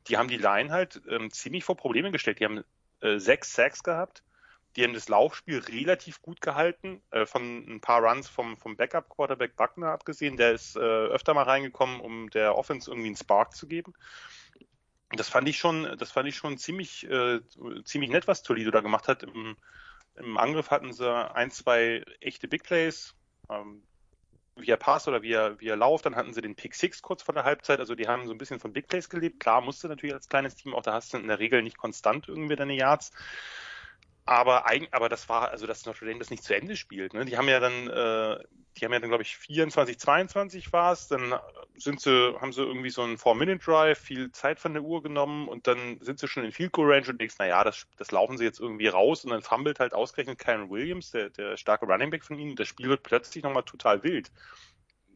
Die 0.09 0.17
haben 0.17 0.29
die 0.29 0.37
Line 0.37 0.71
halt 0.73 1.03
ähm, 1.09 1.31
ziemlich 1.33 1.65
vor 1.65 1.77
Probleme 1.77 2.13
gestellt. 2.13 2.39
Die 2.41 2.45
haben 2.45 2.65
äh, 3.01 3.19
sechs 3.19 3.53
Sacks 3.53 3.83
gehabt. 3.83 4.23
Die 4.77 4.85
haben 4.85 4.95
das 4.95 5.09
Laufspiel 5.09 5.59
relativ 5.59 6.23
gut 6.23 6.41
gehalten, 6.41 7.03
äh, 7.11 7.27
von 7.27 7.67
ein 7.69 7.81
paar 7.81 8.03
Runs 8.03 8.29
vom, 8.29 8.57
vom 8.57 8.77
Backup-Quarterback 8.77 9.57
Buckner 9.57 9.91
abgesehen. 9.91 10.37
Der 10.37 10.53
ist 10.53 10.77
äh, 10.77 10.81
öfter 10.81 11.35
mal 11.35 11.43
reingekommen, 11.43 12.01
um 12.01 12.31
der 12.31 12.57
Offense 12.57 12.91
irgendwie 12.91 13.09
einen 13.09 13.17
Spark 13.17 13.55
zu 13.55 13.67
geben. 13.67 13.95
Das 15.13 15.29
fand 15.29 15.49
ich 15.49 15.59
schon, 15.59 15.97
das 15.99 16.13
fand 16.13 16.29
ich 16.29 16.37
schon 16.37 16.57
ziemlich, 16.57 17.05
äh, 17.11 17.41
ziemlich 17.85 18.11
nett, 18.11 18.29
was 18.29 18.43
Toledo 18.43 18.71
da 18.71 18.81
gemacht 18.81 19.09
hat. 19.09 19.25
Im, 19.25 19.57
im 20.15 20.39
Angriff 20.39 20.71
hatten 20.71 20.93
sie 20.93 21.13
ein, 21.35 21.51
zwei 21.51 22.05
echte 22.21 22.47
Big 22.47 22.63
Plays, 22.63 23.15
ähm, 23.49 23.83
via 24.57 24.77
Pass 24.77 25.09
oder 25.09 25.23
via, 25.23 25.59
via 25.59 25.75
Lauf. 25.75 26.03
Dann 26.03 26.17
hatten 26.17 26.33
sie 26.33 26.43
den 26.43 26.55
Pick 26.55 26.75
Six 26.75 27.03
kurz 27.03 27.23
vor 27.23 27.35
der 27.35 27.45
Halbzeit. 27.45 27.81
Also 27.81 27.95
die 27.95 28.07
haben 28.07 28.27
so 28.27 28.33
ein 28.33 28.39
bisschen 28.39 28.61
von 28.61 28.73
Big 28.73 28.89
Plays 28.89 29.09
gelebt. 29.09 29.41
Klar, 29.41 29.61
musste 29.61 29.89
natürlich 29.89 30.15
als 30.15 30.29
kleines 30.29 30.55
Team, 30.55 30.75
auch 30.75 30.83
da 30.83 30.93
hast 30.93 31.13
du 31.13 31.19
in 31.19 31.29
der 31.29 31.39
Regel 31.39 31.63
nicht 31.63 31.79
konstant 31.79 32.29
irgendwie 32.29 32.57
deine 32.57 32.75
Yards. 32.75 33.11
Aber 34.31 34.65
eigentlich, 34.65 34.95
aber 34.95 35.09
das 35.09 35.29
war, 35.29 35.51
also 35.51 35.67
dass 35.67 35.87
Notre 35.87 36.07
Dame 36.07 36.21
das 36.21 36.31
nicht 36.31 36.45
zu 36.45 36.55
Ende 36.55 36.77
spielt. 36.77 37.15
Ne? 37.15 37.25
Die 37.25 37.37
haben 37.37 37.49
ja 37.49 37.59
dann, 37.59 37.89
äh, 37.89 38.39
die 38.77 38.85
haben 38.85 38.93
ja 38.93 39.01
dann, 39.01 39.09
glaube 39.09 39.25
ich, 39.25 39.37
24, 39.37 39.99
22 39.99 40.73
war 40.73 40.93
es. 40.93 41.09
Dann 41.09 41.35
sind 41.75 42.01
sie, 42.01 42.39
haben 42.41 42.53
sie 42.53 42.63
irgendwie 42.63 42.91
so 42.91 43.03
einen 43.03 43.19
Four-Minute-Drive, 43.19 43.99
viel 43.99 44.31
Zeit 44.31 44.61
von 44.61 44.73
der 44.73 44.85
Uhr 44.85 45.03
genommen 45.03 45.49
und 45.49 45.67
dann 45.67 45.99
sind 46.01 46.21
sie 46.21 46.29
schon 46.29 46.45
in 46.45 46.53
Field 46.53 46.71
Goal 46.71 46.93
Range 46.93 47.09
und 47.09 47.21
denkst, 47.21 47.39
naja, 47.41 47.65
das, 47.65 47.89
das 47.97 48.13
laufen 48.13 48.39
sie 48.39 48.45
jetzt 48.45 48.61
irgendwie 48.61 48.87
raus 48.87 49.25
und 49.25 49.33
dann 49.33 49.43
fummelt 49.43 49.81
halt 49.81 49.95
ausgerechnet 49.95 50.39
Kyron 50.39 50.71
Williams, 50.71 51.11
der, 51.11 51.31
der 51.31 51.57
starke 51.57 51.87
Running 51.87 52.11
Back 52.11 52.25
von 52.25 52.39
ihnen. 52.39 52.55
Das 52.55 52.69
Spiel 52.69 52.89
wird 52.89 53.03
plötzlich 53.03 53.43
nochmal 53.43 53.65
total 53.65 54.05
wild. 54.05 54.31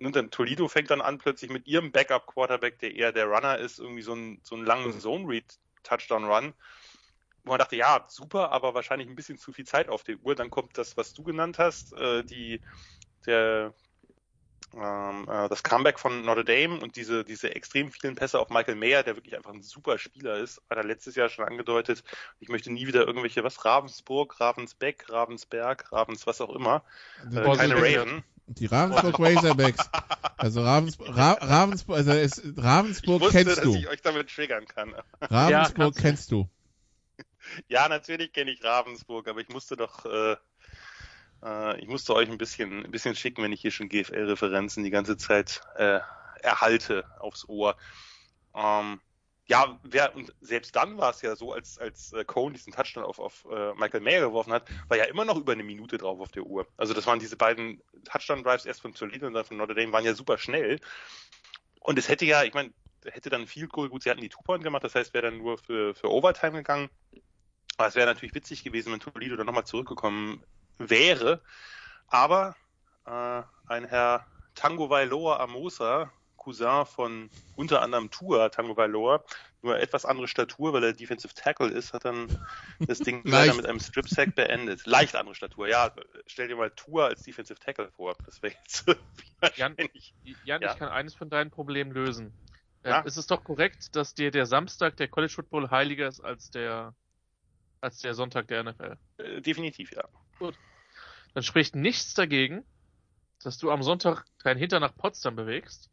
Und 0.01 0.17
dann 0.17 0.33
Toledo 0.33 0.67
fängt 0.67 0.91
dann 0.91 1.01
an, 1.01 1.19
plötzlich 1.19 1.53
mit 1.53 1.69
ihrem 1.69 1.93
Backup-Quarterback, 1.93 2.81
der 2.81 2.97
eher 2.97 3.13
der 3.13 3.27
Runner 3.27 3.59
ist, 3.59 3.79
irgendwie 3.79 4.03
so 4.03 4.15
einen, 4.15 4.41
so 4.43 4.57
einen 4.57 4.67
langen 4.67 4.99
Zone-Read-Touchdown-Run 4.99 6.53
wo 7.45 7.51
man 7.51 7.59
dachte, 7.59 7.77
ja, 7.77 8.05
super, 8.09 8.53
aber 8.53 8.75
wahrscheinlich 8.75 9.09
ein 9.09 9.15
bisschen 9.17 9.39
zu 9.39 9.53
viel 9.53 9.67
Zeit 9.67 9.89
auf 9.89 10.03
der 10.03 10.17
Uhr. 10.23 10.35
Dann 10.35 10.51
kommt 10.51 10.77
das, 10.79 10.97
was 10.97 11.13
du 11.15 11.23
genannt 11.23 11.59
hast, 11.59 11.93
äh, 11.93 12.25
die, 12.25 12.61
der, 13.27 13.73
ähm, 14.75 15.29
äh, 15.29 15.49
das 15.49 15.63
Comeback 15.63 16.01
von 16.01 16.23
Notre 16.25 16.45
Dame 16.45 16.81
und 16.81 16.97
diese, 16.97 17.25
diese 17.25 17.55
extrem 17.55 17.93
vielen 17.93 18.17
Pässe 18.17 18.41
auf 18.41 18.49
Michael 18.51 18.75
Mayer, 18.77 19.03
der 19.03 19.17
wirklich 19.17 19.37
einfach 19.37 19.53
ein 19.53 19.63
super 19.63 19.99
Spieler 19.99 20.39
ist, 20.39 20.61
hat 20.69 20.79
er 20.79 20.85
letztes 20.85 21.15
Jahr 21.15 21.29
schon 21.29 21.45
angedeutet. 21.45 22.03
Ich 22.41 22.49
möchte 22.49 22.73
nie 22.73 22.87
wieder 22.87 23.07
irgendwelche, 23.07 23.45
was, 23.45 23.65
Ravensburg, 23.65 24.41
Ravensbeck, 24.41 25.07
Ravensberg, 25.11 25.93
Ravens, 25.93 26.27
was 26.27 26.41
auch 26.41 26.55
immer, 26.55 26.83
äh, 27.33 27.57
keine 27.57 27.75
die- 27.77 27.81
Raven. 27.97 28.25
Die 28.47 28.67
Ravensburg 28.67 29.19
Razorbacks. 29.21 29.89
Also 30.37 30.63
Ravensburg, 30.63 31.17
Ra 31.17 31.33
Ravensburg, 31.41 31.97
also 31.97 32.11
es, 32.11 32.39
Ich 32.45 32.59
Ravensburg 32.59 33.23
wusste, 33.23 33.39
kennst 33.39 33.57
dass 33.57 33.65
du. 33.65 33.75
ich 33.75 33.89
euch 33.89 34.03
damit 34.03 34.29
triggern 34.29 34.67
kann. 34.67 34.95
Ravensburg 35.23 35.95
du. 35.95 36.03
kennst 36.03 36.31
du. 36.31 36.47
Ja, 37.69 37.89
natürlich 37.89 38.33
kenne 38.33 38.51
ich 38.51 38.63
Ravensburg, 38.65 39.29
aber 39.29 39.41
ich 39.41 39.49
musste 39.49 39.77
doch, 39.77 40.05
äh, 40.07 40.37
äh, 41.43 41.81
ich 41.81 41.89
musste 41.89 42.15
euch 42.15 42.29
ein 42.31 42.39
bisschen, 42.39 42.85
ein 42.85 42.91
bisschen 42.91 43.15
schicken, 43.15 43.43
wenn 43.43 43.53
ich 43.53 43.61
hier 43.61 43.71
schon 43.71 43.89
GFL-Referenzen 43.89 44.85
die 44.85 44.91
ganze 44.91 45.17
Zeit 45.17 45.61
äh, 45.77 46.01
erhalte 46.43 47.05
aufs 47.21 47.49
Ohr. 47.49 47.77
Ähm, 48.55 49.01
ja, 49.47 49.79
wer, 49.83 50.15
und 50.17 50.33
selbst 50.41 50.75
dann 50.75 50.97
war 50.97 51.11
es 51.11 51.21
ja 51.21 51.37
so, 51.37 51.53
als, 51.53 51.79
als 51.79 52.13
äh, 52.15 52.25
Cohn 52.25 52.55
diesen 52.55 52.73
Touchdown 52.73 53.05
auf, 53.05 53.19
auf 53.19 53.47
äh, 53.51 53.75
Michael 53.75 54.01
Mayer 54.01 54.21
geworfen 54.21 54.53
hat, 54.53 54.67
war 54.89 54.97
ja 54.97 55.05
immer 55.05 55.27
noch 55.27 55.37
über 55.37 55.53
eine 55.53 55.65
Minute 55.65 55.99
drauf 55.99 56.19
auf 56.21 56.33
der 56.33 56.45
Uhr. 56.45 56.67
Also 56.79 56.95
das 56.95 57.07
waren 57.07 57.19
diese 57.19 57.37
beiden 57.37 57.83
Touchdown-Drives 58.05 58.65
erst 58.65 58.81
von 58.81 58.95
Toledo 58.95 59.27
und 59.27 59.35
dann 59.35 59.45
von 59.45 59.59
Notre 59.59 59.75
Dame, 59.75 59.93
waren 59.93 60.05
ja 60.05 60.15
super 60.15 60.39
schnell. 60.39 60.81
Und 61.81 61.99
es 61.99 62.09
hätte 62.09 62.25
ja, 62.25 62.43
ich 62.45 62.55
meine, 62.55 62.73
hätte 63.05 63.29
dann 63.29 63.47
viel 63.47 63.69
Goal, 63.69 63.91
gut, 63.91 64.03
sie 64.03 64.11
hatten 64.11 64.23
die 64.23 64.31
Two-Point 64.31 64.65
gemacht, 64.65 64.85
das 64.85 64.95
heißt, 64.95 65.13
wäre 65.13 65.31
dann 65.31 65.39
nur 65.39 65.59
für, 65.59 65.95
für 65.95 66.11
Overtime 66.11 66.53
gegangen. 66.53 66.89
Aber 67.77 67.89
es 67.89 67.95
wäre 67.95 68.07
natürlich 68.07 68.35
witzig 68.35 68.63
gewesen, 68.65 68.93
wenn 68.93 69.01
Toledo 69.01 69.37
dann 69.37 69.47
nochmal 69.47 69.67
zurückgekommen 69.67 70.43
wäre. 70.79 71.41
Aber 72.09 72.55
äh, 73.07 73.43
ein 73.67 73.85
Herr 73.87 74.27
Tango 74.55 74.89
Vailoa 74.91 75.41
Amosa, 75.41 76.13
Cousin 76.37 76.85
von 76.87 77.31
unter 77.57 77.83
anderem 77.83 78.11
Tua 78.11 78.49
Tango 78.51 78.77
Vailoa, 78.77 79.25
nur 79.63 79.79
etwas 79.79 80.05
andere 80.05 80.29
Statur, 80.29 80.75
weil 80.75 80.85
er 80.85 80.93
Defensive 80.93 81.33
Tackle 81.35 81.69
ist, 81.69 81.95
hat 81.95 82.05
dann 82.05 82.29
das 82.81 82.99
Ding 82.99 83.23
leider 83.25 83.55
mit 83.55 83.67
einem 83.67 83.81
Strip 83.81 84.09
Sack 84.09 84.35
beendet. 84.35 84.85
Leicht 84.87 85.17
andere 85.17 85.35
Statur, 85.35 85.69
ja. 85.69 85.91
Stell 86.27 86.49
dir 86.49 86.57
mal 86.57 86.71
Tua 86.71 87.07
als 87.07 87.23
Defensive 87.23 87.59
Tackle 87.59 87.91
vor. 87.91 88.15
Das 88.27 88.43
wäre 88.43 88.55
jetzt 88.63 88.87
Jan, 88.87 88.97
wahrscheinlich. 89.41 90.15
Jan, 90.45 90.61
Ja. 90.63 90.73
ich 90.73 90.79
kann 90.79 90.91
eines 90.91 91.15
von 91.15 91.31
deinen 91.31 91.51
Problemen 91.51 91.93
lösen. 91.93 92.33
Äh, 92.83 92.91
Ja. 92.91 93.01
Ist 93.01 93.17
es 93.17 93.27
doch 93.27 93.43
korrekt, 93.43 93.97
dass 93.97 94.15
dir 94.15 94.31
der 94.31 94.45
Samstag 94.45 94.99
der 94.99 95.09
College 95.09 95.33
Football 95.33 95.71
heiliger 95.71 96.07
ist 96.09 96.21
als 96.21 96.51
der, 96.51 96.95
als 97.85 97.99
der 97.99 98.15
Sonntag 98.15 98.49
der 98.49 98.65
NFL? 98.65 98.97
Äh, 99.19 99.41
definitiv, 99.43 99.93
ja. 99.93 100.05
Dann 101.35 101.43
spricht 101.43 101.77
nichts 101.77 102.15
dagegen, 102.15 102.65
dass 103.43 103.59
du 103.59 103.71
am 103.71 103.83
Sonntag 103.83 104.25
deinen 104.43 104.59
Hintern 104.59 104.81
nach 104.81 104.95
Potsdam 104.97 105.37
bewegst 105.37 105.91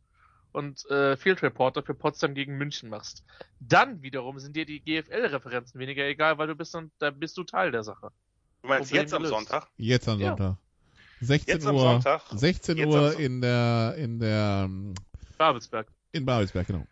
und 0.54 0.86
äh, 0.90 1.18
Field 1.18 1.42
Reporter 1.44 1.84
für 1.84 1.94
Potsdam 1.94 2.34
gegen 2.34 2.58
München 2.58 2.90
machst. 2.90 3.24
Dann 3.60 4.02
wiederum 4.02 4.40
sind 4.40 4.56
dir 4.56 4.66
die 4.66 4.80
GFL-Referenzen 4.82 5.80
weniger 5.80 6.06
egal, 6.06 6.38
weil 6.38 6.48
du 6.48 6.56
bist 6.56 6.74
dann, 6.74 6.92
da 7.00 7.12
bist 7.12 7.38
du 7.38 7.44
Teil 7.44 7.72
der 7.72 7.84
Sache. 7.84 8.12
Du 8.62 8.68
meinst 8.70 8.90
Problem 8.90 9.02
jetzt 9.04 9.14
am 9.14 9.24
gelöst. 9.24 9.36
Sonntag? 9.36 9.68
Jetzt 9.78 10.08
am 10.08 10.20
Ja. 10.20 10.28
Sonntag. 10.30 10.58
16 11.22 11.54
Jetzt 11.56 11.68
am 11.68 11.76
Uhr, 11.76 11.82
Sonntag? 11.82 12.22
16 12.32 12.78
Jetzt 12.78 12.86
am 12.88 12.92
Uhr 12.94 13.20
in 13.20 13.42
der, 13.42 13.96
in 13.98 14.20
der, 14.20 14.62
ähm, 14.66 14.94
Babelsberg. 15.38 15.88
in 16.14 16.26
Babelsberg, 16.26 16.68
genau. 16.68 16.86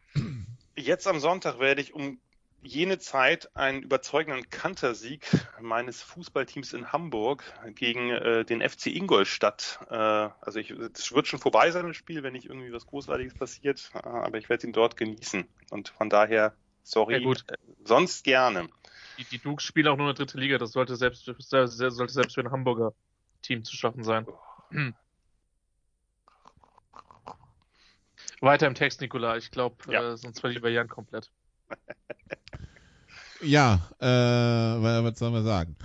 Jetzt 0.76 1.08
am 1.08 1.20
Sonntag 1.20 1.60
werde 1.60 1.82
ich 1.82 1.94
um 1.94 2.20
jene 2.62 3.00
Zeit 3.00 3.56
einen 3.56 3.84
überzeugenden 3.84 4.50
Kantersieg 4.50 5.26
meines 5.62 6.02
Fußballteams 6.02 6.74
in 6.74 6.92
Hamburg 6.92 7.44
gegen 7.76 8.10
äh, 8.10 8.44
den 8.46 8.68
FC 8.68 8.88
Ingolstadt. 8.88 9.80
Äh, 9.90 9.96
also 9.96 10.60
ich, 10.60 10.72
es 10.72 11.12
wird 11.14 11.28
schon 11.28 11.40
vorbei 11.40 11.72
sein, 11.72 11.88
das 11.88 11.96
Spiel, 11.96 12.24
wenn 12.24 12.34
nicht 12.34 12.46
irgendwie 12.46 12.74
was 12.74 12.86
Großartiges 12.86 13.34
passiert, 13.34 13.92
äh, 13.94 14.00
aber 14.00 14.38
ich 14.38 14.50
werde 14.50 14.68
ihn 14.68 14.74
dort 14.74 14.98
genießen. 14.98 15.48
Und 15.72 15.90
von 15.90 16.10
daher, 16.10 16.54
sorry, 16.84 17.24
Ja. 17.24 17.32
Äh, 17.32 17.58
sonst 17.86 18.24
gerne. 18.24 18.68
Die, 19.18 19.24
die 19.26 19.40
Dukes 19.40 19.64
spielen 19.64 19.88
auch 19.88 19.98
nur 19.98 20.10
in 20.10 20.16
der 20.16 20.26
dritte 20.26 20.38
Liga, 20.38 20.58
das 20.58 20.72
sollte 20.72 20.96
selbst, 20.96 21.26
sollte 21.26 21.68
selbst 21.70 22.34
für 22.34 22.42
ein 22.42 22.52
Hamburger 22.52 22.94
Team 23.42 23.64
zu 23.64 23.76
schaffen 23.76 24.04
sein. 24.04 24.28
Hm. 24.72 24.94
Weiter 28.42 28.68
im 28.68 28.76
Text, 28.76 29.02
Nikola. 29.02 29.38
Ich 29.38 29.52
glaube, 29.52 29.76
Ja. 29.92 30.14
äh, 30.14 30.18
sonst 30.18 30.40
verlieren 30.40 30.64
wir 30.64 30.72
Jan 30.72 30.88
komplett. 30.88 31.32
Ja, 33.42 33.80
äh, 34.00 34.06
wa- 34.06 35.04
was 35.04 35.18
soll 35.20 35.32
man 35.32 35.44
sagen? 35.44 35.76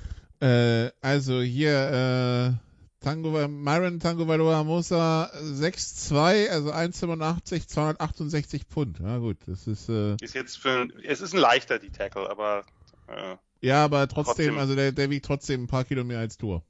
Äh, 0.41 0.91
also 1.01 1.41
hier, 1.41 2.59
äh, 2.61 3.05
Tango, 3.05 3.47
Myron 3.49 4.01
Tango 4.01 4.27
Valoa 4.27 4.65
Mosa 4.65 5.31
6'2, 5.43 6.51
also 6.51 6.73
1,85, 6.73 7.69
268 7.69 8.65
Pfund. 8.65 8.99
Ja 8.99 9.19
gut, 9.19 9.37
das 9.47 9.67
ist, 9.67 9.89
äh, 9.89 10.17
Ist 10.21 10.35
jetzt 10.35 10.57
für, 10.59 10.89
es 11.05 11.21
ist 11.21 11.35
ein 11.35 11.41
leichter, 11.41 11.79
die 11.79 11.91
Tackle, 11.91 12.29
aber 12.29 12.65
äh, 13.09 13.37
ja, 13.61 13.85
aber 13.85 14.09
trotzdem, 14.09 14.47
Trotzdem. 14.47 14.59
also 14.59 14.75
der, 14.75 14.93
der 14.93 15.11
wiegt 15.11 15.25
trotzdem 15.27 15.65
ein 15.65 15.67
paar 15.69 15.85
Kilo 15.85 16.03
mehr 16.05 16.19
als 16.19 16.37
Tour. 16.39 16.63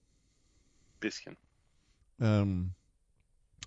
bisschen. 1.01 1.37
Ähm, 2.20 2.72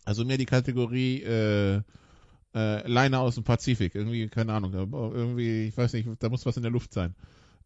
also 0.05 0.24
mehr 0.24 0.38
die 0.38 0.45
Kategorie, 0.45 1.22
äh, 1.24 1.82
Äh, 2.56 2.88
Liner 2.88 3.20
aus 3.22 3.36
dem 3.36 3.43
Pazifik, 3.43 3.95
irgendwie, 3.95 4.28
keine 4.30 4.54
Ahnung, 4.54 4.74
irgendwie, 4.74 5.68
ich 5.68 5.78
weiß 5.78 5.93
nicht, 5.93 6.08
da 6.20 6.30
muss 6.30 6.45
was 6.45 6.58
in 6.58 6.64
der 6.64 6.72
Luft 6.72 6.93
sein. 6.93 7.16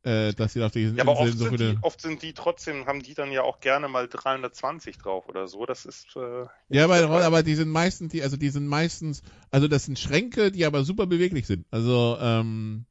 Äh, 0.04 0.34
dass 0.34 0.54
sie 0.54 0.64
auf 0.64 0.72
diesen 0.72 0.98
Ja, 0.98 1.04
aber 1.04 1.20
oft 1.20 1.38
so 1.38 1.46
sind, 1.46 1.60
die, 1.60 1.78
oft 1.84 2.02
sind 2.02 2.24
die 2.24 2.34
trotzdem, 2.34 2.88
haben 2.88 3.04
die 3.04 3.14
dann 3.14 3.32
ja 3.32 3.44
auch 3.44 3.60
gerne 3.60 3.88
mal 3.88 4.08
320 4.08 4.98
drauf 4.98 5.30
oder 5.30 5.48
so. 5.48 5.68
Das 5.68 5.86
ist. 5.86 6.16
Äh, 6.16 6.46
Ja, 6.70 6.86
aber, 6.86 7.24
aber 7.24 7.44
die 7.44 7.54
sind 7.54 7.70
meistens, 7.70 8.12
die, 8.12 8.24
also 8.24 8.36
die 8.36 8.50
sind 8.50 8.66
meistens, 8.66 9.22
also 9.52 9.68
das 9.68 9.86
sind 9.86 10.00
Schränke, 10.00 10.52
die 10.52 10.66
aber 10.66 10.84
super 10.86 11.06
beweglich 11.06 11.46
sind. 11.46 11.68
Also, 11.70 12.18
ähm, 12.20 12.86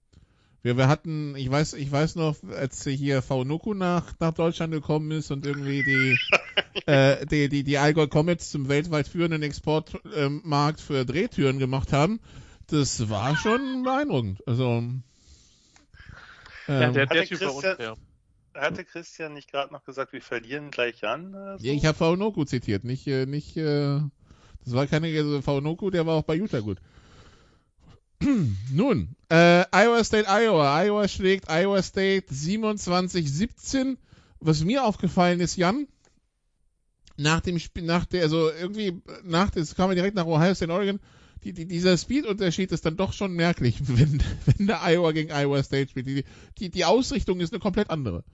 wir, 0.62 0.76
wir 0.76 0.86
hatten, 0.86 1.34
ich 1.34 1.50
weiß, 1.50 1.72
ich 1.72 1.90
weiß 1.90 2.14
noch, 2.14 2.36
als 2.56 2.84
hier 2.84 3.22
Faunuku 3.22 3.74
nach, 3.74 4.12
nach 4.20 4.32
Deutschland 4.32 4.72
gekommen 4.72 5.10
ist 5.10 5.32
und 5.32 5.44
irgendwie 5.44 5.82
die, 5.82 6.16
äh, 6.86 7.26
die, 7.26 7.48
die, 7.48 7.64
die 7.64 7.78
Allgäu 7.78 8.06
Comets 8.06 8.50
zum 8.50 8.68
weltweit 8.68 9.08
führenden 9.08 9.42
Exportmarkt 9.42 10.80
für 10.80 11.04
Drehtüren 11.04 11.58
gemacht 11.58 11.92
haben, 11.92 12.20
das 12.68 13.08
war 13.08 13.36
schon 13.36 13.82
beeindruckend. 13.82 14.42
Also, 14.46 14.64
ähm, 14.78 15.02
Ja, 16.68 16.90
der, 16.90 17.02
Hatte 17.06 17.14
der 17.14 17.24
Typ 17.26 17.40
war 17.40 17.48
Christian- 17.52 17.70
unfair. 17.72 17.96
Hatte 18.54 18.84
Christian 18.84 19.34
nicht 19.34 19.50
gerade 19.50 19.72
noch 19.72 19.84
gesagt, 19.84 20.12
wir 20.12 20.20
verlieren 20.22 20.70
gleich 20.72 21.04
an? 21.04 21.34
Äh, 21.34 21.58
so? 21.58 21.64
ja, 21.66 21.72
ich 21.72 21.84
habe 21.86 21.96
Faunuku 21.96 22.44
zitiert, 22.44 22.82
nicht, 22.84 23.06
äh, 23.06 23.24
nicht, 23.26 23.56
äh, 23.56 24.00
das 24.64 24.74
war 24.74 24.86
keine, 24.88 25.06
also 25.16 25.40
Faunuku, 25.40 25.90
der 25.90 26.04
war 26.06 26.16
auch 26.16 26.24
bei 26.24 26.34
Utah 26.34 26.58
gut. 26.60 26.78
Nun, 28.72 29.14
äh, 29.30 29.64
Iowa 29.72 30.02
State, 30.04 30.26
Iowa. 30.28 30.82
Iowa 30.82 31.08
schlägt 31.08 31.48
Iowa 31.48 31.80
State 31.82 32.26
27-17. 32.34 33.96
Was 34.40 34.64
mir 34.64 34.84
aufgefallen 34.84 35.40
ist, 35.40 35.56
Jan, 35.56 35.86
nach 37.20 37.40
dem 37.40 37.58
Spiel, 37.58 37.82
nach 37.84 38.06
der, 38.06 38.22
also 38.22 38.50
irgendwie, 38.50 39.00
nach, 39.22 39.50
das 39.50 39.74
kam 39.74 39.90
ja 39.90 39.94
direkt 39.94 40.16
nach 40.16 40.26
Ohio 40.26 40.54
State, 40.54 40.72
Oregon, 40.72 41.00
die, 41.44 41.52
die, 41.52 41.66
dieser 41.66 41.96
Speed-Unterschied 41.96 42.72
ist 42.72 42.84
dann 42.84 42.96
doch 42.96 43.12
schon 43.12 43.32
merklich, 43.32 43.76
wenn, 43.80 44.22
wenn 44.46 44.66
der 44.66 44.82
Iowa 44.82 45.12
gegen 45.12 45.30
Iowa 45.30 45.62
State 45.62 45.90
spielt. 45.90 46.06
Die, 46.06 46.24
die, 46.58 46.70
die 46.70 46.84
Ausrichtung 46.84 47.40
ist 47.40 47.52
eine 47.52 47.60
komplett 47.60 47.90
andere. 47.90 48.24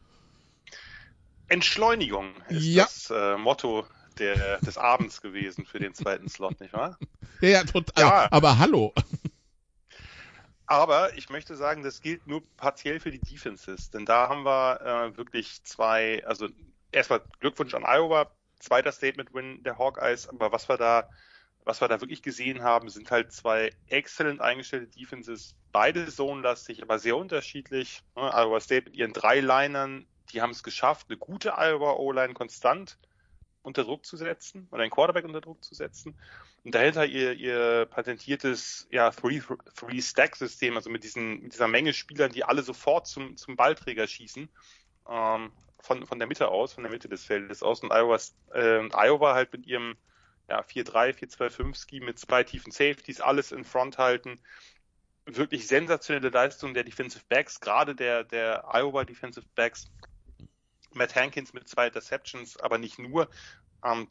Entschleunigung 1.49 2.35
ist 2.49 2.65
Ja. 2.65 2.85
das 2.85 3.11
äh, 3.11 3.37
Motto 3.37 3.87
der, 4.19 4.59
des 4.59 4.79
Abends 4.79 5.21
gewesen 5.21 5.67
für 5.67 5.79
den 5.79 5.95
zweiten 5.95 6.29
Slot, 6.29 6.61
nicht 6.61 6.73
wahr? 6.73 6.99
Ja, 7.43 7.49
ja, 7.51 7.65
total. 7.65 8.03
Ja. 8.03 8.29
Aber 8.31 8.59
hallo. 8.59 8.95
Aber 10.67 11.17
ich 11.19 11.29
möchte 11.29 11.55
sagen, 11.55 11.83
das 11.83 12.01
gilt 12.01 12.27
nur 12.27 12.43
partiell 12.57 12.99
für 12.99 13.11
die 13.11 13.21
Defenses, 13.21 13.91
denn 13.91 14.07
da 14.07 14.29
haben 14.29 14.43
wir 14.45 14.81
äh, 14.81 15.17
wirklich 15.19 15.63
zwei, 15.65 16.25
also 16.27 16.49
erstmal 16.91 17.21
Glückwunsch 17.41 17.75
an 17.75 17.85
Iowa, 17.87 18.31
zweiter 18.59 18.93
Statement-Win 18.93 19.63
der 19.63 19.79
Hawkeyes, 19.79 20.29
aber 20.29 20.53
was 20.53 20.69
wir 20.69 20.77
da, 20.77 21.09
was 21.65 21.81
wir 21.81 21.89
da 21.89 22.01
wirklich 22.01 22.23
gesehen 22.23 22.63
haben, 22.63 22.89
sind 22.89 23.11
halt 23.11 23.33
zwei 23.33 23.71
exzellent 23.89 24.41
eingestellte 24.41 24.87
Defenses, 24.87 25.55
beide 25.73 26.07
zonenlastig, 26.07 26.83
aber 26.83 26.99
sehr 26.99 27.17
unterschiedlich. 27.17 28.03
Ne? 28.15 28.23
Iowa 28.33 28.61
State 28.61 28.87
mit 28.87 28.97
ihren 28.97 29.13
drei 29.13 29.41
Linern, 29.41 30.07
die 30.33 30.43
haben 30.43 30.51
es 30.51 30.63
geschafft, 30.63 31.07
eine 31.09 31.19
gute 31.19 31.55
Iowa 31.57 31.93
O-Line 31.93 32.35
konstant 32.35 32.99
unter 33.63 33.85
Druck 33.85 34.07
zu 34.07 34.17
setzen 34.17 34.69
oder 34.71 34.83
einen 34.83 34.93
Quarterback 34.93 35.25
unter 35.25 35.41
Druck 35.41 35.63
zu 35.65 35.75
setzen. 35.75 36.17
Und 36.65 36.75
dahinter 36.75 37.05
ihr, 37.05 37.33
ihr 37.33 37.87
patentiertes 37.87 38.89
ja, 38.91 39.11
Three-Stack-System, 39.11 40.77
also 40.77 40.89
mit, 40.89 41.05
diesen, 41.05 41.43
mit 41.43 41.53
dieser 41.53 41.69
Menge 41.69 41.93
Spielern, 41.93 42.33
die 42.33 42.45
alle 42.45 42.63
sofort 42.63 43.07
zum, 43.07 43.37
zum 43.37 43.57
Ballträger 43.57 44.07
schießen, 44.07 44.49
ähm, 45.09 45.53
von, 45.81 46.07
von 46.07 46.19
der 46.19 46.29
Mitte 46.29 46.49
aus, 46.49 46.73
von 46.73 46.85
der 46.85 46.93
Mitte 46.93 47.09
des 47.09 47.25
Feldes 47.25 47.63
aus. 47.63 47.83
Und 47.83 47.93
Iowa, 47.93 48.19
äh, 48.53 48.89
Iowa 48.93 49.35
halt 49.35 49.53
mit 49.53 49.67
ihrem 49.67 49.97
ja, 50.49 50.61
4-3, 50.61 51.13
4-2-5-Scheme 51.15 52.07
mit 52.07 52.19
zwei 52.19 52.45
tiefen 52.45 52.73
Safeties, 52.73 53.21
alles 53.21 53.53
in 53.53 53.65
Front 53.65 53.99
halten. 53.99 54.41
Wirklich 55.25 55.67
sensationelle 55.67 56.29
Leistung 56.29 56.73
der 56.73 56.85
Defensive 56.85 57.25
Backs, 57.29 57.61
gerade 57.61 57.95
der, 57.95 58.23
der 58.25 58.65
Iowa 58.73 59.05
Defensive 59.05 59.47
Backs. 59.55 59.91
Matt 60.93 61.15
Hankins 61.15 61.53
mit 61.53 61.69
zwei 61.69 61.89
Interceptions, 61.89 62.59
aber 62.59 62.79
nicht 62.79 62.99
nur. 62.99 63.29
Ähm, 63.85 64.09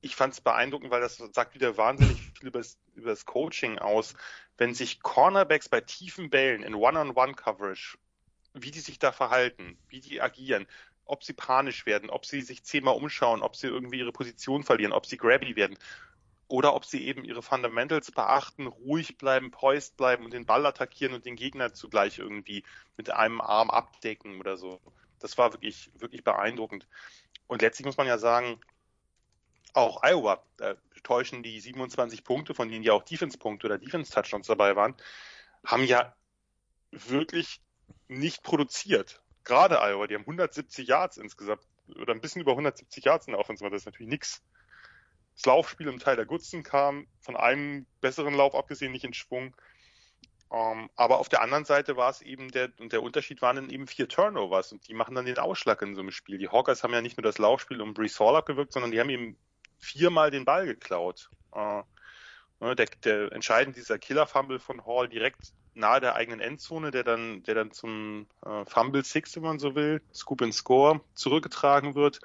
ich 0.00 0.14
fand 0.14 0.34
es 0.34 0.40
beeindruckend, 0.40 0.90
weil 0.90 1.00
das 1.00 1.16
sagt 1.16 1.54
wieder 1.54 1.76
wahnsinnig 1.76 2.20
viel 2.38 2.48
über 2.48 2.60
das, 2.60 2.78
über 2.94 3.10
das 3.10 3.24
Coaching 3.26 3.78
aus. 3.78 4.14
Wenn 4.56 4.74
sich 4.74 5.00
Cornerbacks 5.00 5.68
bei 5.68 5.80
tiefen 5.80 6.30
Bällen 6.30 6.62
in 6.62 6.74
One-on-One-Coverage, 6.74 7.98
wie 8.54 8.70
die 8.70 8.80
sich 8.80 8.98
da 8.98 9.12
verhalten, 9.12 9.78
wie 9.88 10.00
die 10.00 10.20
agieren, 10.20 10.66
ob 11.08 11.24
sie 11.24 11.32
panisch 11.32 11.86
werden, 11.86 12.10
ob 12.10 12.24
sie 12.24 12.42
sich 12.42 12.62
zehnmal 12.64 12.94
umschauen, 12.94 13.42
ob 13.42 13.56
sie 13.56 13.66
irgendwie 13.66 13.98
ihre 13.98 14.12
Position 14.12 14.62
verlieren, 14.62 14.92
ob 14.92 15.06
sie 15.06 15.16
grabby 15.16 15.56
werden 15.56 15.76
oder 16.46 16.74
ob 16.74 16.84
sie 16.84 17.06
eben 17.06 17.24
ihre 17.24 17.42
Fundamentals 17.42 18.10
beachten, 18.10 18.66
ruhig 18.66 19.18
bleiben, 19.18 19.50
poised 19.50 19.96
bleiben 19.96 20.24
und 20.24 20.32
den 20.32 20.46
Ball 20.46 20.64
attackieren 20.64 21.14
und 21.14 21.24
den 21.24 21.36
Gegner 21.36 21.74
zugleich 21.74 22.18
irgendwie 22.18 22.62
mit 22.96 23.10
einem 23.10 23.40
Arm 23.40 23.70
abdecken 23.70 24.38
oder 24.38 24.56
so. 24.56 24.80
Das 25.18 25.36
war 25.36 25.52
wirklich, 25.52 25.90
wirklich 25.98 26.24
beeindruckend. 26.24 26.86
Und 27.48 27.62
letztlich 27.62 27.86
muss 27.86 27.96
man 27.96 28.06
ja 28.06 28.18
sagen, 28.18 28.60
auch 29.74 30.02
Iowa, 30.02 30.42
da 30.56 30.76
täuschen 31.02 31.42
die 31.42 31.60
27 31.60 32.24
Punkte, 32.24 32.54
von 32.54 32.70
denen 32.70 32.84
ja 32.84 32.92
auch 32.92 33.02
Defense-Punkte 33.02 33.66
oder 33.66 33.78
Defense-Touchdowns 33.78 34.46
dabei 34.46 34.76
waren, 34.76 34.94
haben 35.64 35.84
ja 35.84 36.14
wirklich 36.90 37.60
nicht 38.08 38.42
produziert. 38.42 39.20
Gerade 39.44 39.80
Iowa, 39.80 40.06
die 40.06 40.14
haben 40.14 40.22
170 40.22 40.86
Yards 40.86 41.16
insgesamt 41.16 41.62
oder 41.96 42.12
ein 42.12 42.20
bisschen 42.20 42.42
über 42.42 42.52
170 42.52 43.04
Yards 43.04 43.26
in 43.26 43.32
der 43.32 43.40
Offense, 43.40 43.64
aber 43.64 43.70
das 43.70 43.82
ist 43.82 43.86
natürlich 43.86 44.10
nix. 44.10 44.42
Das 45.34 45.46
Laufspiel 45.46 45.88
im 45.88 45.98
Teil 45.98 46.16
der 46.16 46.26
Gutzen 46.26 46.62
kam 46.62 47.06
von 47.20 47.36
einem 47.36 47.86
besseren 48.00 48.34
Lauf 48.34 48.54
abgesehen 48.54 48.92
nicht 48.92 49.04
in 49.04 49.14
Schwung. 49.14 49.54
Um, 50.50 50.88
aber 50.96 51.18
auf 51.18 51.28
der 51.28 51.42
anderen 51.42 51.66
Seite 51.66 51.96
war 51.96 52.08
es 52.08 52.22
eben 52.22 52.50
der, 52.50 52.70
und 52.80 52.92
der 52.94 53.02
Unterschied 53.02 53.42
waren 53.42 53.56
dann 53.56 53.68
eben 53.68 53.86
vier 53.86 54.08
Turnovers 54.08 54.72
und 54.72 54.88
die 54.88 54.94
machen 54.94 55.14
dann 55.14 55.26
den 55.26 55.38
Ausschlag 55.38 55.82
in 55.82 55.94
so 55.94 56.00
einem 56.00 56.10
Spiel. 56.10 56.38
Die 56.38 56.48
Hawkeyes 56.48 56.82
haben 56.82 56.94
ja 56.94 57.02
nicht 57.02 57.18
nur 57.18 57.22
das 57.22 57.36
Laufspiel 57.36 57.82
um 57.82 57.92
Brees 57.92 58.18
Hall 58.18 58.34
abgewirkt, 58.34 58.72
sondern 58.72 58.90
die 58.90 58.98
haben 58.98 59.10
eben 59.10 59.36
viermal 59.78 60.30
den 60.30 60.46
Ball 60.46 60.64
geklaut. 60.64 61.28
Uh, 61.52 61.82
der, 62.60 62.86
der 63.04 63.32
entscheidend 63.32 63.76
dieser 63.76 63.98
Killer-Fumble 63.98 64.58
von 64.58 64.84
Hall 64.86 65.08
direkt 65.08 65.52
nahe 65.78 66.00
der 66.00 66.14
eigenen 66.14 66.40
Endzone, 66.40 66.90
der 66.90 67.04
dann, 67.04 67.42
der 67.44 67.54
dann 67.54 67.70
zum 67.70 68.26
äh, 68.44 68.64
Fumble 68.66 69.04
Six, 69.04 69.36
wenn 69.36 69.42
man 69.42 69.58
so 69.58 69.74
will, 69.74 70.02
Scoop 70.12 70.42
and 70.42 70.54
Score 70.54 71.00
zurückgetragen 71.14 71.94
wird. 71.94 72.20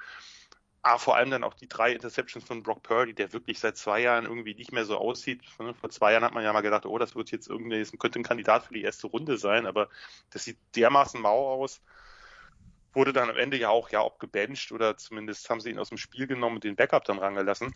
Aber 0.82 0.98
vor 0.98 1.16
allem 1.16 1.30
dann 1.30 1.44
auch 1.44 1.54
die 1.54 1.66
drei 1.66 1.92
Interceptions 1.92 2.44
von 2.44 2.62
Brock 2.62 2.82
Purdy, 2.82 3.14
der 3.14 3.32
wirklich 3.32 3.58
seit 3.58 3.78
zwei 3.78 4.00
Jahren 4.00 4.26
irgendwie 4.26 4.54
nicht 4.54 4.70
mehr 4.70 4.84
so 4.84 4.98
aussieht. 4.98 5.40
Vor 5.46 5.88
zwei 5.88 6.12
Jahren 6.12 6.24
hat 6.24 6.34
man 6.34 6.44
ja 6.44 6.52
mal 6.52 6.60
gedacht, 6.60 6.84
oh, 6.84 6.98
das 6.98 7.16
wird 7.16 7.30
jetzt 7.30 7.48
irgendwie, 7.48 7.78
das 7.78 7.90
könnte 7.98 8.20
ein 8.20 8.24
Kandidat 8.24 8.64
für 8.64 8.74
die 8.74 8.82
erste 8.82 9.06
Runde 9.06 9.38
sein, 9.38 9.64
aber 9.64 9.88
das 10.28 10.44
sieht 10.44 10.58
dermaßen 10.76 11.18
mau 11.22 11.54
aus. 11.54 11.80
Wurde 12.92 13.14
dann 13.14 13.30
am 13.30 13.38
Ende 13.38 13.56
ja 13.56 13.70
auch, 13.70 13.88
ja, 13.88 14.02
ob 14.02 14.20
gebencht 14.20 14.72
oder 14.72 14.98
zumindest 14.98 15.48
haben 15.48 15.60
sie 15.60 15.70
ihn 15.70 15.78
aus 15.78 15.88
dem 15.88 15.96
Spiel 15.96 16.26
genommen 16.26 16.56
und 16.56 16.64
den 16.64 16.76
Backup 16.76 17.04
dann 17.04 17.18
rangelassen. 17.18 17.74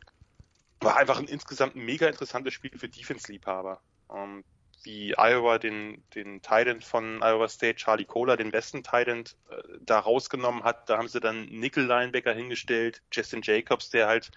War 0.80 0.96
einfach 0.96 1.18
ein 1.18 1.28
insgesamt 1.28 1.76
ein 1.76 1.86
mega 1.86 2.08
interessantes 2.08 2.52
Spiel 2.52 2.76
für 2.76 2.90
Defense-Liebhaber. 2.90 3.80
Um, 4.08 4.44
wie 4.82 5.14
Iowa 5.16 5.58
den, 5.58 6.02
den 6.14 6.40
Titan 6.42 6.80
von 6.80 7.20
Iowa 7.22 7.48
State, 7.48 7.76
Charlie 7.76 8.04
Kohler, 8.04 8.36
den 8.36 8.50
besten 8.50 8.82
Titan, 8.82 9.24
äh, 9.50 9.62
da 9.80 9.98
rausgenommen 9.98 10.64
hat. 10.64 10.88
Da 10.88 10.98
haben 10.98 11.08
sie 11.08 11.20
dann 11.20 11.46
Nickel-Linebacker 11.46 12.32
hingestellt, 12.32 13.02
Justin 13.12 13.42
Jacobs, 13.42 13.90
der 13.90 14.06
halt, 14.06 14.30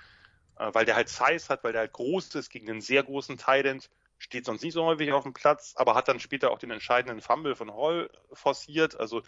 äh, 0.57 0.69
weil 0.73 0.85
der 0.85 0.95
halt 0.95 1.09
Size 1.09 1.49
hat, 1.49 1.63
weil 1.63 1.73
der 1.73 1.81
halt 1.81 1.93
groß 1.93 2.35
ist 2.35 2.49
gegen 2.49 2.69
einen 2.69 2.81
sehr 2.81 3.03
großen 3.03 3.37
Titan, 3.37 3.81
steht 4.17 4.45
sonst 4.45 4.63
nicht 4.63 4.73
so 4.73 4.85
häufig 4.85 5.11
auf 5.11 5.23
dem 5.23 5.33
Platz, 5.33 5.73
aber 5.77 5.95
hat 5.95 6.07
dann 6.07 6.19
später 6.19 6.51
auch 6.51 6.59
den 6.59 6.71
entscheidenden 6.71 7.21
Fumble 7.21 7.55
von 7.55 7.73
Hall 7.73 8.09
forciert. 8.33 8.99
Also 8.99 9.23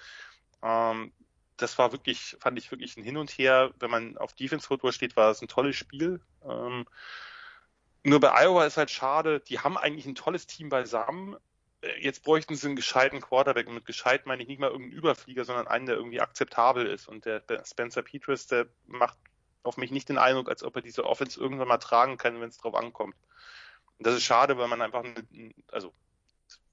ähm, 0.61 1.11
das 1.57 1.77
war 1.77 1.91
wirklich, 1.91 2.35
fand 2.39 2.57
ich 2.57 2.71
wirklich 2.71 2.97
ein 2.97 3.03
Hin 3.03 3.17
und 3.17 3.31
Her. 3.31 3.71
Wenn 3.79 3.91
man 3.91 4.17
auf 4.17 4.33
Defense 4.33 4.67
Football 4.67 4.91
steht, 4.91 5.15
war 5.15 5.31
es 5.31 5.41
ein 5.41 5.47
tolles 5.47 5.75
Spiel. 5.75 6.19
Ähm, 6.47 6.85
nur 8.03 8.19
bei 8.19 8.33
Iowa 8.33 8.65
ist 8.65 8.77
halt 8.77 8.91
schade, 8.91 9.39
die 9.39 9.59
haben 9.59 9.77
eigentlich 9.77 10.05
ein 10.05 10.15
tolles 10.15 10.45
Team 10.45 10.69
beisammen. 10.69 11.37
Jetzt 11.99 12.23
bräuchten 12.23 12.55
sie 12.55 12.67
einen 12.67 12.75
gescheiten 12.75 13.21
Quarterback. 13.21 13.67
Und 13.67 13.75
mit 13.75 13.85
gescheit 13.85 14.25
meine 14.25 14.41
ich 14.41 14.47
nicht 14.47 14.59
mal 14.59 14.69
irgendeinen 14.69 14.97
Überflieger, 14.97 15.45
sondern 15.45 15.67
einen, 15.67 15.85
der 15.85 15.95
irgendwie 15.95 16.21
akzeptabel 16.21 16.85
ist. 16.85 17.07
Und 17.07 17.25
der 17.25 17.41
Spencer 17.65 18.01
Petras, 18.01 18.47
der 18.47 18.67
macht 18.85 19.17
auf 19.63 19.77
mich 19.77 19.91
nicht 19.91 20.09
den 20.09 20.17
Eindruck, 20.17 20.49
als 20.49 20.63
ob 20.63 20.75
er 20.75 20.81
diese 20.81 21.05
Offense 21.05 21.39
irgendwann 21.39 21.67
mal 21.67 21.77
tragen 21.77 22.17
kann, 22.17 22.39
wenn 22.41 22.49
es 22.49 22.57
drauf 22.57 22.75
ankommt. 22.75 23.15
Und 23.97 24.07
das 24.07 24.15
ist 24.15 24.23
schade, 24.23 24.57
weil 24.57 24.67
man 24.67 24.81
einfach, 24.81 25.03
also 25.71 25.93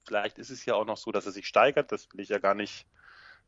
vielleicht 0.05 0.37
ist 0.37 0.49
es 0.49 0.65
ja 0.65 0.75
auch 0.75 0.85
noch 0.85 0.97
so, 0.97 1.11
dass 1.11 1.25
er 1.25 1.31
sich 1.31 1.47
steigert. 1.47 1.91
Das 1.91 2.09
will 2.11 2.21
ich 2.21 2.29
ja 2.29 2.39
gar 2.39 2.55
nicht, 2.55 2.85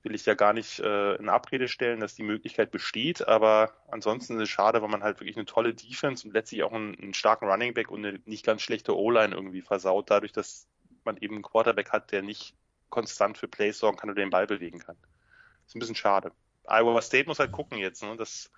will 0.03 0.15
ich 0.15 0.25
ja 0.25 0.33
gar 0.33 0.53
nicht 0.53 0.79
äh, 0.79 1.15
in 1.15 1.29
Abrede 1.29 1.67
stellen, 1.67 2.01
dass 2.01 2.15
die 2.15 2.23
Möglichkeit 2.23 2.71
besteht. 2.71 3.27
Aber 3.27 3.73
ansonsten 3.89 4.35
ist 4.35 4.43
es 4.43 4.49
schade, 4.49 4.81
weil 4.81 4.89
man 4.89 5.03
halt 5.03 5.19
wirklich 5.19 5.37
eine 5.37 5.45
tolle 5.45 5.73
Defense 5.73 6.27
und 6.27 6.33
letztlich 6.33 6.63
auch 6.63 6.73
einen, 6.73 6.97
einen 6.99 7.13
starken 7.13 7.47
Running 7.47 7.73
Back 7.73 7.89
und 7.89 8.05
eine 8.05 8.19
nicht 8.25 8.45
ganz 8.45 8.61
schlechte 8.61 8.97
O-Line 8.97 9.33
irgendwie 9.33 9.61
versaut, 9.61 10.09
dadurch, 10.11 10.33
dass 10.33 10.67
man 11.05 11.17
eben 11.17 11.35
einen 11.35 11.43
Quarterback 11.43 11.91
hat, 11.91 12.11
der 12.11 12.21
nicht 12.21 12.53
konstant 12.89 13.37
für 13.37 13.47
Plays 13.47 13.79
sorgen 13.79 13.97
kann 13.97 14.09
oder 14.09 14.21
den 14.21 14.29
Ball 14.29 14.45
bewegen 14.45 14.79
kann. 14.79 14.97
Ist 15.65 15.75
ein 15.75 15.79
bisschen 15.79 15.95
schade. 15.95 16.31
Iowa 16.67 17.01
State 17.01 17.27
muss 17.27 17.39
halt 17.39 17.51
gucken 17.51 17.77
jetzt, 17.77 18.03
ne, 18.03 18.15
dass, 18.17 18.51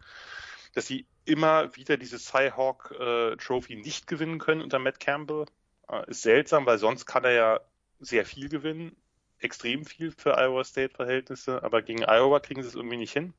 dass 0.74 0.88
sie 0.88 1.06
immer 1.26 1.76
wieder 1.76 1.98
diese 1.98 2.20
Cyhawk 2.20 2.94
äh, 3.00 3.36
Trophy 3.38 3.76
nicht 3.76 4.08
gewinnen 4.08 4.40
können 4.40 4.62
unter 4.62 4.80
Matt 4.80 5.00
Campbell. 5.00 5.46
Äh, 5.90 6.10
ist 6.10 6.24
seltsam, 6.24 6.66
weil 6.66 6.78
sonst 6.78 7.06
kann 7.06 7.24
er 7.24 7.32
ja 7.32 7.60
sehr 8.00 8.26
viel 8.26 8.50
gewinnen. 8.50 8.96
Extrem 9.40 9.86
viel 9.86 10.12
für 10.12 10.38
Iowa 10.38 10.64
State-Verhältnisse, 10.64 11.64
aber 11.64 11.82
gegen 11.82 12.04
Iowa 12.04 12.40
kriegen 12.40 12.62
sie 12.62 12.70
es 12.70 12.76
irgendwie 12.76 12.98
nicht 12.98 13.14
hin. 13.14 13.34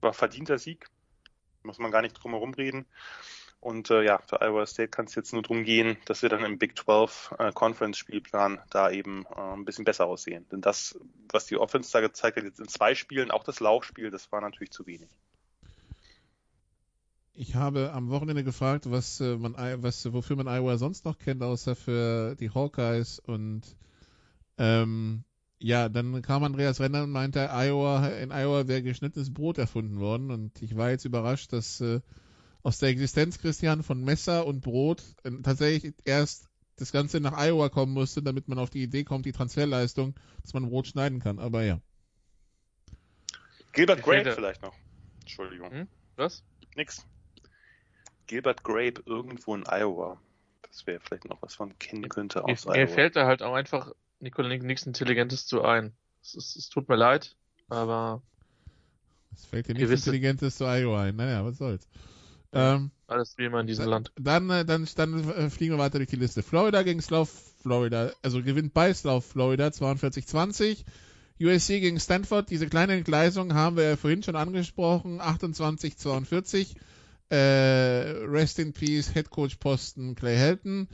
War 0.00 0.12
verdienter 0.12 0.58
Sieg. 0.58 0.86
Muss 1.62 1.78
man 1.78 1.90
gar 1.90 2.02
nicht 2.02 2.14
drum 2.14 2.32
herum 2.32 2.54
reden. 2.54 2.86
Und 3.62 3.90
äh, 3.90 4.02
ja, 4.02 4.18
für 4.18 4.42
Iowa 4.42 4.66
State 4.66 4.88
kann 4.88 5.04
es 5.04 5.14
jetzt 5.14 5.32
nur 5.32 5.42
darum 5.42 5.62
gehen, 5.62 5.96
dass 6.06 6.22
wir 6.22 6.28
dann 6.28 6.44
im 6.44 6.58
Big 6.58 6.76
12 6.76 7.34
äh, 7.38 7.52
Conference 7.52 7.96
Spielplan 7.96 8.60
da 8.70 8.90
eben 8.90 9.24
äh, 9.36 9.40
ein 9.40 9.64
bisschen 9.64 9.84
besser 9.84 10.06
aussehen. 10.06 10.44
Denn 10.50 10.60
das, 10.60 10.98
was 11.30 11.46
die 11.46 11.56
Offense 11.56 11.92
da 11.92 12.00
gezeigt 12.00 12.36
hat, 12.36 12.42
jetzt 12.42 12.58
in 12.58 12.66
zwei 12.66 12.96
Spielen, 12.96 13.30
auch 13.30 13.44
das 13.44 13.60
Laufspiel, 13.60 14.10
das 14.10 14.32
war 14.32 14.40
natürlich 14.40 14.72
zu 14.72 14.84
wenig. 14.88 15.08
Ich 17.34 17.54
habe 17.54 17.92
am 17.92 18.10
Wochenende 18.10 18.42
gefragt, 18.42 18.90
was 18.90 19.20
äh, 19.20 19.36
man, 19.36 19.54
was, 19.80 20.12
wofür 20.12 20.34
man 20.34 20.48
Iowa 20.48 20.76
sonst 20.76 21.04
noch 21.04 21.18
kennt, 21.18 21.40
außer 21.40 21.76
für 21.76 22.34
die 22.34 22.50
Hawkeyes 22.50 23.20
und 23.20 23.62
ähm, 24.58 25.24
ja, 25.58 25.88
dann 25.88 26.22
kam 26.22 26.42
Andreas 26.42 26.80
Renner 26.80 27.04
und 27.04 27.10
meinte, 27.10 27.48
Iowa, 27.52 28.08
in 28.08 28.32
Iowa 28.32 28.66
wäre 28.66 28.82
geschnittenes 28.82 29.32
Brot 29.32 29.58
erfunden 29.58 30.00
worden 30.00 30.30
und 30.30 30.60
ich 30.60 30.76
war 30.76 30.90
jetzt 30.90 31.04
überrascht, 31.04 31.52
dass 31.52 31.80
äh, 31.80 32.00
aus 32.62 32.78
der 32.78 32.90
Existenz, 32.90 33.38
Christian, 33.38 33.82
von 33.82 34.02
Messer 34.02 34.46
und 34.46 34.60
Brot 34.60 35.02
äh, 35.22 35.30
tatsächlich 35.42 35.94
erst 36.04 36.48
das 36.76 36.90
Ganze 36.90 37.20
nach 37.20 37.36
Iowa 37.38 37.68
kommen 37.68 37.92
musste, 37.92 38.22
damit 38.22 38.48
man 38.48 38.58
auf 38.58 38.70
die 38.70 38.82
Idee 38.82 39.04
kommt, 39.04 39.26
die 39.26 39.32
Transferleistung, 39.32 40.14
dass 40.42 40.54
man 40.54 40.68
Brot 40.68 40.88
schneiden 40.88 41.20
kann. 41.20 41.38
Aber 41.38 41.62
ja. 41.62 41.80
Gilbert 43.72 44.02
Grape 44.02 44.32
vielleicht 44.32 44.62
noch. 44.62 44.74
Entschuldigung. 45.20 45.70
Hm? 45.70 45.88
Was? 46.16 46.42
Nix. 46.74 47.06
Gilbert 48.26 48.64
Grape 48.64 49.02
irgendwo 49.06 49.54
in 49.54 49.64
Iowa. 49.66 50.20
Das 50.62 50.86
wäre 50.86 51.00
vielleicht 51.00 51.26
noch 51.26 51.40
was 51.42 51.58
man 51.58 51.78
kennen 51.78 52.08
könnte 52.08 52.44
aus 52.44 52.66
mir, 52.66 52.72
Iowa. 52.72 52.80
Mir 52.80 52.88
fällt 52.88 53.16
da 53.16 53.26
halt 53.26 53.42
auch 53.42 53.54
einfach 53.54 53.92
Nikola 54.22 54.48
nichts 54.48 54.86
Intelligentes 54.86 55.46
zu 55.46 55.62
ein. 55.62 55.92
Es, 56.22 56.34
es, 56.34 56.56
es, 56.56 56.68
tut 56.68 56.88
mir 56.88 56.96
leid, 56.96 57.36
aber. 57.68 58.22
Es 59.34 59.44
fällt 59.46 59.68
dir 59.68 59.74
nichts 59.74 59.90
Intelligentes 59.90 60.56
zu 60.56 60.64
Iowa 60.64 61.02
ein. 61.02 61.16
Naja, 61.16 61.44
was 61.44 61.58
soll's. 61.58 61.88
Ähm, 62.52 62.90
Alles 63.06 63.36
wie 63.38 63.46
immer 63.46 63.60
in 63.60 63.66
diesem 63.66 63.86
Land. 63.86 64.12
Dann, 64.16 64.48
äh, 64.50 64.64
dann, 64.64 64.86
dann 64.94 65.30
äh, 65.30 65.50
fliegen 65.50 65.74
wir 65.74 65.78
weiter 65.78 65.98
durch 65.98 66.10
die 66.10 66.16
Liste. 66.16 66.42
Florida 66.42 66.82
gegen 66.82 67.00
South 67.00 67.30
Florida, 67.62 68.12
also 68.22 68.42
gewinnt 68.42 68.74
bei 68.74 68.92
South 68.94 69.24
Florida 69.24 69.68
42-20. 69.68 70.84
USC 71.40 71.80
gegen 71.80 71.98
Stanford, 71.98 72.50
diese 72.50 72.68
kleine 72.68 72.92
Entgleisung 72.92 73.54
haben 73.54 73.76
wir 73.76 73.84
ja 73.84 73.96
vorhin 73.96 74.22
schon 74.22 74.36
angesprochen, 74.36 75.20
28-42. 75.20 76.76
Äh, 77.30 77.36
Rest 78.26 78.58
in 78.58 78.74
Peace, 78.74 79.12
Head 79.14 79.30
Coach 79.30 79.56
Posten 79.56 80.14
Clay 80.14 80.36
Helton. 80.36 80.88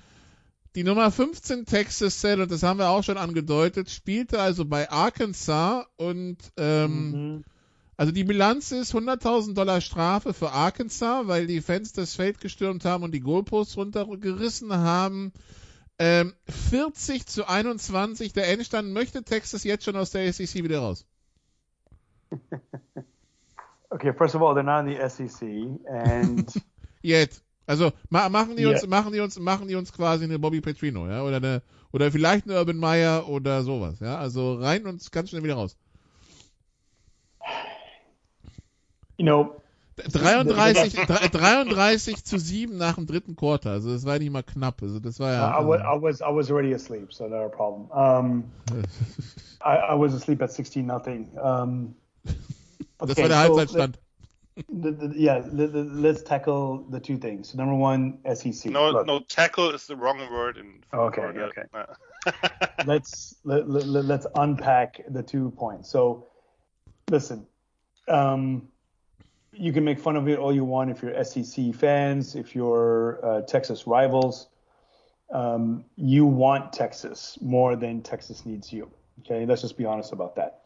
Die 0.75 0.85
Nummer 0.85 1.11
15 1.11 1.64
Texas 1.64 2.21
Cell, 2.21 2.41
und 2.41 2.51
das 2.51 2.62
haben 2.62 2.79
wir 2.79 2.91
auch 2.91 3.03
schon 3.03 3.19
angedeutet, 3.19 3.91
spielte 3.91 4.41
also 4.41 4.64
bei 4.64 4.91
Arkansas 4.91 5.87
und 5.97 6.39
ähm, 6.57 7.11
mhm 7.11 7.45
also 7.99 8.12
die 8.12 8.23
Bilanz 8.23 8.71
ist 8.71 8.95
100.000 8.95 9.55
Dollar 9.55 9.81
Strafe 9.81 10.33
für 10.33 10.53
Arkansas, 10.53 11.27
weil 11.27 11.49
die 11.49 11.61
Fans 11.61 11.93
das 11.93 12.14
Feld 12.14 12.41
gestürmt 12.41 12.85
haben 12.85 13.03
und 13.03 13.11
die 13.11 13.19
Goalposts 13.19 13.77
runtergerissen 13.77 14.73
haben. 14.73 15.33
Ähm, 15.99 16.33
40 16.71 17.27
zu 17.27 17.49
21. 17.49 18.33
Der 18.33 18.49
Endstand 18.51 18.93
möchte 18.93 19.25
Texas 19.25 19.64
jetzt 19.64 19.85
schon 19.85 19.97
aus 19.97 20.12
der 20.12 20.33
SEC 20.33 20.62
wieder 20.62 20.79
raus. 20.79 21.05
Okay, 23.91 24.12
first 24.12 24.35
of 24.35 24.43
all, 24.43 24.55
they're 24.55 24.62
not 24.62 24.87
in 24.87 24.95
the 24.95 25.09
SEC 25.09 25.49
and 25.89 26.62
jetzt. 27.01 27.43
Also 27.69 27.93
ma 28.11 28.29
machen 28.29 28.57
die 28.57 28.66
uns, 28.66 28.83
yeah. 28.83 28.91
machen 28.91 29.12
die 29.12 29.21
uns, 29.21 29.39
machen 29.39 29.69
die 29.69 29.77
uns 29.77 29.93
quasi 29.93 30.25
eine 30.25 30.39
Bobby 30.39 30.61
Petrino, 30.61 31.07
ja, 31.07 31.23
oder 31.23 31.37
eine, 31.37 31.62
oder 31.93 32.11
vielleicht 32.11 32.47
eine 32.47 32.59
Urban 32.59 32.79
Meyer 32.79 33.29
oder 33.29 33.62
sowas, 33.62 34.01
ja. 34.01 34.19
Also 34.19 34.55
rein 34.55 34.87
und 34.87 35.12
ganz 35.12 35.31
schnell 35.31 35.45
wieder 35.45 35.55
raus. 35.55 35.77
you 39.19 39.25
know, 39.25 39.61
33, 39.97 40.95
33 40.95 42.25
zu 42.25 42.39
7 42.39 42.77
nach 42.77 42.95
dem 42.95 43.07
dritten 43.07 43.35
Quarter. 43.35 43.73
Also 43.73 43.93
das 43.93 44.07
war 44.07 44.19
nicht 44.19 44.31
mal 44.31 44.45
knapp. 44.45 44.81
Also 44.81 45.01
das 45.01 45.19
war 45.19 45.33
ja. 45.33 45.61
I, 45.61 45.66
was, 45.66 45.81
I 45.81 46.03
was 46.03 46.21
I 46.21 46.35
was 46.35 46.51
already 46.51 46.73
asleep, 46.73 47.12
so 47.12 47.27
no 47.27 47.49
problem. 47.49 47.91
Um, 47.91 48.45
I, 49.61 49.93
I 49.93 49.99
was 49.99 50.14
asleep 50.14 50.41
at 50.41 50.53
16 50.53 50.87
nothing. 50.87 51.29
Um, 51.37 51.97
okay, 52.25 53.09
das 53.09 53.16
war 53.19 53.29
der 53.29 53.39
Halbzeitstand. 53.39 53.99
The, 54.81 54.93
the, 54.93 55.13
yeah, 55.17 55.41
the, 55.41 55.67
let's 55.67 56.23
tackle 56.23 56.85
the 56.91 57.01
two 57.01 57.19
things. 57.19 57.55
Number 57.55 57.75
one, 57.75 58.19
SEC. 58.35 58.71
No, 58.71 58.91
Look. 58.91 59.07
no, 59.07 59.21
tackle 59.21 59.71
is 59.71 59.87
the 59.87 59.97
wrong 59.97 60.19
word 60.31 60.57
in. 60.57 60.85
Okay, 60.93 61.23
okay. 61.23 61.63
let's 62.87 63.37
let, 63.45 63.69
let, 63.69 63.87
let's 64.05 64.27
unpack 64.37 65.01
the 65.09 65.23
two 65.23 65.51
points. 65.53 65.91
So, 65.91 66.27
listen. 67.11 67.47
Um, 68.07 68.69
you 69.53 69.73
can 69.73 69.85
make 69.85 69.99
fun 69.99 70.17
of 70.17 70.29
it 70.29 70.39
all 70.39 70.55
you 70.55 70.65
want 70.65 70.91
if 70.91 71.03
you're 71.03 71.25
SEC 71.25 71.75
fans, 71.75 72.35
if 72.35 72.55
you're 72.55 73.19
uh, 73.25 73.43
Texas 73.43 73.87
rivals. 73.87 74.49
Um, 75.31 75.85
you 75.97 76.25
want 76.25 76.73
Texas 76.73 77.39
more 77.43 77.77
than 77.77 78.03
Texas 78.03 78.47
needs 78.47 78.73
you. 78.73 78.91
Okay, 79.21 79.45
let's 79.45 79.63
just 79.63 79.77
be 79.77 79.85
honest 79.85 80.13
about 80.13 80.37
that. 80.37 80.61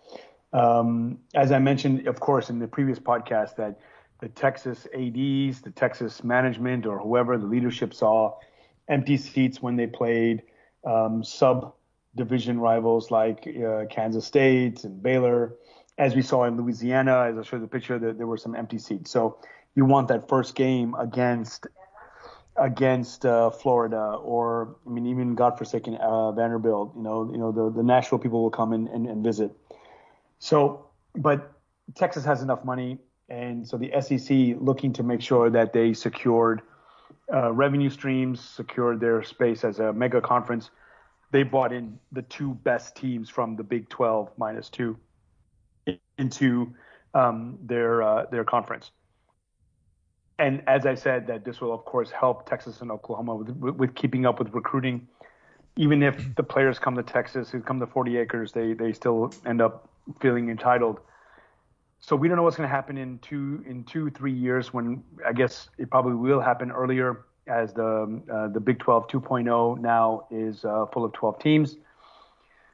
Um, 0.52 1.18
as 1.34 1.52
I 1.52 1.58
mentioned, 1.58 2.06
of 2.06 2.20
course, 2.20 2.50
in 2.50 2.58
the 2.58 2.68
previous 2.68 2.98
podcast, 2.98 3.56
that 3.56 3.80
the 4.20 4.28
Texas 4.28 4.86
ADs, 4.94 5.62
the 5.62 5.72
Texas 5.74 6.22
management, 6.22 6.86
or 6.86 6.98
whoever 6.98 7.38
the 7.38 7.46
leadership 7.46 7.94
saw 7.94 8.38
empty 8.88 9.16
seats 9.16 9.62
when 9.62 9.76
they 9.76 9.86
played 9.86 10.42
um, 10.86 11.24
sub 11.24 11.74
division 12.14 12.60
rivals 12.60 13.10
like 13.10 13.48
uh, 13.48 13.84
Kansas 13.88 14.26
State 14.26 14.84
and 14.84 15.02
Baylor 15.02 15.54
as 15.98 16.14
we 16.14 16.22
saw 16.22 16.44
in 16.44 16.56
Louisiana, 16.56 17.26
as 17.30 17.38
I 17.38 17.42
showed 17.42 17.62
the 17.62 17.68
picture, 17.68 17.98
that 17.98 18.18
there 18.18 18.26
were 18.26 18.36
some 18.36 18.54
empty 18.54 18.78
seats. 18.78 19.10
So 19.10 19.38
you 19.74 19.84
want 19.84 20.08
that 20.08 20.28
first 20.28 20.54
game 20.54 20.94
against 20.94 21.66
against 22.56 23.24
uh, 23.24 23.50
Florida, 23.50 24.18
or 24.22 24.76
I 24.86 24.90
mean, 24.90 25.06
even 25.06 25.34
godforsaken 25.34 25.96
uh, 25.96 26.32
Vanderbilt. 26.32 26.94
You 26.96 27.02
know, 27.02 27.30
you 27.30 27.38
know 27.38 27.52
the 27.52 27.70
the 27.70 27.82
Nashville 27.82 28.18
people 28.18 28.42
will 28.42 28.50
come 28.50 28.72
and, 28.72 28.88
and 28.88 29.24
visit. 29.24 29.52
So, 30.42 30.86
but 31.14 31.52
Texas 31.94 32.24
has 32.24 32.42
enough 32.42 32.64
money, 32.64 32.98
and 33.28 33.66
so 33.66 33.76
the 33.76 33.92
SEC 34.00 34.56
looking 34.60 34.92
to 34.94 35.04
make 35.04 35.20
sure 35.20 35.48
that 35.50 35.72
they 35.72 35.94
secured 35.94 36.62
uh, 37.32 37.52
revenue 37.52 37.88
streams, 37.88 38.40
secured 38.40 38.98
their 38.98 39.22
space 39.22 39.62
as 39.62 39.78
a 39.78 39.92
mega 39.92 40.20
conference. 40.20 40.70
They 41.30 41.44
bought 41.44 41.72
in 41.72 41.96
the 42.10 42.22
two 42.22 42.54
best 42.54 42.96
teams 42.96 43.30
from 43.30 43.54
the 43.54 43.62
Big 43.62 43.88
12 43.88 44.32
minus 44.36 44.68
two 44.68 44.98
into 46.18 46.74
um, 47.14 47.56
their 47.62 48.02
uh, 48.02 48.26
their 48.32 48.42
conference. 48.42 48.90
And 50.40 50.64
as 50.66 50.86
I 50.86 50.96
said, 50.96 51.28
that 51.28 51.44
this 51.44 51.60
will 51.60 51.72
of 51.72 51.84
course 51.84 52.10
help 52.10 52.48
Texas 52.48 52.80
and 52.80 52.90
Oklahoma 52.90 53.36
with, 53.36 53.76
with, 53.76 53.94
keeping 53.94 54.26
up 54.26 54.40
with 54.40 54.52
recruiting. 54.52 55.06
Even 55.76 56.02
if 56.02 56.34
the 56.34 56.42
players 56.42 56.80
come 56.80 56.96
to 56.96 57.04
Texas, 57.04 57.48
who 57.48 57.60
come 57.60 57.78
to 57.78 57.86
40 57.86 58.16
acres, 58.16 58.50
they 58.50 58.72
they 58.72 58.92
still 58.92 59.32
end 59.46 59.62
up 59.62 59.88
feeling 60.20 60.48
entitled. 60.48 61.00
So 62.00 62.16
we 62.16 62.26
don't 62.26 62.36
know 62.36 62.42
what's 62.42 62.56
going 62.56 62.68
to 62.68 62.74
happen 62.74 62.98
in 62.98 63.18
two 63.20 63.64
in 63.66 63.84
two 63.84 64.10
three 64.10 64.32
years. 64.32 64.72
When 64.72 65.04
I 65.24 65.32
guess 65.32 65.68
it 65.78 65.90
probably 65.90 66.14
will 66.14 66.40
happen 66.40 66.72
earlier, 66.72 67.24
as 67.46 67.72
the 67.72 68.20
uh, 68.32 68.48
the 68.48 68.60
Big 68.60 68.78
12 68.78 69.08
2.0 69.08 69.80
now 69.80 70.26
is 70.30 70.64
uh, 70.64 70.86
full 70.86 71.04
of 71.04 71.12
12 71.12 71.38
teams. 71.38 71.76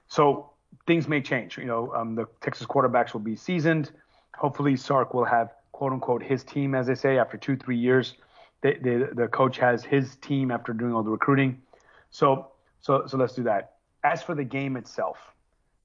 So 0.08 0.50
things 0.86 1.08
may 1.08 1.20
change. 1.20 1.58
You 1.58 1.64
know, 1.64 1.92
um, 1.94 2.14
the 2.14 2.26
Texas 2.40 2.66
quarterbacks 2.66 3.12
will 3.12 3.20
be 3.20 3.36
seasoned. 3.36 3.92
Hopefully, 4.36 4.76
Sark 4.76 5.14
will 5.14 5.24
have 5.24 5.52
quote 5.72 5.92
unquote 5.92 6.22
his 6.22 6.44
team, 6.44 6.74
as 6.74 6.86
they 6.86 6.94
say, 6.94 7.18
after 7.18 7.36
two 7.36 7.56
three 7.56 7.76
years. 7.76 8.14
The, 8.60 8.74
the, 8.82 9.10
the 9.14 9.28
coach 9.28 9.56
has 9.58 9.84
his 9.84 10.16
team 10.16 10.50
after 10.50 10.72
doing 10.72 10.92
all 10.92 11.02
the 11.02 11.10
recruiting. 11.10 11.62
So 12.10 12.48
so 12.80 13.06
so 13.06 13.16
let's 13.16 13.34
do 13.34 13.42
that. 13.44 13.74
As 14.04 14.22
for 14.22 14.34
the 14.34 14.44
game 14.44 14.76
itself, 14.76 15.18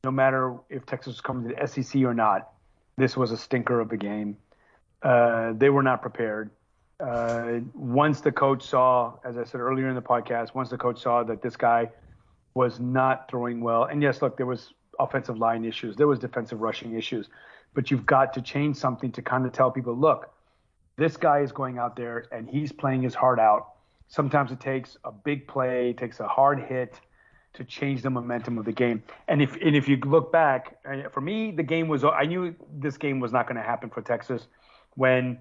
no 0.04 0.12
matter 0.12 0.56
if 0.70 0.86
Texas 0.86 1.14
was 1.14 1.22
coming 1.22 1.50
to 1.50 1.56
the 1.56 1.68
SEC 1.68 2.02
or 2.04 2.14
not, 2.14 2.52
this 2.98 3.16
was 3.16 3.32
a 3.32 3.38
stinker 3.38 3.80
of 3.80 3.92
a 3.92 3.98
game. 3.98 4.38
Uh, 5.02 5.54
they 5.56 5.70
were 5.70 5.84
not 5.84 6.02
prepared. 6.02 6.52
Uh, 7.00 7.60
once 7.74 8.22
the 8.22 8.32
coach 8.32 8.64
saw, 8.64 9.14
as 9.26 9.38
I 9.38 9.44
said 9.44 9.62
earlier 9.62 9.90
in 9.90 9.96
the 9.96 10.02
podcast, 10.02 10.54
once 10.54 10.70
the 10.70 10.78
coach 10.78 11.02
saw 11.02 11.24
that 11.24 11.42
this 11.42 11.56
guy 11.56 11.90
was 12.54 12.80
not 12.80 13.30
throwing 13.30 13.62
well, 13.62 13.86
and 13.86 14.02
yes, 14.02 14.22
look, 14.22 14.38
there 14.38 14.46
was 14.46 14.74
offensive 15.00 15.38
line 15.38 15.66
issues. 15.66 15.96
There 15.96 16.08
was 16.08 16.20
defensive 16.20 16.62
rushing 16.62 16.96
issues. 16.96 17.30
But 17.74 17.90
you've 17.90 18.06
got 18.06 18.34
to 18.34 18.42
change 18.42 18.78
something 18.78 19.12
to 19.14 19.22
kind 19.22 19.46
of 19.46 19.54
tell 19.54 19.72
people, 19.72 19.96
look, 19.96 20.32
this 20.98 21.18
guy 21.18 21.40
is 21.40 21.52
going 21.52 21.80
out 21.80 21.96
there 21.96 22.28
and 22.32 22.48
he's 22.48 22.72
playing 22.72 23.02
his 23.02 23.16
heart 23.16 23.40
out. 23.40 23.70
Sometimes 24.10 24.52
it 24.52 24.60
takes 24.60 24.96
a 25.04 25.12
big 25.12 25.48
play, 25.48 25.94
takes 25.94 26.20
a 26.20 26.28
hard 26.28 26.60
hit 26.60 27.00
to 27.54 27.64
change 27.64 28.02
the 28.02 28.10
momentum 28.10 28.58
of 28.58 28.66
the 28.66 28.72
game. 28.72 29.04
And 29.28 29.42
if 29.42 29.56
and 29.56 29.76
if 29.76 29.88
you 29.88 29.98
look 29.98 30.32
back, 30.32 30.78
uh, 30.86 31.10
for 31.10 31.22
me, 31.22 31.52
the 31.52 31.64
game 31.64 31.88
was 31.88 32.04
I 32.04 32.26
knew 32.26 32.56
this 32.74 32.98
game 32.98 33.20
was 33.20 33.32
not 33.32 33.48
going 33.48 33.58
to 33.58 33.64
happen 33.64 33.90
for 33.90 34.02
Texas 34.02 34.48
when 34.96 35.40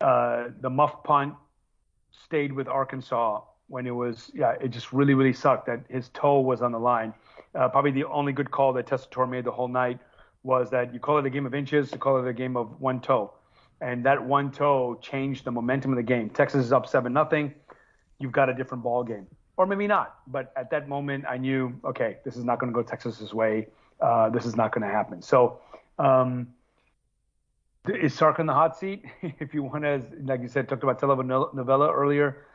uh, 0.00 0.48
the 0.60 0.70
muff 0.70 1.02
punt 1.02 1.34
stayed 2.24 2.52
with 2.52 2.68
Arkansas 2.68 3.42
when 3.68 3.86
it 3.86 3.90
was, 3.90 4.30
yeah, 4.34 4.54
it 4.60 4.68
just 4.68 4.92
really, 4.92 5.14
really 5.14 5.32
sucked 5.32 5.66
that 5.66 5.80
his 5.88 6.08
toe 6.10 6.40
was 6.40 6.62
on 6.62 6.72
the 6.72 6.78
line. 6.78 7.12
Uh, 7.54 7.68
probably 7.68 7.90
the 7.90 8.04
only 8.04 8.32
good 8.32 8.50
call 8.50 8.72
that 8.72 8.86
Tessitore 8.86 9.28
made 9.28 9.44
the 9.44 9.50
whole 9.50 9.68
night 9.68 9.98
was 10.42 10.70
that 10.70 10.94
you 10.94 11.00
call 11.00 11.18
it 11.18 11.26
a 11.26 11.30
game 11.30 11.44
of 11.44 11.54
inches, 11.54 11.92
you 11.92 11.98
call 11.98 12.18
it 12.18 12.28
a 12.28 12.32
game 12.32 12.56
of 12.56 12.80
one 12.80 13.00
toe. 13.00 13.32
And 13.80 14.04
that 14.06 14.24
one 14.24 14.50
toe 14.50 14.98
changed 15.02 15.44
the 15.44 15.50
momentum 15.50 15.92
of 15.92 15.96
the 15.96 16.02
game. 16.02 16.30
Texas 16.30 16.64
is 16.64 16.72
up 16.72 16.86
7 16.86 17.12
nothing. 17.12 17.54
You've 18.18 18.32
got 18.32 18.48
a 18.48 18.54
different 18.54 18.82
ball 18.82 19.04
game. 19.04 19.26
Or 19.58 19.66
maybe 19.66 19.88
not. 19.88 20.20
But 20.28 20.52
at 20.56 20.70
that 20.70 20.88
moment, 20.88 21.24
I 21.28 21.36
knew, 21.36 21.78
okay, 21.84 22.18
this 22.24 22.36
is 22.36 22.44
not 22.44 22.60
going 22.60 22.72
to 22.72 22.74
go 22.74 22.82
Texas's 22.82 23.34
way. 23.34 23.66
Uh, 24.00 24.30
this 24.30 24.46
is 24.46 24.54
not 24.56 24.72
going 24.72 24.86
to 24.86 24.88
happen. 24.88 25.20
So, 25.20 25.58
um, 25.98 26.54
is 27.88 28.14
Sark 28.14 28.38
in 28.38 28.46
the 28.46 28.54
hot 28.54 28.78
seat? 28.78 29.04
if 29.40 29.52
you 29.52 29.64
want 29.64 29.82
to, 29.82 30.00
like 30.22 30.42
you 30.42 30.48
said, 30.48 30.68
talked 30.68 30.84
about 30.84 31.00
telenovela 31.00 31.92
earlier, 31.92 32.46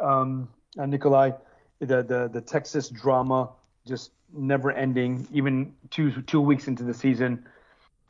um, 0.00 0.48
uh, 0.76 0.86
Nikolai, 0.86 1.30
the, 1.78 2.02
the 2.02 2.28
the 2.32 2.40
Texas 2.40 2.88
drama 2.88 3.50
just 3.86 4.10
never 4.32 4.72
ending, 4.72 5.28
even 5.32 5.72
two 5.90 6.22
two 6.22 6.40
weeks 6.40 6.66
into 6.66 6.82
the 6.82 6.94
season, 6.94 7.46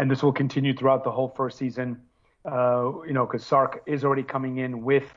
and 0.01 0.11
this 0.11 0.23
will 0.23 0.33
continue 0.33 0.75
throughout 0.75 1.05
the 1.05 1.11
whole 1.11 1.29
first 1.29 1.59
season. 1.59 2.01
Uh, 2.45 2.93
you 3.07 3.13
know, 3.13 3.27
because 3.27 3.45
Sark 3.45 3.83
is 3.85 4.05
already 4.05 4.23
coming 4.23 4.59
in 4.59 4.83
with 4.83 5.13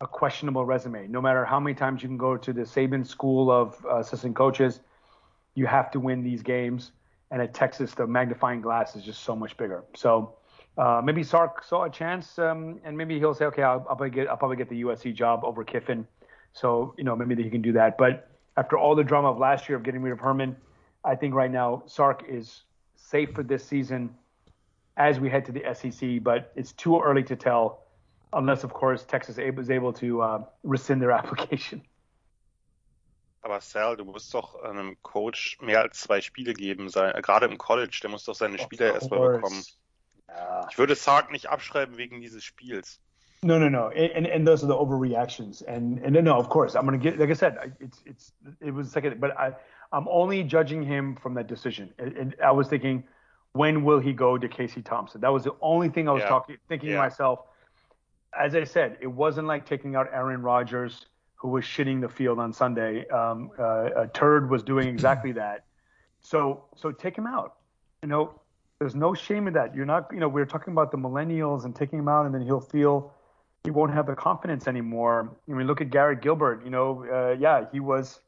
a 0.00 0.06
questionable 0.06 0.64
resume. 0.64 1.08
No 1.08 1.20
matter 1.20 1.44
how 1.44 1.58
many 1.58 1.74
times 1.74 2.02
you 2.02 2.08
can 2.08 2.18
go 2.18 2.36
to 2.36 2.52
the 2.52 2.62
Saban 2.62 3.06
school 3.06 3.50
of 3.50 3.84
uh, 3.84 3.98
assistant 3.98 4.36
coaches, 4.36 4.80
you 5.54 5.66
have 5.66 5.90
to 5.90 6.00
win 6.00 6.22
these 6.22 6.42
games. 6.42 6.92
And 7.30 7.42
at 7.42 7.52
Texas, 7.52 7.94
the 7.94 8.06
magnifying 8.06 8.60
glass 8.60 8.96
is 8.96 9.02
just 9.02 9.22
so 9.22 9.34
much 9.34 9.56
bigger. 9.56 9.84
So 9.94 10.36
uh, 10.78 11.02
maybe 11.04 11.24
Sark 11.24 11.64
saw 11.64 11.84
a 11.84 11.90
chance, 11.90 12.38
um, 12.38 12.80
and 12.84 12.96
maybe 12.96 13.18
he'll 13.18 13.34
say, 13.34 13.46
okay, 13.46 13.62
I'll, 13.62 13.84
I'll, 13.90 13.96
probably 13.96 14.10
get 14.10 14.28
I'll 14.28 14.36
probably 14.36 14.56
get 14.56 14.68
the 14.68 14.82
USC 14.82 15.12
job 15.12 15.40
over 15.44 15.64
Kiffin. 15.64 16.06
So 16.52 16.94
you 16.96 17.04
know 17.04 17.16
maybe 17.16 17.42
he 17.42 17.50
can 17.50 17.62
do 17.62 17.72
that. 17.72 17.98
But 17.98 18.30
after 18.56 18.78
all 18.78 18.94
the 18.94 19.04
drama 19.04 19.30
of 19.30 19.38
last 19.38 19.68
year 19.68 19.76
of 19.76 19.82
getting 19.82 20.00
rid 20.00 20.12
of 20.12 20.20
Herman, 20.20 20.56
I 21.04 21.16
think 21.16 21.34
right 21.34 21.50
now 21.50 21.82
Sark 21.86 22.24
is 22.28 22.62
safe 22.96 23.30
for 23.34 23.42
this 23.42 23.64
season 23.64 24.14
as 24.96 25.18
we 25.18 25.28
head 25.28 25.44
to 25.46 25.52
the 25.52 25.62
SEC. 25.74 26.22
But 26.22 26.52
it's 26.54 26.72
too 26.72 27.00
early 27.00 27.24
to 27.24 27.36
tell, 27.36 27.82
unless 28.32 28.64
of 28.64 28.72
course 28.72 29.04
Texas 29.04 29.38
is 29.38 29.70
able 29.70 29.92
to 29.94 30.22
uh, 30.22 30.44
rescind 30.64 31.00
their 31.00 31.12
application. 31.20 31.82
Aber 33.42 33.60
Sal, 33.60 33.96
du 33.96 34.04
musst 34.04 34.34
doch 34.34 34.62
einem 34.62 34.96
Coach 35.02 35.58
mehr 35.60 35.80
als 35.80 36.00
zwei 36.00 36.20
Spiele 36.20 36.54
geben, 36.54 36.88
sein, 36.88 37.12
gerade 37.22 37.46
im 37.46 37.56
College, 37.56 38.00
der 38.02 38.10
muss 38.10 38.24
doch 38.24 38.34
seine 38.34 38.58
Spieler 38.58 38.92
erstmal 38.94 39.36
bekommen. 39.36 39.62
Ich 40.70 40.76
würde 40.78 40.94
Sark 40.94 41.30
nicht 41.30 41.48
abschreiben 41.48 41.96
wegen 41.96 42.20
dieses 42.20 42.44
Spiels. 42.44 43.00
No, 43.42 43.58
no, 43.58 43.68
no, 43.68 43.88
and 43.90 44.26
and 44.26 44.44
those 44.44 44.64
are 44.64 44.66
the 44.66 44.74
overreactions, 44.74 45.62
and 45.62 46.04
and 46.04 46.20
no, 46.24 46.36
of 46.36 46.48
course, 46.48 46.74
I'm 46.74 46.84
gonna 46.84 46.98
get 46.98 47.18
like 47.18 47.30
I 47.30 47.34
said, 47.34 47.56
it's 47.78 48.02
it's 48.04 48.32
it 48.60 48.74
was 48.74 48.90
second, 48.90 49.20
but 49.20 49.30
I 49.38 49.52
I'm 49.92 50.08
only 50.08 50.42
judging 50.42 50.82
him 50.82 51.16
from 51.16 51.34
that 51.34 51.46
decision. 51.46 51.94
And 51.98 52.34
I 52.44 52.50
was 52.50 52.66
thinking, 52.66 53.04
when 53.52 53.84
will 53.84 54.00
he 54.00 54.12
go 54.12 54.36
to 54.36 54.48
Casey 54.48 54.82
Thompson? 54.82 55.20
That 55.20 55.32
was 55.32 55.44
the 55.44 55.54
only 55.60 55.88
thing 55.88 56.08
I 56.08 56.12
was 56.12 56.22
yeah. 56.22 56.28
talking 56.28 56.56
thinking 56.68 56.90
yeah. 56.90 56.96
to 56.96 57.02
myself. 57.02 57.40
As 58.38 58.54
I 58.54 58.64
said, 58.64 58.98
it 59.00 59.06
wasn't 59.06 59.46
like 59.46 59.66
taking 59.66 59.96
out 59.96 60.08
Aaron 60.12 60.42
Rodgers, 60.42 61.06
who 61.36 61.48
was 61.48 61.64
shitting 61.64 62.00
the 62.00 62.08
field 62.08 62.38
on 62.38 62.52
Sunday. 62.52 63.06
Um, 63.08 63.50
uh, 63.58 63.90
a 63.96 64.06
turd 64.08 64.50
was 64.50 64.62
doing 64.62 64.88
exactly 64.94 65.32
that. 65.32 65.64
So 66.20 66.64
so 66.76 66.90
take 66.92 67.16
him 67.16 67.26
out. 67.26 67.56
You 68.02 68.08
know, 68.08 68.40
there's 68.78 68.94
no 68.94 69.14
shame 69.14 69.48
in 69.48 69.54
that. 69.54 69.74
You're 69.74 69.86
not, 69.86 70.08
you 70.12 70.20
know, 70.20 70.28
we 70.28 70.40
are 70.40 70.46
talking 70.46 70.72
about 70.72 70.90
the 70.90 70.98
millennials 70.98 71.64
and 71.64 71.74
taking 71.74 71.98
him 71.98 72.08
out, 72.08 72.26
and 72.26 72.34
then 72.34 72.42
he'll 72.42 72.60
feel 72.60 73.12
he 73.64 73.70
won't 73.70 73.92
have 73.92 74.06
the 74.06 74.14
confidence 74.14 74.68
anymore. 74.68 75.36
I 75.48 75.52
mean, 75.52 75.66
look 75.66 75.80
at 75.80 75.90
Garrett 75.90 76.22
Gilbert. 76.22 76.64
You 76.64 76.70
know, 76.70 77.04
uh, 77.12 77.36
yeah, 77.38 77.66
he 77.72 77.80
was 77.80 78.20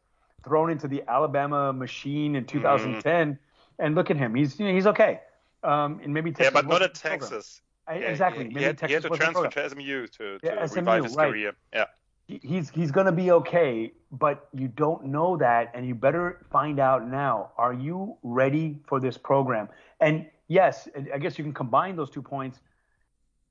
thrown 0.44 0.70
into 0.70 0.88
the 0.88 1.02
Alabama 1.08 1.72
machine 1.72 2.34
in 2.34 2.46
2010, 2.46 3.02
mm-hmm. 3.34 3.84
and 3.84 3.94
look 3.94 4.10
at 4.10 4.16
him. 4.16 4.34
He's 4.34 4.58
you 4.58 4.66
know, 4.66 4.74
he's 4.74 4.86
okay. 4.88 5.20
Um, 5.62 6.00
and 6.02 6.12
maybe 6.12 6.30
Texas 6.30 6.46
yeah, 6.46 6.62
but 6.62 6.66
not 6.66 6.82
at 6.82 6.94
Texas. 6.94 7.60
Exactly. 7.94 8.48
He, 8.48 8.58
he, 8.58 8.64
had, 8.64 8.80
he, 8.80 8.92
had, 8.92 9.02
to 9.02 9.10
transfer 9.10 9.48
to 9.48 9.70
SMU 9.70 10.06
to, 10.06 10.38
to 10.38 10.40
yeah, 10.42 10.66
SMU, 10.66 10.80
revive 10.80 11.04
his 11.04 11.14
right. 11.16 11.30
career. 11.30 11.52
Yeah. 11.72 11.84
He's 12.26 12.70
he's 12.70 12.92
going 12.92 13.06
to 13.06 13.12
be 13.12 13.32
okay, 13.32 13.92
but 14.12 14.48
you 14.54 14.68
don't 14.68 15.06
know 15.06 15.36
that, 15.38 15.72
and 15.74 15.84
you 15.84 15.96
better 15.96 16.46
find 16.52 16.78
out 16.78 17.08
now. 17.08 17.50
Are 17.58 17.72
you 17.72 18.16
ready 18.22 18.78
for 18.86 19.00
this 19.00 19.18
program? 19.18 19.68
And 20.00 20.26
yes, 20.46 20.88
I 21.12 21.18
guess 21.18 21.38
you 21.38 21.44
can 21.44 21.52
combine 21.52 21.96
those 21.96 22.08
two 22.08 22.22
points. 22.22 22.60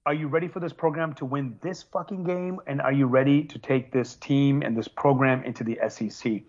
Are 0.05 0.13
you 0.13 0.29
ready 0.29 0.47
for 0.47 0.61
this 0.61 0.71
program 0.71 1.13
to 1.15 1.25
win 1.25 1.59
this 1.61 1.83
fucking 1.83 2.23
game? 2.23 2.61
And 2.67 2.81
are 2.81 2.93
you 2.93 3.05
ready 3.05 3.43
to 3.43 3.59
take 3.59 3.91
this 3.91 4.15
team 4.15 4.61
and 4.61 4.77
this 4.77 4.87
program 4.87 5.43
into 5.43 5.65
the 5.65 5.77
SEC? 5.89 6.41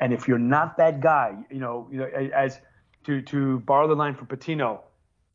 And 0.00 0.12
if 0.12 0.28
you're 0.28 0.38
not 0.38 0.76
that 0.76 1.00
guy, 1.00 1.36
you 1.50 1.58
know, 1.58 1.88
you 1.90 1.98
know, 1.98 2.04
as 2.04 2.60
to 3.04 3.22
to 3.22 3.60
borrow 3.60 3.88
the 3.88 3.94
line 3.94 4.14
from 4.14 4.26
Patino, 4.26 4.82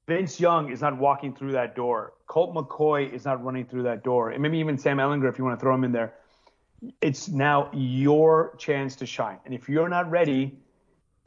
Vince 0.08 0.40
Young 0.40 0.72
is 0.72 0.82
not 0.82 0.98
walking 0.98 1.34
through 1.34 1.54
that 1.54 1.76
door. 1.76 2.14
Colt 2.28 2.54
McCoy 2.54 3.12
is 3.12 3.26
not 3.26 3.44
running 3.44 3.66
through 3.66 3.84
that 3.84 4.04
door. 4.04 4.32
And 4.32 4.42
maybe 4.42 4.58
even 4.58 4.78
Sam 4.78 4.98
Ellinger, 4.98 5.30
if 5.30 5.38
you 5.38 5.46
want 5.46 5.58
to 5.58 5.64
throw 5.64 5.74
him 5.74 5.84
in 5.84 5.92
there. 5.92 6.14
It's 7.00 7.30
now 7.30 7.70
your 7.72 8.56
chance 8.58 8.98
to 8.98 9.06
shine. 9.06 9.38
And 9.46 9.54
if 9.54 9.70
you're 9.70 9.88
not 9.88 10.12
ready, 10.12 10.58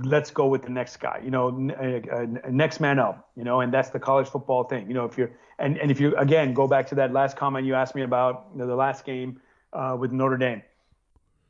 let's 0.00 0.30
go 0.30 0.46
with 0.46 0.62
the 0.62 0.70
next 0.70 0.98
guy, 0.98 1.20
you 1.24 1.30
know, 1.30 1.48
uh, 1.48 2.14
uh, 2.14 2.26
next 2.50 2.80
man 2.80 2.98
up, 2.98 3.30
you 3.34 3.44
know, 3.44 3.60
and 3.60 3.72
that's 3.72 3.90
the 3.90 3.98
college 3.98 4.28
football 4.28 4.64
thing, 4.64 4.86
you 4.86 4.94
know, 4.94 5.06
if 5.06 5.16
you're, 5.16 5.30
and, 5.58 5.78
and 5.78 5.90
if 5.90 5.98
you, 6.00 6.14
again, 6.16 6.52
go 6.52 6.68
back 6.68 6.86
to 6.88 6.94
that 6.96 7.12
last 7.12 7.36
comment 7.36 7.64
you 7.64 7.74
asked 7.74 7.94
me 7.94 8.02
about 8.02 8.48
you 8.52 8.58
know, 8.58 8.66
the 8.66 8.76
last 8.76 9.06
game 9.06 9.40
uh, 9.72 9.96
with 9.98 10.12
Notre 10.12 10.36
Dame. 10.36 10.62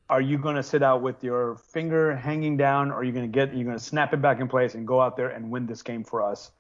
Are 0.09 0.20
you 0.20 0.39
going 0.39 0.55
to 0.55 0.62
sit 0.62 0.85
out 0.85 1.03
with 1.03 1.24
your 1.24 1.57
finger 1.57 2.15
hanging 2.15 2.57
down 2.57 2.93
or 2.93 2.98
are 2.98 3.05
you 3.05 3.11
going 3.11 3.28
to 3.28 3.35
get, 3.35 3.53
you're 3.53 3.65
going 3.65 3.77
to 3.77 3.82
snap 3.82 4.15
it 4.15 4.23
back 4.23 4.39
in 4.39 4.47
place 4.47 4.77
and 4.77 4.86
go 4.86 5.01
out 5.01 5.16
there 5.16 5.31
and 5.31 5.51
win 5.51 5.66
this 5.66 5.82
game 5.82 6.05
for 6.05 6.23
us? 6.23 6.53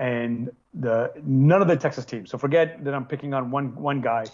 And 0.00 0.50
the, 0.74 1.12
none 1.22 1.62
of 1.62 1.68
the 1.68 1.76
Texas 1.76 2.04
teams, 2.04 2.30
so 2.30 2.38
forget 2.38 2.82
that 2.84 2.94
I'm 2.94 3.06
picking 3.06 3.34
on 3.34 3.52
one, 3.52 3.76
one 3.76 4.00
guy. 4.00 4.24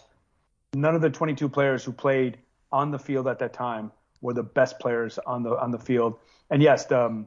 None 0.75 0.95
of 0.95 1.03
the 1.03 1.11
22 1.11 1.49
players 1.49 1.85
who 1.85 1.93
played 1.93 2.39
on 2.73 2.91
the 2.91 2.99
field 2.99 3.29
at 3.29 3.39
that 3.41 3.53
time 3.53 3.93
were 4.23 4.33
the 4.33 4.43
best 4.43 4.79
players 4.79 5.19
on 5.27 5.43
the, 5.43 5.51
on 5.59 5.71
the 5.71 5.79
field 5.79 6.19
and 6.51 6.63
yes, 6.63 6.87
the, 6.87 7.07
um, 7.07 7.27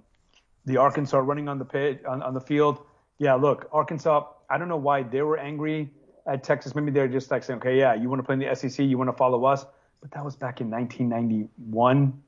the 0.65 0.77
Arkansas 0.77 1.17
running 1.17 1.47
on 1.47 1.57
the 1.57 1.65
pit 1.65 2.05
on, 2.05 2.21
on 2.21 2.33
the 2.33 2.41
field. 2.41 2.79
Yeah, 3.17 3.33
look, 3.35 3.67
Arkansas. 3.71 4.27
I 4.49 4.57
don't 4.57 4.69
know 4.69 4.77
why 4.77 5.03
they 5.03 5.21
were 5.21 5.37
angry 5.37 5.89
at 6.25 6.43
Texas. 6.43 6.75
Maybe 6.75 6.91
they're 6.91 7.07
just 7.07 7.31
like 7.31 7.43
saying, 7.43 7.59
okay, 7.59 7.77
yeah, 7.77 7.93
you 7.93 8.09
want 8.09 8.19
to 8.19 8.23
play 8.23 8.33
in 8.33 8.39
the 8.39 8.55
SEC, 8.55 8.85
you 8.85 8.97
want 8.97 9.09
to 9.09 9.15
follow 9.15 9.45
us, 9.45 9.65
but 10.01 10.11
that 10.11 10.23
was 10.23 10.35
back 10.35 10.61
in 10.61 10.69
1991. 10.69 12.21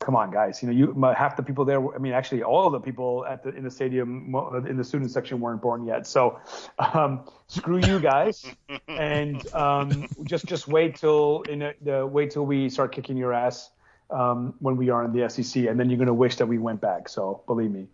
Come 0.00 0.16
on, 0.16 0.30
guys. 0.30 0.62
You 0.62 0.68
know, 0.68 0.74
you 0.74 1.14
half 1.14 1.36
the 1.36 1.42
people 1.42 1.66
there. 1.66 1.94
I 1.94 1.98
mean, 1.98 2.14
actually, 2.14 2.42
all 2.42 2.66
of 2.66 2.72
the 2.72 2.80
people 2.80 3.26
at 3.26 3.42
the 3.42 3.50
in 3.50 3.64
the 3.64 3.70
stadium 3.70 4.34
in 4.66 4.78
the 4.78 4.84
student 4.84 5.10
section 5.10 5.40
weren't 5.40 5.60
born 5.60 5.84
yet. 5.84 6.06
So, 6.06 6.38
um, 6.78 7.24
screw 7.48 7.80
you 7.80 8.00
guys, 8.00 8.46
and 8.88 9.46
um, 9.54 10.08
just 10.24 10.46
just 10.46 10.68
wait 10.68 10.96
till 10.96 11.42
in 11.50 11.60
a, 11.62 11.74
the 11.82 12.06
wait 12.06 12.30
till 12.30 12.46
we 12.46 12.70
start 12.70 12.92
kicking 12.92 13.18
your 13.18 13.34
ass 13.34 13.70
um, 14.08 14.54
when 14.60 14.78
we 14.78 14.88
are 14.88 15.04
in 15.04 15.12
the 15.12 15.28
SEC, 15.28 15.66
and 15.66 15.78
then 15.78 15.90
you're 15.90 15.98
going 15.98 16.06
to 16.06 16.14
wish 16.14 16.36
that 16.36 16.46
we 16.46 16.56
went 16.56 16.80
back. 16.80 17.06
So 17.06 17.42
believe 17.46 17.70
me, 17.70 17.86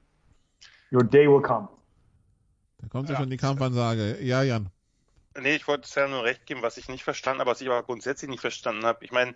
your 0.93 1.03
day 1.03 1.27
will 1.27 1.43
come. 1.43 1.69
Da 2.81 2.89
kommt 2.89 3.09
ja 3.09 3.17
schon 3.17 3.31
die 3.31 3.37
Kampfansage. 3.37 4.23
Ja, 4.23 4.43
Jan. 4.43 4.71
Nee, 5.39 5.57
ich 5.57 5.67
wollte 5.67 5.89
Sal 5.89 6.09
nur 6.09 6.23
recht 6.23 6.47
geben, 6.47 6.63
was 6.63 6.77
ich 6.77 6.89
nicht 6.89 7.03
verstanden 7.03 7.41
habe, 7.41 7.51
was 7.51 7.61
ich 7.61 7.69
aber 7.69 7.83
grundsätzlich 7.83 8.31
nicht 8.31 8.41
verstanden 8.41 8.87
habe. 8.87 9.05
Ich 9.05 9.13
meine, 9.13 9.35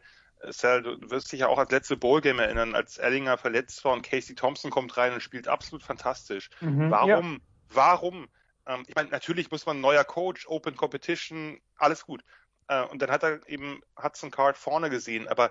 Sal, 0.49 0.83
du 0.83 1.11
wirst 1.11 1.33
dich 1.33 1.41
ja 1.41 1.49
auch 1.49 1.59
als 1.59 1.71
letzte 1.71 1.97
Bowl-Game 1.97 2.39
erinnern, 2.39 2.75
als 2.75 2.99
Ellinger 2.99 3.37
verletzt 3.37 3.85
war 3.85 3.93
und 3.93 4.03
Casey 4.03 4.35
Thompson 4.35 4.71
kommt 4.71 4.97
rein 4.97 5.13
und 5.13 5.23
spielt 5.23 5.49
absolut 5.49 5.83
fantastisch. 5.83 6.49
Mhm, 6.61 6.91
warum, 6.91 7.33
ja. 7.33 7.75
warum, 7.75 8.29
ähm, 8.67 8.85
ich 8.87 8.95
meine, 8.95 9.11
natürlich 9.11 9.51
muss 9.51 9.67
man 9.67 9.79
ein 9.79 9.83
neuer 9.83 10.05
Coach, 10.05 10.47
Open 10.49 10.77
Competition, 10.77 11.61
alles 11.77 12.07
gut. 12.07 12.25
Äh, 12.69 12.85
und 12.85 13.03
dann 13.03 13.11
hat 13.11 13.23
er 13.23 13.47
eben 13.49 13.83
Hudson 14.03 14.31
Card 14.31 14.57
vorne 14.57 14.89
gesehen, 14.89 15.29
aber 15.29 15.51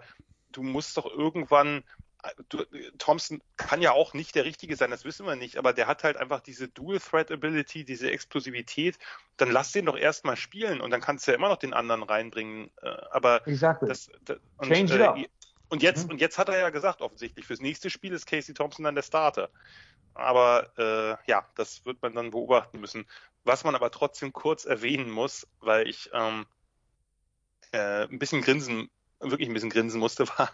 du 0.51 0.63
musst 0.63 0.97
doch 0.97 1.05
irgendwann 1.05 1.83
Du, 2.49 2.65
Thompson 2.97 3.41
kann 3.55 3.81
ja 3.81 3.93
auch 3.93 4.13
nicht 4.13 4.35
der 4.35 4.43
Richtige 4.43 4.75
sein, 4.75 4.91
das 4.91 5.05
wissen 5.05 5.25
wir 5.25 5.37
nicht, 5.37 5.57
aber 5.57 5.71
der 5.71 5.87
hat 5.87 6.03
halt 6.03 6.17
einfach 6.17 6.41
diese 6.41 6.67
Dual-Threat-Ability, 6.67 7.85
diese 7.85 8.11
Explosivität. 8.11 8.97
Dann 9.37 9.51
lass 9.51 9.71
den 9.71 9.85
doch 9.85 9.97
erstmal 9.97 10.35
spielen 10.35 10.81
und 10.81 10.91
dann 10.91 10.99
kannst 10.99 11.25
du 11.25 11.31
ja 11.31 11.37
immer 11.37 11.47
noch 11.47 11.57
den 11.57 11.73
anderen 11.73 12.03
reinbringen. 12.03 12.71
Äh, 12.81 12.89
aber 13.11 13.47
exactly. 13.47 13.87
das, 13.87 14.09
das 14.25 14.37
und, 14.57 14.67
Change 14.69 14.95
it 14.95 15.01
up. 15.01 15.17
Äh, 15.17 15.29
und 15.69 15.81
jetzt, 15.81 16.05
mhm. 16.05 16.11
und 16.11 16.21
jetzt 16.21 16.37
hat 16.37 16.49
er 16.49 16.59
ja 16.59 16.69
gesagt, 16.71 17.01
offensichtlich, 17.01 17.45
fürs 17.45 17.61
nächste 17.61 17.89
Spiel 17.89 18.11
ist 18.11 18.25
Casey 18.25 18.53
Thompson 18.53 18.83
dann 18.83 18.95
der 18.95 19.03
Starter. 19.03 19.49
Aber 20.13 20.71
äh, 20.77 21.15
ja, 21.29 21.47
das 21.55 21.85
wird 21.85 22.01
man 22.01 22.13
dann 22.15 22.31
beobachten 22.31 22.81
müssen. 22.81 23.05
Was 23.45 23.63
man 23.63 23.75
aber 23.75 23.91
trotzdem 23.91 24.33
kurz 24.33 24.65
erwähnen 24.65 25.09
muss, 25.09 25.47
weil 25.61 25.87
ich 25.87 26.09
ähm, 26.11 26.45
äh, 27.71 28.03
ein 28.03 28.19
bisschen 28.19 28.41
grinsen 28.41 28.89
wirklich 29.19 29.49
ein 29.49 29.53
bisschen 29.53 29.69
grinsen 29.69 29.99
musste, 29.99 30.27
war 30.37 30.49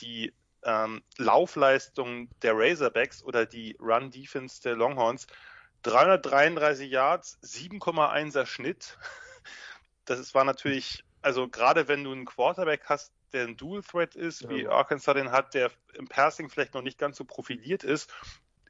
die 0.00 0.32
ähm, 0.64 1.02
Laufleistung 1.18 2.28
der 2.40 2.54
Razorbacks 2.56 3.22
oder 3.22 3.46
die 3.46 3.76
Run 3.80 4.10
Defense 4.10 4.62
der 4.62 4.74
Longhorns. 4.76 5.26
333 5.82 6.90
Yards, 6.90 7.38
7,1er 7.42 8.46
Schnitt. 8.46 8.98
Das 10.06 10.34
war 10.34 10.44
natürlich, 10.44 11.04
also 11.22 11.48
gerade 11.48 11.88
wenn 11.88 12.04
du 12.04 12.12
einen 12.12 12.24
Quarterback 12.26 12.82
hast, 12.86 13.12
der 13.32 13.46
ein 13.46 13.56
Dual 13.56 13.82
Threat 13.82 14.14
ist, 14.14 14.48
wie 14.48 14.62
Ja. 14.62 14.70
Arkansas 14.70 15.14
den 15.14 15.32
hat, 15.32 15.54
der 15.54 15.70
im 15.94 16.08
Passing 16.08 16.48
vielleicht 16.48 16.74
noch 16.74 16.82
nicht 16.82 16.98
ganz 16.98 17.16
so 17.16 17.24
profiliert 17.24 17.84
ist, 17.84 18.12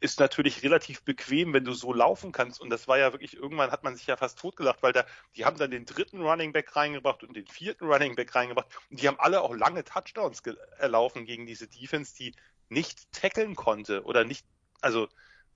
ist 0.00 0.20
natürlich 0.20 0.62
relativ 0.62 1.02
bequem, 1.02 1.52
wenn 1.54 1.64
du 1.64 1.72
so 1.72 1.92
laufen 1.92 2.32
kannst. 2.32 2.60
Und 2.60 2.70
das 2.70 2.88
war 2.88 2.98
ja 2.98 3.12
wirklich, 3.12 3.36
irgendwann 3.36 3.70
hat 3.70 3.84
man 3.84 3.96
sich 3.96 4.06
ja 4.06 4.16
fast 4.16 4.38
totgelacht, 4.38 4.82
weil 4.82 4.92
da, 4.92 5.04
die 5.36 5.44
haben 5.44 5.56
dann 5.56 5.70
den 5.70 5.86
dritten 5.86 6.20
Running 6.20 6.52
Back 6.52 6.76
reingebracht 6.76 7.22
und 7.22 7.34
den 7.36 7.46
vierten 7.46 7.86
Running 7.86 8.14
Back 8.14 8.34
reingebracht. 8.34 8.66
Und 8.90 9.00
die 9.00 9.08
haben 9.08 9.18
alle 9.18 9.40
auch 9.40 9.54
lange 9.54 9.82
Touchdowns 9.84 10.42
erlaufen 10.78 11.24
gegen 11.24 11.46
diese 11.46 11.66
Defense, 11.68 12.14
die 12.16 12.34
nicht 12.68 13.10
tackeln 13.12 13.54
konnte 13.54 14.02
oder 14.04 14.24
nicht, 14.24 14.44
also 14.80 15.08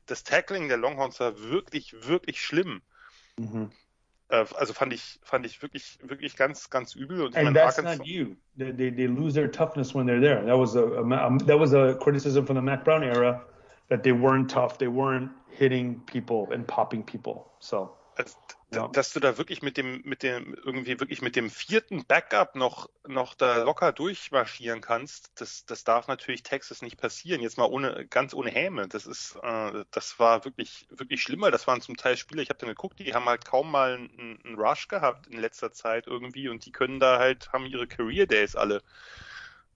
das 0.06 0.24
Tackling 0.24 0.69
der 0.69 0.77
Longhorns 0.78 1.20
war 1.20 1.39
wirklich, 1.39 1.94
wirklich 2.06 2.40
schlimm. 2.40 2.81
Mhm. 3.39 3.70
Äh, 4.28 4.44
Also 4.55 4.73
fand 4.73 4.93
ich, 4.93 5.19
fand 5.23 5.44
ich 5.44 5.60
wirklich, 5.62 5.98
wirklich 6.02 6.36
ganz, 6.36 6.70
ganz 6.70 6.94
übel. 6.94 7.23
Und 7.23 7.36
And 7.36 7.55
that's 7.56 7.78
Arkansas- 7.78 7.98
not 7.98 8.06
you. 8.06 8.36
They, 8.56 8.73
they, 8.73 8.90
they 8.90 9.06
lose 9.06 9.35
their 9.35 9.51
toughness 9.51 9.94
when 9.94 10.06
they're 10.06 10.20
there. 10.20 10.44
That 10.47 10.59
was 10.59 10.74
a, 10.77 10.82
a, 11.02 11.39
that 11.47 11.59
was 11.59 11.74
a 11.74 11.94
criticism 11.94 12.47
from 12.47 12.56
the 12.56 12.62
Mac 12.62 12.85
Brown 12.85 13.02
era 13.02 13.44
that 13.89 14.02
they 14.02 14.12
weren't 14.12 14.48
tough. 14.48 14.78
They 14.78 14.89
weren't 14.89 15.31
hitting 15.51 16.01
people 16.06 16.52
and 16.52 16.66
popping 16.66 17.05
people. 17.05 17.47
So 17.60 17.94
Also, 18.16 18.36
Ja. 18.74 18.89
dass 18.89 19.12
du 19.12 19.20
da 19.20 19.39
wirklich 19.39 19.62
mit 19.62 19.77
dem, 19.78 20.02
mit 20.05 20.23
dem, 20.23 20.55
irgendwie 20.55 20.98
wirklich 21.01 21.23
mit 21.23 21.36
dem 21.36 21.48
vierten 21.48 22.05
Backup 22.05 22.55
noch, 22.56 22.90
noch 23.06 23.35
da 23.35 23.62
locker 23.62 23.93
durchmarschieren 23.93 24.81
kannst, 24.82 25.40
das, 25.40 25.65
das 25.65 25.85
darf 25.85 26.09
natürlich 26.09 26.43
Texas 26.43 26.82
nicht 26.82 26.98
passieren. 26.98 27.40
Jetzt 27.40 27.56
mal 27.56 27.65
ohne, 27.65 28.06
ganz 28.09 28.35
ohne 28.35 28.51
Häme. 28.51 28.89
Das 28.89 29.06
ist, 29.06 29.36
äh, 29.43 29.85
das 29.93 30.19
war 30.19 30.44
wirklich, 30.44 30.86
wirklich 30.90 31.23
schlimmer. 31.23 31.51
Das 31.51 31.66
waren 31.66 31.81
zum 31.81 31.97
Teil 31.97 32.16
Spieler, 32.19 32.43
ich 32.43 32.51
habe 32.51 32.59
dann 32.59 32.69
geguckt, 32.69 32.98
die 32.98 33.15
haben 33.15 33.24
halt 33.24 33.44
kaum 33.47 33.70
mal 33.70 33.94
einen, 33.94 34.40
einen 34.44 34.56
Rush 34.56 34.89
gehabt 34.89 35.28
in 35.28 35.39
letzter 35.40 35.73
Zeit 35.73 36.06
irgendwie 36.06 36.48
und 36.48 36.66
die 36.66 36.73
können 36.73 37.01
da 37.01 37.19
halt, 37.19 37.51
haben 37.52 37.65
ihre 37.66 37.86
Career 37.86 38.27
Days 38.27 38.55
alle. 38.56 38.82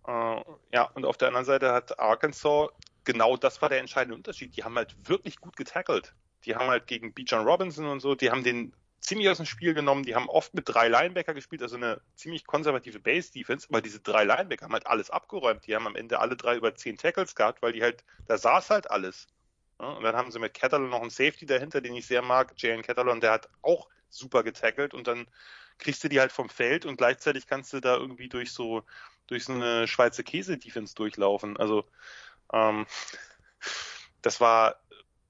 Äh, 0.06 0.42
ja, 0.72 0.82
und 0.94 1.06
auf 1.06 1.16
der 1.16 1.28
anderen 1.28 1.46
Seite 1.46 1.72
hat 1.72 1.98
Arkansas, 1.98 2.70
genau 3.04 3.36
das 3.36 3.62
war 3.62 3.68
der 3.68 3.80
entscheidende 3.80 4.16
Unterschied. 4.16 4.56
Die 4.56 4.64
haben 4.64 4.76
halt 4.76 4.94
wirklich 5.08 5.36
gut 5.40 5.56
getackelt. 5.56 6.14
Die 6.44 6.56
haben 6.56 6.68
halt 6.68 6.86
gegen 6.86 7.12
B. 7.12 7.22
John 7.22 7.46
Robinson 7.46 7.86
und 7.86 8.00
so, 8.00 8.14
die 8.14 8.30
haben 8.30 8.42
den 8.42 8.72
ziemlich 9.00 9.28
aus 9.28 9.36
dem 9.36 9.46
Spiel 9.46 9.74
genommen. 9.74 10.04
Die 10.04 10.14
haben 10.14 10.28
oft 10.28 10.54
mit 10.54 10.68
drei 10.68 10.88
Linebacker 10.88 11.34
gespielt, 11.34 11.62
also 11.62 11.76
eine 11.76 12.00
ziemlich 12.14 12.46
konservative 12.46 13.00
Base-Defense, 13.00 13.66
aber 13.68 13.82
diese 13.82 14.00
drei 14.00 14.24
Linebacker 14.24 14.64
haben 14.64 14.72
halt 14.72 14.86
alles 14.86 15.10
abgeräumt. 15.10 15.66
Die 15.66 15.74
haben 15.74 15.86
am 15.86 15.96
Ende 15.96 16.20
alle 16.20 16.36
drei 16.36 16.56
über 16.56 16.74
zehn 16.74 16.96
Tackles 16.96 17.34
gehabt, 17.34 17.62
weil 17.62 17.72
die 17.72 17.82
halt, 17.82 18.04
da 18.26 18.38
saß 18.38 18.70
halt 18.70 18.90
alles. 18.90 19.26
Und 19.78 20.04
dann 20.04 20.16
haben 20.16 20.30
sie 20.30 20.38
mit 20.38 20.54
Catalan 20.54 20.90
noch 20.90 21.00
einen 21.00 21.10
Safety 21.10 21.44
dahinter, 21.44 21.80
den 21.80 21.94
ich 21.94 22.06
sehr 22.06 22.22
mag, 22.22 22.54
Jalen 22.56 22.82
Catalan, 22.82 23.20
der 23.20 23.32
hat 23.32 23.48
auch 23.62 23.88
super 24.08 24.44
getackelt 24.44 24.94
und 24.94 25.08
dann 25.08 25.26
kriegst 25.78 26.04
du 26.04 26.08
die 26.08 26.20
halt 26.20 26.30
vom 26.30 26.48
Feld 26.48 26.86
und 26.86 26.96
gleichzeitig 26.96 27.48
kannst 27.48 27.72
du 27.72 27.80
da 27.80 27.96
irgendwie 27.96 28.28
durch 28.28 28.52
so, 28.52 28.84
durch 29.26 29.44
so 29.44 29.52
eine 29.54 29.88
Schweizer 29.88 30.22
Käse-Defense 30.22 30.94
durchlaufen. 30.94 31.56
Also, 31.56 31.84
ähm, 32.52 32.86
das 34.22 34.40
war, 34.40 34.76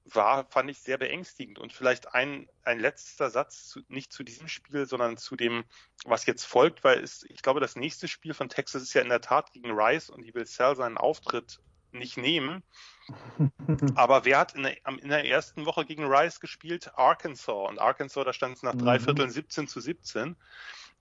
war, 0.05 0.45
fand 0.49 0.69
ich 0.69 0.79
sehr 0.79 0.97
beängstigend. 0.97 1.59
Und 1.59 1.73
vielleicht 1.73 2.13
ein, 2.13 2.47
ein 2.63 2.79
letzter 2.79 3.29
Satz, 3.29 3.67
zu, 3.67 3.81
nicht 3.87 4.11
zu 4.11 4.23
diesem 4.23 4.47
Spiel, 4.47 4.85
sondern 4.85 5.17
zu 5.17 5.35
dem, 5.35 5.63
was 6.05 6.25
jetzt 6.25 6.45
folgt, 6.45 6.83
weil 6.83 6.99
es, 6.99 7.23
ich 7.23 7.41
glaube, 7.41 7.59
das 7.59 7.75
nächste 7.75 8.07
Spiel 8.07 8.33
von 8.33 8.49
Texas 8.49 8.81
ist 8.83 8.93
ja 8.93 9.01
in 9.01 9.09
der 9.09 9.21
Tat 9.21 9.51
gegen 9.53 9.71
Rice 9.71 10.09
und 10.09 10.23
die 10.23 10.33
will 10.33 10.45
Sell 10.45 10.75
seinen 10.75 10.97
Auftritt 10.97 11.59
nicht 11.91 12.17
nehmen. 12.17 12.63
Aber 13.95 14.25
wer 14.25 14.39
hat 14.39 14.55
in 14.55 14.63
der, 14.63 14.77
in 14.85 15.09
der 15.09 15.25
ersten 15.25 15.65
Woche 15.65 15.85
gegen 15.85 16.05
Rice 16.05 16.39
gespielt? 16.39 16.91
Arkansas. 16.95 17.69
Und 17.69 17.79
Arkansas, 17.79 18.25
da 18.25 18.33
stand 18.33 18.57
es 18.57 18.63
nach 18.63 18.75
drei 18.75 18.99
Mhm. 18.99 19.03
Vierteln 19.03 19.29
17 19.29 19.67
zu 19.67 19.79
17. 19.79 20.35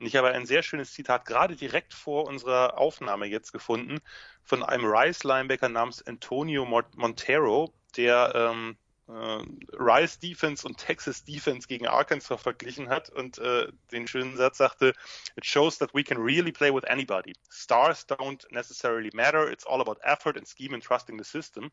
Und 0.02 0.08
ich 0.08 0.16
habe 0.16 0.32
ein 0.32 0.46
sehr 0.46 0.64
schönes 0.64 0.92
Zitat 0.92 1.26
gerade 1.26 1.54
direkt 1.54 1.94
vor 1.94 2.26
unserer 2.26 2.76
Aufnahme 2.76 3.26
jetzt 3.26 3.52
gefunden 3.52 4.00
von 4.42 4.64
einem 4.64 4.84
Rice-Linebacker 4.84 5.68
namens 5.68 6.04
Antonio 6.04 6.64
Mont- 6.64 6.96
Montero, 6.96 7.72
der 7.96 8.32
ähm, 8.34 8.76
äh, 9.06 9.44
Rice 9.78 10.18
Defense 10.18 10.66
und 10.66 10.78
Texas 10.78 11.22
Defense 11.22 11.68
gegen 11.68 11.86
Arkansas 11.86 12.42
verglichen 12.42 12.88
hat 12.88 13.10
und 13.10 13.38
äh, 13.38 13.68
den 13.92 14.08
schönen 14.08 14.36
Satz 14.36 14.58
sagte, 14.58 14.92
It 15.36 15.46
shows 15.46 15.78
that 15.78 15.94
we 15.94 16.02
can 16.02 16.18
really 16.18 16.50
play 16.50 16.74
with 16.74 16.82
anybody. 16.90 17.34
Stars 17.48 18.04
don't 18.08 18.44
necessarily 18.50 19.10
matter. 19.14 19.48
It's 19.52 19.64
all 19.64 19.80
about 19.80 20.00
effort 20.02 20.36
and 20.36 20.48
scheme 20.48 20.74
and 20.74 20.82
trusting 20.82 21.16
the 21.16 21.22
system. 21.24 21.70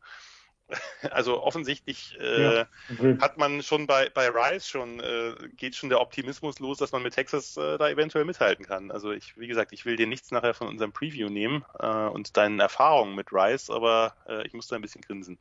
Also 1.10 1.42
offensichtlich 1.42 2.16
äh, 2.20 2.60
Ja, 2.60 2.66
hat 3.20 3.36
man 3.38 3.62
schon 3.62 3.86
bei, 3.86 4.08
bei 4.10 4.28
Rice 4.28 4.68
schon, 4.68 5.00
äh, 5.00 5.34
geht 5.56 5.76
schon 5.76 5.88
der 5.88 6.00
Optimismus 6.00 6.58
los, 6.58 6.78
dass 6.78 6.92
man 6.92 7.02
mit 7.02 7.14
Texas 7.14 7.56
äh, 7.56 7.78
da 7.78 7.88
eventuell 7.88 8.24
mithalten 8.24 8.64
kann. 8.64 8.90
Also 8.90 9.12
ich, 9.12 9.36
wie 9.36 9.48
gesagt, 9.48 9.72
ich 9.72 9.84
will 9.84 9.96
dir 9.96 10.06
nichts 10.06 10.30
nachher 10.30 10.54
von 10.54 10.68
unserem 10.68 10.92
Preview 10.92 11.28
nehmen 11.28 11.64
äh, 11.78 11.86
und 11.86 12.36
deinen 12.36 12.60
Erfahrungen 12.60 13.14
mit 13.14 13.32
Rice, 13.32 13.70
aber 13.70 14.14
äh, 14.28 14.46
ich 14.46 14.52
muss 14.52 14.68
da 14.68 14.76
ein 14.76 14.82
bisschen 14.82 15.02
grinsen. 15.02 15.38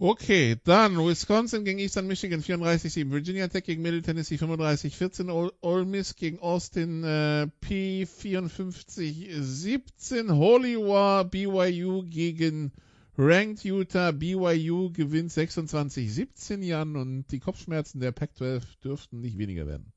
Okay, 0.00 0.54
dann 0.62 0.96
Wisconsin 0.96 1.64
gegen 1.64 1.80
Eastern 1.80 2.06
Michigan 2.06 2.40
34-7, 2.40 3.10
Virginia 3.10 3.48
Tech 3.48 3.64
gegen 3.64 3.82
Middle 3.82 4.02
Tennessee 4.02 4.36
35-14, 4.36 5.50
Ole, 5.60 5.84
Miss 5.86 6.14
gegen 6.14 6.38
Austin 6.38 7.02
äh, 7.02 7.48
P 7.60 8.04
54-17, 8.04 10.36
Holy 10.36 10.76
War 10.76 11.24
BYU 11.24 12.04
gegen 12.04 12.70
Ranked 13.16 13.64
Utah, 13.64 14.12
BYU 14.12 14.92
gewinnt 14.92 15.32
26-17 15.32 16.62
Jan 16.62 16.94
und 16.94 17.26
die 17.32 17.40
Kopfschmerzen 17.40 17.98
der 17.98 18.12
Pac-12 18.12 18.62
dürften 18.84 19.20
nicht 19.20 19.36
weniger 19.36 19.66
werden. 19.66 19.92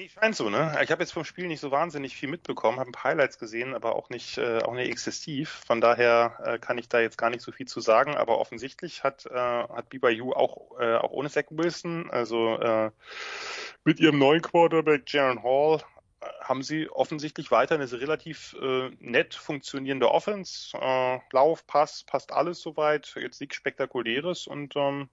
Nee, 0.00 0.08
scheint 0.08 0.34
so, 0.34 0.48
ne? 0.48 0.78
Ich 0.82 0.90
habe 0.90 1.02
jetzt 1.02 1.12
vom 1.12 1.26
Spiel 1.26 1.46
nicht 1.46 1.60
so 1.60 1.70
wahnsinnig 1.70 2.16
viel 2.16 2.30
mitbekommen, 2.30 2.80
habe 2.80 2.88
ein 2.88 2.92
paar 2.92 3.10
Highlights 3.10 3.38
gesehen, 3.38 3.74
aber 3.74 3.96
auch 3.96 4.08
nicht, 4.08 4.38
äh, 4.38 4.62
auch 4.62 4.72
nicht 4.72 4.88
exzessiv. 4.88 5.60
Von 5.66 5.82
daher 5.82 6.38
äh, 6.42 6.58
kann 6.58 6.78
ich 6.78 6.88
da 6.88 7.00
jetzt 7.00 7.18
gar 7.18 7.28
nicht 7.28 7.42
so 7.42 7.52
viel 7.52 7.68
zu 7.68 7.80
sagen, 7.80 8.16
aber 8.16 8.38
offensichtlich 8.38 9.04
hat, 9.04 9.26
äh, 9.26 9.34
hat 9.34 9.90
BYU 9.90 10.32
auch, 10.32 10.80
äh, 10.80 10.96
auch 10.96 11.10
ohne 11.10 11.28
Zach 11.28 11.44
Wilson, 11.50 12.10
also 12.10 12.56
äh, 12.56 12.90
mit 13.84 14.00
ihrem 14.00 14.18
neuen 14.18 14.40
Quarterback 14.40 15.02
Jaron 15.06 15.42
Hall, 15.42 15.82
äh, 16.22 16.26
haben 16.44 16.62
sie 16.62 16.88
offensichtlich 16.88 17.50
weiter 17.50 17.74
eine 17.74 17.92
relativ 17.92 18.56
äh, 18.58 18.88
nett 19.00 19.34
funktionierende 19.34 20.10
Offense. 20.10 20.78
Äh, 20.80 21.18
Lauf, 21.30 21.66
Pass, 21.66 22.04
passt 22.04 22.32
alles 22.32 22.62
soweit. 22.62 23.14
Jetzt 23.20 23.42
nichts 23.42 23.56
Spektakuläres 23.56 24.46
und 24.46 24.76
ähm, 24.76 25.10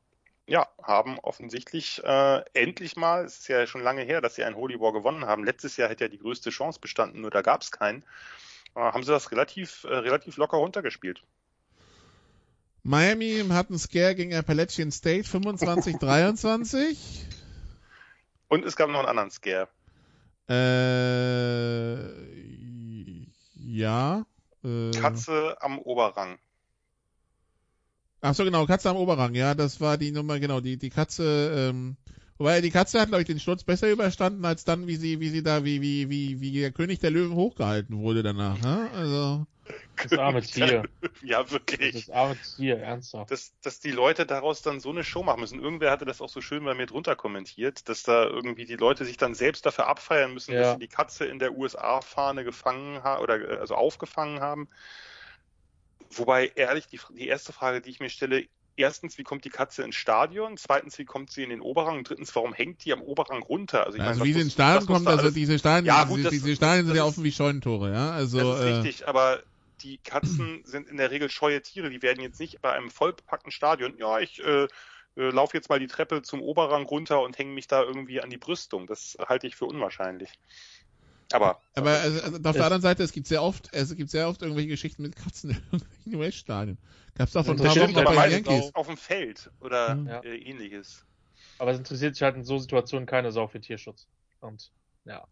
ja, 0.48 0.68
haben 0.82 1.20
offensichtlich 1.20 2.02
äh, 2.04 2.42
endlich 2.54 2.96
mal, 2.96 3.26
es 3.26 3.40
ist 3.40 3.48
ja 3.50 3.68
schon 3.68 3.82
lange 3.84 4.04
her, 4.04 4.22
dass 4.22 4.36
sie 4.36 4.44
einen 4.44 4.56
Holy 4.56 4.80
War 4.80 4.94
gewonnen 4.94 5.26
haben. 5.26 5.44
Letztes 5.44 5.76
Jahr 5.78 5.90
hätte 5.90 6.06
ja 6.06 6.10
die 6.10 6.20
größte 6.20 6.50
Chance 6.50 6.80
bestanden, 6.80 7.22
nur 7.22 7.32
da 7.32 7.42
gab 7.42 7.62
es 7.62 7.72
keinen. 7.72 8.04
Äh, 8.74 8.80
haben 8.80 9.04
sie 9.04 9.12
das 9.12 9.32
relativ, 9.32 9.84
äh, 9.84 9.94
relativ 9.94 10.38
locker 10.38 10.58
runtergespielt. 10.58 11.22
Miami 12.84 13.44
hat 13.50 13.70
einen 13.70 13.80
Scare 13.80 14.16
gegen 14.16 14.34
Appalachian 14.34 14.92
State 14.92 15.28
25-23. 15.28 16.98
Und 18.48 18.64
es 18.64 18.78
gab 18.78 18.90
noch 18.90 19.00
einen 19.00 19.10
anderen 19.10 19.32
Scare. 19.32 19.68
Äh, 20.50 21.98
ja. 23.56 24.26
Äh, 24.64 24.92
Katze 24.92 25.58
am 25.60 25.80
Oberrang. 25.80 26.40
Ach 28.22 28.34
so, 28.34 28.44
genau, 28.44 28.66
Katze 28.66 28.90
am 28.90 28.98
Oberrang, 28.98 29.36
ja, 29.36 29.54
das 29.54 29.80
war 29.80 29.98
die 29.98 30.12
Nummer, 30.12 30.40
genau, 30.40 30.60
die, 30.60 30.78
die 30.78 30.90
Katze, 30.90 31.70
ähm, 31.70 31.98
wobei 32.38 32.62
die 32.62 32.72
Katze 32.72 33.00
hat, 33.00 33.10
glaube 33.10 33.22
ich, 33.22 33.28
den 33.28 33.40
Sturz 33.40 33.64
besser 33.64 33.92
überstanden, 33.92 34.44
als 34.44 34.66
dann, 34.66 34.88
wie 34.88 34.96
sie, 34.96 35.20
wie 35.20 35.30
sie 35.30 35.44
da, 35.44 35.64
wie, 35.64 35.82
wie, 35.82 36.10
wie, 36.10 36.42
wie 36.42 36.52
der 36.60 36.72
König 36.72 37.00
der 37.00 37.12
Löwen 37.12 37.36
hochgehalten 37.36 37.98
wurde 37.98 38.24
danach, 38.24 38.60
ne? 38.60 38.90
Also, 38.96 39.46
Das 40.02 40.14
arme 40.14 40.42
Tier. 40.44 40.84
Ja, 41.22 41.44
Das 41.44 41.52
wirklich. 41.52 42.12
arme 42.14 42.38
Tier, 42.42 42.78
ernsthaft. 42.80 43.30
Dass, 43.32 43.54
dass 43.62 43.80
die 43.80 43.92
Leute 43.92 44.26
daraus 44.26 44.62
dann 44.64 44.80
so 44.80 44.90
eine 44.90 45.04
Show 45.04 45.22
machen 45.24 45.42
müssen. 45.42 45.60
Irgendwer 45.62 45.92
hatte 45.92 46.06
das 46.06 46.20
auch 46.22 46.30
so 46.30 46.42
schön 46.42 46.64
bei 46.64 46.74
mir 46.74 46.88
drunter 46.88 47.16
kommentiert, 47.16 47.88
dass 47.88 48.02
da 48.04 48.24
irgendwie 48.26 48.66
die 48.66 48.76
Leute 48.78 49.06
sich 49.06 49.18
dann 49.18 49.36
selbst 49.36 49.66
dafür 49.66 49.88
abfeiern 49.88 50.34
müssen, 50.34 50.54
Ja. 50.54 50.60
dass 50.62 50.72
sie 50.74 50.80
die 50.80 50.88
Katze 50.88 51.26
in 51.26 51.38
der 51.40 51.56
USA-Fahne 51.56 52.44
gefangen 52.44 53.04
haben 53.04 53.22
oder 53.22 53.40
äh, 53.50 53.58
also 53.58 53.76
aufgefangen 53.76 54.40
haben. 54.40 54.70
Wobei 56.14 56.52
ehrlich, 56.56 56.88
die, 56.88 57.00
die 57.12 57.28
erste 57.28 57.54
Frage, 57.54 57.82
die 57.82 57.90
ich 57.90 58.00
mir 58.00 58.10
stelle, 58.10 58.46
erstens, 58.76 59.18
wie 59.18 59.24
kommt 59.24 59.44
die 59.46 59.50
Katze 59.50 59.84
ins 59.84 59.96
Stadion? 59.96 60.58
Zweitens, 60.58 60.98
wie 60.98 61.06
kommt 61.06 61.32
sie 61.32 61.44
in 61.44 61.50
den 61.50 61.62
Oberrang? 61.62 61.98
Und 61.98 62.10
drittens, 62.10 62.36
warum 62.36 62.54
hängt 62.54 62.86
die 62.86 62.94
am 62.94 63.02
Oberrang 63.02 63.44
runter? 63.44 63.86
Also, 63.86 63.98
ich 63.98 64.04
also 64.04 64.20
meine, 64.20 64.30
wie 64.30 64.34
sie 64.34 64.42
ins 64.42 64.54
Stadion 64.54 64.86
kommt, 64.86 65.08
also 65.08 65.32
diese 65.32 65.60
Stadien, 65.60 65.86
Ja, 65.86 66.04
diese, 66.06 66.16
gut, 66.16 66.26
das- 66.26 66.32
diese 66.32 66.56
Stadien 66.56 66.86
sind 66.86 66.96
ja 66.96 67.04
offen 67.06 67.24
wie 67.24 67.32
Scheunentore, 67.32 67.92
ja, 67.92 68.12
also, 68.12 68.38
das 68.40 68.60
ist 68.60 68.66
äh, 68.66 68.70
richtig, 68.70 69.08
aber 69.08 69.44
die 69.82 70.00
Katzen 70.00 70.64
sind 70.66 70.88
in 70.88 70.98
der 70.98 71.12
Regel 71.12 71.30
scheue 71.30 71.62
Tiere. 71.62 71.90
Die 71.90 72.02
werden 72.02 72.22
jetzt 72.24 72.40
nicht 72.40 72.62
bei 72.62 72.72
einem 72.74 72.90
vollbepackten 72.90 73.52
Stadion, 73.52 73.96
ja, 73.98 74.20
ich 74.20 74.40
äh, 74.44 74.64
äh, 74.64 74.68
laufe 75.16 75.56
jetzt 75.56 75.70
mal 75.70 75.80
die 75.80 75.88
Treppe 75.88 76.22
zum 76.24 76.42
Oberrang 76.42 76.84
runter 76.86 77.22
und 77.22 77.38
hänge 77.38 77.52
mich 77.54 77.68
da 77.68 77.84
irgendwie 77.84 78.22
an 78.22 78.30
die 78.30 78.38
Brüstung. 78.38 78.88
Das 78.88 79.18
halte 79.20 79.48
ich 79.48 79.56
für 79.56 79.66
unwahrscheinlich. 79.66 80.32
Aber 81.32 81.62
aber 81.76 81.92
also, 81.92 82.22
also 82.22 82.38
auf 82.38 82.42
der 82.42 82.52
Es- 82.56 82.58
anderen 82.66 82.82
Seite, 82.82 83.04
es 83.04 83.12
gibt 83.12 83.28
sehr 83.28 83.44
oft, 83.44 83.70
es 83.74 83.96
gibt 83.96 84.10
sehr 84.10 84.28
oft 84.28 84.42
irgendwelche 84.42 84.70
Geschichten 84.70 85.04
mit 85.04 85.16
Katzen 85.16 85.52
in 85.52 85.58
irgendwelchen 85.72 86.16
US-Stadien. 86.16 86.78
Doch 87.34 87.46
vor 87.46 87.56
ein 87.56 87.58
Das 87.58 87.62
paar 87.62 87.72
stimmt, 87.72 87.80
Wochen 87.80 87.98
aber 87.98 88.16
bei 88.16 88.30
den 88.30 88.32
Yankees. 88.32 88.74
auf 88.74 88.88
dem 88.88 88.98
Feld 88.98 89.52
oder 89.60 90.02
Ja. 90.06 90.22
äh, 90.24 90.38
ähnliches. 90.38 91.06
Aber 91.60 91.72
es 91.72 91.78
interessiert 91.80 92.16
sich 92.16 92.24
halt 92.24 92.36
in 92.36 92.44
so 92.44 92.58
Situationen 92.60 93.06
keine 93.08 93.32
Sau 93.32 93.48
für 93.48 93.62
Tierschutz. 93.62 94.08
Und 94.40 94.72
ja. 95.06 95.28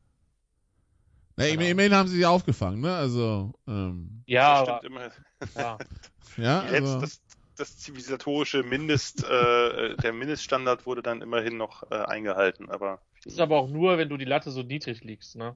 Na, 1.37 1.45
Genau. 1.47 1.61
immerhin 1.69 1.93
haben 1.93 2.07
sie 2.07 2.17
sie 2.17 2.25
aufgefangen, 2.25 2.81
ne? 2.81 2.95
Also, 2.95 3.53
ähm, 3.67 4.25
Ja, 4.25 4.41
das 4.47 4.59
aber, 4.61 4.81
stimmt 4.81 4.83
immer. 4.83 5.11
ja. 5.55 5.83
ja, 6.37 6.61
also, 6.67 6.97
das, 6.97 7.21
das 7.55 7.77
zivilisatorische 7.77 8.63
Mindest, 8.63 9.23
äh, 9.23 9.97
der 9.97 10.13
Mindeststandard 10.13 10.85
wurde 10.85 11.01
dann 11.03 11.21
immerhin 11.21 11.57
noch 11.57 11.83
äh, 11.91 11.95
eingehalten, 11.95 12.69
aber 12.69 13.01
ist 13.25 13.39
aber 13.39 13.57
auch 13.59 13.69
nur, 13.69 13.97
wenn 13.97 14.09
du 14.09 14.17
die 14.17 14.25
Latte 14.25 14.51
so 14.51 14.63
niedrig 14.63 15.03
liegst, 15.03 15.35
ne? 15.35 15.55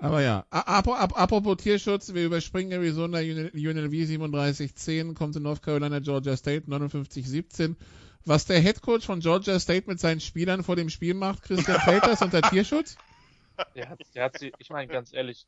Aber 0.00 0.22
ja. 0.22 0.46
A- 0.50 0.78
ap- 0.78 0.88
ap- 0.88 1.18
Apropos 1.18 1.56
Tierschutz, 1.56 2.14
wir 2.14 2.24
überspringen 2.24 2.72
Arizona 2.72 3.18
UNLV 3.18 3.92
37-10, 3.92 5.14
kommt 5.14 5.34
zu 5.34 5.40
North 5.40 5.62
Carolina 5.62 5.98
Georgia 6.00 6.36
State 6.36 6.66
59-17. 6.68 7.76
Was 8.24 8.44
der 8.44 8.60
Headcoach 8.60 9.04
von 9.04 9.20
Georgia 9.20 9.58
State 9.58 9.88
mit 9.88 10.00
seinen 10.00 10.20
Spielern 10.20 10.62
vor 10.62 10.76
dem 10.76 10.90
Spiel 10.90 11.14
macht, 11.14 11.42
Christian 11.42 11.80
Felters 11.80 12.20
unter 12.22 12.42
Tierschutz? 12.42 12.96
Der 13.74 13.88
hat, 13.88 13.98
der 14.14 14.24
hat 14.24 14.38
sie, 14.38 14.52
ich 14.58 14.70
meine 14.70 14.86
ganz 14.86 15.12
ehrlich, 15.12 15.44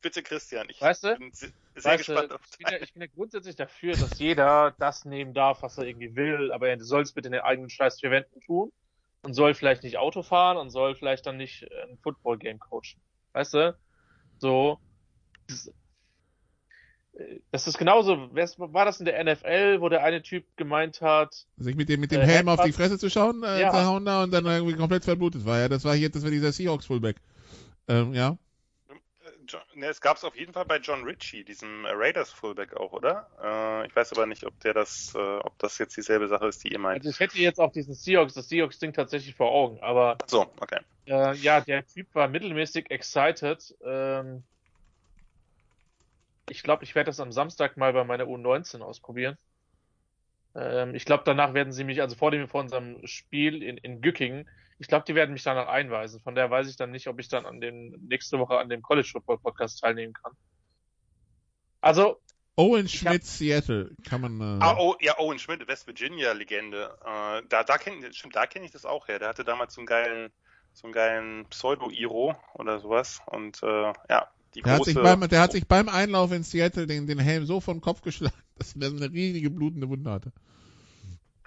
bitte 0.00 0.22
Christian, 0.22 0.66
ich 0.70 0.80
Weißt 0.80 1.04
du? 1.04 1.16
bin 1.18 1.30
se- 1.32 1.52
sehr 1.74 1.92
weißt 1.92 2.08
du, 2.08 2.12
gespannt 2.14 2.32
auf 2.32 2.40
ich, 2.50 2.56
bin 2.58 2.66
ja, 2.72 2.78
ich 2.80 2.92
bin 2.94 3.02
ja 3.02 3.08
grundsätzlich 3.14 3.56
dafür, 3.56 3.92
dass 3.92 4.18
jeder 4.18 4.74
das 4.78 5.04
nehmen 5.04 5.34
darf, 5.34 5.62
was 5.62 5.76
er 5.76 5.84
irgendwie 5.84 6.16
will, 6.16 6.50
aber 6.52 6.70
er 6.70 6.80
soll 6.80 7.02
es 7.02 7.12
bitte 7.12 7.28
in 7.28 7.32
den 7.32 7.42
eigenen 7.42 7.68
scheiß 7.68 8.00
vier 8.00 8.10
Wänden 8.10 8.40
tun 8.40 8.72
und 9.22 9.34
soll 9.34 9.54
vielleicht 9.54 9.82
nicht 9.82 9.98
Auto 9.98 10.22
fahren 10.22 10.56
und 10.56 10.70
soll 10.70 10.94
vielleicht 10.94 11.26
dann 11.26 11.36
nicht 11.36 11.62
äh, 11.62 11.68
ein 11.90 11.98
Football-Game 12.02 12.58
coachen. 12.58 13.00
Weißt 13.32 13.54
du? 13.54 13.76
So. 14.38 14.78
Das, 15.48 15.70
äh, 17.14 17.40
ist 17.52 17.78
genauso, 17.78 18.16
war 18.32 18.84
das 18.84 19.00
in 19.00 19.04
der 19.06 19.22
NFL, 19.22 19.80
wo 19.80 19.88
der 19.88 20.02
eine 20.02 20.22
Typ 20.22 20.44
gemeint 20.56 21.00
hat, 21.00 21.46
Sich 21.58 21.76
mit 21.76 21.88
dem, 21.88 22.00
mit 22.00 22.12
dem 22.12 22.20
Äh, 22.22 22.26
Helm 22.26 22.48
auf 22.48 22.62
die? 22.62 22.72
Fresse 22.72 22.98
zu 22.98 23.10
schauen, 23.10 23.42
äh, 23.42 23.60
Ja. 23.60 23.70
zerhauen 23.70 24.04
da 24.04 24.22
und 24.22 24.30
dann 24.32 24.46
irgendwie 24.46 24.76
komplett 24.76 25.04
verblutet 25.04 25.44
war. 25.44 25.58
Ja, 25.58 25.68
das 25.68 25.84
war 25.84 25.94
hier, 25.94 26.10
das 26.10 26.22
war 26.22 26.30
dieser 26.30 26.52
Seahawks 26.52 26.86
Fullback. 26.86 27.16
Ähm, 27.88 28.14
ja. 28.14 28.38
John, 29.50 29.62
ne, 29.74 29.86
es 29.86 30.00
gab 30.00 30.16
es 30.16 30.24
auf 30.24 30.36
jeden 30.36 30.52
Fall 30.52 30.64
bei 30.64 30.76
John 30.76 31.02
Ritchie, 31.02 31.44
diesem 31.44 31.84
Raiders 31.84 32.30
Fullback 32.30 32.76
auch, 32.76 32.92
oder? 32.92 33.28
Äh, 33.42 33.86
ich 33.88 33.96
weiß 33.96 34.12
aber 34.12 34.26
nicht, 34.26 34.44
ob 34.44 34.58
der 34.60 34.74
das, 34.74 35.12
äh, 35.14 35.18
ob 35.18 35.58
das 35.58 35.78
jetzt 35.78 35.96
dieselbe 35.96 36.28
Sache 36.28 36.46
ist, 36.46 36.62
die 36.62 36.68
ihr 36.68 36.78
meint. 36.78 37.00
also 37.00 37.10
ich 37.10 37.18
hätte 37.18 37.38
jetzt 37.38 37.58
auch 37.58 37.72
diesen 37.72 37.94
Seahawks, 37.94 38.34
das 38.34 38.48
Seahawks-Ding 38.48 38.92
tatsächlich 38.92 39.34
vor 39.34 39.50
Augen, 39.50 39.80
aber 39.80 40.18
So, 40.26 40.42
okay. 40.60 40.80
Äh, 41.06 41.34
ja, 41.36 41.60
der 41.60 41.84
Typ 41.86 42.14
war 42.14 42.28
mittelmäßig 42.28 42.90
excited. 42.90 43.74
Ähm, 43.84 44.44
ich 46.48 46.62
glaube, 46.62 46.84
ich 46.84 46.94
werde 46.94 47.06
das 47.06 47.20
am 47.20 47.32
Samstag 47.32 47.76
mal 47.76 47.92
bei 47.92 48.04
meiner 48.04 48.24
U19 48.24 48.80
ausprobieren. 48.80 49.36
Ähm, 50.54 50.94
ich 50.94 51.04
glaube, 51.04 51.24
danach 51.26 51.54
werden 51.54 51.72
sie 51.72 51.84
mich, 51.84 52.00
also 52.00 52.16
vor 52.16 52.30
dem 52.30 52.46
vor 52.48 52.60
unserem 52.60 53.04
Spiel 53.06 53.62
in, 53.62 53.76
in 53.78 54.00
Gückingen, 54.00 54.48
ich 54.80 54.88
glaube, 54.88 55.04
die 55.06 55.14
werden 55.14 55.32
mich 55.32 55.42
danach 55.42 55.68
einweisen. 55.68 56.20
Von 56.22 56.34
daher 56.34 56.50
weiß 56.50 56.66
ich 56.68 56.76
dann 56.76 56.90
nicht, 56.90 57.06
ob 57.06 57.20
ich 57.20 57.28
dann 57.28 57.44
an 57.44 57.60
dem 57.60 57.90
nächste 58.08 58.38
Woche 58.38 58.58
an 58.58 58.70
dem 58.70 58.80
College 58.80 59.08
Football 59.12 59.38
Podcast 59.38 59.80
teilnehmen 59.80 60.14
kann. 60.14 60.32
Also, 61.82 62.18
Owen 62.56 62.88
Schmidt, 62.88 63.24
Seattle, 63.24 63.90
kann 64.08 64.22
man. 64.22 64.40
Äh, 64.40 64.64
Ah, 64.64 64.76
oh, 64.78 64.96
ja, 65.00 65.18
Owen 65.18 65.38
Schmidt, 65.38 65.68
West 65.68 65.86
Virginia 65.86 66.32
Legende. 66.32 66.96
Äh, 67.04 67.42
da, 67.50 67.62
da 67.62 67.76
kenne 67.76 68.10
stimmt, 68.14 68.34
da 68.34 68.46
kenne 68.46 68.64
ich 68.64 68.70
das 68.70 68.86
auch 68.86 69.06
her. 69.06 69.18
Der 69.18 69.28
hatte 69.28 69.44
damals 69.44 69.74
so 69.74 69.82
einen 69.82 69.86
geilen, 69.86 70.32
so 70.72 70.86
einen 70.86 70.94
geilen 70.94 71.44
Pseudo-Iro 71.50 72.34
oder 72.54 72.80
sowas. 72.80 73.20
Und 73.26 73.62
äh, 73.62 73.92
ja, 74.08 74.28
die 74.54 74.62
der, 74.62 74.72
hat 74.72 74.84
sich 74.86 74.94
beim, 74.94 75.20
der 75.28 75.40
hat 75.42 75.52
sich 75.52 75.68
beim 75.68 75.90
Einlauf 75.90 76.32
in 76.32 76.42
Seattle 76.42 76.86
den, 76.86 77.06
den 77.06 77.18
Helm 77.18 77.44
so 77.44 77.60
vom 77.60 77.82
Kopf 77.82 78.00
geschlagen, 78.00 78.34
dass 78.58 78.74
er 78.74 78.88
eine 78.88 79.12
riesige 79.12 79.50
blutende 79.50 79.90
Wunde 79.90 80.10
hatte. 80.10 80.32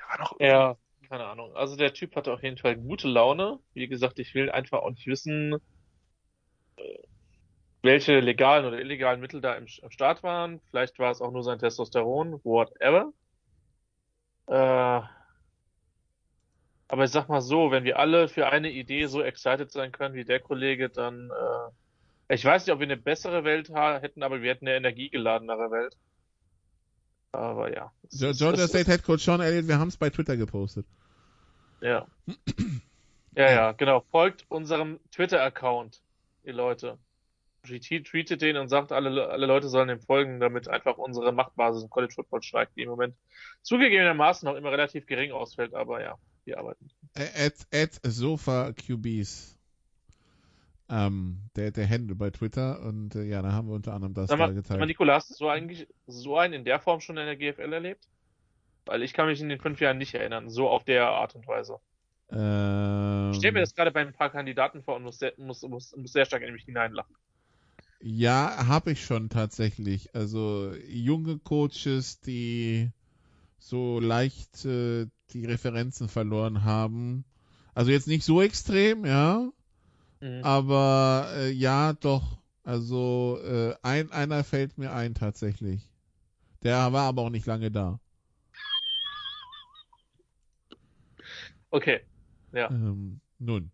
war 0.08 0.20
noch, 0.20 0.40
ja, 0.40 0.78
keine 1.14 1.28
Ahnung. 1.28 1.56
Also 1.56 1.76
der 1.76 1.94
Typ 1.94 2.16
hatte 2.16 2.34
auf 2.34 2.42
jeden 2.42 2.58
Fall 2.58 2.76
gute 2.76 3.08
Laune. 3.08 3.60
Wie 3.76 3.88
gesagt, 3.88 4.18
ich 4.18 4.34
will 4.34 4.50
einfach 4.50 4.80
auch 4.80 4.90
nicht 4.90 5.06
wissen, 5.06 5.54
äh, 6.78 6.98
welche 7.84 8.20
legalen 8.20 8.66
oder 8.66 8.80
illegalen 8.80 9.22
Mittel 9.22 9.40
da 9.40 9.54
im, 9.54 9.68
am 9.84 9.92
Start 9.92 10.24
waren. 10.24 10.60
Vielleicht 10.72 10.98
war 10.98 11.12
es 11.12 11.22
auch 11.22 11.30
nur 11.30 11.44
sein 11.44 11.60
Testosteron, 11.60 12.42
whatever. 12.44 13.14
Äh, 14.48 15.02
aber 16.88 17.04
ich 17.04 17.12
sag 17.12 17.30
mal 17.30 17.42
so, 17.42 17.70
wenn 17.70 17.84
wir 17.84 18.00
alle 18.00 18.28
für 18.28 18.48
eine 18.48 18.72
Idee 18.72 19.06
so 19.06 19.22
excited 19.22 19.72
sein 19.72 19.92
können 19.92 20.16
wie 20.16 20.26
der 20.26 20.40
Kollege, 20.40 20.90
dann 20.90 21.30
äh, 21.30 22.34
ich 22.34 22.44
weiß 22.44 22.66
nicht, 22.66 22.74
ob 22.74 22.80
wir 22.80 22.88
eine 22.88 22.98
bessere 22.98 23.44
Welt 23.44 23.70
hätten, 23.70 24.24
aber 24.24 24.42
wir 24.42 24.50
hätten 24.50 24.68
eine 24.68 24.78
energiegeladenere 24.78 25.70
Welt. 25.70 25.96
Aber 27.34 27.72
ja. 27.72 27.92
Georgia 28.10 28.68
State 28.68 28.90
Head 28.90 29.04
Coach 29.04 29.24
Sean 29.24 29.42
Elliott, 29.42 29.68
wir 29.68 29.78
haben 29.78 29.90
es 29.90 29.98
bei 29.98 30.10
Twitter 30.10 30.38
gepostet. 30.38 30.88
Ja. 31.84 32.08
Ja, 33.36 33.52
ja, 33.52 33.72
genau. 33.74 34.02
Folgt 34.12 34.46
unserem 34.48 35.00
Twitter-Account, 35.12 36.02
ihr 36.44 36.54
Leute. 36.54 36.98
GT 37.64 38.06
tweetet 38.06 38.42
den 38.42 38.58
und 38.58 38.68
sagt, 38.70 38.92
alle, 38.92 39.30
alle 39.30 39.46
Leute 39.46 39.70
sollen 39.70 39.88
dem 39.88 40.00
folgen, 40.00 40.40
damit 40.40 40.68
einfach 40.68 40.98
unsere 40.98 41.32
Machtbasis 41.32 41.84
im 41.84 41.90
College 41.90 42.14
Football 42.14 42.44
steigt, 42.44 42.76
die 42.76 42.84
im 42.84 42.90
Moment 42.90 43.16
zugegebenermaßen 43.62 44.46
noch 44.46 44.56
immer 44.56 44.72
relativ 44.72 45.06
gering 45.06 45.32
ausfällt, 45.32 45.74
aber 45.74 46.02
ja, 46.02 46.18
wir 46.46 46.58
arbeiten. 46.58 46.90
At, 47.16 47.66
at 47.74 48.00
Sofa 48.04 48.74
QBs. 48.74 49.58
Ähm, 50.90 51.50
der, 51.56 51.72
der 51.72 51.90
Handle 51.90 52.16
bei 52.16 52.30
Twitter 52.30 52.82
und 52.82 53.16
äh, 53.16 53.24
ja, 53.24 53.42
da 53.42 53.54
haben 53.54 53.68
wir 53.68 53.76
unter 53.76 53.94
anderem 53.94 54.14
das 54.14 54.30
Sag 54.30 54.38
da 54.38 54.48
mal, 54.48 54.50
sag 54.50 54.56
mal 54.56 54.62
geteilt. 54.62 54.88
Nikola, 54.88 55.16
hast 55.16 55.30
du 55.30 55.34
so 55.34 55.50
eigentlich 55.50 55.88
so 56.06 56.38
einen 56.38 56.54
in 56.54 56.66
der 56.66 56.80
Form 56.80 57.00
schon 57.00 57.18
in 57.18 57.26
der 57.26 57.38
GFL 57.38 57.74
erlebt? 57.74 58.08
Weil 58.86 59.04
ich 59.04 59.14
kann 59.14 59.28
mich 59.28 59.42
in 59.42 59.50
den 59.50 59.60
fünf 59.60 59.80
Jahren 59.82 59.98
nicht 59.98 60.14
erinnern, 60.16 60.50
so 60.50 60.70
auf 60.70 60.84
der 60.86 61.08
Art 61.10 61.36
und 61.36 61.48
Weise. 61.48 61.80
Ähm, 62.32 63.14
Ich 63.32 63.38
stelle 63.38 63.52
mir 63.52 63.60
das 63.60 63.76
gerade 63.76 63.92
bei 63.92 64.00
ein 64.00 64.14
paar 64.14 64.30
Kandidaten 64.30 64.82
vor 64.82 64.96
und 64.96 65.04
muss 65.04 65.20
sehr, 65.20 65.34
muss, 65.38 65.62
muss, 65.64 65.94
muss 65.98 66.14
sehr 66.14 66.24
stark 66.26 66.42
in 66.44 66.54
mich 66.54 66.64
hineinlachen. 66.64 67.14
Ja, 68.02 68.68
habe 68.68 68.92
ich 68.92 69.04
schon 69.06 69.30
tatsächlich. 69.30 70.14
Also 70.16 70.74
junge 70.88 71.40
Coaches, 71.40 72.20
die 72.20 72.92
so 73.60 74.00
leicht 74.02 74.66
äh, 74.66 75.08
die 75.34 75.46
Referenzen 75.46 76.10
verloren 76.10 76.64
haben. 76.66 77.26
Also 77.76 77.92
jetzt 77.92 78.08
nicht 78.08 78.26
so 78.26 78.42
extrem, 78.42 79.06
ja, 79.06 79.50
Mhm. 80.22 80.44
aber 80.44 81.30
äh, 81.38 81.52
ja, 81.52 81.94
doch. 81.94 82.40
Also 82.64 83.40
äh, 83.44 83.76
ein 83.84 84.12
einer 84.12 84.44
fällt 84.46 84.78
mir 84.78 84.94
ein 84.94 85.16
tatsächlich. 85.16 85.90
Der 86.64 86.94
war 86.94 87.08
aber 87.10 87.24
auch 87.24 87.30
nicht 87.32 87.48
lange 87.48 87.72
da. 87.72 88.00
Okay. 91.74 92.02
Ja. 92.52 92.70
Ähm, 92.70 93.20
nun. 93.40 93.72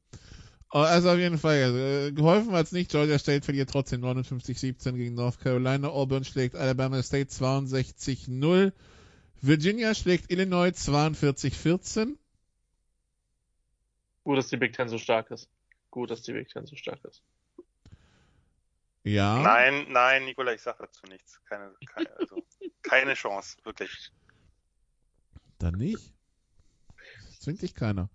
Oh, 0.71 0.77
Also 0.79 1.09
auf 1.09 1.17
jeden 1.17 1.37
Fall, 1.37 1.61
also, 1.63 1.77
äh, 1.77 2.11
geholfen 2.13 2.53
hat's 2.53 2.71
nicht. 2.71 2.91
Georgia 2.91 3.19
State 3.19 3.43
verliert 3.43 3.69
trotzdem 3.69 4.01
59-17 4.01 4.93
gegen 4.95 5.15
North 5.15 5.41
Carolina. 5.41 5.89
Auburn 5.89 6.23
schlägt 6.23 6.55
Alabama 6.55 7.03
State 7.03 7.29
62-0. 7.29 8.71
Virginia 9.41 9.93
schlägt 9.93 10.31
Illinois 10.31 10.71
42-14. 10.71 12.15
Gut, 14.23 14.37
dass 14.37 14.47
die 14.47 14.57
Big 14.57 14.71
Ten 14.71 14.87
so 14.87 14.97
stark 14.97 15.29
ist. 15.31 15.49
Gut, 15.91 16.09
dass 16.09 16.21
die 16.21 16.31
Big 16.31 16.47
Ten 16.47 16.65
so 16.67 16.77
stark 16.77 17.03
ist. 17.03 17.21
Ja. 19.03 19.41
Nein, 19.41 19.87
nein, 19.89 20.23
Nikola, 20.23 20.53
ich 20.53 20.61
sage 20.61 20.77
dazu 20.79 21.05
nichts. 21.07 21.41
Keine, 21.49 21.73
keine, 21.85 22.15
also, 22.15 22.45
keine 22.81 23.13
Chance, 23.15 23.57
wirklich. 23.65 24.13
Dann 25.57 25.73
nicht. 25.73 26.13
Zwingt 27.39 27.61
dich 27.61 27.73
keiner. 27.73 28.09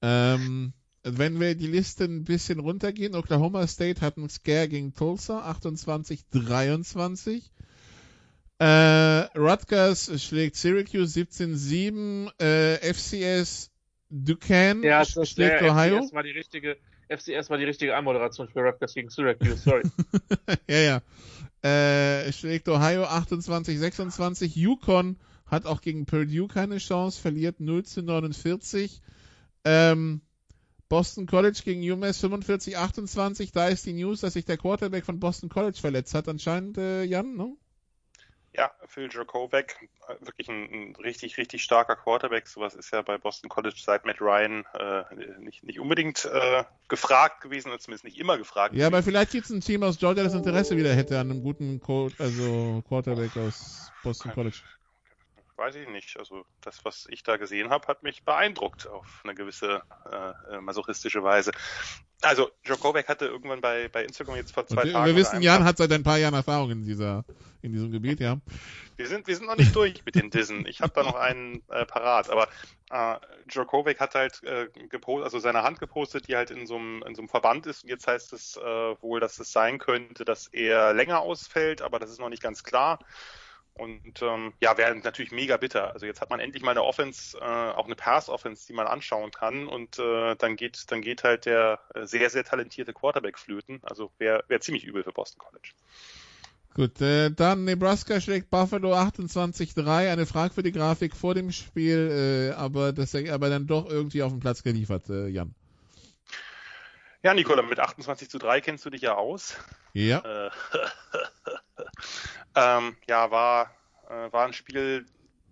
Ähm, 0.00 0.72
wenn 1.02 1.40
wir 1.40 1.54
die 1.56 1.66
Liste 1.66 2.04
ein 2.04 2.24
bisschen 2.24 2.60
runtergehen, 2.60 3.14
Oklahoma 3.16 3.66
State 3.66 4.00
hat 4.00 4.16
einen 4.16 4.28
Scare 4.28 4.68
gegen 4.68 4.94
Tulsa, 4.94 5.50
28-23. 5.50 7.42
Äh, 8.58 8.64
Rutgers 9.36 10.22
schlägt 10.22 10.54
Syracuse 10.54 11.20
17-7. 11.20 12.30
Äh, 12.40 12.94
FCS 12.94 13.70
Duquesne 14.10 14.86
Ja, 14.86 15.04
schlägt 15.04 15.38
der 15.38 15.72
Ohio. 15.72 16.02
FCS 16.02 16.12
war 16.12 16.22
die 16.22 16.30
richtige, 16.30 16.76
FCS 17.08 17.50
war 17.50 17.58
die 17.58 17.64
richtige 17.64 17.96
Anmoderation 17.96 18.48
für 18.48 18.60
Raptors 18.60 18.94
gegen 18.94 19.10
Syracuse, 19.10 19.56
sorry. 19.56 19.82
ja, 20.68 21.00
ja. 21.62 21.68
Äh, 21.68 22.32
schlägt 22.32 22.68
Ohio 22.68 23.04
28-26. 23.04 24.56
Yukon 24.56 25.16
hat 25.52 25.66
auch 25.66 25.82
gegen 25.82 26.06
Purdue 26.06 26.48
keine 26.48 26.78
Chance, 26.78 27.20
verliert 27.20 27.60
0 27.60 27.84
zu 27.84 28.02
49. 28.02 29.02
Ähm, 29.64 30.22
Boston 30.88 31.26
College 31.26 31.60
gegen 31.64 31.80
UMass 31.90 32.24
45-28. 32.24 33.52
Da 33.52 33.68
ist 33.68 33.86
die 33.86 33.92
News, 33.92 34.22
dass 34.22 34.32
sich 34.32 34.46
der 34.46 34.56
Quarterback 34.56 35.04
von 35.04 35.20
Boston 35.20 35.50
College 35.50 35.78
verletzt 35.78 36.14
hat, 36.14 36.26
anscheinend, 36.26 36.78
äh, 36.78 37.04
Jan, 37.04 37.36
ne? 37.36 37.54
Ja, 38.54 38.70
Phil 38.86 39.08
Drakovec, 39.08 39.88
äh, 40.08 40.26
wirklich 40.26 40.48
ein, 40.48 40.70
ein 40.70 40.96
richtig, 40.96 41.38
richtig 41.38 41.62
starker 41.62 41.96
Quarterback. 41.96 42.46
Sowas 42.46 42.74
ist 42.74 42.90
ja 42.92 43.00
bei 43.00 43.16
Boston 43.16 43.48
College 43.48 43.76
seit 43.78 44.04
Matt 44.04 44.20
Ryan 44.20 44.64
äh, 44.78 45.04
nicht, 45.40 45.64
nicht 45.64 45.80
unbedingt 45.80 46.26
äh, 46.26 46.64
gefragt 46.88 47.40
gewesen, 47.40 47.68
oder 47.68 47.78
zumindest 47.78 48.04
nicht 48.04 48.18
immer 48.18 48.36
gefragt. 48.36 48.74
Ja, 48.74 48.86
aber 48.86 49.02
vielleicht 49.02 49.32
gibt 49.32 49.46
es 49.46 49.50
ein 49.50 49.62
Team 49.62 49.82
aus 49.82 49.98
Georgia, 49.98 50.24
das 50.24 50.34
Interesse 50.34 50.76
wieder 50.76 50.94
hätte 50.94 51.18
an 51.18 51.30
einem 51.30 51.42
guten 51.42 51.80
Co 51.80 52.10
also 52.18 52.82
Quarterback 52.88 53.34
aus 53.38 53.90
Boston 54.02 54.32
College. 54.32 54.58
Weiß 55.62 55.76
ich 55.76 55.88
nicht. 55.88 56.18
Also 56.18 56.44
das, 56.60 56.84
was 56.84 57.06
ich 57.08 57.22
da 57.22 57.36
gesehen 57.36 57.70
habe, 57.70 57.86
hat 57.86 58.02
mich 58.02 58.24
beeindruckt 58.24 58.88
auf 58.88 59.20
eine 59.22 59.34
gewisse 59.34 59.82
äh, 60.10 60.60
masochistische 60.60 61.22
Weise. 61.22 61.52
Also 62.20 62.50
Djokovic 62.66 63.08
hatte 63.08 63.26
irgendwann 63.26 63.60
bei, 63.60 63.88
bei 63.88 64.04
Instagram 64.04 64.36
jetzt 64.36 64.52
vor 64.52 64.66
zwei 64.66 64.84
wir, 64.84 64.92
Tagen. 64.92 65.06
Wir 65.06 65.16
wissen, 65.16 65.40
Jan 65.40 65.64
hat 65.64 65.76
seit 65.76 65.92
ein 65.92 66.02
paar 66.02 66.18
Jahren 66.18 66.34
Erfahrung 66.34 66.70
in 66.70 66.84
dieser 66.84 67.24
in 67.62 67.72
diesem 67.72 67.92
Gebiet, 67.92 68.18
ja. 68.18 68.38
Wir 68.96 69.06
sind, 69.06 69.28
wir 69.28 69.36
sind 69.36 69.46
noch 69.46 69.56
nicht 69.56 69.74
durch 69.74 70.04
mit 70.04 70.16
den 70.16 70.30
Dissen. 70.30 70.66
Ich 70.66 70.80
habe 70.80 70.92
da 70.94 71.04
noch 71.04 71.14
einen 71.14 71.62
äh, 71.68 71.86
parat. 71.86 72.28
Aber 72.28 72.48
äh, 72.90 73.18
Djokovic 73.46 74.00
hat 74.00 74.16
halt 74.16 74.42
äh, 74.42 74.66
gepostet, 74.88 75.24
also 75.24 75.38
seine 75.38 75.62
Hand 75.62 75.78
gepostet, 75.78 76.26
die 76.26 76.34
halt 76.34 76.50
in 76.50 76.66
so 76.66 76.76
einem 76.76 77.04
in 77.06 77.14
so 77.14 77.22
einem 77.22 77.28
Verband 77.28 77.66
ist. 77.66 77.84
Und 77.84 77.88
jetzt 77.88 78.08
heißt 78.08 78.32
es 78.32 78.56
äh, 78.56 78.60
wohl, 78.60 79.20
dass 79.20 79.38
es 79.38 79.52
sein 79.52 79.78
könnte, 79.78 80.24
dass 80.24 80.48
er 80.48 80.92
länger 80.92 81.20
ausfällt, 81.20 81.82
aber 81.82 82.00
das 82.00 82.10
ist 82.10 82.18
noch 82.18 82.30
nicht 82.30 82.42
ganz 82.42 82.64
klar. 82.64 82.98
Und 83.74 84.20
ähm, 84.20 84.52
ja, 84.60 84.76
wäre 84.76 84.94
natürlich 84.94 85.32
mega 85.32 85.56
bitter. 85.56 85.92
Also 85.92 86.04
jetzt 86.04 86.20
hat 86.20 86.30
man 86.30 86.40
endlich 86.40 86.62
mal 86.62 86.72
eine 86.72 86.82
Offense, 86.82 87.38
äh, 87.38 87.42
auch 87.42 87.86
eine 87.86 87.96
Pass-Offense, 87.96 88.66
die 88.66 88.74
man 88.74 88.86
anschauen 88.86 89.30
kann. 89.30 89.66
Und 89.66 89.98
äh, 89.98 90.36
dann 90.36 90.56
geht, 90.56 90.90
dann 90.90 91.00
geht 91.00 91.24
halt 91.24 91.46
der 91.46 91.80
äh, 91.94 92.06
sehr, 92.06 92.28
sehr 92.28 92.44
talentierte 92.44 92.92
Quarterback 92.92 93.38
flöten. 93.38 93.80
Also 93.82 94.12
wäre 94.18 94.44
wär 94.48 94.60
ziemlich 94.60 94.84
übel 94.84 95.02
für 95.02 95.12
Boston 95.12 95.38
College. 95.38 95.70
Gut, 96.74 97.00
äh, 97.02 97.30
dann 97.30 97.64
Nebraska 97.64 98.20
schlägt 98.20 98.50
Buffalo 98.50 98.94
28-3. 98.94 100.10
Eine 100.10 100.26
fragwürdige 100.26 100.78
Grafik 100.78 101.14
vor 101.14 101.34
dem 101.34 101.52
Spiel, 101.52 102.52
äh, 102.52 102.54
aber 102.54 102.92
das 102.92 103.14
aber 103.14 103.50
dann 103.50 103.66
doch 103.66 103.88
irgendwie 103.88 104.22
auf 104.22 104.32
den 104.32 104.40
Platz 104.40 104.62
geliefert, 104.62 105.08
äh, 105.10 105.28
Jan. 105.28 105.54
Ja, 107.22 107.34
Nikola, 107.34 107.62
mit 107.62 107.78
28 107.78 108.28
zu 108.28 108.38
3 108.38 108.60
kennst 108.60 108.84
du 108.84 108.90
dich 108.90 109.02
ja 109.02 109.14
aus. 109.14 109.56
Ja. 109.92 110.46
Äh, 110.46 110.50
ähm, 112.54 112.96
ja, 113.08 113.30
war, 113.30 113.74
äh, 114.08 114.32
war 114.32 114.46
ein 114.46 114.52
Spiel, 114.52 115.06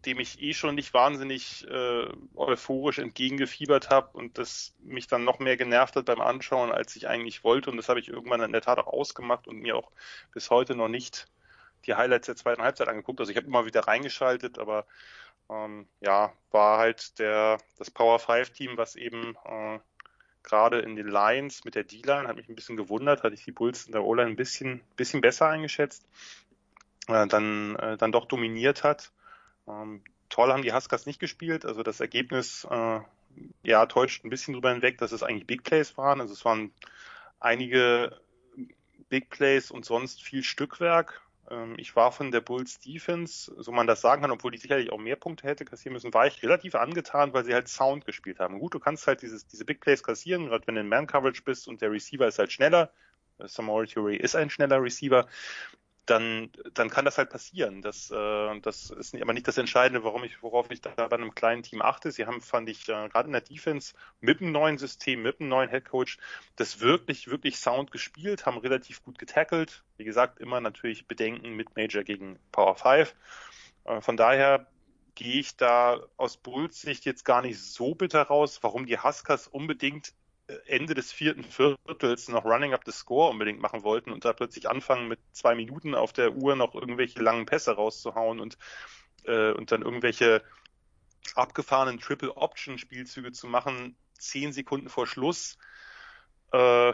dem 0.06 0.18
ich 0.18 0.40
eh 0.40 0.55
schon 0.55 0.74
nicht 0.74 0.94
wahnsinnig 0.94 1.66
äh, 1.68 2.06
euphorisch 2.35 2.98
entgegengefiebert 2.98 3.90
habe 3.90 4.16
und 4.16 4.39
das 4.39 4.74
mich 4.81 5.06
dann 5.06 5.24
noch 5.24 5.39
mehr 5.39 5.56
genervt 5.56 5.97
hat 5.97 6.06
beim 6.06 6.20
Anschauen, 6.20 6.72
als 6.72 6.97
ich 6.97 7.09
eigentlich 7.09 7.44
wollte. 7.44 7.70
Und 7.70 7.77
das 7.77 7.89
habe 7.89 8.01
ich 8.01 8.09
irgendwann 8.09 8.40
in 8.40 8.52
der 8.52 8.62
Tat 8.62 8.78
auch 8.78 8.86
ausgemacht 8.86 9.47
und 9.47 9.59
mir 9.59 9.77
auch 9.77 9.90
bis 10.32 10.51
heute 10.51 10.74
noch 10.74 10.89
nicht 10.89 11.27
die 11.86 11.94
Highlights 11.94 12.27
der 12.27 12.36
zweiten 12.36 12.62
Halbzeit 12.62 12.89
angeguckt. 12.89 13.20
Also 13.20 13.31
ich 13.31 13.36
habe 13.36 13.47
immer 13.47 13.66
wieder 13.66 13.86
reingeschaltet, 13.86 14.59
aber 14.59 14.86
ähm, 15.51 15.86
ja, 16.01 16.32
war 16.51 16.78
halt 16.78 17.18
der 17.18 17.59
das 17.77 17.90
Power 17.90 18.18
5 18.18 18.51
Team, 18.51 18.77
was 18.77 18.97
eben 18.97 19.36
äh, 19.44 19.81
gerade 20.43 20.81
in 20.81 20.97
den 20.97 21.09
Lines 21.09 21.64
mit 21.64 21.74
der 21.74 21.85
D-Line 21.85 22.27
hat 22.27 22.36
mich 22.36 22.48
ein 22.48 22.55
bisschen 22.55 22.77
gewundert, 22.77 23.22
hatte 23.22 23.35
ich 23.35 23.44
die 23.44 23.52
Bulls 23.52 23.86
in 23.86 23.93
der 23.93 24.05
O-Line 24.05 24.31
ein 24.31 24.36
bisschen, 24.36 24.81
bisschen 24.97 25.20
besser 25.20 25.48
eingeschätzt, 25.48 26.06
äh, 27.09 27.27
dann, 27.27 27.77
äh, 27.77 27.97
dann 27.97 28.12
doch 28.12 28.27
dominiert 28.27 28.85
hat. 28.85 29.12
Ähm, 29.68 30.02
toll 30.28 30.52
haben 30.52 30.62
die 30.62 30.72
Huskers 30.72 31.06
nicht 31.06 31.20
gespielt, 31.20 31.64
also 31.64 31.82
das 31.82 32.01
Ergebnis 32.01 32.66
äh, 32.70 33.01
ja 33.62 33.86
täuscht 33.86 34.24
ein 34.24 34.31
bisschen 34.31 34.55
drüber 34.55 34.72
hinweg, 34.72 34.98
dass 34.98 35.12
es 35.12 35.22
eigentlich 35.22 35.47
Big 35.47 35.62
Plays 35.62 35.97
waren. 35.97 36.20
Also 36.20 36.32
es 36.32 36.44
waren 36.44 36.72
einige 37.39 38.20
Big 39.09 39.31
Plays 39.31 39.70
und 39.70 39.85
sonst 39.85 40.22
viel 40.22 40.43
Stückwerk. 40.43 41.20
Ähm, 41.51 41.74
ich 41.78 41.97
war 41.97 42.12
von 42.12 42.31
der 42.31 42.40
Bulls 42.40 42.78
Defense, 42.78 43.52
so 43.59 43.72
man 43.72 43.86
das 43.86 44.01
sagen 44.01 44.22
kann, 44.22 44.31
obwohl 44.31 44.52
die 44.52 44.59
sicherlich 44.59 44.90
auch 44.93 44.98
mehr 44.98 45.16
Punkte 45.16 45.47
hätte 45.47 45.64
kassieren 45.64 45.94
müssen, 45.94 46.14
war 46.14 46.27
ich 46.27 46.43
relativ 46.43 46.74
angetan, 46.74 47.32
weil 47.32 47.44
sie 47.44 47.55
halt 47.55 47.68
Sound 47.68 48.06
gespielt 48.06 48.39
haben. 48.39 48.59
Gut, 48.59 48.74
du 48.74 48.81
kannst 48.81 49.06
halt 49.06 49.22
dieses, 49.22 49.47
diese 49.47 49.64
Big 49.64 49.81
Plays 49.81 50.02
kassieren, 50.02 50.47
gerade 50.47 50.66
wenn 50.66 50.77
du 50.77 50.81
in 50.81 50.89
Man-Coverage 50.89 51.43
bist 51.43 51.68
und 51.68 51.81
der 51.82 51.90
Receiver 51.90 52.27
ist 52.27 52.39
halt 52.39 52.52
schneller. 52.52 52.93
Samori 53.39 53.86
Touré 53.86 54.16
ist 54.16 54.36
ein 54.36 54.51
schneller 54.51 54.82
Receiver 54.82 55.27
dann, 56.06 56.51
dann 56.74 56.90
kann 56.90 57.05
das 57.05 57.18
halt 57.18 57.31
passieren. 57.31 57.82
Das, 57.82 58.10
äh, 58.10 58.60
das 58.60 58.90
ist 58.90 59.14
aber 59.20 59.32
nicht 59.32 59.47
das 59.47 59.59
Entscheidende, 59.59 60.02
warum 60.05 60.24
ich, 60.24 60.43
worauf 60.43 60.70
ich 60.70 60.81
da 60.81 60.90
bei 60.90 61.16
einem 61.16 61.35
kleinen 61.35 61.62
Team 61.62 61.82
achte. 61.82 62.10
Sie 62.10 62.27
haben, 62.27 62.40
fand 62.40 62.68
ich, 62.68 62.89
äh, 62.89 63.09
gerade 63.09 63.27
in 63.27 63.32
der 63.32 63.40
Defense 63.43 63.94
mit 64.20 64.40
einem 64.40 64.52
neuen 64.52 64.78
System, 64.78 65.22
mit 65.22 65.40
einem 65.40 65.51
neuen 65.51 65.68
Headcoach, 65.68 66.18
das 66.56 66.81
wirklich, 66.81 67.28
wirklich 67.28 67.59
sound 67.59 67.93
gespielt, 67.93 68.47
haben 68.47 68.59
relativ 68.59 69.05
gut 69.05 69.18
getackelt. 69.18 69.85
Wie 69.97 70.05
gesagt, 70.05 70.40
immer 70.40 70.60
natürlich 70.60 71.06
Bedenken 71.06 71.55
mit 71.55 71.77
Major 71.77 72.02
gegen 72.02 72.39
Power 72.51 72.77
5. 72.77 73.14
Äh, 73.85 74.01
von 74.01 74.16
daher 74.16 74.66
gehe 75.14 75.40
ich 75.40 75.56
da 75.56 76.01
aus 76.16 76.36
Bulls 76.36 76.81
Sicht 76.81 77.05
jetzt 77.05 77.24
gar 77.24 77.43
nicht 77.43 77.60
so 77.60 77.94
bitter 77.94 78.22
raus, 78.22 78.60
warum 78.62 78.86
die 78.86 78.98
Huskers 78.98 79.47
unbedingt 79.47 80.14
Ende 80.66 80.94
des 80.94 81.12
vierten 81.12 81.44
Viertels 81.44 82.28
noch 82.28 82.44
Running 82.44 82.74
Up 82.74 82.82
the 82.85 82.93
Score 82.93 83.31
unbedingt 83.31 83.60
machen 83.60 83.82
wollten 83.82 84.12
und 84.12 84.24
da 84.24 84.32
plötzlich 84.32 84.68
anfangen 84.68 85.09
mit 85.09 85.20
zwei 85.32 85.55
Minuten 85.55 85.94
auf 85.94 86.12
der 86.12 86.35
Uhr 86.35 86.56
noch 86.56 86.74
irgendwelche 86.74 87.22
langen 87.22 87.47
Pässe 87.47 87.72
rauszuhauen 87.72 88.40
und, 88.40 88.59
äh, 89.24 89.52
und 89.52 89.72
dann 89.72 89.82
irgendwelche 89.82 90.43
abgefahrenen 91.35 92.01
Triple 92.01 92.36
Option 92.36 92.78
Spielzüge 92.78 93.32
zu 93.32 93.47
machen, 93.47 93.97
zehn 94.18 94.52
Sekunden 94.52 94.89
vor 94.89 95.06
Schluss. 95.06 95.59
Äh, 96.52 96.93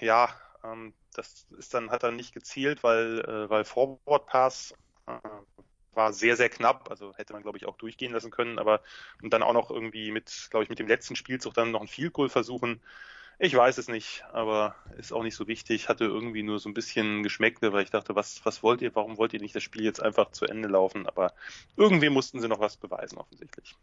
ja, 0.00 0.28
ähm, 0.64 0.94
das 1.14 1.46
ist 1.58 1.74
dann, 1.74 1.90
hat 1.90 2.02
dann 2.02 2.16
nicht 2.16 2.34
gezielt, 2.34 2.82
weil, 2.82 3.20
äh, 3.20 3.50
weil 3.50 3.64
Forward 3.64 4.26
Pass 4.26 4.74
äh, 5.06 5.18
war 5.94 6.12
sehr, 6.12 6.36
sehr 6.36 6.48
knapp, 6.48 6.90
also 6.90 7.14
hätte 7.16 7.32
man, 7.32 7.42
glaube 7.42 7.58
ich, 7.58 7.66
auch 7.66 7.76
durchgehen 7.76 8.12
lassen 8.12 8.30
können, 8.30 8.58
aber 8.58 8.80
und 9.22 9.32
dann 9.32 9.42
auch 9.42 9.52
noch 9.52 9.70
irgendwie 9.70 10.10
mit, 10.10 10.48
glaube 10.50 10.64
ich, 10.64 10.70
mit 10.70 10.78
dem 10.78 10.88
letzten 10.88 11.16
Spielzug 11.16 11.54
dann 11.54 11.70
noch 11.70 11.80
ein 11.80 11.88
Field 11.88 12.12
Goal 12.12 12.28
versuchen. 12.28 12.80
Ich 13.38 13.54
weiß 13.54 13.78
es 13.78 13.88
nicht, 13.88 14.24
aber 14.32 14.76
ist 14.98 15.12
auch 15.12 15.22
nicht 15.24 15.34
so 15.34 15.48
wichtig. 15.48 15.88
Hatte 15.88 16.04
irgendwie 16.04 16.42
nur 16.42 16.60
so 16.60 16.68
ein 16.68 16.74
bisschen 16.74 17.22
Geschmäckle, 17.22 17.72
weil 17.72 17.82
ich 17.82 17.90
dachte, 17.90 18.14
was, 18.14 18.44
was 18.44 18.62
wollt 18.62 18.82
ihr, 18.82 18.94
warum 18.94 19.16
wollt 19.16 19.32
ihr 19.32 19.40
nicht 19.40 19.56
das 19.56 19.62
Spiel 19.64 19.82
jetzt 19.82 20.00
einfach 20.00 20.30
zu 20.30 20.44
Ende 20.44 20.68
laufen? 20.68 21.08
Aber 21.08 21.32
irgendwie 21.76 22.08
mussten 22.08 22.40
sie 22.40 22.48
noch 22.48 22.60
was 22.60 22.76
beweisen, 22.76 23.18
offensichtlich. 23.18 23.74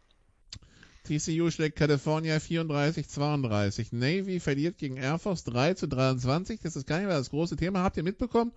TCU 1.04 1.50
schlägt 1.50 1.76
California 1.76 2.36
34-32. 2.36 3.88
Navy 3.90 4.40
verliert 4.40 4.78
gegen 4.78 4.96
Air 4.96 5.18
Force 5.18 5.44
3 5.44 5.74
zu 5.74 5.88
23. 5.88 6.60
Das 6.60 6.76
ist 6.76 6.86
gar 6.86 6.98
nicht 6.98 7.08
mehr 7.08 7.18
das 7.18 7.30
große 7.30 7.56
Thema. 7.56 7.82
Habt 7.82 7.96
ihr 7.96 8.02
mitbekommen? 8.02 8.52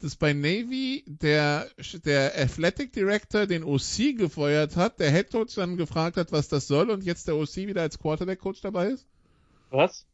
Dass 0.00 0.16
bei 0.16 0.32
Navy 0.32 1.04
der, 1.06 1.68
der 2.04 2.38
Athletic 2.38 2.92
Director 2.92 3.46
den 3.46 3.62
OC 3.62 4.16
gefeuert 4.16 4.76
hat, 4.76 4.98
der 4.98 5.10
Head 5.10 5.30
Coach 5.30 5.54
dann 5.54 5.76
gefragt 5.76 6.16
hat, 6.16 6.32
was 6.32 6.48
das 6.48 6.66
soll 6.66 6.90
und 6.90 7.04
jetzt 7.04 7.28
der 7.28 7.36
OC 7.36 7.56
wieder 7.56 7.82
als 7.82 7.98
Quarterback 7.98 8.40
Coach 8.40 8.62
dabei 8.62 8.88
ist? 8.88 9.06
Was? 9.70 10.06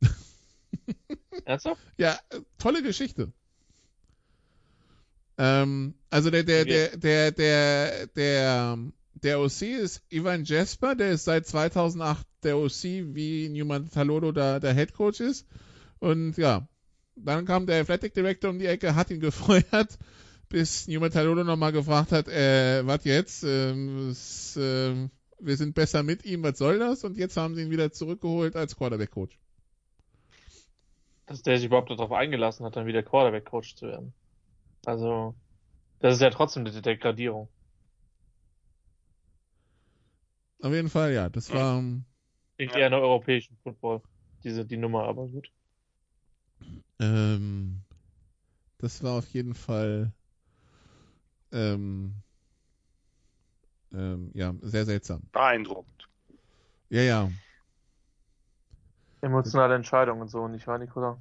Ernsthaft? 1.44 1.80
Ja, 1.98 2.18
tolle 2.58 2.82
Geschichte. 2.82 3.32
Ähm, 5.36 5.94
also 6.10 6.30
der, 6.30 6.44
der, 6.44 6.64
der, 6.64 6.96
der, 6.96 7.32
der, 7.32 8.06
der, 8.08 8.78
der 9.14 9.40
OC 9.40 9.62
ist 9.62 10.02
Ivan 10.08 10.44
Jesper, 10.44 10.94
der 10.94 11.12
ist 11.12 11.24
seit 11.24 11.46
2008 11.46 12.26
der 12.42 12.56
OC, 12.56 12.82
wie 13.14 13.48
Newman 13.50 13.90
Talolo 13.90 14.32
da 14.32 14.58
der 14.58 14.74
Head 14.74 14.94
Coach 14.94 15.20
ist. 15.20 15.46
Und 15.98 16.36
ja, 16.36 16.66
dann 17.16 17.44
kam 17.44 17.66
der 17.66 17.80
Athletic 17.80 18.14
Director 18.14 18.50
um 18.50 18.58
die 18.58 18.66
Ecke, 18.66 18.94
hat 18.94 19.10
ihn 19.10 19.20
gefeuert, 19.20 19.98
bis 20.48 20.88
Newman 20.88 21.10
Talolo 21.10 21.44
nochmal 21.44 21.72
gefragt 21.72 22.12
hat, 22.12 22.28
äh, 22.28 22.86
was 22.86 23.04
jetzt? 23.04 23.44
Ähm, 23.44 24.10
es, 24.10 24.56
äh, 24.56 25.08
wir 25.38 25.56
sind 25.56 25.74
besser 25.74 26.02
mit 26.02 26.24
ihm, 26.24 26.42
was 26.42 26.58
soll 26.58 26.78
das? 26.78 27.04
Und 27.04 27.16
jetzt 27.16 27.36
haben 27.36 27.54
sie 27.54 27.62
ihn 27.62 27.70
wieder 27.70 27.92
zurückgeholt 27.92 28.56
als 28.56 28.76
Quarterback-Coach. 28.76 29.38
Dass 31.26 31.42
der 31.42 31.56
sich 31.56 31.66
überhaupt 31.66 31.90
darauf 31.90 32.12
eingelassen 32.12 32.66
hat, 32.66 32.76
dann 32.76 32.86
wieder 32.86 33.02
Quarterback-Coach 33.02 33.76
zu 33.76 33.86
werden. 33.86 34.12
Also, 34.84 35.34
das 36.00 36.14
ist 36.14 36.20
ja 36.20 36.30
trotzdem 36.30 36.66
eine 36.66 36.82
Degradierung. 36.82 37.48
Auf 40.60 40.72
jeden 40.72 40.88
Fall, 40.88 41.12
ja. 41.12 41.28
Das 41.28 41.52
war. 41.52 41.82
Klingt 42.56 42.72
ja. 42.72 42.78
eher 42.78 42.86
in 42.86 42.92
der 42.92 43.00
europäischen 43.00 43.56
Football, 43.62 44.02
diese, 44.44 44.64
die 44.64 44.76
Nummer, 44.76 45.04
aber 45.04 45.26
gut. 45.26 45.50
Ähm, 47.00 47.80
das 48.78 49.02
war 49.02 49.18
auf 49.18 49.28
jeden 49.28 49.54
Fall 49.54 50.12
ähm, 51.52 52.14
ähm, 53.92 54.30
ja, 54.34 54.54
sehr 54.62 54.84
seltsam. 54.84 55.22
Beeindruckend. 55.32 56.08
Ja, 56.90 57.02
ja. 57.02 57.30
Emotionale 59.20 59.74
Entscheidungen 59.74 60.22
und 60.22 60.28
so, 60.28 60.46
nicht 60.48 60.66
wahr, 60.66 60.78
Nikola? 60.78 61.16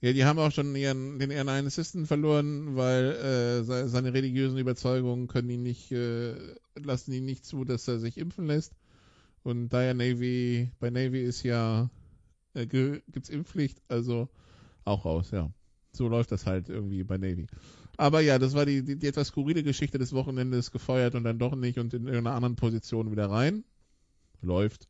Ja, 0.00 0.12
die 0.12 0.24
haben 0.24 0.38
auch 0.38 0.50
schon 0.50 0.74
ihren, 0.74 1.18
den 1.18 1.30
ihren 1.30 1.48
einen 1.48 1.68
Assistant 1.68 2.08
verloren, 2.08 2.76
weil 2.76 3.12
äh, 3.12 3.62
seine 3.88 4.14
religiösen 4.14 4.58
Überzeugungen 4.58 5.28
können 5.28 5.50
ihn 5.50 5.62
nicht, 5.62 5.92
äh, 5.92 6.34
lassen 6.74 7.12
ihn 7.12 7.24
nicht 7.24 7.44
zu, 7.44 7.64
dass 7.64 7.86
er 7.86 7.98
sich 7.98 8.18
impfen 8.18 8.46
lässt. 8.46 8.72
Und 9.44 9.68
da 9.68 9.82
ja 9.82 9.94
Navy, 9.94 10.70
bei 10.80 10.90
Navy 10.90 11.22
ist 11.22 11.42
ja, 11.42 11.90
äh, 12.54 12.66
gibt's 12.66 13.28
Impfpflicht, 13.28 13.80
also 13.88 14.28
auch 14.84 15.04
raus, 15.04 15.30
ja. 15.30 15.50
So 15.92 16.08
läuft 16.08 16.32
das 16.32 16.46
halt 16.46 16.68
irgendwie 16.68 17.04
bei 17.04 17.18
Navy. 17.18 17.46
Aber 17.96 18.20
ja, 18.20 18.38
das 18.38 18.54
war 18.54 18.64
die, 18.64 18.82
die, 18.82 18.96
die 18.96 19.06
etwas 19.06 19.28
skurrile 19.28 19.62
Geschichte 19.62 19.98
des 19.98 20.12
Wochenendes, 20.12 20.70
gefeuert 20.70 21.14
und 21.14 21.24
dann 21.24 21.38
doch 21.38 21.54
nicht 21.54 21.78
und 21.78 21.92
in 21.92 22.06
irgendeiner 22.06 22.34
anderen 22.34 22.56
Position 22.56 23.10
wieder 23.10 23.30
rein. 23.30 23.64
Läuft. 24.40 24.88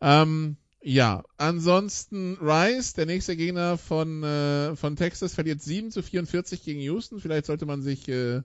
Ähm, 0.00 0.56
ja, 0.82 1.22
ansonsten 1.38 2.36
Rice, 2.40 2.92
der 2.94 3.06
nächste 3.06 3.36
Gegner 3.36 3.78
von, 3.78 4.22
äh, 4.22 4.76
von 4.76 4.96
Texas, 4.96 5.34
verliert 5.34 5.62
7 5.62 5.90
zu 5.90 6.02
44 6.02 6.62
gegen 6.62 6.80
Houston. 6.80 7.20
Vielleicht 7.20 7.46
sollte 7.46 7.64
man 7.64 7.80
sich 7.80 8.08
äh, 8.08 8.42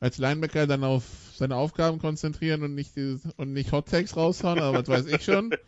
als 0.00 0.18
Linebacker 0.18 0.66
dann 0.66 0.82
auf 0.82 1.04
seine 1.36 1.56
Aufgaben 1.56 1.98
konzentrieren 1.98 2.62
und 2.62 2.74
nicht 2.74 2.96
dieses, 2.96 3.22
und 3.36 3.52
nicht 3.52 3.70
Hot 3.72 3.88
Takes 3.88 4.16
raushauen, 4.16 4.58
aber 4.58 4.78
was 4.78 4.88
weiß 4.88 5.06
ich 5.06 5.24
schon. 5.24 5.54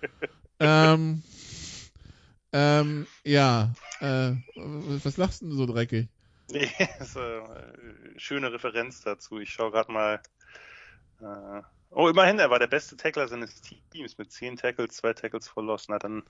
Ähm, 0.59 1.23
ähm, 2.51 3.07
ja, 3.25 3.75
äh, 4.01 4.33
was 4.55 5.17
lachst 5.17 5.43
du 5.43 5.47
denn 5.49 5.57
so 5.57 5.67
dreckig? 5.67 6.09
Nee, 6.49 6.71
das 6.99 7.09
ist 7.09 7.17
äh, 7.17 8.19
schöne 8.19 8.53
Referenz 8.53 9.01
dazu. 9.01 9.39
Ich 9.41 9.51
schaue 9.51 9.73
gerade 9.73 9.91
mal. 9.91 10.21
Äh, 11.21 11.63
oh, 11.91 12.09
immerhin, 12.09 12.39
er 12.39 12.51
war 12.51 12.59
der 12.59 12.69
beste 12.69 12.97
Tackler 12.97 13.27
seines 13.29 13.61
Teams 13.91 14.17
mit 14.19 14.31
10 14.31 14.57
Tackles, 14.57 14.97
2 14.97 15.13
Tackles 15.15 15.49
for 15.49 15.65
Loss. 15.65 15.89
Na, 15.89 15.99
dann 15.99 16.23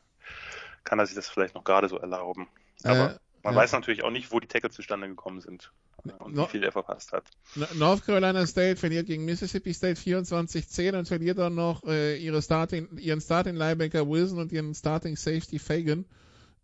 kann 0.84 0.98
er 0.98 1.06
sich 1.06 1.16
das 1.16 1.28
vielleicht 1.28 1.54
noch 1.54 1.64
gerade 1.64 1.88
so 1.88 1.98
erlauben. 1.98 2.48
Aber 2.84 3.14
Äh, 3.14 3.18
man 3.42 3.54
ja. 3.54 3.60
weiß 3.60 3.72
natürlich 3.72 4.02
auch 4.04 4.10
nicht, 4.10 4.32
wo 4.32 4.40
die 4.40 4.48
Tackles 4.48 4.74
zustande 4.74 5.08
gekommen 5.08 5.40
sind 5.40 5.70
äh, 6.06 6.12
und 6.12 6.34
No- 6.34 6.46
wie 6.46 6.50
viel 6.50 6.64
er 6.64 6.72
verpasst 6.72 7.12
hat. 7.12 7.30
North 7.74 8.04
Carolina 8.04 8.46
State 8.46 8.76
verliert 8.76 9.06
gegen 9.06 9.24
Mississippi 9.24 9.72
State 9.72 10.00
24-10 10.00 10.98
und 10.98 11.06
verliert 11.08 11.38
dann 11.38 11.54
noch 11.54 11.84
äh, 11.84 12.16
ihre 12.16 12.42
Starting, 12.42 12.88
ihren 12.98 13.20
Starting 13.20 13.54
Linebacker 13.54 14.08
Wilson 14.08 14.38
und 14.38 14.52
ihren 14.52 14.74
Starting 14.74 15.16
Safety 15.16 15.58
Fagan. 15.58 16.04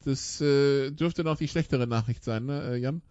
Das 0.05 0.41
äh, 0.41 0.91
dürfte 0.91 1.25
noch 1.25 1.37
die 1.37 1.49
schlechtere 1.49 1.87
Nachricht 1.87 2.25
sein, 2.25 2.47
ne, 2.47 2.73
äh, 2.73 2.77
Jan? 2.77 3.03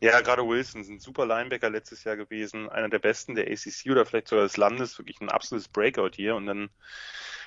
Ja, 0.00 0.20
gerade 0.20 0.46
Wilson 0.46 0.82
ist 0.82 0.90
ein 0.90 1.00
super 1.00 1.24
Linebacker 1.24 1.70
letztes 1.70 2.04
Jahr 2.04 2.16
gewesen, 2.16 2.68
einer 2.68 2.90
der 2.90 2.98
besten 2.98 3.34
der 3.34 3.50
ACC 3.50 3.90
oder 3.90 4.04
vielleicht 4.04 4.28
sogar 4.28 4.44
des 4.44 4.58
Landes, 4.58 4.98
wirklich 4.98 5.20
ein 5.20 5.30
absolutes 5.30 5.68
Breakout 5.68 6.10
hier 6.14 6.36
und 6.36 6.46
dann, 6.46 6.68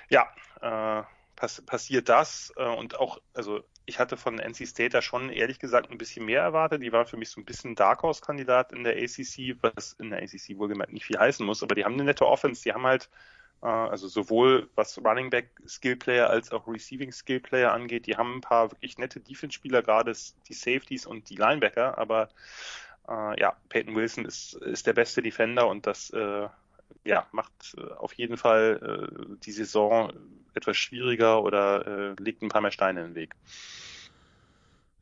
ja, 0.10 0.28
äh, 0.62 1.04
pass 1.36 1.62
passiert 1.62 2.10
das 2.10 2.52
äh, 2.58 2.68
und 2.68 3.00
auch, 3.00 3.22
also 3.34 3.64
ich 3.86 4.00
hatte 4.00 4.18
von 4.18 4.40
NC 4.40 4.68
State 4.68 4.90
da 4.90 5.02
schon 5.02 5.30
ehrlich 5.30 5.60
gesagt 5.60 5.90
ein 5.90 5.98
bisschen 5.98 6.26
mehr 6.26 6.42
erwartet. 6.42 6.84
Die 6.84 6.92
waren 6.92 7.08
für 7.08 7.18
mich 7.18 7.30
so 7.30 7.42
ein 7.42 7.46
bisschen 7.46 7.76
Dark 7.76 8.04
Horse 8.04 8.22
Kandidat 8.22 8.72
in 8.72 8.84
der 8.84 8.98
ACC, 8.98 9.58
was 9.62 9.94
in 9.94 10.12
der 10.12 10.22
ACC 10.22 10.58
wohlgemerkt 10.58 10.94
nicht 10.94 11.06
viel 11.06 11.18
heißen 11.18 11.46
muss, 11.46 11.64
aber 11.64 11.76
die 11.76 11.86
haben 11.86 11.94
eine 11.94 12.04
nette 12.04 12.26
Offense, 12.26 12.64
die 12.64 12.74
haben 12.74 12.86
halt 12.86 13.10
also 13.68 14.08
sowohl 14.08 14.70
was 14.76 14.98
Running 14.98 15.30
Back 15.30 15.52
Skill 15.68 15.98
Player 15.98 16.30
als 16.30 16.52
auch 16.52 16.68
Receiving 16.68 17.12
Skill 17.12 17.40
Player 17.42 17.74
angeht, 17.74 18.06
die 18.06 18.16
haben 18.16 18.38
ein 18.38 18.42
paar 18.42 18.72
wirklich 18.72 18.98
nette 18.98 19.20
Defense 19.20 19.54
Spieler, 19.54 19.82
gerade 19.82 20.14
die 20.48 20.54
Safeties 20.54 21.06
und 21.06 21.30
die 21.30 21.36
Linebacker, 21.36 21.98
aber 21.98 22.30
äh, 23.10 23.40
ja, 23.40 23.58
Peyton 23.68 23.96
Wilson 23.96 24.26
ist, 24.26 24.54
ist 24.54 24.88
der 24.88 24.94
beste 24.94 25.22
Defender 25.22 25.68
und 25.68 25.88
das 25.88 26.10
äh, 26.12 26.48
ja, 27.04 27.28
macht 27.32 27.76
äh, 27.78 27.94
auf 27.94 28.14
jeden 28.14 28.38
Fall 28.38 29.10
äh, 29.12 29.36
die 29.44 29.52
Saison 29.52 30.14
etwas 30.54 30.78
schwieriger 30.78 31.44
oder 31.44 31.86
äh, 31.86 32.16
legt 32.20 32.42
ein 32.42 32.50
paar 32.50 32.62
mehr 32.62 32.72
Steine 32.72 33.02
in 33.02 33.08
den 33.08 33.16
Weg. 33.16 33.36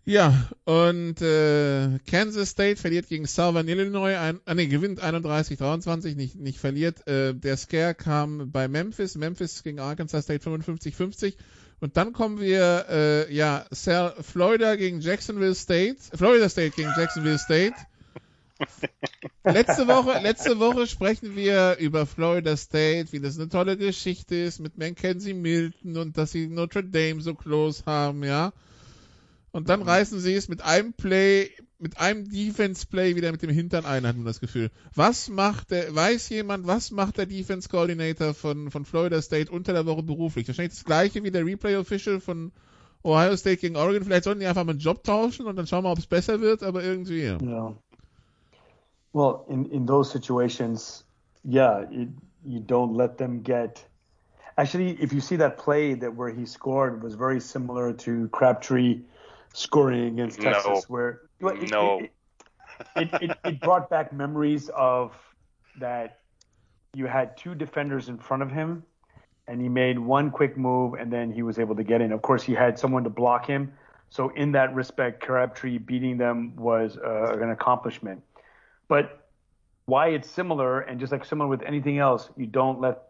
Ja, 0.07 0.47
und 0.63 1.21
äh, 1.21 1.99
Kansas 2.09 2.51
State 2.51 2.77
verliert 2.77 3.09
gegen 3.09 3.25
Southern 3.25 3.67
Illinois, 3.67 4.17
ein, 4.17 4.39
ah, 4.45 4.53
nee, 4.53 4.67
gewinnt 4.67 5.03
31-23, 5.03 6.15
nicht, 6.15 6.35
nicht 6.35 6.59
verliert. 6.59 7.05
Äh, 7.09 7.35
der 7.35 7.57
Scare 7.57 7.93
kam 7.93 8.49
bei 8.49 8.69
Memphis, 8.69 9.15
Memphis 9.15 9.63
gegen 9.63 9.81
Arkansas 9.81 10.23
State 10.23 10.49
55-50. 10.49 11.33
Und 11.81 11.97
dann 11.97 12.13
kommen 12.13 12.39
wir, 12.39 12.85
äh, 12.89 13.33
ja, 13.35 13.65
Sal 13.71 14.15
Florida 14.21 14.75
gegen 14.75 15.01
Jacksonville 15.01 15.55
State, 15.55 15.97
Florida 16.13 16.47
State 16.47 16.77
gegen 16.77 16.93
Jacksonville 16.97 17.37
State. 17.37 17.75
Letzte 19.43 19.89
Woche, 19.89 20.21
letzte 20.23 20.57
Woche 20.57 20.87
sprechen 20.87 21.35
wir 21.35 21.75
über 21.81 22.05
Florida 22.05 22.55
State, 22.55 23.11
wie 23.11 23.19
das 23.19 23.37
eine 23.37 23.49
tolle 23.49 23.75
Geschichte 23.75 24.35
ist 24.37 24.61
mit 24.61 24.77
Mackenzie 24.77 25.33
Milton 25.33 25.97
und 25.97 26.17
dass 26.17 26.31
sie 26.31 26.47
Notre 26.47 26.85
Dame 26.85 27.19
so 27.19 27.35
close 27.35 27.83
haben, 27.85 28.23
ja. 28.23 28.53
Und 29.57 29.69
dann 29.69 29.81
reißen 29.81 30.19
sie 30.19 30.35
es 30.35 30.49
mit 30.49 30.61
einem 30.61 30.93
Play, 30.93 31.49
mit 31.79 31.99
einem 31.99 32.29
Defense-Play 32.29 33.15
wieder 33.15 33.31
mit 33.31 33.41
dem 33.41 33.49
Hintern 33.49 33.85
ein, 33.85 34.05
hat 34.05 34.15
man 34.15 34.23
das 34.23 34.39
Gefühl. 34.39 34.69
Was 34.93 35.29
macht 35.29 35.71
der, 35.71 35.95
weiß 35.95 36.29
jemand, 36.29 36.67
was 36.67 36.91
macht 36.91 37.17
der 37.17 37.25
Defense-Coordinator 37.25 38.35
von, 38.35 38.69
von 38.69 38.85
Florida 38.85 39.19
State 39.19 39.51
unter 39.51 39.73
der 39.73 39.87
Woche 39.87 40.03
beruflich? 40.03 40.47
Wahrscheinlich 40.47 40.75
das 40.75 40.85
gleiche 40.85 41.23
wie 41.23 41.31
der 41.31 41.43
Replay-Official 41.43 42.19
von 42.19 42.51
Ohio 43.01 43.35
State 43.35 43.57
gegen 43.57 43.77
Oregon. 43.77 44.03
Vielleicht 44.03 44.25
sollten 44.25 44.41
die 44.41 44.45
einfach 44.45 44.63
mal 44.63 44.73
einen 44.73 44.79
Job 44.79 45.03
tauschen 45.03 45.47
und 45.47 45.55
dann 45.55 45.65
schauen 45.65 45.85
wir, 45.85 45.89
ob 45.89 45.97
es 45.97 46.05
besser 46.05 46.39
wird, 46.39 46.61
aber 46.61 46.83
irgendwie, 46.83 47.23
ja. 47.23 47.41
Yeah. 47.41 47.73
Well, 49.11 49.39
in, 49.49 49.65
in 49.71 49.87
those 49.87 50.11
situations, 50.11 51.03
yeah, 51.43 51.81
it, 51.89 52.09
you 52.45 52.59
don't 52.59 52.95
let 52.95 53.17
them 53.17 53.41
get. 53.41 53.83
Actually, 54.55 54.91
if 55.01 55.13
you 55.13 55.19
see 55.19 55.37
that 55.37 55.57
play 55.57 55.95
that 55.95 56.15
where 56.15 56.31
he 56.31 56.45
scored 56.45 57.01
was 57.01 57.15
very 57.15 57.39
similar 57.41 57.91
to 57.93 58.27
Crabtree 58.27 59.01
scoring 59.57 60.07
against 60.07 60.39
No. 60.39 60.51
Texas, 60.51 60.89
where 60.89 61.21
well, 61.41 61.55
it, 61.55 61.69
No. 61.71 61.99
it, 61.99 62.11
it, 62.95 63.09
it, 63.21 63.37
it 63.43 63.61
brought 63.61 63.89
back 63.89 64.13
memories 64.13 64.69
of 64.69 65.13
that 65.79 66.19
you 66.93 67.05
had 67.05 67.35
two 67.37 67.55
defenders 67.55 68.09
in 68.09 68.17
front 68.17 68.43
of 68.43 68.51
him 68.51 68.83
and 69.47 69.61
he 69.61 69.69
made 69.69 69.97
one 69.97 70.29
quick 70.29 70.57
move 70.57 70.93
and 70.93 71.11
then 71.11 71.31
he 71.31 71.41
was 71.41 71.59
able 71.59 71.75
to 71.75 71.83
get 71.83 72.01
in. 72.01 72.11
Of 72.11 72.21
course, 72.21 72.43
he 72.43 72.53
had 72.53 72.77
someone 72.77 73.03
to 73.03 73.09
block 73.09 73.45
him. 73.47 73.73
So 74.09 74.29
in 74.29 74.51
that 74.53 74.73
respect, 74.73 75.23
Crabtree 75.23 75.79
beating 75.79 76.17
them 76.17 76.55
was 76.55 76.97
uh, 76.97 77.37
an 77.41 77.49
accomplishment. 77.49 78.23
But 78.87 79.27
why 79.85 80.09
it's 80.09 80.29
similar 80.29 80.81
and 80.81 80.99
just 80.99 81.11
like 81.11 81.25
similar 81.25 81.49
with 81.49 81.61
anything 81.63 81.97
else, 81.97 82.29
you 82.37 82.45
don't 82.45 82.79
let 82.79 83.03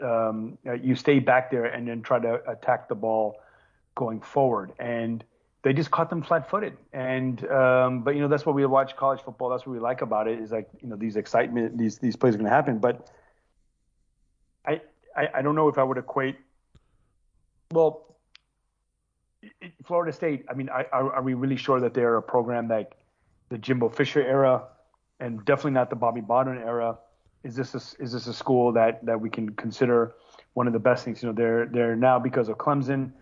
um, 0.00 0.58
you 0.82 0.94
stay 0.96 1.18
back 1.18 1.50
there 1.50 1.64
and 1.64 1.88
then 1.88 2.02
try 2.02 2.18
to 2.18 2.40
attack 2.50 2.88
the 2.88 2.94
ball 2.94 3.36
going 3.94 4.20
forward. 4.20 4.72
And 4.78 5.24
they 5.64 5.72
just 5.72 5.90
caught 5.90 6.10
them 6.10 6.22
flat-footed. 6.22 6.76
And 6.92 7.50
um, 7.50 8.02
but 8.02 8.14
you 8.14 8.20
know 8.20 8.28
that's 8.28 8.46
what 8.46 8.54
we 8.54 8.64
watch 8.66 8.94
college 8.96 9.20
football. 9.22 9.48
That's 9.48 9.66
what 9.66 9.72
we 9.72 9.80
like 9.80 10.02
about 10.02 10.28
it 10.28 10.38
is 10.38 10.52
like 10.52 10.68
you 10.80 10.88
know 10.88 10.96
these 10.96 11.16
excitement, 11.16 11.76
these 11.76 11.98
these 11.98 12.14
plays 12.14 12.34
are 12.34 12.38
going 12.38 12.50
to 12.50 12.54
happen. 12.54 12.78
But 12.78 13.10
I, 14.66 14.82
I 15.16 15.28
I 15.36 15.42
don't 15.42 15.56
know 15.56 15.68
if 15.68 15.78
I 15.78 15.82
would 15.82 15.98
equate. 15.98 16.36
Well, 17.72 18.18
Florida 19.84 20.12
State. 20.12 20.44
I 20.50 20.54
mean, 20.54 20.68
I, 20.68 20.84
are, 20.92 21.14
are 21.14 21.22
we 21.22 21.32
really 21.32 21.56
sure 21.56 21.80
that 21.80 21.94
they're 21.94 22.16
a 22.18 22.22
program 22.22 22.68
like 22.68 22.92
the 23.48 23.56
Jimbo 23.56 23.88
Fisher 23.88 24.22
era, 24.22 24.64
and 25.18 25.42
definitely 25.46 25.72
not 25.72 25.88
the 25.88 25.96
Bobby 25.96 26.20
Bowden 26.20 26.58
era? 26.58 26.98
Is 27.42 27.56
this 27.56 27.74
a, 27.74 28.02
is 28.02 28.12
this 28.12 28.26
a 28.26 28.34
school 28.34 28.70
that 28.72 29.04
that 29.06 29.18
we 29.18 29.30
can 29.30 29.48
consider 29.56 30.14
one 30.52 30.66
of 30.66 30.74
the 30.74 30.78
best 30.78 31.06
things? 31.06 31.22
You 31.22 31.30
know, 31.30 31.34
they're 31.34 31.66
they're 31.66 31.96
now 31.96 32.18
because 32.18 32.50
of 32.50 32.58
Clemson, 32.58 33.12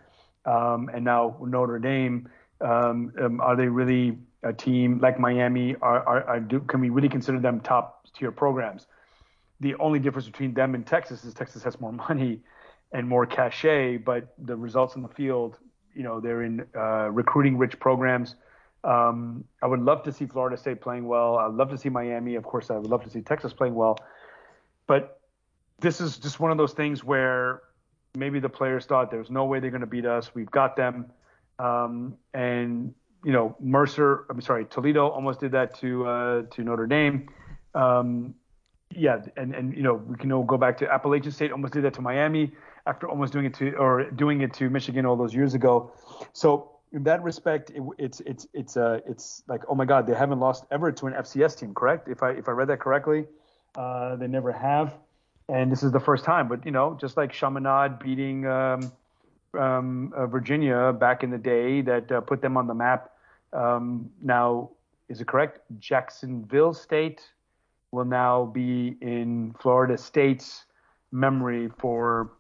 um, 0.45 0.91
and 0.93 1.05
now 1.05 1.37
Notre 1.41 1.79
Dame. 1.79 2.29
Um, 2.61 3.13
um, 3.21 3.41
are 3.41 3.57
they 3.57 3.67
really 3.67 4.19
a 4.43 4.53
team 4.53 4.99
like 5.01 5.19
Miami? 5.19 5.77
Are, 5.83 6.07
are, 6.07 6.25
are 6.25 6.41
do, 6.41 6.61
can 6.61 6.81
we 6.81 6.91
really 6.91 7.09
consider 7.09 7.41
them 7.41 7.61
top 7.61 8.07
tier 8.15 8.31
programs? 8.31 8.87
The 9.61 9.75
only 9.77 9.99
difference 9.99 10.27
between 10.27 10.55
them 10.55 10.75
and 10.75 10.87
Texas 10.87 11.25
is 11.25 11.35
Texas 11.35 11.63
has 11.63 11.81
more 11.81 11.93
money 12.09 12.41
and 12.93 13.09
more 13.09 13.27
cachet, 13.27 13.97
but 13.99 14.35
the 14.39 14.57
results 14.57 14.97
in 14.97 15.03
the 15.03 15.09
field, 15.09 15.59
you 15.95 16.03
know, 16.03 16.21
they're 16.21 16.43
in 16.43 16.67
uh, 16.77 17.11
recruiting 17.11 17.57
rich 17.57 17.79
programs. 17.81 18.37
Um, 18.85 19.45
I 19.63 19.67
would 19.67 19.81
love 19.81 20.03
to 20.05 20.13
see 20.13 20.27
Florida 20.27 20.57
State 20.57 20.81
playing 20.81 21.07
well. 21.07 21.39
I'd 21.39 21.55
love 21.55 21.71
to 21.71 21.79
see 21.79 21.89
Miami. 21.89 22.35
Of 22.35 22.45
course, 22.45 22.71
I 22.71 22.77
would 22.77 22.91
love 22.91 23.05
to 23.05 23.11
see 23.11 23.21
Texas 23.21 23.53
playing 23.53 23.75
well. 23.75 23.97
But 24.87 25.21
this 25.81 26.01
is 26.01 26.19
just 26.19 26.41
one 26.41 26.51
of 26.51 26.59
those 26.59 26.73
things 26.73 27.05
where 27.05 27.63
maybe 28.15 28.41
the 28.41 28.49
players 28.49 28.85
thought 28.85 29.11
there's 29.11 29.31
no 29.31 29.45
way 29.45 29.61
they're 29.61 29.71
going 29.71 29.81
to 29.81 29.87
beat 29.87 30.07
us. 30.07 30.35
We've 30.35 30.51
got 30.51 30.77
them. 30.77 31.07
Um, 31.59 32.17
and 32.35 32.95
you 33.25 33.33
know, 33.33 33.57
Mercer, 33.61 34.27
I'm 34.29 34.41
sorry, 34.41 34.65
Toledo 34.65 35.09
almost 35.09 35.41
did 35.41 35.53
that 35.53 35.79
to 35.81 36.07
uh, 36.07 36.43
to 36.51 36.63
Notre 36.63 36.87
Dame. 36.87 37.29
Um, 37.75 38.35
yeah, 38.95 39.21
and 39.37 39.55
and 39.55 39.75
you 39.77 39.83
know, 39.83 39.95
we 39.95 40.17
can 40.17 40.33
all 40.33 40.43
go 40.43 40.59
back 40.59 40.79
to 40.79 40.93
Appalachian 40.93 41.33
State 41.33 41.53
almost 41.53 41.73
did 41.73 41.85
that 41.85 41.95
to 41.95 42.03
Miami 42.03 42.53
after 42.87 43.09
almost 43.09 43.33
doing 43.33 43.47
it 43.47 43.55
to 43.55 43.73
or 43.77 44.11
doing 44.11 44.43
it 44.43 44.53
to 44.55 44.69
Michigan 44.69 45.07
all 45.07 45.17
those 45.17 45.35
years 45.35 45.55
ago. 45.55 45.93
So 46.33 46.73
in 46.93 47.05
that 47.05 47.23
respect, 47.23 47.71
it, 47.71 47.83
it's 47.99 48.21
it's 48.21 48.47
it's 48.53 48.77
uh 48.77 49.01
it's 49.07 49.43
like 49.47 49.63
oh 49.69 49.75
my 49.75 49.85
God, 49.85 50.07
they 50.07 50.15
haven't 50.15 50.41
lost 50.41 50.65
ever 50.71 50.93
to 50.93 51.07
an 51.07 51.15
FCS 51.15 51.59
team, 51.59 51.75
correct? 51.75 52.09
If 52.09 52.23
I 52.23 52.33
if 52.33 52.49
I 52.49 52.53
read 52.53 52.69
that 52.69 52.81
correctly, 52.81 53.27
uh, 53.77 54.17
they 54.17 54.27
never 54.27 54.53
have, 54.53 54.95
and 55.49 55.71
this 55.71 55.83
is 55.83 55.93
the 55.93 56.01
first 56.01 56.25
time. 56.25 56.49
But 56.49 56.65
you 56.65 56.73
know, 56.73 56.97
just 57.01 57.17
like 57.17 57.33
Chaminade 57.33 57.99
beating 57.99 58.47
um, 58.47 58.93
um, 59.59 60.13
uh, 60.17 60.27
Virginia 60.27 60.93
back 60.93 61.23
in 61.23 61.31
the 61.31 61.39
day, 61.39 61.83
that 61.83 62.11
uh, 62.11 62.21
put 62.21 62.43
them 62.43 62.57
on 62.57 62.67
the 62.67 62.75
map. 62.75 63.11
Um, 63.53 64.11
now, 64.23 64.71
is 65.09 65.21
it 65.21 65.27
correct? 65.27 65.61
Jacksonville 65.79 66.73
State 66.73 67.23
will 67.91 68.07
now 68.07 68.47
be 68.47 68.97
in 69.03 69.55
Florida 69.61 69.99
State's 69.99 70.65
memory 71.13 71.69
for, 71.79 72.31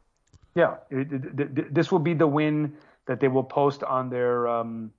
yeah, 0.55 0.77
it, 0.91 1.13
it, 1.13 1.41
it, 1.41 1.75
this 1.75 1.93
will 1.93 1.99
be 1.99 2.15
the 2.15 2.27
win 2.27 2.75
that 3.07 3.21
they 3.21 3.29
will 3.29 3.45
post 3.45 3.83
on 3.83 4.09
their 4.09 4.49
um, 4.49 4.91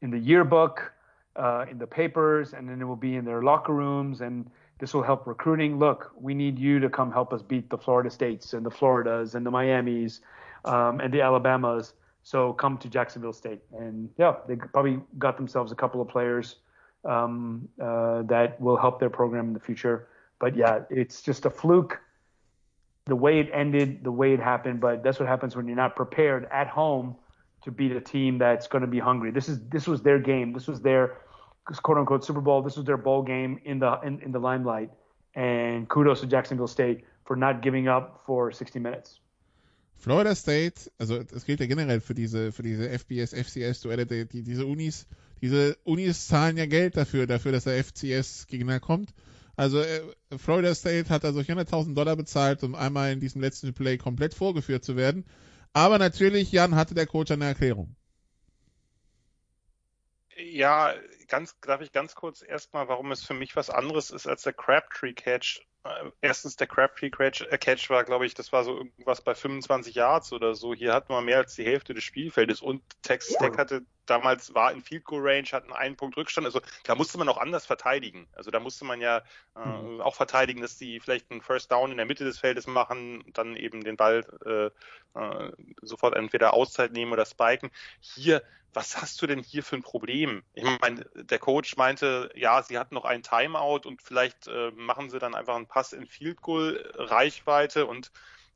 in 0.00 0.10
the 0.10 0.18
yearbook, 0.18 0.92
uh, 1.36 1.66
in 1.70 1.78
the 1.78 1.86
papers, 1.86 2.54
and 2.54 2.68
then 2.68 2.80
it 2.80 2.84
will 2.84 2.96
be 2.96 3.16
in 3.16 3.24
their 3.24 3.42
locker 3.42 3.74
rooms, 3.74 4.20
and 4.22 4.50
this 4.78 4.92
will 4.92 5.02
help 5.02 5.26
recruiting. 5.26 5.78
Look, 5.78 6.12
we 6.16 6.34
need 6.34 6.58
you 6.58 6.80
to 6.80 6.90
come 6.90 7.12
help 7.12 7.32
us 7.32 7.42
beat 7.42 7.70
the 7.70 7.78
Florida 7.78 8.10
States 8.10 8.52
and 8.52 8.64
the 8.66 8.70
Floridas 8.70 9.34
and 9.34 9.46
the 9.46 9.50
Miamis 9.50 10.20
um, 10.64 11.00
and 11.00 11.12
the 11.12 11.22
Alabamas. 11.22 11.94
So 12.22 12.52
come 12.54 12.78
to 12.78 12.88
Jacksonville 12.88 13.34
State, 13.34 13.60
and 13.78 14.08
yeah, 14.16 14.36
they 14.48 14.56
probably 14.56 15.00
got 15.18 15.36
themselves 15.36 15.72
a 15.72 15.74
couple 15.74 16.00
of 16.00 16.08
players 16.08 16.56
um, 17.04 17.68
uh, 17.80 18.22
that 18.22 18.58
will 18.60 18.78
help 18.78 18.98
their 18.98 19.10
program 19.10 19.48
in 19.48 19.52
the 19.52 19.60
future. 19.60 20.08
But 20.38 20.56
yeah, 20.56 20.80
it's 20.90 21.20
just 21.20 21.44
a 21.44 21.50
fluke. 21.50 22.00
The 23.04 23.14
way 23.14 23.40
it 23.40 23.50
ended, 23.52 24.02
the 24.02 24.10
way 24.10 24.32
it 24.32 24.40
happened, 24.40 24.80
but 24.80 25.02
that's 25.02 25.20
what 25.20 25.28
happens 25.28 25.54
when 25.54 25.66
you're 25.66 25.76
not 25.76 25.94
prepared 25.94 26.48
at 26.50 26.66
home 26.68 27.16
to 27.62 27.70
beat 27.70 27.92
a 27.92 28.00
team 28.00 28.38
that's 28.38 28.66
going 28.66 28.82
to 28.82 28.88
be 28.88 28.98
hungry. 28.98 29.30
This 29.30 29.48
is 29.48 29.60
this 29.68 29.86
was 29.86 30.02
their 30.02 30.18
game. 30.18 30.52
This 30.54 30.66
was 30.66 30.80
their 30.80 31.18
quote 31.64 31.98
unquote 31.98 32.24
Super 32.24 32.40
Bowl. 32.40 32.62
This 32.62 32.76
was 32.76 32.84
their 32.84 32.96
bowl 32.96 33.22
game 33.22 33.60
in 33.64 33.80
the 33.80 33.98
in, 34.02 34.20
in 34.20 34.32
the 34.32 34.38
limelight. 34.38 34.90
And 35.34 35.88
kudos 35.88 36.20
to 36.20 36.26
Jacksonville 36.26 36.68
State 36.68 37.04
for 37.24 37.36
not 37.36 37.62
giving 37.62 37.88
up 37.88 38.22
for 38.26 38.52
60 38.52 38.78
minutes. 38.78 39.20
Florida 39.96 40.34
State, 40.34 40.90
also 40.98 41.20
es 41.34 41.44
gilt 41.46 41.60
ja 41.60 41.66
generell 41.66 42.00
für 42.00 42.14
diese 42.14 42.52
für 42.52 42.62
diese 42.62 42.88
FBS, 42.90 43.32
FCS 43.32 43.80
Duelle, 43.80 44.06
die, 44.06 44.26
die, 44.26 44.42
diese 44.42 44.66
Unis, 44.66 45.06
diese 45.40 45.76
Unis 45.84 46.28
zahlen 46.28 46.56
ja 46.56 46.66
Geld 46.66 46.96
dafür, 46.96 47.26
dafür, 47.26 47.52
dass 47.52 47.64
der 47.64 47.82
FCS 47.82 48.46
Gegner 48.46 48.80
kommt. 48.80 49.14
Also 49.56 49.80
äh, 49.80 50.02
Florida 50.36 50.74
State 50.74 51.08
hat 51.10 51.24
also 51.24 51.40
400.000 51.40 51.94
Dollar 51.94 52.16
bezahlt, 52.16 52.62
um 52.64 52.74
einmal 52.74 53.12
in 53.12 53.20
diesem 53.20 53.40
letzten 53.40 53.72
Play 53.72 53.96
komplett 53.96 54.34
vorgeführt 54.34 54.84
zu 54.84 54.96
werden. 54.96 55.24
Aber 55.72 55.98
natürlich, 55.98 56.52
Jan, 56.52 56.74
hatte 56.74 56.94
der 56.94 57.06
Coach 57.06 57.30
eine 57.30 57.46
Erklärung. 57.46 57.94
Ja, 60.36 60.92
ganz, 61.28 61.58
darf 61.60 61.80
ich 61.80 61.92
ganz 61.92 62.14
kurz 62.14 62.42
erstmal, 62.42 62.88
warum 62.88 63.12
es 63.12 63.24
für 63.24 63.34
mich 63.34 63.56
was 63.56 63.70
anderes 63.70 64.10
ist 64.10 64.26
als 64.26 64.42
der 64.42 64.52
Crabtree 64.52 65.14
Catch. 65.14 65.66
Äh, 65.84 66.10
erstens, 66.20 66.56
der 66.56 66.66
Crabtree 66.66 67.10
Catch, 67.10 67.42
äh, 67.42 67.58
Catch 67.58 67.90
war, 67.90 68.04
glaube 68.04 68.26
ich, 68.26 68.34
das 68.34 68.52
war 68.52 68.64
so 68.64 68.76
irgendwas 68.76 69.22
bei 69.22 69.34
25 69.34 69.94
Yards 69.94 70.32
oder 70.32 70.54
so. 70.54 70.74
Hier 70.74 70.92
hatten 70.92 71.12
wir 71.12 71.20
mehr 71.20 71.38
als 71.38 71.54
die 71.54 71.64
Hälfte 71.64 71.94
des 71.94 72.04
Spielfeldes 72.04 72.62
und 72.62 72.82
Texas 73.02 73.36
Tech 73.38 73.56
hatte 73.58 73.84
damals 74.06 74.54
war 74.54 74.72
in 74.72 74.82
Field 74.82 75.04
Goal 75.04 75.22
Range, 75.22 75.46
hatten 75.52 75.72
einen 75.72 75.96
Punkt 75.96 76.16
Rückstand. 76.16 76.46
Also 76.46 76.60
da 76.84 76.94
musste 76.94 77.18
man 77.18 77.28
auch 77.28 77.38
anders 77.38 77.66
verteidigen. 77.66 78.26
Also 78.32 78.50
da 78.50 78.60
musste 78.60 78.84
man 78.84 79.00
ja 79.00 79.22
äh, 79.56 79.66
mhm. 79.66 80.00
auch 80.00 80.14
verteidigen, 80.14 80.60
dass 80.60 80.76
die 80.76 81.00
vielleicht 81.00 81.30
einen 81.30 81.40
First 81.40 81.70
Down 81.70 81.90
in 81.90 81.96
der 81.96 82.06
Mitte 82.06 82.24
des 82.24 82.38
Feldes 82.38 82.66
machen, 82.66 83.24
dann 83.32 83.56
eben 83.56 83.84
den 83.84 83.96
Ball 83.96 84.24
äh, 84.44 85.18
äh, 85.18 85.52
sofort 85.82 86.16
entweder 86.16 86.54
Auszeit 86.54 86.92
nehmen 86.92 87.12
oder 87.12 87.26
spiken. 87.26 87.70
Hier 88.00 88.42
was 88.74 89.00
hast 89.00 89.22
du 89.22 89.26
denn 89.26 89.40
hier 89.40 89.62
für 89.62 89.76
ein 89.76 89.82
Problem? 89.82 90.42
Ich 90.52 90.64
meine, 90.80 91.06
der 91.14 91.38
Coach 91.38 91.76
meinte, 91.76 92.30
ja, 92.34 92.60
sie 92.62 92.76
hatten 92.76 92.94
noch 92.94 93.04
ein 93.04 93.22
Timeout 93.22 93.82
und 93.84 94.02
vielleicht 94.02 94.48
äh, 94.48 94.72
machen 94.72 95.10
sie 95.10 95.18
dann 95.18 95.34
einfach 95.34 95.54
einen 95.54 95.66
Pass 95.66 95.92
in 95.92 96.06
Field 96.06 96.42
Goal 96.42 96.92
Reichweite 96.96 97.86
und 97.86 98.10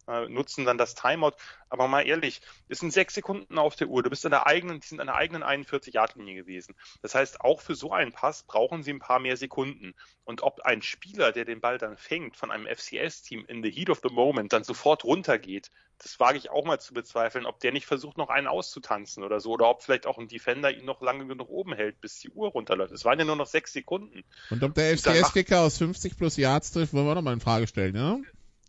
äh, 0.08 0.28
nutzen 0.28 0.64
dann 0.64 0.78
das 0.78 0.94
Timeout. 0.94 1.34
Aber 1.68 1.86
mal 1.86 2.06
ehrlich, 2.06 2.40
es 2.68 2.78
sind 2.78 2.92
sechs 2.92 3.14
Sekunden 3.14 3.58
auf 3.58 3.76
der 3.76 3.88
Uhr. 3.88 4.02
Du 4.02 4.10
bist 4.10 4.24
an 4.24 4.30
der 4.30 4.46
eigenen, 4.46 4.80
die 4.80 4.86
sind 4.86 5.00
an 5.00 5.06
der 5.06 5.16
eigenen 5.16 5.44
41-Yard-Linie 5.44 6.34
gewesen. 6.34 6.74
Das 7.02 7.14
heißt, 7.14 7.42
auch 7.42 7.60
für 7.60 7.74
so 7.74 7.92
einen 7.92 8.12
Pass 8.12 8.42
brauchen 8.42 8.82
sie 8.82 8.92
ein 8.92 9.00
paar 9.00 9.18
mehr 9.18 9.36
Sekunden. 9.36 9.94
Und 10.24 10.42
ob 10.42 10.60
ein 10.60 10.82
Spieler, 10.82 11.32
der 11.32 11.44
den 11.44 11.60
Ball 11.60 11.78
dann 11.78 11.96
fängt, 11.96 12.36
von 12.36 12.50
einem 12.50 12.66
FCS-Team 12.66 13.44
in 13.46 13.62
the 13.62 13.70
heat 13.70 13.90
of 13.90 14.00
the 14.02 14.12
moment 14.12 14.52
dann 14.52 14.64
sofort 14.64 15.04
runtergeht, 15.04 15.70
das 15.98 16.20
wage 16.20 16.38
ich 16.38 16.50
auch 16.50 16.64
mal 16.64 16.78
zu 16.78 16.94
bezweifeln, 16.94 17.44
ob 17.44 17.58
der 17.60 17.72
nicht 17.72 17.86
versucht, 17.86 18.18
noch 18.18 18.28
einen 18.28 18.46
auszutanzen 18.46 19.24
oder 19.24 19.40
so, 19.40 19.50
oder 19.52 19.68
ob 19.68 19.82
vielleicht 19.82 20.06
auch 20.06 20.16
ein 20.16 20.28
Defender 20.28 20.70
ihn 20.70 20.84
noch 20.84 21.00
lange 21.00 21.26
genug 21.26 21.48
oben 21.48 21.74
hält, 21.74 22.00
bis 22.00 22.20
die 22.20 22.30
Uhr 22.30 22.50
runterläuft. 22.50 22.92
Es 22.92 23.04
waren 23.04 23.18
ja 23.18 23.24
nur 23.24 23.36
noch 23.36 23.46
sechs 23.46 23.72
Sekunden. 23.72 24.22
Und 24.50 24.62
ob 24.62 24.74
der 24.74 24.96
FCS-Kicker 24.96 25.60
aus 25.60 25.78
50 25.78 26.16
plus 26.16 26.36
Yards 26.36 26.72
trifft, 26.72 26.92
wollen 26.92 27.06
wir 27.06 27.14
noch 27.16 27.22
mal 27.22 27.32
in 27.32 27.40
Frage 27.40 27.66
stellen, 27.66 27.96
ja? 27.96 28.18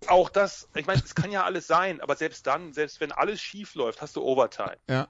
Auch 0.08 0.30
das, 0.30 0.70
ich 0.76 0.86
meine, 0.86 1.02
es 1.04 1.14
kann 1.14 1.32
ja 1.32 1.44
alles 1.44 1.68
sein, 1.68 2.02
aber 2.02 2.16
selbst 2.16 2.48
dann, 2.48 2.74
selbst 2.74 3.00
wenn 3.00 3.12
alles 3.12 3.42
schief 3.42 3.76
läuft, 3.76 4.02
hast 4.02 4.16
du 4.16 4.22
Overtime. 4.24 4.78
Ja. 4.88 5.10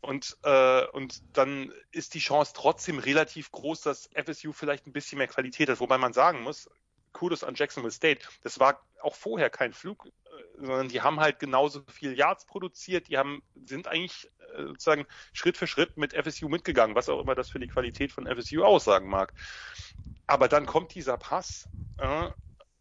Und, 0.00 0.36
äh, 0.42 0.86
und 0.88 1.22
dann 1.32 1.72
ist 1.90 2.14
die 2.14 2.18
Chance 2.18 2.52
trotzdem 2.54 2.98
relativ 2.98 3.50
groß, 3.52 3.80
dass 3.82 4.10
FSU 4.14 4.52
vielleicht 4.52 4.86
ein 4.86 4.92
bisschen 4.92 5.18
mehr 5.18 5.28
Qualität 5.28 5.70
hat. 5.70 5.80
Wobei 5.80 5.96
man 5.96 6.12
sagen 6.12 6.42
muss, 6.42 6.68
Kudos 7.12 7.44
an 7.44 7.54
Jacksonville 7.54 7.92
State, 7.92 8.26
das 8.42 8.60
war 8.60 8.82
auch 9.00 9.14
vorher 9.14 9.48
kein 9.48 9.72
Flug, 9.72 10.06
äh, 10.06 10.10
sondern 10.58 10.88
die 10.88 11.00
haben 11.00 11.20
halt 11.20 11.38
genauso 11.38 11.82
viel 11.90 12.12
Yards 12.12 12.44
produziert, 12.44 13.08
die 13.08 13.16
haben, 13.16 13.42
sind 13.64 13.86
eigentlich 13.88 14.30
äh, 14.54 14.64
sozusagen 14.64 15.06
Schritt 15.32 15.56
für 15.56 15.66
Schritt 15.66 15.96
mit 15.96 16.12
FSU 16.12 16.48
mitgegangen, 16.48 16.94
was 16.94 17.08
auch 17.08 17.20
immer 17.20 17.34
das 17.34 17.48
für 17.48 17.60
die 17.60 17.68
Qualität 17.68 18.12
von 18.12 18.26
FSU 18.26 18.62
aussagen 18.62 19.08
mag. 19.08 19.32
Aber 20.26 20.48
dann 20.48 20.66
kommt 20.66 20.94
dieser 20.94 21.16
Pass, 21.16 21.68
äh, 21.98 22.28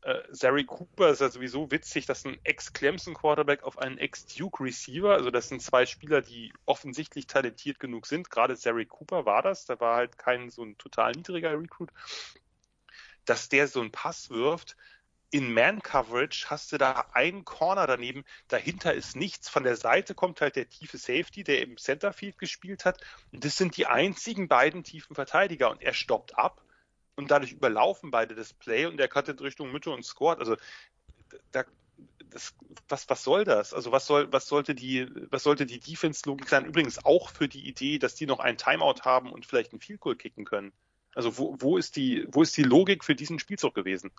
äh, 0.04 0.22
Zary 0.34 0.66
Cooper 0.66 1.10
ist 1.10 1.22
ja 1.22 1.30
sowieso 1.30 1.72
witzig, 1.72 2.06
dass 2.06 2.26
ein 2.26 2.38
Ex-Clemson-Quarterback 2.44 3.64
auf 3.64 3.78
einen 3.78 3.98
Ex-Duke-Receiver, 3.98 5.14
also 5.14 5.32
das 5.32 5.48
sind 5.48 5.62
zwei 5.62 5.86
Spieler, 5.86 6.22
die 6.22 6.52
offensichtlich 6.66 7.26
talentiert 7.28 7.80
genug 7.80 8.06
sind. 8.06 8.30
Gerade 8.30 8.58
Zary 8.58 8.86
Cooper 8.86 9.26
war 9.26 9.42
das, 9.42 9.66
da 9.66 9.80
war 9.80 9.96
halt 9.96 10.18
kein 10.18 10.50
so 10.50 10.64
ein 10.64 10.78
total 10.78 11.14
niedriger 11.14 11.58
Recruit, 11.58 11.90
dass 13.24 13.48
der 13.48 13.68
so 13.68 13.80
einen 13.80 13.92
Pass 13.92 14.30
wirft. 14.30 14.76
In 15.32 15.54
Man-Coverage 15.54 16.48
hast 16.50 16.74
du 16.74 16.78
da 16.78 17.06
einen 17.14 17.44
Corner 17.44 17.88
daneben, 17.88 18.24
dahinter 18.50 18.94
ist 18.94 19.16
nichts. 19.16 19.50
Von 19.50 19.64
der 19.64 19.78
Seite 19.78 20.14
kommt 20.14 20.42
halt 20.42 20.58
der 20.58 20.70
tiefe 20.70 20.98
Safety, 20.98 21.44
der 21.44 21.62
im 21.62 21.78
Centerfield 21.78 22.38
gespielt 22.38 22.86
hat. 22.86 23.02
Und 23.32 23.44
das 23.44 23.58
sind 23.58 23.78
die 23.78 23.88
einzigen 23.88 24.48
beiden 24.48 24.84
tiefen 24.84 25.16
Verteidiger. 25.16 25.72
Und 25.72 25.82
er 25.82 25.94
stoppt 25.94 26.38
ab 26.38 26.62
und 27.16 27.32
dadurch 27.32 27.52
überlaufen 27.52 28.12
beide 28.12 28.36
das 28.36 28.54
Play 28.54 28.86
und 28.86 28.98
der 28.98 29.08
cuttet 29.08 29.42
Richtung 29.42 29.72
Mitte 29.72 29.92
und 29.92 30.04
scored. 30.04 30.40
Also 30.40 30.58
da, 31.52 31.64
das, 32.30 32.54
was, 32.90 33.10
was 33.10 33.24
soll 33.24 33.44
das? 33.44 33.74
Also 33.74 33.92
was 33.92 34.06
soll, 34.08 34.32
was 34.32 34.48
sollte 34.48 34.76
die, 34.76 35.08
was 35.30 35.44
sollte 35.44 35.66
die 35.66 35.80
Defense-Logik 35.80 36.50
sein? 36.50 36.66
Übrigens 36.66 37.06
auch 37.06 37.30
für 37.30 37.48
die 37.48 37.68
Idee, 37.68 38.00
dass 38.00 38.16
die 38.16 38.26
noch 38.26 38.40
einen 38.40 38.58
Timeout 38.58 39.02
haben 39.04 39.32
und 39.32 39.46
vielleicht 39.46 39.72
einen 39.72 39.82
Field 39.82 40.00
Goal 40.00 40.16
kicken 40.16 40.46
können. 40.46 40.72
Also 41.16 41.38
wo, 41.38 41.56
wo 41.60 41.78
ist 41.78 41.96
die, 41.96 42.26
wo 42.30 42.42
ist 42.42 42.58
die 42.58 42.64
Logik 42.64 43.04
für 43.04 43.16
diesen 43.16 43.40
Spielzug 43.40 43.76
gewesen? 43.76 44.12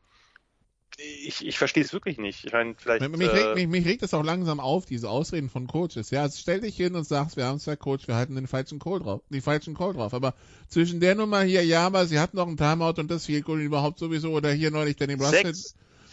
Ich, 0.98 1.44
ich 1.44 1.58
verstehe 1.58 1.82
es 1.82 1.92
wirklich 1.92 2.18
nicht. 2.18 2.44
Ich 2.44 2.52
meine, 2.52 2.74
vielleicht. 2.76 3.08
Mich, 3.08 3.28
äh, 3.28 3.30
regt, 3.30 3.54
mich, 3.56 3.66
mich 3.66 3.84
regt 3.84 4.02
es 4.02 4.14
auch 4.14 4.22
langsam 4.22 4.60
auf, 4.60 4.86
diese 4.86 5.10
Ausreden 5.10 5.48
von 5.48 5.66
Coaches. 5.66 6.10
Ja, 6.10 6.22
also 6.22 6.38
stell 6.40 6.60
dich 6.60 6.76
hin 6.76 6.94
und 6.94 7.04
sagst, 7.04 7.36
wir 7.36 7.46
haben 7.46 7.58
zwar 7.58 7.76
Coach, 7.76 8.06
wir 8.06 8.14
halten 8.14 8.34
den 8.34 8.46
falschen 8.46 8.78
Call 8.78 9.00
drauf, 9.00 9.22
die 9.28 9.40
falschen 9.40 9.74
Call 9.74 9.94
drauf. 9.94 10.14
Aber 10.14 10.34
zwischen 10.68 11.00
der 11.00 11.14
Nummer 11.14 11.42
hier, 11.42 11.64
ja, 11.64 11.86
aber 11.86 12.06
sie 12.06 12.18
hatten 12.18 12.36
noch 12.36 12.46
einen 12.46 12.56
Timeout 12.56 13.00
und 13.00 13.10
das 13.10 13.26
Field 13.26 13.44
Goal 13.44 13.60
überhaupt 13.60 13.98
sowieso, 13.98 14.30
oder 14.30 14.52
hier 14.52 14.70
neulich 14.70 14.96
der 14.96 15.08
Nebraska, 15.08 15.50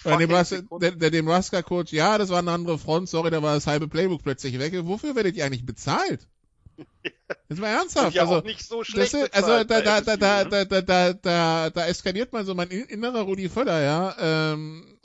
der 0.04 0.18
Nebraska, 0.18 0.62
der, 0.80 0.92
der 0.92 1.12
Nebraska 1.12 1.62
Coach, 1.62 1.94
ja, 1.94 2.18
das 2.18 2.30
war 2.30 2.40
eine 2.40 2.52
andere 2.52 2.80
Front, 2.80 3.10
sorry, 3.10 3.30
da 3.30 3.44
war 3.44 3.54
das 3.54 3.68
halbe 3.68 3.88
Playbook 3.88 4.24
plötzlich 4.24 4.58
weg. 4.58 4.74
Wofür 4.82 5.16
werdet 5.16 5.36
ihr 5.36 5.46
eigentlich 5.46 5.66
bezahlt? 5.66 6.28
Jetzt 7.50 7.60
mal 7.60 7.68
ernsthaft. 7.68 8.16
Ja 8.16 8.24
also, 8.24 8.36
auch 8.38 8.44
nicht 8.44 8.66
so 8.66 8.84
schlecht 8.84 9.14
ist, 9.14 9.34
also 9.34 9.64
da, 9.64 9.82
da, 9.82 10.02
da, 10.02 10.16
da, 10.16 10.44
da, 10.44 10.66
da, 10.66 10.82
da, 10.82 11.14
da, 11.14 11.70
da 11.70 11.86
eskaliert 11.88 12.34
man 12.34 12.46
so 12.46 12.56
mein 12.56 12.70
innerer 12.70 13.22
Rudi 13.22 13.50
Völler, 13.50 13.82
ja. 13.82 14.54
Ähm, 14.54 14.98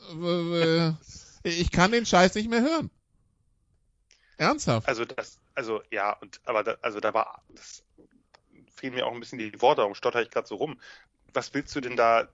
ich 1.42 1.70
kann 1.70 1.92
den 1.92 2.06
Scheiß 2.06 2.34
nicht 2.34 2.48
mehr 2.48 2.62
hören. 2.62 2.90
Ernsthaft. 4.38 4.88
Also 4.88 5.04
das, 5.04 5.38
also 5.54 5.82
ja, 5.90 6.12
und 6.12 6.40
aber 6.44 6.62
da, 6.62 6.76
also 6.82 7.00
da 7.00 7.14
war, 7.14 7.42
das 7.48 7.82
fehlen 8.74 8.94
mir 8.94 9.06
auch 9.06 9.12
ein 9.12 9.20
bisschen 9.20 9.38
die 9.38 9.60
Worte, 9.60 9.80
darum 9.80 9.94
stotter 9.94 10.22
ich 10.22 10.30
gerade 10.30 10.46
so 10.46 10.56
rum. 10.56 10.78
Was 11.32 11.54
willst 11.54 11.74
du 11.74 11.80
denn 11.80 11.96
da? 11.96 12.28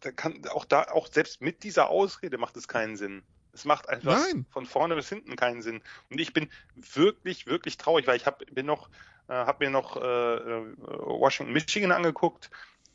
Da 0.00 0.10
kann 0.10 0.46
auch 0.48 0.64
da, 0.64 0.84
auch 0.84 1.06
selbst 1.06 1.40
mit 1.40 1.62
dieser 1.62 1.88
Ausrede 1.88 2.38
macht 2.38 2.56
es 2.56 2.68
keinen 2.68 2.96
Sinn. 2.96 3.22
Es 3.54 3.64
macht 3.64 3.88
einfach 3.88 4.18
Nein. 4.18 4.46
von 4.50 4.66
vorne 4.66 4.96
bis 4.96 5.08
hinten 5.08 5.36
keinen 5.36 5.62
Sinn. 5.62 5.80
Und 6.10 6.20
ich 6.20 6.32
bin 6.32 6.50
wirklich, 6.74 7.46
wirklich 7.46 7.78
traurig, 7.78 8.06
weil 8.06 8.16
ich 8.16 8.26
hab, 8.26 8.44
bin 8.46 8.66
noch, 8.66 8.88
äh, 9.28 9.32
habe 9.32 9.64
mir 9.64 9.70
noch 9.70 9.96
äh, 9.96 10.00
äh, 10.00 10.74
Washington, 10.76 11.52
Michigan 11.52 11.92
angeguckt 11.92 12.50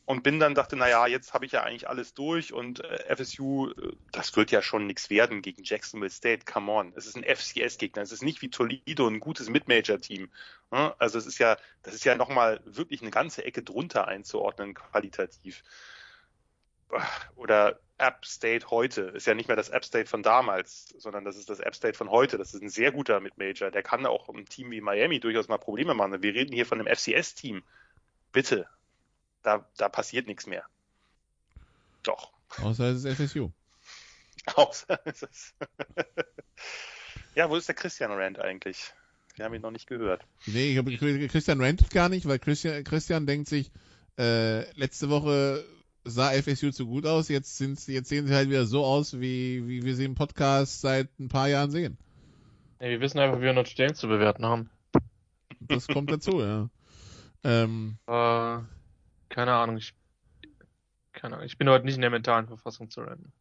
und 0.10 0.24
bin 0.24 0.40
dann 0.40 0.56
dachte, 0.56 0.76
naja, 0.76 1.06
jetzt 1.06 1.36
habe 1.36 1.46
ich 1.46 1.52
ja 1.52 1.62
eigentlich 1.62 1.88
alles 1.88 2.16
durch 2.16 2.52
und 2.52 2.84
äh, 2.84 3.16
FSU, 3.16 3.70
äh, 3.70 3.94
das 4.12 4.36
wird 4.36 4.50
ja 4.50 4.64
schon 4.64 4.88
nichts 4.88 5.12
werden 5.12 5.44
gegen 5.44 5.64
Jacksonville 5.64 6.10
State. 6.10 6.46
Come 6.52 6.72
on, 6.72 6.94
es 6.96 7.06
ist 7.06 7.16
ein 7.16 7.24
FCS-Gegner. 7.24 8.02
Es 8.02 8.12
ist 8.12 8.24
nicht 8.24 8.42
wie 8.42 8.50
Toledo 8.50 9.08
ein 9.08 9.20
gutes 9.20 9.50
Mid-Major-Team. 9.50 10.30
Ne? 10.72 10.96
Also 10.98 11.20
es 11.20 11.28
ist 11.28 11.38
ja, 11.38 11.58
das 11.84 11.94
ist 11.94 12.06
ja 12.06 12.16
nochmal 12.16 12.60
wirklich 12.66 13.02
eine 13.02 13.12
ganze 13.12 13.46
Ecke 13.46 13.62
drunter 13.62 14.08
einzuordnen 14.08 14.74
qualitativ. 14.74 15.64
Oder 17.36 17.80
App 17.98 18.26
State 18.26 18.70
heute 18.70 19.02
ist 19.02 19.28
ja 19.28 19.36
nicht 19.36 19.48
mehr 19.48 19.58
das 19.58 19.70
App 19.70 19.84
State 19.84 20.10
von 20.10 20.24
damals, 20.24 20.96
sondern 20.98 21.26
das 21.26 21.36
ist 21.36 21.50
das 21.50 21.60
App 21.60 21.76
State 21.76 21.98
von 21.98 22.10
heute. 22.10 22.38
Das 22.38 22.54
ist 22.54 22.62
ein 22.62 22.70
sehr 22.70 22.92
guter 22.92 23.20
Mid-Major. 23.20 23.72
Der 23.72 23.84
kann 23.84 24.06
auch 24.06 24.30
einem 24.30 24.48
Team 24.48 24.72
wie 24.72 24.82
Miami 24.82 25.20
durchaus 25.20 25.48
mal 25.48 25.58
Probleme 25.58 25.94
machen. 25.94 26.22
Wir 26.24 26.34
reden 26.34 26.54
hier 26.54 26.66
von 26.66 26.80
einem 26.80 26.94
FCS-Team. 26.96 27.64
Bitte. 28.32 28.68
Da, 29.44 29.68
da 29.78 29.90
passiert 29.90 30.28
nichts 30.28 30.48
mehr. 30.48 30.64
Doch. 32.04 32.32
Außer 32.62 32.86
es 32.86 33.04
ist 33.04 33.18
FSU. 33.18 33.52
Außer 34.56 35.00
es 35.06 35.24
ist. 35.24 35.56
ja, 37.36 37.50
wo 37.50 37.56
ist 37.58 37.68
der 37.68 37.76
Christian 37.76 38.12
Rand 38.12 38.40
eigentlich? 38.40 38.94
Wir 39.36 39.46
haben 39.46 39.54
ihn 39.54 39.62
noch 39.62 39.72
nicht 39.72 39.88
gehört. 39.88 40.26
Nee, 40.46 40.72
ich 40.72 40.78
habe 40.78 40.96
Christian 41.28 41.62
rantet 41.62 41.92
gar 41.92 42.10
nicht, 42.10 42.28
weil 42.28 42.40
Christian, 42.40 42.84
Christian 42.84 43.26
denkt 43.26 43.48
sich, 43.48 43.72
äh, 44.18 44.70
letzte 44.78 45.10
Woche 45.10 45.66
sah 46.04 46.32
FSU 46.32 46.72
zu 46.72 46.88
gut 46.88 47.06
aus, 47.06 47.30
jetzt, 47.30 47.58
sind, 47.58 47.86
jetzt 47.88 48.10
sehen 48.10 48.28
sie 48.28 48.34
halt 48.34 48.50
wieder 48.50 48.66
so 48.66 48.86
aus, 48.86 49.20
wie, 49.20 49.68
wie 49.68 49.84
wir 49.84 49.96
sie 49.96 50.06
im 50.06 50.16
Podcast 50.16 50.82
seit 50.82 51.08
ein 51.20 51.30
paar 51.30 51.48
Jahren 51.48 51.72
sehen. 51.72 51.98
Ja, 52.80 52.88
wir 52.88 53.02
wissen 53.02 53.20
einfach, 53.20 53.40
wie 53.40 53.44
wir 53.44 53.54
Notre 53.54 53.76
Dame 53.76 53.94
zu 53.94 54.08
bewerten 54.08 54.46
haben. 54.46 54.70
Das 55.60 55.88
kommt 55.88 56.12
dazu, 56.12 56.42
ja. 56.42 56.70
Ähm, 57.44 57.98
äh, 58.08 58.58
keine 59.30 59.54
Ahnung, 59.54 59.78
ich, 59.78 59.94
keine 61.14 61.36
Ahnung, 61.36 61.46
ich 61.46 61.58
bin 61.58 61.70
heute 61.70 61.86
nicht 61.86 61.96
in 61.96 62.02
der 62.02 62.10
mentalen 62.10 62.48
Verfassung 62.48 62.90
zu 62.90 63.02
rennen. 63.02 63.32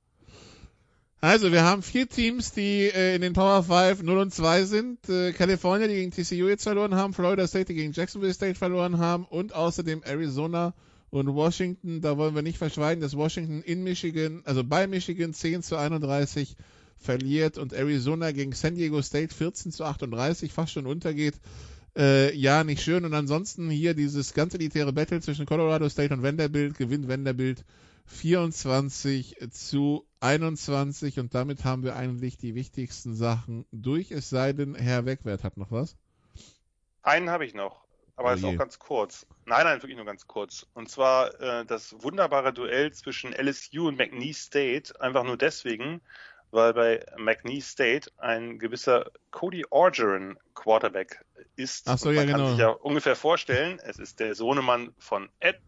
Also, 1.20 1.50
wir 1.50 1.64
haben 1.64 1.82
vier 1.82 2.08
Teams, 2.08 2.52
die 2.52 2.90
äh, 2.94 3.16
in 3.16 3.22
den 3.22 3.32
Power 3.32 3.64
5 3.64 4.02
0 4.02 4.18
und 4.18 4.32
2 4.32 4.62
sind. 4.64 5.08
Äh, 5.08 5.32
California, 5.32 5.88
die 5.88 5.94
gegen 5.94 6.12
TCU 6.12 6.46
jetzt 6.48 6.62
verloren 6.62 6.94
haben, 6.94 7.12
Florida 7.12 7.44
State, 7.48 7.66
die 7.66 7.74
gegen 7.74 7.92
Jacksonville 7.92 8.32
State 8.32 8.54
verloren 8.54 8.98
haben 8.98 9.24
und 9.24 9.52
außerdem 9.52 10.02
Arizona 10.04 10.74
und 11.10 11.34
Washington. 11.34 12.00
Da 12.00 12.16
wollen 12.16 12.34
wir 12.34 12.42
nicht 12.42 12.58
verschweigen, 12.58 13.00
dass 13.00 13.16
Washington 13.16 13.62
in 13.62 13.82
Michigan, 13.84 14.42
also 14.44 14.64
bei 14.64 14.86
Michigan 14.86 15.32
10 15.32 15.62
zu 15.62 15.76
31 15.76 16.56
verliert 16.98 17.58
und 17.58 17.72
Arizona 17.72 18.32
gegen 18.32 18.52
San 18.52 18.74
Diego 18.74 19.00
State 19.02 19.34
14 19.34 19.72
zu 19.72 19.84
38 19.84 20.52
fast 20.52 20.72
schon 20.72 20.86
untergeht. 20.86 21.34
Äh, 21.96 22.34
ja, 22.34 22.64
nicht 22.64 22.82
schön. 22.82 23.04
Und 23.04 23.14
ansonsten 23.14 23.70
hier 23.70 23.94
dieses 23.94 24.34
ganz 24.34 24.54
elitäre 24.54 24.92
Battle 24.92 25.20
zwischen 25.20 25.46
Colorado 25.46 25.88
State 25.88 26.12
und 26.12 26.22
Vanderbilt 26.22 26.76
gewinnt 26.76 27.08
Vanderbilt 27.08 27.64
24 28.08 29.36
zu 29.50 30.06
21 30.20 31.20
und 31.20 31.34
damit 31.34 31.64
haben 31.64 31.82
wir 31.82 31.94
eigentlich 31.94 32.38
die 32.38 32.54
wichtigsten 32.54 33.14
Sachen 33.14 33.66
durch, 33.70 34.10
es 34.10 34.30
sei 34.30 34.52
denn, 34.52 34.74
Herr 34.74 35.04
Wegwert 35.04 35.44
hat 35.44 35.56
noch 35.56 35.70
was. 35.70 35.96
Einen 37.02 37.30
habe 37.30 37.44
ich 37.44 37.54
noch, 37.54 37.84
aber 38.18 38.32
Oh 38.32 38.34
ist 38.34 38.44
auch 38.44 38.56
ganz 38.56 38.78
kurz. 38.80 39.26
Nein, 39.46 39.64
nein, 39.64 39.80
wirklich 39.80 39.96
nur 39.96 40.04
ganz 40.04 40.26
kurz. 40.26 40.66
Und 40.74 40.90
zwar 40.90 41.40
äh, 41.40 41.64
das 41.64 41.94
wunderbare 42.02 42.52
Duell 42.52 42.92
zwischen 42.92 43.32
LSU 43.32 43.86
und 43.86 43.96
McNeese 43.96 44.40
State, 44.40 45.00
einfach 45.00 45.22
nur 45.22 45.36
deswegen, 45.36 46.00
weil 46.50 46.74
bei 46.74 47.06
McNeese 47.16 47.68
State 47.68 48.10
ein 48.18 48.58
gewisser 48.58 49.10
Cody 49.30 49.64
Orgeron 49.70 50.36
Quarterback 50.54 51.24
ist. 51.54 51.88
Ach 51.88 51.96
so, 51.96 52.08
Und 52.08 52.16
ja, 52.16 52.22
man 52.22 52.30
kann 52.30 52.40
genau. 52.40 52.50
sich 52.50 52.58
ja 52.58 52.68
ungefähr 52.70 53.14
vorstellen, 53.14 53.78
es 53.84 54.00
ist 54.00 54.18
der 54.18 54.34
Sohnemann 54.34 54.92
von 54.98 55.28
Ed 55.38 55.60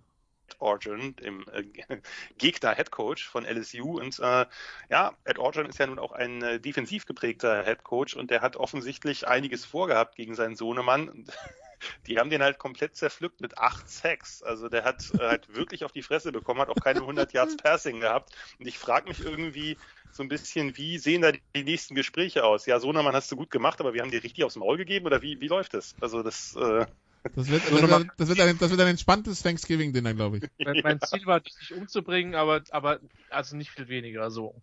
Orgeron, 0.58 1.14
dem 1.14 1.46
äh, 1.52 1.62
Gegner 2.38 2.74
Head 2.74 2.90
Coach 2.90 3.28
von 3.28 3.44
LSU. 3.44 4.00
Und 4.00 4.18
äh, 4.18 4.46
ja, 4.88 5.12
Ed 5.22 5.38
Orgeron 5.38 5.68
ist 5.68 5.78
ja 5.78 5.86
nun 5.86 6.00
auch 6.00 6.10
ein 6.10 6.42
äh, 6.42 6.58
defensiv 6.58 7.06
geprägter 7.06 7.64
Head 7.64 7.84
Coach 7.84 8.16
und 8.16 8.32
der 8.32 8.40
hat 8.40 8.56
offensichtlich 8.56 9.28
einiges 9.28 9.64
vorgehabt 9.64 10.16
gegen 10.16 10.34
seinen 10.34 10.56
Sohnemann. 10.56 11.26
Die 12.06 12.18
haben 12.18 12.30
den 12.30 12.42
halt 12.42 12.58
komplett 12.58 12.96
zerpflückt 12.96 13.40
mit 13.40 13.58
acht 13.58 13.88
Sacks. 13.88 14.42
Also 14.42 14.68
der 14.68 14.84
hat 14.84 15.12
äh, 15.18 15.26
halt 15.26 15.48
wirklich 15.54 15.84
auf 15.84 15.92
die 15.92 16.02
Fresse 16.02 16.32
bekommen, 16.32 16.60
hat 16.60 16.68
auch 16.68 16.80
keine 16.80 17.00
100 17.00 17.32
Yards 17.32 17.56
Passing 17.56 18.00
gehabt. 18.00 18.34
Und 18.58 18.66
ich 18.66 18.78
frage 18.78 19.08
mich 19.08 19.20
irgendwie 19.20 19.76
so 20.10 20.22
ein 20.22 20.28
bisschen, 20.28 20.76
wie 20.76 20.98
sehen 20.98 21.22
da 21.22 21.32
die 21.32 21.64
nächsten 21.64 21.94
Gespräche 21.94 22.44
aus? 22.44 22.66
Ja, 22.66 22.80
Sohnemann 22.80 23.14
hast 23.14 23.30
du 23.30 23.36
gut 23.36 23.50
gemacht, 23.50 23.80
aber 23.80 23.94
wir 23.94 24.02
haben 24.02 24.10
dir 24.10 24.22
richtig 24.22 24.44
aufs 24.44 24.56
Maul 24.56 24.76
gegeben 24.76 25.06
oder 25.06 25.22
wie, 25.22 25.40
wie 25.40 25.48
läuft 25.48 25.74
das? 25.74 25.94
Also 26.00 26.22
das, 26.22 26.54
äh, 26.56 26.86
Das 27.34 27.48
wird, 27.48 27.62
So 27.62 27.76
das 27.80 27.90
wird, 27.90 28.08
das 28.16 28.28
wird, 28.28 28.40
ein, 28.40 28.58
das 28.58 28.70
wird 28.70 28.80
ein 28.80 28.88
entspanntes 28.88 29.42
Thanksgiving-Dinner, 29.42 30.14
glaube 30.14 30.38
ich. 30.38 30.44
Mein, 30.58 30.80
mein 30.82 31.00
Ziel 31.00 31.26
war, 31.26 31.40
dich 31.40 31.56
nicht 31.60 31.72
umzubringen, 31.72 32.34
aber, 32.34 32.62
aber, 32.70 33.00
also 33.28 33.56
nicht 33.56 33.70
viel 33.70 33.88
weniger, 33.88 34.30
so. 34.30 34.54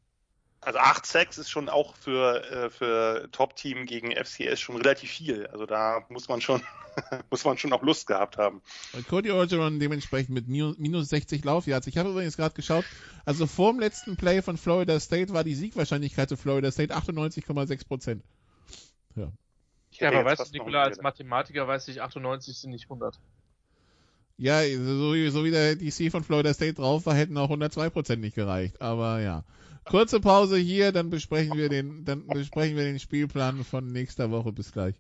Also 0.62 0.80
8 0.80 1.06
Sacks 1.06 1.38
ist 1.38 1.50
schon 1.50 1.70
auch 1.70 1.96
für, 1.96 2.44
äh, 2.52 2.70
für 2.70 3.30
Top-Team 3.32 3.86
gegen 3.86 4.12
FCS 4.12 4.60
schon 4.60 4.76
relativ 4.78 5.12
viel. 5.12 5.48
Also 5.48 5.66
da 5.66 6.04
muss 6.10 6.28
man 6.28 6.42
schon, 6.42 6.62
muss 7.30 7.46
man 7.46 7.58
schon 7.58 7.72
auch 7.74 7.84
Lust 7.84 8.08
gehabt 8.08 8.38
haben. 8.38 8.62
Und 8.94 9.08
Cody 9.08 9.32
Orgeron 9.32 9.80
dementsprechend 9.80 10.34
mit 10.34 10.48
minus, 10.48 10.78
minus 10.78 11.10
60 11.10 11.46
Laufyards. 11.46 11.88
Ich 11.88 11.98
habe 11.98 12.10
übrigens 12.10 12.38
gerade 12.38 12.56
geschaut, 12.56 12.86
also 13.24 13.46
vor 13.46 13.72
dem 13.72 13.80
letzten 13.80 14.18
Play 14.18 14.42
von 14.42 14.58
Florida 14.58 15.00
State 15.00 15.32
war 15.32 15.44
die 15.44 15.56
Siegwahrscheinlichkeit 15.56 16.28
zu 16.30 16.38
Florida 16.38 16.72
State 16.72 16.94
98,6 16.96 17.88
Prozent. 17.88 18.24
Ja. 19.16 19.32
Ja, 19.92 20.10
aber 20.10 20.26
weißt 20.26 20.48
du, 20.48 20.52
Nikola, 20.52 20.84
als. 20.84 21.02
Mathematiker 21.02 21.68
weiß 21.68 21.88
ich, 21.88 22.02
98 22.02 22.58
sind 22.58 22.72
nicht 22.72 22.86
100. 22.86 23.20
Ja, 24.38 24.62
so, 24.62 25.14
wie- 25.14 25.30
so 25.30 25.44
wie 25.46 25.52
der 25.52 25.76
DC 25.76 26.12
von 26.12 26.24
Florida 26.24 26.54
State 26.54 26.74
drauf 26.76 27.06
war, 27.06 27.16
hätten 27.16 27.38
auch 27.38 27.50
102 27.50 27.90
Prozent 27.90 28.22
nicht 28.22 28.36
gereicht. 28.36 28.82
Aber 28.82 29.20
ja. 29.22 29.44
Kurze 29.90 30.20
Pause 30.20 30.58
hier, 30.58 30.92
dann 30.92 31.10
besprechen 31.10 31.58
wir 31.58 31.70
den, 31.70 32.04
dann 32.04 32.28
besprechen 32.28 32.76
wir 32.76 32.84
den 32.84 33.00
Spielplan 33.00 33.64
von 33.64 33.92
nächster 33.92 34.32
Woche. 34.32 34.52
Bis 34.52 34.72
gleich. 34.74 34.96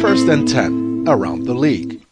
First 0.00 0.28
and 0.28 0.48
10 0.48 1.08
around 1.08 1.46
the 1.46 1.54
league. 1.54 2.02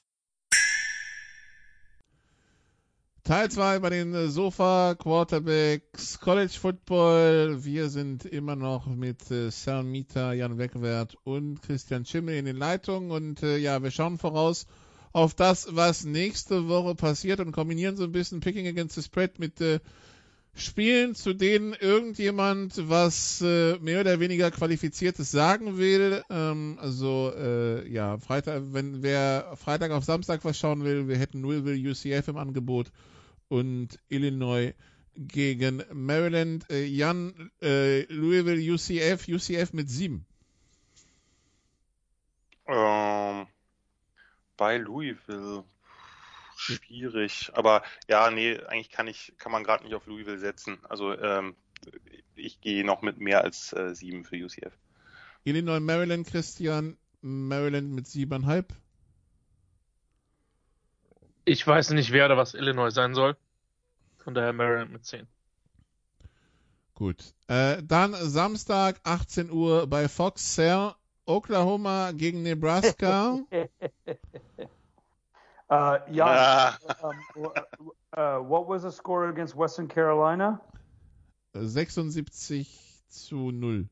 Teil 3.24 3.50
2 3.50 3.78
bei 3.78 3.90
den 3.90 4.30
Sofa 4.30 4.94
Quarterbacks 4.94 6.18
College 6.18 6.58
Football. 6.58 7.64
Wir 7.64 7.88
sind 7.88 8.24
immer 8.24 8.56
noch 8.56 8.86
mit 8.86 9.30
äh, 9.30 9.50
Sam 9.50 9.92
Mieter, 9.92 10.32
Jan 10.32 10.58
Wegwert 10.58 11.16
und 11.22 11.62
Christian 11.62 12.04
Schimmel 12.04 12.36
in 12.36 12.46
den 12.46 12.56
Leitungen 12.56 13.10
und 13.10 13.42
äh, 13.42 13.58
ja, 13.58 13.82
wir 13.82 13.90
schauen 13.90 14.18
voraus 14.18 14.66
auf 15.12 15.34
das, 15.34 15.68
was 15.70 16.04
nächste 16.04 16.68
Woche 16.68 16.94
passiert 16.94 17.40
und 17.40 17.52
kombinieren 17.52 17.96
so 17.96 18.04
ein 18.04 18.12
bisschen 18.12 18.40
Picking 18.40 18.66
against 18.66 18.94
the 18.94 19.02
Spread 19.02 19.38
mit 19.38 19.60
äh, 19.60 19.80
Spielen, 20.54 21.14
zu 21.14 21.32
denen 21.32 21.72
irgendjemand 21.72 22.88
was 22.88 23.40
äh, 23.40 23.78
mehr 23.78 24.00
oder 24.00 24.20
weniger 24.20 24.50
Qualifiziertes 24.50 25.30
sagen 25.30 25.78
will. 25.78 26.22
Ähm, 26.28 26.78
also 26.80 27.32
äh, 27.34 27.88
ja, 27.88 28.18
Freitag, 28.18 28.62
wenn 28.72 29.02
wer 29.02 29.54
Freitag 29.56 29.92
auf 29.92 30.04
Samstag 30.04 30.44
was 30.44 30.58
schauen 30.58 30.84
will, 30.84 31.08
wir 31.08 31.16
hätten 31.16 31.40
Louisville 31.40 31.90
UCF 31.90 32.28
im 32.28 32.36
Angebot 32.36 32.92
und 33.48 33.98
Illinois 34.08 34.74
gegen 35.16 35.82
Maryland. 35.92 36.68
Äh, 36.70 36.84
Jan, 36.84 37.50
äh, 37.62 38.02
Louisville 38.12 38.74
UCF, 38.74 39.28
UCF 39.28 39.72
mit 39.72 39.88
sieben. 39.88 40.26
Ähm, 42.66 43.46
bei 44.62 44.78
Louisville 44.78 45.64
schwierig, 46.56 47.50
aber 47.54 47.82
ja, 48.06 48.30
nee, 48.30 48.60
eigentlich 48.68 48.90
kann 48.90 49.08
ich, 49.08 49.32
kann 49.36 49.50
man 49.50 49.64
gerade 49.64 49.82
nicht 49.82 49.96
auf 49.96 50.06
Louisville 50.06 50.38
setzen. 50.38 50.78
Also 50.88 51.18
ähm, 51.18 51.56
ich 52.36 52.60
gehe 52.60 52.86
noch 52.86 53.02
mit 53.02 53.18
mehr 53.18 53.42
als 53.42 53.72
äh, 53.72 53.92
sieben 53.92 54.24
für 54.24 54.36
UCF. 54.36 54.72
Illinois, 55.42 55.80
Maryland, 55.80 56.28
Christian, 56.28 56.96
Maryland 57.22 57.90
mit 57.90 58.06
siebeneinhalb. 58.06 58.72
Ich 61.44 61.66
weiß 61.66 61.90
nicht, 61.90 62.12
wer 62.12 62.26
oder 62.26 62.36
was 62.36 62.54
Illinois 62.54 62.90
sein 62.90 63.16
soll. 63.16 63.36
Von 64.18 64.32
daher 64.32 64.52
Maryland 64.52 64.92
mit 64.92 65.04
10. 65.04 65.26
Gut. 66.94 67.34
Äh, 67.48 67.82
dann 67.82 68.14
Samstag 68.14 69.00
18 69.02 69.50
Uhr 69.50 69.88
bei 69.88 70.08
Fox 70.08 70.54
Sale, 70.54 70.94
Oklahoma 71.32 72.12
gegen 72.16 72.42
Nebraska. 72.42 73.44
Uh, 75.70 76.00
yeah. 76.10 76.76
Um, 77.02 77.48
uh, 78.14 78.36
what 78.40 78.68
was 78.68 78.82
the 78.82 78.92
score 78.92 79.30
against 79.30 79.56
Western 79.56 79.88
Carolina? 79.88 80.60
76 81.54 82.68
zu 83.08 83.50
0. 83.50 83.88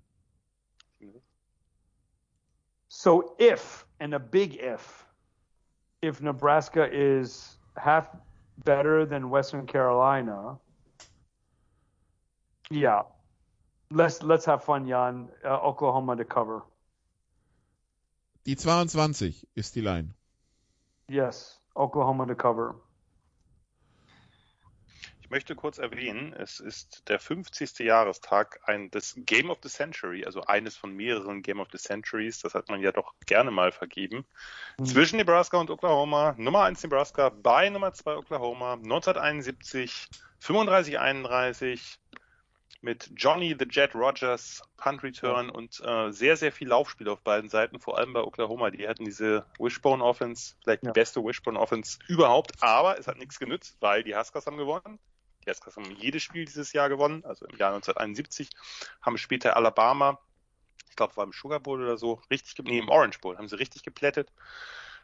So 2.89 3.35
if, 3.39 3.87
and 3.99 4.13
a 4.13 4.19
big 4.19 4.57
if, 4.57 5.07
if 6.03 6.21
Nebraska 6.21 6.87
is 6.93 7.57
half 7.79 8.11
better 8.65 9.07
than 9.07 9.31
Western 9.31 9.67
Carolina, 9.67 10.59
yeah, 12.71 13.03
let's 13.91 14.23
let's 14.23 14.45
have 14.45 14.63
fun, 14.65 14.87
Jan. 14.87 15.29
Uh, 15.43 15.57
Oklahoma 15.65 16.17
to 16.17 16.25
cover. 16.25 16.63
Die 18.51 18.57
22 18.57 19.47
ist 19.55 19.77
die 19.77 19.81
Line. 19.81 20.13
Yes, 21.07 21.61
Oklahoma 21.77 22.27
to 22.27 22.35
cover. 22.35 22.75
ich 25.31 25.31
möchte 25.31 25.55
kurz 25.55 25.79
erwähnen, 25.79 26.33
es 26.33 26.59
ist 26.59 27.09
der 27.09 27.21
50. 27.21 27.79
Jahrestag 27.79 28.59
ein, 28.65 28.91
des 28.91 29.15
Game 29.19 29.51
of 29.51 29.59
the 29.63 29.69
Century, 29.69 30.25
also 30.25 30.43
eines 30.43 30.77
von 30.77 30.93
mehreren 30.93 31.43
Game 31.43 31.61
of 31.61 31.69
the 31.71 31.79
Centuries, 31.79 32.41
das 32.41 32.55
hat 32.55 32.69
man 32.69 32.81
ja 32.81 32.91
doch 32.91 33.15
gerne 33.25 33.53
mal 33.53 33.71
vergeben, 33.71 34.27
zwischen 34.83 35.19
Nebraska 35.19 35.57
und 35.57 35.71
Oklahoma. 35.71 36.35
Nummer 36.37 36.65
1 36.65 36.83
Nebraska 36.83 37.29
bei 37.29 37.71
Nummer 37.71 37.93
2 37.93 38.17
Oklahoma, 38.17 38.73
1971, 38.73 40.09
35-31 40.43 42.00
mit 42.83 43.11
Johnny 43.15 43.55
the 43.59 43.67
Jet 43.69 43.95
Rogers, 43.95 44.63
Punt 44.77 45.03
Return 45.03 45.51
und 45.51 45.81
äh, 45.85 46.11
sehr, 46.13 46.37
sehr 46.37 46.51
viel 46.53 46.69
Laufspiel 46.69 47.09
auf 47.09 47.21
beiden 47.21 47.51
Seiten, 47.51 47.79
vor 47.79 47.99
allem 47.99 48.13
bei 48.13 48.21
Oklahoma. 48.23 48.71
Die 48.71 48.89
hatten 48.89 49.05
diese 49.05 49.45
Wishbone 49.59 50.03
Offense, 50.03 50.55
vielleicht 50.63 50.85
Ja. 50.85 50.91
die 50.93 50.99
beste 50.99 51.23
Wishbone 51.23 51.59
Offense 51.59 51.99
überhaupt, 52.09 52.53
aber 52.63 52.99
es 52.99 53.07
hat 53.07 53.19
nichts 53.19 53.39
genützt, 53.39 53.77
weil 53.81 54.03
die 54.03 54.17
Huskers 54.17 54.47
haben 54.47 54.57
gewonnen. 54.57 54.99
Die 55.45 55.51
Huskers 55.51 55.77
haben 55.77 55.91
jedes 55.97 56.23
Spiel 56.23 56.45
dieses 56.45 56.73
Jahr 56.73 56.89
gewonnen, 56.89 57.25
also 57.25 57.47
im 57.47 57.57
Jahr 57.57 57.73
1971, 57.75 58.49
haben 59.03 59.19
später 59.19 59.57
Alabama, 59.57 60.19
ich 60.89 60.97
glaube, 60.97 61.17
war 61.17 61.25
im 61.25 61.33
Sugar 61.33 61.61
Bowl 61.61 61.83
oder 61.83 61.97
so, 61.97 62.21
richtig, 62.31 62.65
nee, 62.65 62.79
im 62.79 62.89
Orange 62.89 63.21
Bowl, 63.21 63.37
haben 63.39 63.49
sie 63.49 63.59
richtig 63.59 63.83
geplättet. 63.83 64.33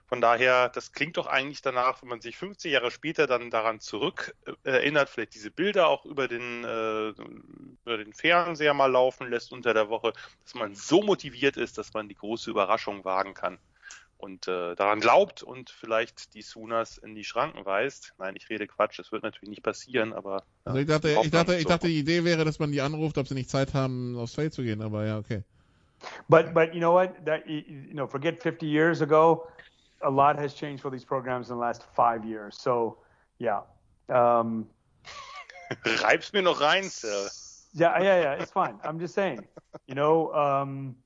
Von 0.09 0.21
daher, 0.21 0.69
das 0.69 0.93
klingt 0.93 1.17
doch 1.17 1.27
eigentlich 1.27 1.63
danach, 1.63 2.01
wenn 2.01 2.09
man 2.09 2.21
sich 2.21 2.37
50 2.37 2.71
Jahre 2.71 2.93
später 2.93 3.27
dann 3.27 3.51
daran 3.51 3.81
zurück 3.81 4.37
äh, 4.47 4.71
erinnert, 4.71 5.09
vielleicht 5.09 5.35
diese 5.35 5.51
Bilder 5.51 5.89
auch 5.89 6.05
über 6.05 6.29
den, 6.29 6.65
äh, 6.65 7.09
über 7.09 7.97
den 7.97 8.13
Fernseher 8.13 8.73
mal 8.73 8.91
laufen 8.91 9.29
lässt 9.31 9.53
unter 9.53 9.75
der 9.75 9.89
Woche, 9.89 10.13
dass 10.45 10.55
man 10.55 10.75
so 10.77 11.03
motiviert 11.03 11.57
ist, 11.57 11.77
dass 11.77 11.93
man 11.93 12.09
die 12.09 12.15
große 12.15 12.51
Überraschung 12.51 13.05
wagen 13.05 13.35
kann 13.35 13.59
und 14.19 14.49
äh, 14.49 14.75
daran 14.75 15.01
glaubt 15.01 15.43
und 15.43 15.71
vielleicht 15.71 16.35
die 16.35 16.43
Sooners 16.43 16.99
in 16.99 17.15
die 17.15 17.25
Schranken 17.25 17.65
weist. 17.65 18.15
Nein, 18.19 18.35
ich 18.37 18.49
rede 18.49 18.67
Quatsch, 18.67 18.99
das 18.99 19.13
wird 19.13 19.23
natürlich 19.23 19.51
nicht 19.51 19.63
passieren, 19.63 20.13
aber. 20.13 20.37
Ja, 20.37 20.43
also 20.65 20.79
ich 20.79 20.87
dachte, 20.87 21.19
ich 21.23 21.31
dachte, 21.31 21.57
ich 21.57 21.67
dachte, 21.67 21.87
die 21.89 21.99
Idee 21.99 22.25
wäre, 22.25 22.45
dass 22.45 22.59
man 22.59 22.73
die 22.73 22.81
anruft, 22.81 23.19
ob 23.19 23.29
sie 23.29 23.35
nicht 23.35 23.51
Zeit 23.51 23.75
haben, 23.75 24.17
aufs 24.17 24.35
Feld 24.35 24.55
zu 24.55 24.63
gehen, 24.63 24.83
aber 24.83 25.05
ja, 25.05 25.19
okay. 25.19 25.43
But 26.29 26.55
but 26.55 26.73
you 26.73 26.81
know 26.81 26.93
what? 26.93 27.25
That 27.25 27.47
you 27.47 27.93
know, 27.93 28.07
forget 28.07 28.43
50 28.43 28.67
years 28.67 29.01
ago, 29.01 29.47
a 30.03 30.11
lot 30.11 30.39
has 30.39 30.55
changed 30.55 30.83
for 30.83 30.91
these 30.91 31.05
programs 31.05 31.51
in 31.51 31.57
the 31.57 31.61
last 31.61 31.83
five 31.95 32.25
years. 32.25 32.57
So 32.61 32.99
yeah. 33.39 33.61
Um, 34.09 34.67
Reib's 36.03 36.33
mir 36.33 36.43
noch 36.43 36.61
rein, 36.61 36.85
Sir. 36.85 37.29
Yeah, 37.73 38.01
yeah, 38.03 38.21
yeah. 38.23 38.33
It's 38.35 38.53
fine. 38.53 38.79
I'm 38.85 38.99
just 38.99 39.15
saying. 39.15 39.47
You 39.87 39.95
know, 39.95 40.33
um, 40.33 40.97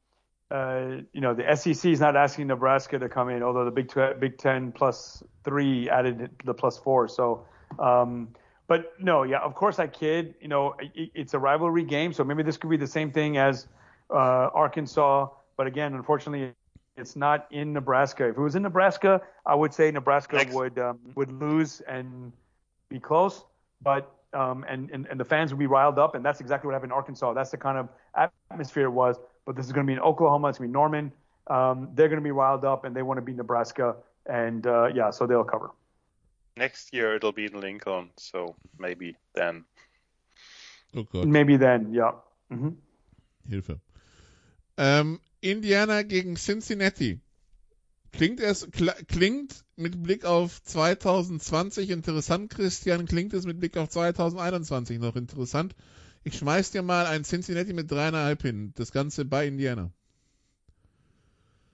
uh, 0.50 1.02
you 1.12 1.20
know, 1.20 1.34
the 1.34 1.56
SEC 1.56 1.90
is 1.90 2.00
not 2.00 2.16
asking 2.16 2.48
Nebraska 2.48 2.98
to 2.98 3.08
come 3.08 3.28
in, 3.28 3.42
although 3.42 3.64
the 3.64 3.70
Big 3.70 3.88
Tw- 3.88 4.18
Big 4.18 4.38
Ten 4.38 4.72
plus 4.72 5.22
three 5.44 5.88
added 5.88 6.30
the 6.44 6.54
plus 6.54 6.78
four. 6.78 7.08
So, 7.08 7.46
um, 7.78 8.28
but 8.66 8.92
no, 9.00 9.22
yeah, 9.22 9.38
of 9.38 9.54
course 9.54 9.78
I 9.78 9.86
kid. 9.86 10.34
You 10.40 10.48
know, 10.48 10.74
it, 10.94 11.10
it's 11.14 11.34
a 11.34 11.38
rivalry 11.38 11.84
game, 11.84 12.12
so 12.12 12.22
maybe 12.22 12.42
this 12.42 12.56
could 12.56 12.70
be 12.70 12.76
the 12.76 12.86
same 12.86 13.10
thing 13.10 13.36
as 13.36 13.66
uh, 14.10 14.50
Arkansas. 14.54 15.28
But 15.56 15.66
again, 15.66 15.94
unfortunately, 15.94 16.52
it's 17.00 17.16
not 17.16 17.46
in 17.50 17.72
Nebraska. 17.72 18.28
If 18.28 18.36
it 18.36 18.40
was 18.40 18.54
in 18.54 18.62
Nebraska, 18.62 19.20
I 19.46 19.54
would 19.54 19.72
say 19.72 19.90
Nebraska 19.90 20.36
Next. 20.36 20.54
would 20.54 20.78
um, 20.78 20.98
would 21.14 21.32
lose 21.32 21.80
and 21.82 22.32
be 22.88 23.00
close. 23.00 23.44
But 23.82 24.12
um, 24.32 24.64
and, 24.68 24.90
and 24.90 25.06
and 25.10 25.18
the 25.18 25.24
fans 25.24 25.50
would 25.52 25.58
be 25.58 25.66
riled 25.66 25.98
up, 25.98 26.14
and 26.14 26.24
that's 26.24 26.40
exactly 26.40 26.66
what 26.68 26.74
happened 26.74 26.92
in 26.92 26.96
Arkansas. 26.96 27.32
That's 27.32 27.50
the 27.50 27.56
kind 27.56 27.78
of 27.78 27.88
atmosphere 28.50 28.84
it 28.84 28.90
was. 28.90 29.16
But 29.46 29.56
this 29.56 29.66
is 29.66 29.72
going 29.72 29.86
to 29.86 29.90
be 29.90 29.94
in 29.94 30.00
Oklahoma. 30.00 30.48
It's 30.48 30.58
going 30.58 30.68
to 30.68 30.72
be 30.72 30.78
Norman. 30.78 31.12
Um, 31.46 31.88
they're 31.94 32.08
going 32.08 32.20
to 32.20 32.24
be 32.24 32.30
riled 32.30 32.64
up, 32.64 32.84
and 32.84 32.94
they 32.94 33.02
want 33.02 33.18
to 33.18 33.22
beat 33.22 33.36
Nebraska. 33.36 33.96
And 34.26 34.66
uh, 34.66 34.86
yeah, 34.94 35.10
so 35.10 35.26
they'll 35.26 35.44
cover. 35.44 35.70
Next 36.56 36.92
year 36.92 37.14
it'll 37.16 37.32
be 37.32 37.46
in 37.46 37.58
Lincoln, 37.58 38.10
so 38.16 38.54
maybe 38.78 39.16
then. 39.34 39.64
Oh 40.94 41.04
Gott. 41.04 41.26
Maybe 41.26 41.56
then, 41.56 41.92
yeah. 41.92 42.12
Mhm. 42.50 42.76
Hilfe. 43.48 43.80
Ähm, 44.76 45.20
Indiana 45.40 46.02
gegen 46.02 46.36
Cincinnati. 46.36 47.20
Klingt 48.12 48.40
es 48.40 48.68
kl 48.72 48.90
klingt 49.06 49.64
mit 49.76 50.02
Blick 50.02 50.24
auf 50.24 50.62
2020 50.62 51.90
interessant, 51.90 52.50
Christian? 52.50 53.06
Klingt 53.06 53.32
es 53.34 53.46
mit 53.46 53.60
Blick 53.60 53.76
auf 53.76 53.88
2021 53.88 54.98
noch 54.98 55.16
interessant? 55.16 55.74
Ich 56.24 56.36
schmeiß 56.36 56.72
dir 56.72 56.82
mal 56.82 57.06
ein 57.06 57.24
Cincinnati 57.24 57.72
mit 57.72 57.90
dreieinhalb 57.90 58.42
hin. 58.42 58.72
Das 58.76 58.92
Ganze 58.92 59.24
bei 59.24 59.46
Indiana. 59.46 59.90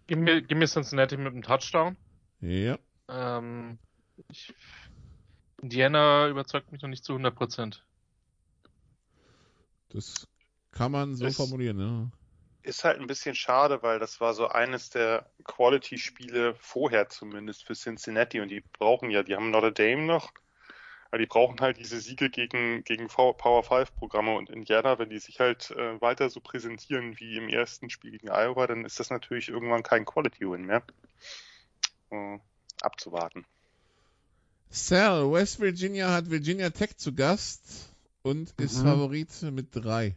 Gib 0.07 0.19
mir, 0.21 0.41
gib 0.43 0.59
mir 0.59 0.69
Cincinnati 0.69 1.17
mit 1.17 1.33
einem 1.33 1.43
Touchdown. 1.43 1.97
Ja. 2.41 2.79
Ähm, 3.09 3.79
ich, 4.29 4.55
Indiana 5.63 6.29
überzeugt 6.29 6.71
mich 6.71 6.83
noch 6.83 6.89
nicht 6.91 7.05
zu 7.05 7.13
100 7.15 7.35
Prozent. 7.35 7.83
Das 9.89 10.29
kann 10.71 10.93
man 10.93 11.17
so 11.17 11.25
Es- 11.27 11.37
formulieren, 11.37 11.79
ja. 11.81 12.11
Ist 12.67 12.83
halt 12.83 12.99
ein 12.99 13.07
bisschen 13.07 13.37
schade, 13.37 13.85
weil 13.85 14.01
das 14.01 14.21
war 14.21 14.35
so 14.35 14.49
eines 14.49 14.91
der 14.91 15.31
Quality-Spiele 15.45 16.57
vorher 16.57 17.09
zumindest 17.09 17.65
für 17.65 17.75
Cincinnati 17.75 18.41
und 18.41 18.49
die 18.49 18.61
brauchen 18.61 19.13
ja, 19.13 19.23
die 19.23 19.37
haben 19.37 19.53
Notre 19.53 19.71
Dame 19.71 20.03
noch, 20.03 20.33
aber 21.07 21.19
die 21.19 21.27
brauchen 21.27 21.61
halt 21.61 21.79
diese 21.79 22.01
Siege 22.01 22.29
gegen, 22.29 22.83
gegen 22.83 23.07
Power 23.07 23.63
5 23.63 23.95
Programme 23.95 24.35
und 24.35 24.51
Indiana, 24.51 24.99
wenn 24.99 25.11
die 25.11 25.21
sich 25.21 25.39
halt 25.39 25.71
äh, 25.71 26.01
weiter 26.01 26.29
so 26.29 26.41
präsentieren 26.41 27.21
wie 27.21 27.37
im 27.37 27.49
ersten 27.49 27.89
Spiel 27.89 28.11
gegen 28.11 28.31
Iowa, 28.31 28.67
dann 28.67 28.85
ist 28.85 28.99
das 28.99 29.11
natürlich 29.11 29.49
irgendwann 29.49 29.85
kein 29.85 30.05
Quality-Win 30.05 30.67
mehr. 30.67 30.83
Äh, 32.11 32.41
abzuwarten. 32.81 33.47
Sal, 34.71 35.31
West 35.31 35.61
Virginia 35.61 36.11
hat 36.11 36.31
Virginia 36.31 36.71
Tech 36.71 36.97
zu 36.97 37.15
Gast 37.15 37.95
und 38.23 38.53
ist 38.59 38.79
Mhm. 38.79 38.83
Favorit 38.83 39.43
mit 39.53 39.69
drei. 39.71 40.17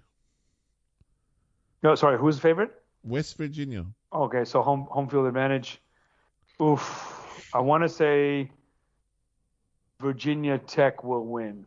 No, 1.82 1.96
sorry, 1.96 2.18
who's 2.18 2.36
the 2.36 2.42
favorite? 2.42 2.72
West 3.04 3.38
Virginia. 3.38 3.86
Okay, 4.12 4.44
so 4.46 4.62
home 4.62 4.88
home 4.90 5.08
field 5.08 5.28
advantage. 5.28 5.82
Oof, 6.62 6.84
I 7.54 7.60
want 7.62 7.84
to 7.84 7.90
say 7.90 8.52
Virginia 10.02 10.58
Tech 10.58 11.04
will 11.04 11.26
win. 11.26 11.66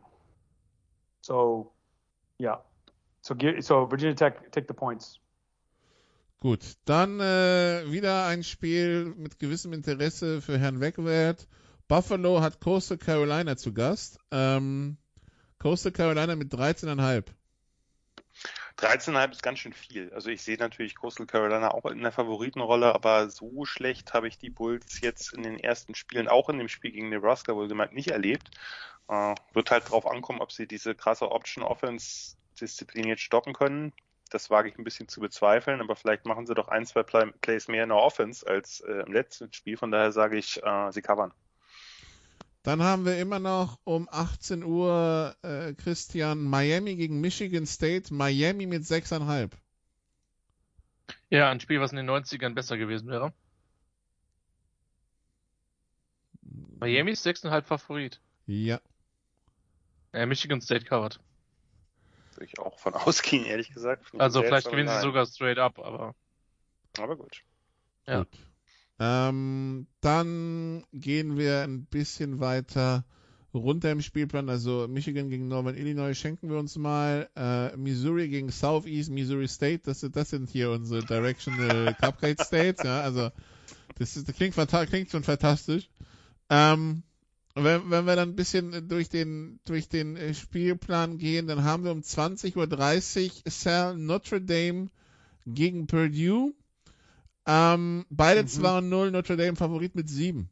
So, 1.21 1.71
yeah. 2.37 2.57
So 3.21 3.35
give, 3.35 3.63
so 3.63 3.85
Virginia 3.85 4.15
Tech 4.15 4.51
take 4.51 4.67
the 4.67 4.73
points. 4.73 5.19
Gut, 6.41 6.75
dann 6.83 7.21
äh, 7.21 7.89
wieder 7.89 8.25
ein 8.25 8.43
Spiel 8.43 9.13
mit 9.15 9.39
gewissem 9.39 9.71
Interesse 9.71 10.41
für 10.41 10.59
Herrn 10.59 10.81
Wegwert. 10.81 11.47
Buffalo 11.87 12.41
hat 12.41 12.59
Coastal 12.59 12.97
Carolina 12.97 13.55
zu 13.55 13.73
Gast. 13.73 14.19
Ähm, 14.31 14.97
Coastal 15.59 15.93
Carolina 15.93 16.35
mit 16.35 16.53
13,5. 16.53 17.27
13,5 18.77 19.31
ist 19.31 19.43
ganz 19.43 19.59
schön 19.59 19.73
viel. 19.73 20.11
Also 20.13 20.29
ich 20.29 20.41
sehe 20.41 20.57
natürlich 20.57 20.95
Coastal 20.95 21.27
Carolina 21.27 21.71
auch 21.71 21.85
in 21.85 22.01
der 22.01 22.11
Favoritenrolle, 22.11 22.93
aber 22.93 23.29
so 23.29 23.65
schlecht 23.65 24.13
habe 24.13 24.27
ich 24.27 24.37
die 24.37 24.49
Bulls 24.49 25.01
jetzt 25.01 25.33
in 25.33 25.43
den 25.43 25.59
ersten 25.59 25.95
Spielen, 25.95 26.27
auch 26.27 26.49
in 26.49 26.57
dem 26.57 26.69
Spiel 26.69 26.91
gegen 26.91 27.09
Nebraska 27.09 27.55
wohlgemerkt, 27.55 27.93
nicht 27.93 28.09
erlebt. 28.09 28.49
Äh, 29.07 29.35
wird 29.53 29.71
halt 29.71 29.89
drauf 29.89 30.07
ankommen, 30.07 30.41
ob 30.41 30.51
sie 30.51 30.67
diese 30.67 30.95
krasse 30.95 31.31
Option 31.31 31.63
Offense 31.63 32.35
diszipliniert 32.59 33.19
stoppen 33.19 33.53
können. 33.53 33.93
Das 34.29 34.49
wage 34.49 34.69
ich 34.69 34.77
ein 34.77 34.83
bisschen 34.83 35.07
zu 35.07 35.19
bezweifeln, 35.19 35.79
aber 35.81 35.95
vielleicht 35.95 36.25
machen 36.25 36.47
sie 36.47 36.55
doch 36.55 36.67
ein, 36.67 36.85
zwei 36.85 37.03
Play 37.03 37.31
Plays 37.41 37.67
mehr 37.67 37.83
in 37.83 37.89
der 37.89 37.99
Offense 37.99 38.47
als 38.47 38.79
äh, 38.81 39.03
im 39.05 39.13
letzten 39.13 39.53
Spiel. 39.53 39.77
Von 39.77 39.91
daher 39.91 40.11
sage 40.11 40.37
ich, 40.37 40.63
äh, 40.63 40.91
sie 40.91 41.01
covern. 41.03 41.33
Dann 42.63 42.81
haben 42.81 43.05
wir 43.05 43.19
immer 43.19 43.39
noch 43.39 43.77
um 43.83 44.07
18 44.09 44.63
Uhr 44.63 45.35
äh, 45.41 45.73
Christian 45.73 46.43
Miami 46.43 46.95
gegen 46.95 47.19
Michigan 47.19 47.65
State. 47.65 48.13
Miami 48.13 48.65
mit 48.65 48.83
6,5. 48.83 49.51
Ja, 51.29 51.51
ein 51.51 51.59
Spiel, 51.59 51.81
was 51.81 51.91
in 51.91 51.97
den 51.97 52.09
90ern 52.09 52.53
besser 52.53 52.77
gewesen 52.77 53.09
wäre. 53.09 53.33
Miami 56.79 57.11
ist 57.11 57.27
6,5 57.27 57.63
Favorit. 57.63 58.21
Ja. 58.45 58.79
Äh, 60.13 60.25
Michigan 60.25 60.61
State 60.61 60.85
covered. 60.85 61.19
Würde 62.33 62.45
ich 62.45 62.59
auch 62.59 62.79
von 62.79 62.93
ausgehen, 62.93 63.45
ehrlich 63.45 63.73
gesagt. 63.73 64.05
Ich 64.13 64.21
Also 64.21 64.41
vielleicht 64.41 64.69
gewinnen 64.69 64.87
sie 64.87 65.01
sogar 65.01 65.25
straight 65.25 65.57
up, 65.57 65.79
aber 65.79 66.15
Aber 66.97 67.17
gut. 67.17 67.43
Ja. 68.07 68.19
Gut. 68.19 68.29
Ähm, 68.99 69.87
dann 70.01 70.83
gehen 70.93 71.37
wir 71.37 71.61
ein 71.63 71.85
bisschen 71.85 72.39
weiter 72.39 73.05
runter 73.53 73.91
im 73.91 74.01
Spielplan. 74.01 74.49
Also 74.49 74.87
Michigan 74.89 75.29
gegen 75.29 75.47
Northern 75.47 75.75
Illinois 75.75 76.13
schenken 76.15 76.49
wir 76.49 76.57
uns 76.57 76.77
mal. 76.77 77.29
Äh, 77.35 77.75
Missouri 77.77 78.29
gegen 78.29 78.49
Southeast 78.49 79.11
Missouri 79.11 79.47
State. 79.47 79.81
Das, 79.85 79.99
sind- 79.99 80.15
das 80.15 80.29
sind 80.29 80.49
hier 80.49 80.71
unsere 80.71 81.03
Directional 81.03 81.93
Cupcake 81.99 82.39
States. 82.39 82.81
Ja, 82.83 83.01
also 83.01 83.29
das, 83.97 84.15
ist, 84.15 84.27
das 84.27 84.35
klingt, 84.35 84.55
klingt 84.89 85.11
schon 85.11 85.23
fantastisch. 85.23 85.89
Ähm, 86.49 87.03
wenn, 87.55 87.89
wenn 87.91 88.05
wir 88.05 88.15
dann 88.15 88.29
ein 88.29 88.35
bisschen 88.35 88.87
durch 88.87 89.09
den, 89.09 89.59
durch 89.65 89.87
den 89.87 90.15
äh, 90.15 90.33
Spielplan 90.33 91.17
gehen, 91.19 91.45
dann 91.47 91.63
haben 91.63 91.83
wir 91.83 91.91
um 91.91 91.99
20.30 92.01 92.55
Uhr 93.45 93.51
Sal 93.51 93.97
Notre 93.97 94.41
Dame 94.41 94.87
gegen 95.45 95.85
Purdue. 95.85 96.53
Ähm, 97.45 98.05
beide 98.09 98.43
Mhm. 98.43 98.47
2-0, 98.47 99.11
Notre 99.11 99.35
Dame 99.35 99.55
Favorit 99.55 99.95
mit 99.95 100.09
7. 100.09 100.49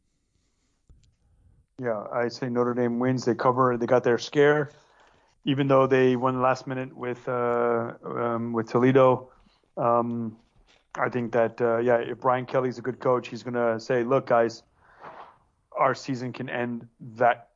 Yeah, 1.78 2.04
I 2.12 2.28
say 2.28 2.48
Notre 2.48 2.74
Dame 2.74 2.98
wins. 3.00 3.24
They 3.24 3.34
cover. 3.34 3.76
They 3.76 3.86
got 3.86 4.04
their 4.04 4.18
scare, 4.18 4.68
even 5.44 5.68
though 5.68 5.86
they 5.86 6.16
won 6.16 6.40
last 6.40 6.66
minute 6.66 6.94
with 6.94 7.26
uh, 7.26 7.94
um, 8.04 8.52
with 8.52 8.68
Toledo. 8.70 9.30
Um, 9.76 10.36
I 10.94 11.08
think 11.08 11.32
that 11.32 11.60
uh, 11.60 11.78
yeah, 11.78 11.96
if 11.96 12.20
Brian 12.20 12.46
Kelly's 12.46 12.78
a 12.78 12.82
good 12.82 13.00
coach, 13.00 13.28
he's 13.28 13.42
gonna 13.42 13.80
say, 13.80 14.04
"Look, 14.04 14.26
guys, 14.26 14.62
our 15.76 15.94
season 15.94 16.32
can 16.32 16.48
end 16.48 16.86
that. 17.16 17.48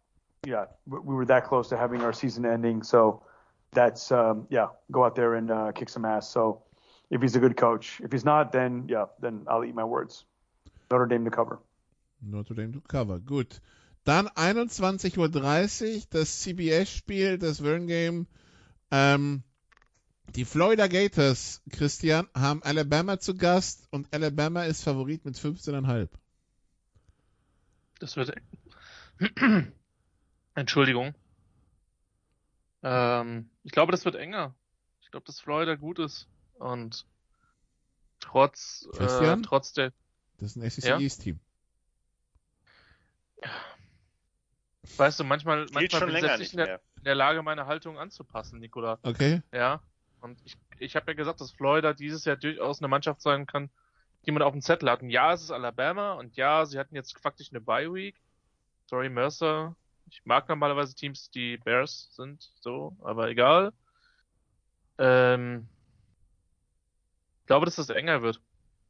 Yeah, 0.44 0.64
we 0.86 0.98
we 1.00 1.14
were 1.14 1.26
that 1.26 1.44
close 1.44 1.68
to 1.68 1.76
having 1.76 2.02
our 2.02 2.14
season 2.14 2.46
ending. 2.46 2.82
So 2.82 3.22
that's 3.72 4.10
um, 4.10 4.46
yeah, 4.48 4.68
go 4.90 5.04
out 5.04 5.14
there 5.14 5.34
and 5.34 5.50
uh, 5.50 5.72
kick 5.72 5.88
some 5.90 6.04
ass. 6.04 6.28
So 6.28 6.62
if 7.10 7.22
he's 7.22 7.36
a 7.36 7.40
good 7.40 7.56
coach, 7.56 8.00
if 8.00 8.12
he's 8.12 8.24
not, 8.24 8.52
then 8.52 8.86
yeah, 8.88 9.06
then 9.20 9.46
I'll 9.48 9.64
eat 9.64 9.74
my 9.74 9.84
words. 9.84 10.24
Notre 10.90 11.06
Dame 11.06 11.24
to 11.24 11.30
cover. 11.30 11.58
Notre 12.22 12.54
Dame 12.54 12.72
to 12.72 12.80
cover. 12.80 13.18
Gut. 13.18 13.60
Dann 14.04 14.28
21.30 14.28 15.18
Uhr 15.18 16.02
das 16.10 16.40
CBS-Spiel, 16.42 17.38
das 17.38 17.62
Wern 17.64 17.88
Game. 17.88 18.26
Ähm, 18.92 19.42
die 20.34 20.44
Florida 20.44 20.86
Gators, 20.86 21.62
Christian, 21.70 22.28
haben 22.34 22.62
Alabama 22.62 23.18
zu 23.18 23.34
Gast 23.34 23.86
und 23.90 24.12
Alabama 24.12 24.64
ist 24.64 24.84
Favorit 24.84 25.24
mit 25.24 25.36
15,5. 25.36 26.08
Das 27.98 28.16
wird. 28.16 28.32
Entschuldigung. 30.54 31.14
Ähm, 32.82 33.50
ich 33.64 33.72
glaube, 33.72 33.92
das 33.92 34.04
wird 34.04 34.14
enger. 34.14 34.54
Ich 35.00 35.10
glaube, 35.10 35.26
dass 35.26 35.40
Florida 35.40 35.74
gut 35.74 35.98
ist. 35.98 36.28
Und 36.58 37.06
trotz, 38.20 38.88
äh, 38.98 39.36
trotz 39.42 39.72
der. 39.72 39.92
Das 40.38 40.50
ist 40.50 40.56
ein 40.56 40.70
SEC 40.70 40.84
Ja? 40.84 40.98
East 40.98 41.22
Team. 41.22 41.40
Weißt 44.96 45.20
du, 45.20 45.24
manchmal, 45.24 45.66
manchmal 45.72 46.06
bin 46.06 46.40
ich 46.40 46.52
in 46.52 46.58
der, 46.58 46.80
in 46.96 47.04
der 47.04 47.14
Lage, 47.14 47.42
meine 47.42 47.66
Haltung 47.66 47.98
anzupassen, 47.98 48.60
Nikola. 48.60 48.98
Okay. 49.02 49.42
Ja. 49.52 49.80
Und 50.20 50.40
ich, 50.44 50.56
ich 50.78 50.96
habe 50.96 51.10
ja 51.10 51.14
gesagt, 51.14 51.40
dass 51.40 51.50
Florida 51.52 51.92
dieses 51.92 52.24
Jahr 52.24 52.36
durchaus 52.36 52.80
eine 52.80 52.88
Mannschaft 52.88 53.20
sein 53.20 53.46
kann, 53.46 53.70
die 54.24 54.32
man 54.32 54.42
auf 54.42 54.52
dem 54.52 54.62
Zettel 54.62 54.90
hat. 54.90 55.02
Und 55.02 55.10
ja, 55.10 55.32
es 55.32 55.42
ist 55.42 55.50
Alabama 55.50 56.14
und 56.14 56.36
ja, 56.36 56.64
sie 56.64 56.78
hatten 56.78 56.94
jetzt 56.94 57.18
faktisch 57.18 57.50
eine 57.50 57.60
Bye 57.60 57.92
Week. 57.92 58.16
Sorry, 58.86 59.08
Mercer. 59.08 59.74
Ich 60.08 60.24
mag 60.24 60.48
normalerweise 60.48 60.94
Teams, 60.94 61.30
die 61.30 61.56
Bears 61.58 62.14
sind, 62.14 62.52
so, 62.60 62.96
aber 63.02 63.28
egal. 63.28 63.72
Ähm, 64.98 65.68
ich 67.46 67.48
glaube, 67.48 67.64
dass 67.64 67.76
das 67.76 67.90
enger 67.90 68.22
wird. 68.22 68.40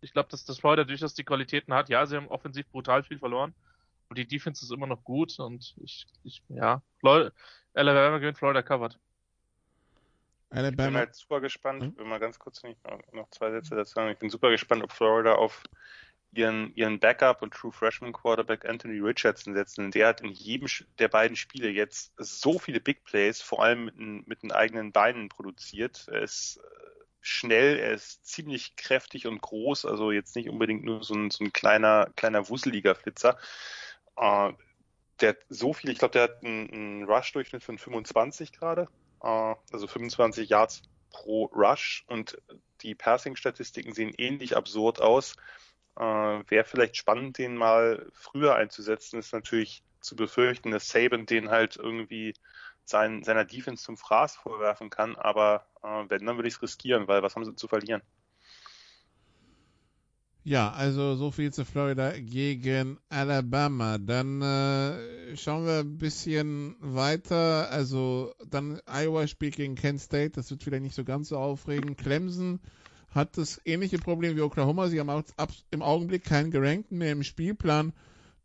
Ich 0.00 0.14
glaube, 0.14 0.30
dass 0.30 0.46
das 0.46 0.58
Florida 0.60 0.84
durchaus 0.84 1.12
die 1.12 1.24
Qualitäten 1.24 1.74
hat. 1.74 1.90
Ja, 1.90 2.06
sie 2.06 2.16
haben 2.16 2.28
offensiv 2.28 2.66
brutal 2.68 3.02
viel 3.02 3.18
verloren. 3.18 3.54
Und 4.08 4.16
die 4.16 4.26
Defense 4.26 4.64
ist 4.64 4.70
immer 4.72 4.86
noch 4.86 5.04
gut 5.04 5.38
und 5.38 5.74
ich, 5.84 6.06
ich 6.24 6.42
ja, 6.48 6.80
Florida, 7.00 7.32
Alabama 7.74 8.16
gewinnt 8.16 8.38
Florida 8.38 8.62
covered. 8.62 8.94
Ich 8.94 10.48
bin 10.48 10.58
Alabama. 10.58 10.98
halt 11.00 11.14
super 11.14 11.42
gespannt, 11.42 11.82
Hm? 11.82 11.92
wenn 11.98 12.08
mal 12.08 12.18
ganz 12.18 12.38
kurz 12.38 12.62
nicht 12.62 12.78
noch, 13.12 13.28
zwei 13.28 13.50
Sätze 13.50 13.74
dazu 13.74 13.92
sagen. 13.92 14.10
Ich 14.10 14.18
bin 14.18 14.30
super 14.30 14.48
gespannt, 14.48 14.82
ob 14.82 14.90
Florida 14.90 15.34
auf 15.34 15.62
ihren, 16.32 16.74
ihren 16.76 16.98
Backup 16.98 17.42
und 17.42 17.52
True 17.52 17.72
Freshman 17.72 18.14
Quarterback 18.14 18.64
Anthony 18.64 19.00
Richardson 19.00 19.52
setzen. 19.52 19.90
Der 19.90 20.08
hat 20.08 20.22
in 20.22 20.30
jedem 20.30 20.66
der 20.98 21.08
beiden 21.08 21.36
Spiele 21.36 21.68
jetzt 21.68 22.14
so 22.16 22.58
viele 22.58 22.80
Big 22.80 23.04
Plays, 23.04 23.42
vor 23.42 23.62
allem 23.62 23.84
mit, 23.84 23.98
den- 23.98 24.24
mit 24.26 24.42
den 24.42 24.52
eigenen 24.52 24.92
Beinen 24.92 25.28
produziert. 25.28 26.08
Er 26.08 26.22
ist 26.22 26.56
äh, 26.56 26.86
schnell, 27.26 27.78
er 27.78 27.92
ist 27.92 28.24
ziemlich 28.24 28.76
kräftig 28.76 29.26
und 29.26 29.40
groß, 29.40 29.84
also 29.84 30.12
jetzt 30.12 30.36
nicht 30.36 30.48
unbedingt 30.48 30.84
nur 30.84 31.02
so 31.02 31.14
ein, 31.14 31.30
so 31.30 31.44
ein 31.44 31.52
kleiner, 31.52 32.08
kleiner 32.14 32.48
wusseliger 32.48 32.94
Flitzer. 32.94 33.36
Äh, 34.16 34.52
der 35.20 35.30
hat 35.30 35.38
so 35.48 35.72
viel, 35.72 35.90
ich 35.90 35.98
glaube, 35.98 36.12
der 36.12 36.22
hat 36.24 36.44
einen, 36.44 36.70
einen 36.70 37.04
Rush-Durchschnitt 37.04 37.64
von 37.64 37.78
25 37.78 38.52
gerade, 38.52 38.88
äh, 39.22 39.54
also 39.72 39.86
25 39.88 40.48
Yards 40.48 40.82
pro 41.10 41.46
Rush 41.46 42.04
und 42.06 42.40
die 42.82 42.94
Passing-Statistiken 42.94 43.92
sehen 43.92 44.12
ähnlich 44.16 44.56
absurd 44.56 45.00
aus. 45.00 45.34
Äh, 45.96 46.02
Wäre 46.02 46.64
vielleicht 46.64 46.96
spannend, 46.96 47.38
den 47.38 47.56
mal 47.56 48.06
früher 48.12 48.54
einzusetzen, 48.54 49.18
ist 49.18 49.32
natürlich 49.32 49.82
zu 50.00 50.14
befürchten, 50.14 50.70
dass 50.70 50.88
Saban 50.88 51.26
den 51.26 51.50
halt 51.50 51.76
irgendwie 51.76 52.34
sein, 52.88 53.22
seiner 53.22 53.44
Defense 53.44 53.84
zum 53.84 53.96
Fraß 53.96 54.36
vorwerfen 54.36 54.90
kann, 54.90 55.16
aber 55.16 55.66
äh, 55.82 56.04
wenn, 56.08 56.24
dann 56.26 56.36
würde 56.36 56.48
ich 56.48 56.54
es 56.54 56.62
riskieren, 56.62 57.08
weil 57.08 57.22
was 57.22 57.36
haben 57.36 57.44
sie 57.44 57.54
zu 57.54 57.68
verlieren? 57.68 58.02
Ja, 60.48 60.70
also 60.70 61.16
so 61.16 61.32
viel 61.32 61.52
zu 61.52 61.64
Florida 61.64 62.12
gegen 62.20 63.00
Alabama. 63.08 63.98
Dann 63.98 64.40
äh, 64.40 65.36
schauen 65.36 65.66
wir 65.66 65.80
ein 65.80 65.98
bisschen 65.98 66.76
weiter. 66.78 67.68
Also 67.72 68.32
dann 68.48 68.80
Iowa 68.86 69.26
spielt 69.26 69.56
gegen 69.56 69.74
Kent 69.74 70.00
State. 70.00 70.30
Das 70.36 70.48
wird 70.52 70.62
vielleicht 70.62 70.84
nicht 70.84 70.94
so 70.94 71.02
ganz 71.02 71.30
so 71.30 71.38
aufregend. 71.38 71.98
Clemson 71.98 72.60
hat 73.10 73.36
das 73.38 73.60
ähnliche 73.64 73.98
Problem 73.98 74.36
wie 74.36 74.42
Oklahoma. 74.42 74.86
Sie 74.86 75.00
haben 75.00 75.10
auch 75.10 75.24
ab, 75.36 75.50
im 75.72 75.82
Augenblick 75.82 76.22
keinen 76.22 76.52
Gerankten 76.52 76.98
mehr 76.98 77.10
im 77.10 77.24
Spielplan 77.24 77.92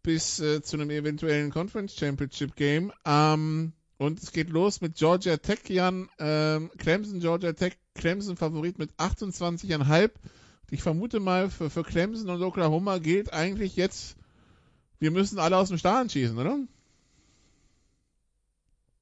bis 0.01 0.39
äh, 0.39 0.63
zu 0.63 0.77
einem 0.77 0.89
eventuellen 0.89 1.51
Conference 1.51 1.95
Championship 1.95 2.55
Game. 2.55 2.91
Ähm, 3.05 3.73
und 4.01 4.19
es 4.19 4.31
geht 4.31 4.49
los 4.49 4.81
mit 4.81 4.95
Georgia 4.95 5.37
Tech, 5.37 5.59
Jan. 5.67 6.09
Ähm, 6.17 6.71
Clemson, 6.79 7.19
Georgia 7.19 7.53
Tech, 7.53 7.73
Clemson 7.93 8.35
Favorit 8.35 8.79
mit 8.79 8.89
28,5. 8.93 10.09
Ich 10.71 10.81
vermute 10.81 11.19
mal, 11.19 11.51
für, 11.51 11.69
für 11.69 11.83
Clemson 11.83 12.27
und 12.31 12.41
Oklahoma 12.41 12.97
gilt 12.97 13.31
eigentlich 13.31 13.75
jetzt, 13.75 14.15
wir 14.99 15.11
müssen 15.11 15.37
alle 15.37 15.55
aus 15.55 15.67
dem 15.67 15.77
Stadion 15.77 16.09
schießen, 16.09 16.35
oder? 16.35 16.57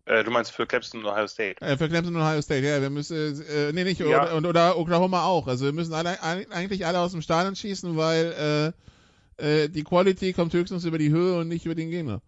Äh, 0.03 0.25
du 0.25 0.31
meinst 0.31 0.51
für 0.51 0.67
Clemson 0.67 0.99
und 0.99 1.05
Ohio 1.05 1.27
State? 1.27 1.61
Äh, 1.61 1.77
für 1.77 1.87
Clemson 1.87 2.13
und 2.17 2.21
Ohio 2.21 2.41
State, 2.41 2.67
ja, 2.67 2.81
wir 2.81 2.89
müssen, 2.89 3.41
äh, 3.47 3.71
nee, 3.71 3.85
nicht, 3.85 4.01
Ja. 4.01 4.05
oder, 4.07 4.35
und- 4.35 4.45
oder 4.47 4.77
Oklahoma 4.77 5.23
auch. 5.23 5.47
Also 5.47 5.63
wir 5.63 5.71
müssen 5.71 5.93
alle, 5.93 6.21
eigentlich 6.21 6.85
alle 6.85 6.99
aus 6.99 7.13
dem 7.13 7.21
Stadion 7.21 7.55
schießen, 7.55 7.95
weil 7.95 8.73
äh, 9.39 9.63
äh, 9.63 9.69
die 9.69 9.85
Quality 9.85 10.33
kommt 10.33 10.51
höchstens 10.53 10.83
über 10.83 10.97
die 10.97 11.09
Höhe 11.11 11.37
und 11.39 11.47
nicht 11.47 11.65
über 11.65 11.75
den 11.75 11.89
Gegner. 11.89 12.21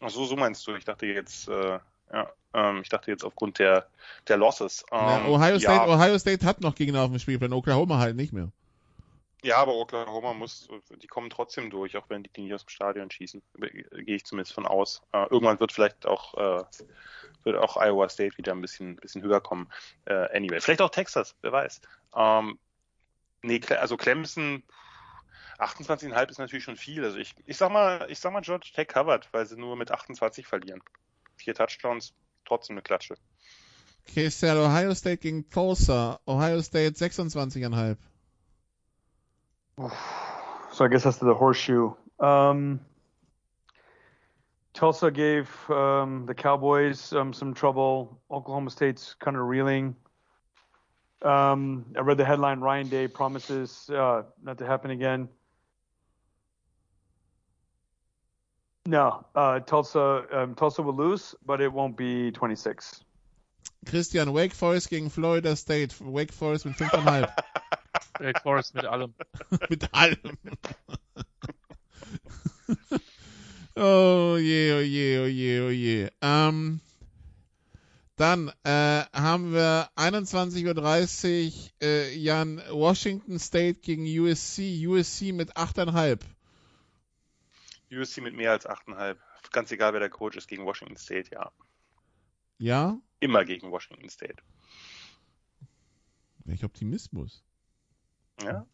Ach 0.00 0.10
so, 0.10 0.24
so 0.24 0.36
meinst 0.36 0.66
du. 0.66 0.74
Ich 0.74 0.84
dachte 0.84 1.06
jetzt, 1.06 1.48
äh, 1.48 1.78
ja, 2.12 2.32
ähm, 2.54 2.80
ich 2.82 2.88
dachte 2.88 3.10
jetzt 3.10 3.24
aufgrund 3.24 3.58
der, 3.58 3.88
der 4.26 4.36
Losses. 4.36 4.84
Ähm, 4.90 4.98
Ja, 4.98 5.26
Ohio, 5.26 5.58
State, 5.58 5.62
ja, 5.62 5.86
Ohio 5.86 6.18
State 6.18 6.46
hat 6.46 6.60
noch 6.60 6.74
Gegner 6.74 7.02
auf 7.02 7.10
dem 7.10 7.18
Spielplan, 7.18 7.52
Oklahoma 7.52 7.98
halt 7.98 8.16
nicht 8.16 8.32
mehr. 8.32 8.50
Ja, 9.42 9.58
aber 9.58 9.74
Oklahoma 9.74 10.34
muss, 10.34 10.68
die 11.00 11.06
kommen 11.06 11.30
trotzdem 11.30 11.70
durch, 11.70 11.96
auch 11.96 12.08
wenn 12.08 12.24
die 12.24 12.30
die 12.30 12.42
nicht 12.42 12.54
aus 12.54 12.64
dem 12.64 12.70
Stadion 12.70 13.10
schießen. 13.10 13.40
Gehe 13.60 14.16
ich 14.16 14.24
zumindest 14.24 14.52
von 14.52 14.66
aus. 14.66 15.00
Äh, 15.12 15.26
irgendwann 15.30 15.60
wird 15.60 15.72
vielleicht 15.72 16.06
auch, 16.06 16.34
äh, 16.34 16.64
wird 17.44 17.56
auch 17.56 17.76
Iowa 17.76 18.08
State 18.08 18.36
wieder 18.36 18.52
ein 18.52 18.60
bisschen, 18.60 18.96
bisschen 18.96 19.22
höher 19.22 19.40
kommen. 19.40 19.68
Äh, 20.06 20.36
anyway, 20.36 20.60
vielleicht 20.60 20.82
auch 20.82 20.90
Texas, 20.90 21.36
wer 21.42 21.52
weiß. 21.52 21.80
Ähm, 22.16 22.58
nee, 23.42 23.60
also 23.78 23.96
Clemson, 23.96 24.64
28,5 25.58 26.30
ist 26.30 26.38
natürlich 26.38 26.64
schon 26.64 26.76
viel. 26.76 27.04
Also 27.04 27.18
ich, 27.18 27.34
ich 27.46 27.56
sag 27.56 27.72
mal, 27.72 28.06
ich 28.10 28.18
sag 28.18 28.32
mal 28.32 28.40
George 28.40 28.70
Tech 28.74 28.88
covered, 28.88 29.28
weil 29.32 29.46
sie 29.46 29.56
nur 29.56 29.76
mit 29.76 29.90
28 29.90 30.46
verlieren. 30.46 30.80
Vier 31.36 31.54
Touchdowns, 31.54 32.14
trotzdem 32.44 32.74
eine 32.74 32.82
Klatsche. 32.82 33.16
KSL 34.06 34.56
Ohio 34.56 34.94
State 34.94 35.18
gegen 35.18 35.48
Tulsa. 35.50 36.20
Ohio 36.26 36.62
State 36.62 36.96
26,5. 36.96 37.96
So 40.72 40.84
I 40.84 40.88
guess 40.88 41.02
that's 41.02 41.18
the 41.18 41.34
horseshoe. 41.34 41.94
Um, 42.18 42.80
Tulsa 44.74 45.10
gave 45.10 45.48
um, 45.70 46.26
the 46.26 46.34
Cowboys 46.34 47.12
um, 47.12 47.32
some 47.32 47.54
trouble. 47.54 48.20
Oklahoma 48.30 48.70
State's 48.70 49.14
kind 49.14 49.36
of 49.36 49.44
reeling. 49.44 49.94
Um, 51.22 51.86
I 51.96 52.00
read 52.00 52.16
the 52.16 52.24
headline: 52.24 52.60
Ryan 52.60 52.88
Day 52.88 53.08
promises 53.08 53.90
uh, 53.90 54.22
not 54.42 54.58
to 54.58 54.66
happen 54.66 54.90
again. 54.90 55.28
No, 58.88 59.22
uh, 59.34 59.60
Tulsa 59.60 60.24
um, 60.32 60.54
Tulsa 60.54 60.80
will 60.80 60.96
lose, 60.96 61.34
but 61.44 61.60
it 61.60 61.70
won't 61.70 61.94
be 61.94 62.30
26. 62.30 63.04
Christian, 63.84 64.32
Wake 64.32 64.54
Forest 64.54 64.88
gegen 64.88 65.10
Florida 65.10 65.54
State. 65.56 65.94
Wake 66.00 66.32
Forest 66.32 66.64
mit 66.64 66.76
5,5. 66.76 67.28
Wake 68.20 68.40
Forest 68.40 68.74
mit 68.74 68.86
allem. 68.86 69.12
mit 69.68 69.92
allem. 69.92 70.38
oh 73.76 74.36
je, 74.36 74.72
oh 74.72 74.80
je, 74.80 75.18
oh 75.20 75.26
je, 75.26 75.60
oh 75.66 75.70
je. 75.70 76.08
Ähm, 76.22 76.80
dann 78.16 78.50
äh, 78.64 79.04
haben 79.12 79.52
wir 79.52 79.90
21.30 79.96 81.52
Uhr 81.52 81.62
äh, 81.82 82.14
Jan 82.16 82.62
Washington 82.70 83.38
State 83.38 83.80
gegen 83.82 84.06
USC. 84.06 84.86
USC 84.86 85.32
mit 85.34 85.58
8,5. 85.58 86.20
USC 87.90 88.20
mit 88.20 88.34
mehr 88.34 88.52
als 88.52 88.66
8,5. 88.66 89.16
Ganz 89.52 89.70
egal, 89.72 89.92
wer 89.92 90.00
der 90.00 90.10
Coach 90.10 90.36
ist 90.36 90.48
gegen 90.48 90.64
Washington 90.64 90.96
State, 90.96 91.30
ja. 91.32 91.50
Ja? 92.58 92.98
Immer 93.20 93.44
gegen 93.44 93.70
Washington 93.70 94.08
State. 94.08 94.42
Welch 96.44 96.64
Optimismus. 96.64 97.44
Ja. 98.42 98.66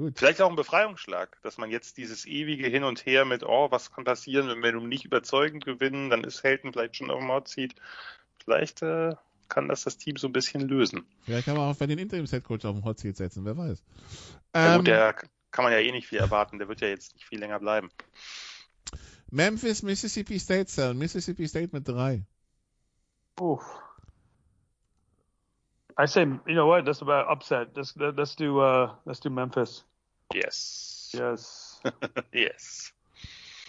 Gut. 0.00 0.18
Vielleicht 0.18 0.40
auch 0.40 0.48
ein 0.48 0.56
Befreiungsschlag, 0.56 1.40
dass 1.42 1.58
man 1.58 1.70
jetzt 1.70 1.98
dieses 1.98 2.24
ewige 2.24 2.68
Hin 2.68 2.84
und 2.84 3.04
Her 3.04 3.26
mit, 3.26 3.42
oh, 3.42 3.70
was 3.70 3.92
kann 3.92 4.04
passieren, 4.04 4.48
wenn 4.48 4.62
wir 4.62 4.72
nun 4.72 4.88
nicht 4.88 5.04
überzeugend 5.04 5.64
gewinnen, 5.64 6.08
dann 6.08 6.24
ist 6.24 6.42
Helton 6.42 6.72
vielleicht 6.72 6.96
schon 6.96 7.10
auf 7.10 7.18
dem 7.18 7.28
Hot 7.28 7.48
Seat. 7.48 7.74
Vielleicht 8.42 8.80
äh, 8.80 9.14
kann 9.48 9.68
das 9.68 9.84
das 9.84 9.98
Team 9.98 10.16
so 10.16 10.28
ein 10.28 10.32
bisschen 10.32 10.62
lösen. 10.62 11.04
Vielleicht 11.24 11.44
kann 11.44 11.56
man 11.56 11.70
auch 11.70 11.76
bei 11.76 11.86
den 11.86 11.98
Interims-Headcoach 11.98 12.64
auf 12.64 12.76
den 12.76 12.84
Hot 12.84 12.98
Seat 12.98 13.16
setzen, 13.18 13.44
wer 13.44 13.58
weiß. 13.58 13.82
Ja, 14.54 14.74
Ähm, 14.74 14.78
gut, 14.78 14.86
der 14.86 15.14
kann 15.50 15.64
man 15.64 15.72
ja 15.72 15.78
eh 15.78 15.92
nicht 15.92 16.06
viel 16.06 16.18
erwarten, 16.18 16.58
der 16.58 16.68
wird 16.68 16.80
ja 16.80 16.88
jetzt 16.88 17.14
nicht 17.14 17.26
viel 17.26 17.40
länger 17.40 17.58
bleiben. 17.58 17.90
Memphis, 19.30 19.82
Mississippi 19.82 20.38
State 20.38 20.66
Cell. 20.66 20.94
Mississippi 20.94 21.46
State 21.46 21.70
mit 21.72 21.86
3. 21.86 22.24
Oof. 23.40 23.62
I 25.98 26.06
say, 26.06 26.22
you 26.22 26.54
know 26.54 26.66
what? 26.66 26.84
That's 26.84 27.02
about 27.02 27.30
upset. 27.30 27.76
Let's 27.76 27.94
let's 27.96 28.34
do 28.34 28.60
uh 28.60 28.94
let's 29.04 29.20
do 29.20 29.30
Memphis. 29.30 29.84
Yes. 30.32 31.10
Yes. 31.12 31.80
yes. 32.32 32.92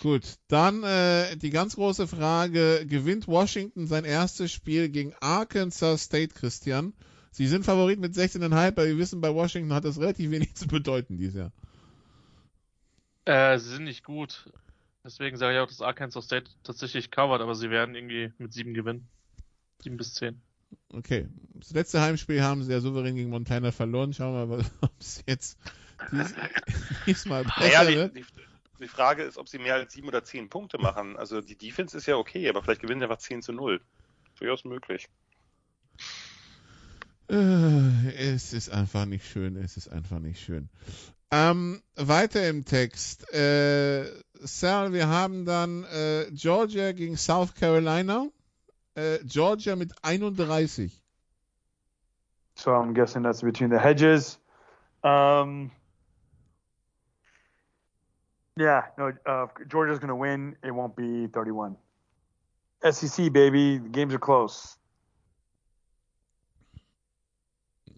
Gut, 0.01 0.23
dann 0.47 0.83
äh, 0.83 1.37
die 1.37 1.51
ganz 1.51 1.75
große 1.75 2.07
Frage, 2.07 2.87
gewinnt 2.87 3.27
Washington 3.27 3.85
sein 3.85 4.03
erstes 4.03 4.51
Spiel 4.51 4.89
gegen 4.89 5.13
Arkansas 5.19 6.03
State, 6.03 6.33
Christian? 6.33 6.93
Sie 7.29 7.45
sind 7.47 7.65
Favorit 7.65 7.99
mit 7.99 8.15
16,5, 8.15 8.67
aber 8.67 8.87
wir 8.87 8.97
wissen, 8.97 9.21
bei 9.21 9.33
Washington 9.33 9.73
hat 9.73 9.85
das 9.85 9.99
relativ 9.99 10.31
wenig 10.31 10.55
zu 10.55 10.67
bedeuten 10.67 11.17
dieses 11.17 11.35
Jahr. 11.35 11.51
Äh, 13.25 13.57
sie 13.59 13.69
sind 13.69 13.83
nicht 13.83 14.03
gut. 14.03 14.49
Deswegen 15.03 15.37
sage 15.37 15.55
ich 15.55 15.59
auch, 15.59 15.67
dass 15.67 15.81
Arkansas 15.81 16.25
State 16.25 16.51
tatsächlich 16.63 17.09
covert, 17.11 17.41
aber 17.41 17.55
sie 17.55 17.69
werden 17.69 17.95
irgendwie 17.95 18.31
mit 18.37 18.53
sieben 18.53 18.73
gewinnen. 18.73 19.07
Sieben 19.81 19.97
bis 19.97 20.13
zehn. 20.13 20.39
Okay. 20.93 21.27
Das 21.55 21.71
letzte 21.71 22.01
Heimspiel 22.01 22.41
haben 22.43 22.63
sie 22.63 22.71
ja 22.71 22.79
souverän 22.79 23.15
gegen 23.15 23.29
Montana 23.29 23.71
verloren. 23.71 24.13
Schauen 24.13 24.33
wir 24.33 24.57
mal, 24.57 24.65
ob 24.81 24.91
es 24.99 25.23
jetzt 25.27 25.57
dies, 26.11 26.33
diesmal 27.05 27.43
besser 27.43 27.59
Naja, 27.59 27.85
die, 27.85 27.95
wird. 27.95 28.15
die, 28.15 28.25
die 28.79 28.87
Frage 28.87 29.23
ist, 29.23 29.37
ob 29.37 29.49
sie 29.49 29.57
mehr 29.57 29.75
als 29.75 29.93
sieben 29.93 30.07
oder 30.07 30.23
zehn 30.23 30.49
Punkte 30.49 30.77
machen. 30.77 31.17
Also 31.17 31.41
die 31.41 31.55
Defense 31.55 31.97
ist 31.97 32.05
ja 32.05 32.15
okay, 32.15 32.47
aber 32.49 32.61
vielleicht 32.63 32.81
gewinnen 32.81 32.99
sie 33.01 33.05
einfach 33.05 33.17
10 33.17 33.41
zu 33.41 33.53
0. 33.53 33.81
Durchaus 34.39 34.63
möglich. 34.65 35.07
Äh, 37.29 38.33
Es 38.33 38.53
ist 38.53 38.69
einfach 38.69 39.05
nicht 39.05 39.25
schön, 39.27 39.55
es 39.55 39.77
ist 39.77 39.87
einfach 39.89 40.19
nicht 40.19 40.41
schön. 40.41 40.69
Ähm, 41.31 41.81
weiter 41.95 42.47
im 42.49 42.65
Text. 42.65 43.33
Äh, 43.33 44.05
Sal, 44.33 44.91
wir 44.91 45.07
haben 45.07 45.45
dann 45.45 45.85
äh, 45.85 46.29
Georgia 46.31 46.91
gegen 46.91 47.15
South 47.15 47.55
Carolina. 47.55 48.27
Äh, 48.95 49.19
Georgia 49.23 49.75
mit 49.77 49.93
31. 50.03 51.01
So 52.55 52.71
I'm 52.71 52.93
guessing 52.93 53.23
that's 53.23 53.41
between 53.41 53.69
the 53.69 53.79
hedges. 53.79 54.37
Um, 55.03 55.71
yeah, 58.59 58.83
no, 58.97 59.13
uh, 59.25 59.47
Georgia's 59.67 59.99
going 59.99 60.09
to 60.09 60.15
win. 60.15 60.57
It 60.63 60.71
won't 60.71 60.95
be 60.95 61.27
31. 61.27 61.77
SEC, 62.83 63.31
baby. 63.31 63.77
The 63.77 63.89
games 63.89 64.13
are 64.13 64.19
close. 64.19 64.77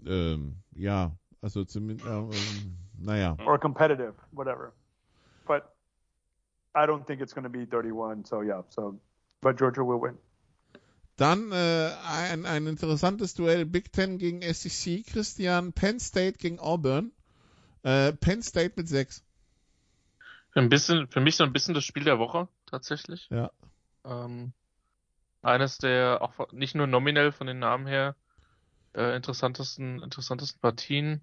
Ähm, 0.06 0.58
ja, 0.76 1.12
also 1.42 1.64
zumindest, 1.64 2.06
äh, 2.06 2.12
ähm, 2.12 2.83
naja. 3.04 3.36
or 3.46 3.60
competitive, 3.60 4.14
whatever. 4.32 4.74
But 5.46 5.74
I 6.76 6.86
don't 6.86 7.06
think 7.06 7.22
it's 7.22 7.34
going 7.34 7.44
to 7.44 7.50
be 7.50 7.66
31. 7.66 8.26
So 8.26 8.42
yeah, 8.42 8.62
so 8.70 9.00
but 9.42 9.58
Georgia 9.58 9.84
will 9.84 10.02
win. 10.02 10.18
Dann 11.18 11.52
äh, 11.52 11.92
ein, 12.08 12.46
ein 12.46 12.66
interessantes 12.66 13.36
Duell 13.36 13.66
Big 13.66 13.92
Ten 13.92 14.18
gegen 14.18 14.42
SEC. 14.42 15.06
Christian, 15.06 15.72
Penn 15.72 16.00
State 16.00 16.40
gegen 16.40 16.60
Auburn. 16.60 17.12
Äh, 17.84 18.14
Penn 18.14 18.42
State 18.42 18.74
mit 18.76 18.88
6. 18.88 19.24
Ein 20.56 20.70
bisschen, 20.70 21.08
für 21.08 21.20
mich 21.20 21.36
so 21.36 21.44
ein 21.44 21.54
bisschen 21.54 21.74
das 21.74 21.84
Spiel 21.84 22.04
der 22.04 22.20
Woche, 22.20 22.48
tatsächlich. 22.66 23.28
Ja. 23.30 23.52
Ähm, 24.06 24.54
eines 25.42 25.78
der 25.78 26.22
auch 26.22 26.52
nicht 26.52 26.74
nur 26.74 26.88
nominell 26.88 27.32
von 27.32 27.48
den 27.48 27.60
Namen 27.60 27.86
her 27.86 28.16
äh, 28.96 29.16
interessantesten, 29.16 30.02
interessantesten 30.02 30.62
Partien. 30.62 31.22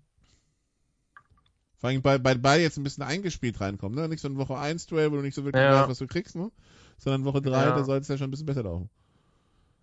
Vor 1.80 1.88
allem, 1.88 2.02
bei, 2.02 2.18
bei 2.18 2.34
beide 2.34 2.62
jetzt 2.62 2.76
ein 2.76 2.82
bisschen 2.84 3.02
eingespielt 3.02 3.60
reinkommen, 3.60 3.98
ne? 3.98 4.06
Nicht 4.08 4.20
so 4.20 4.28
ein 4.28 4.36
Woche 4.36 4.56
1 4.58 4.86
Duell, 4.86 5.10
wo 5.10 5.16
du 5.16 5.22
nicht 5.22 5.34
so 5.34 5.44
wirklich 5.44 5.64
Ja. 5.64 5.80
weißt, 5.80 5.88
was 5.88 5.98
du 5.98 6.06
kriegst, 6.06 6.36
ne? 6.36 6.50
Sondern 6.98 7.24
Woche 7.24 7.40
3, 7.40 7.64
Ja. 7.64 7.72
da 7.72 7.84
soll 7.84 7.98
es 7.98 8.08
ja 8.08 8.18
schon 8.18 8.28
ein 8.28 8.30
bisschen 8.30 8.46
besser 8.46 8.62
laufen. 8.64 8.90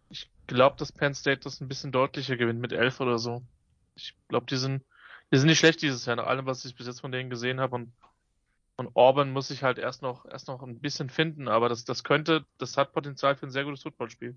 Ich 0.10 0.30
glaube, 0.46 0.76
dass 0.78 0.92
Penn 0.92 1.16
State 1.16 1.42
das 1.42 1.60
ein 1.60 1.68
bisschen 1.68 1.92
deutlicher 1.92 2.38
gewinnt 2.38 2.60
mit 2.62 2.72
11 2.72 3.00
oder 3.00 3.18
so. 3.18 3.42
Ich 3.96 4.14
glaube, 4.28 4.46
die 4.46 4.58
sind, 4.58 4.84
die 5.34 5.38
sind 5.38 5.48
nicht 5.48 5.58
schlecht 5.60 5.82
dieses 5.82 6.06
Jahr, 6.06 6.16
nach 6.16 6.28
allem, 6.28 6.46
was 6.46 6.64
ich 6.66 6.76
bis 6.76 6.86
jetzt 6.86 7.02
von 7.02 7.12
denen 7.12 7.32
gesehen 7.32 7.60
habe. 7.60 7.76
Und, 7.76 7.92
und 8.78 8.96
Auburn 8.96 9.32
muss 9.32 9.48
sich 9.48 9.64
halt 9.64 9.80
erst 9.80 10.04
noch, 10.04 10.26
erst 10.26 10.48
noch 10.48 10.62
ein 10.62 10.80
bisschen 10.80 11.10
finden, 11.10 11.48
aber 11.48 11.68
das, 11.68 11.84
das 11.84 12.04
könnte, 12.04 12.46
das 12.60 12.78
hat 12.78 12.94
Potenzial 12.94 13.36
für 13.36 13.48
ein 13.48 13.52
sehr 13.52 13.64
gutes 13.64 13.82
Footballspiel. 13.82 14.36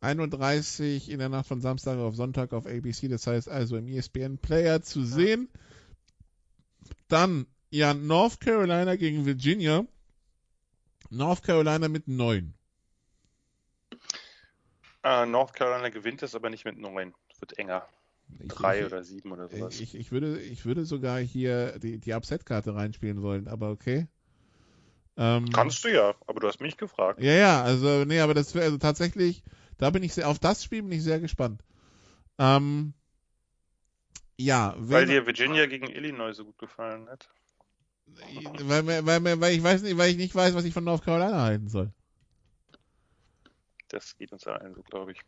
31 0.00 1.10
in 1.10 1.18
der 1.18 1.28
Nacht 1.28 1.46
von 1.46 1.60
Samstag 1.60 1.98
auf 1.98 2.14
Sonntag 2.16 2.52
auf 2.52 2.66
ABC, 2.66 3.08
das 3.08 3.26
heißt 3.26 3.48
also 3.48 3.76
im 3.76 3.88
ESPN 3.88 4.38
Player 4.38 4.82
zu 4.82 5.04
sehen. 5.04 5.48
Dann, 7.08 7.46
ja, 7.70 7.94
North 7.94 8.40
Carolina 8.40 8.96
gegen 8.96 9.26
Virginia. 9.26 9.86
North 11.10 11.42
Carolina 11.42 11.88
mit 11.88 12.08
9. 12.08 12.54
Äh, 15.02 15.26
North 15.26 15.54
Carolina 15.54 15.88
gewinnt 15.90 16.22
es, 16.22 16.34
aber 16.34 16.50
nicht 16.50 16.64
mit 16.64 16.78
9. 16.78 17.14
Es 17.32 17.40
wird 17.40 17.58
enger. 17.58 17.86
Ich, 18.40 18.48
Drei 18.48 18.80
ich, 18.80 18.86
oder 18.86 19.04
sieben 19.04 19.30
oder 19.30 19.48
sowas. 19.48 19.80
ich, 19.80 19.94
ich, 19.94 20.10
würde, 20.10 20.40
ich 20.40 20.64
würde 20.64 20.84
sogar 20.84 21.20
hier 21.20 21.78
die, 21.78 21.98
die 21.98 22.12
Upset-Karte 22.12 22.74
reinspielen 22.74 23.22
wollen, 23.22 23.46
aber 23.46 23.70
okay. 23.70 24.08
Ähm, 25.16 25.48
Kannst 25.52 25.84
du 25.84 25.92
ja, 25.92 26.14
aber 26.26 26.40
du 26.40 26.48
hast 26.48 26.60
mich 26.60 26.76
gefragt. 26.76 27.20
Ja, 27.22 27.32
ja, 27.32 27.62
also, 27.62 28.04
nee, 28.04 28.20
aber 28.20 28.34
das 28.34 28.54
wäre 28.54 28.64
also 28.64 28.78
tatsächlich, 28.78 29.44
da 29.78 29.90
bin 29.90 30.02
ich 30.02 30.12
sehr, 30.12 30.28
auf 30.28 30.38
das 30.38 30.64
Spiel 30.64 30.82
bin 30.82 30.92
ich 30.92 31.04
sehr 31.04 31.20
gespannt. 31.20 31.62
Ähm, 32.38 32.92
ja, 34.38 34.74
Weil 34.78 35.06
dir 35.06 35.26
Virginia 35.26 35.66
gegen 35.66 35.88
Illinois 35.88 36.32
so 36.34 36.44
gut 36.44 36.58
gefallen 36.58 37.08
hat. 37.08 37.28
weil, 38.06 38.86
weil, 39.06 39.20
mir- 39.20 39.40
weil 39.40 39.54
ich 39.54 39.62
weiß 39.62 39.82
nicht, 39.82 39.96
weil 39.98 40.10
ich 40.10 40.16
nicht 40.16 40.34
weiß, 40.34 40.54
was 40.54 40.64
ich 40.64 40.74
von 40.74 40.84
North 40.84 41.04
Carolina 41.04 41.42
halten 41.42 41.68
soll. 41.68 41.92
Das 43.88 44.16
geht 44.16 44.32
uns 44.32 44.46
allen 44.46 44.74
so, 44.74 44.82
glaube 44.82 45.12
ich. 45.12 45.20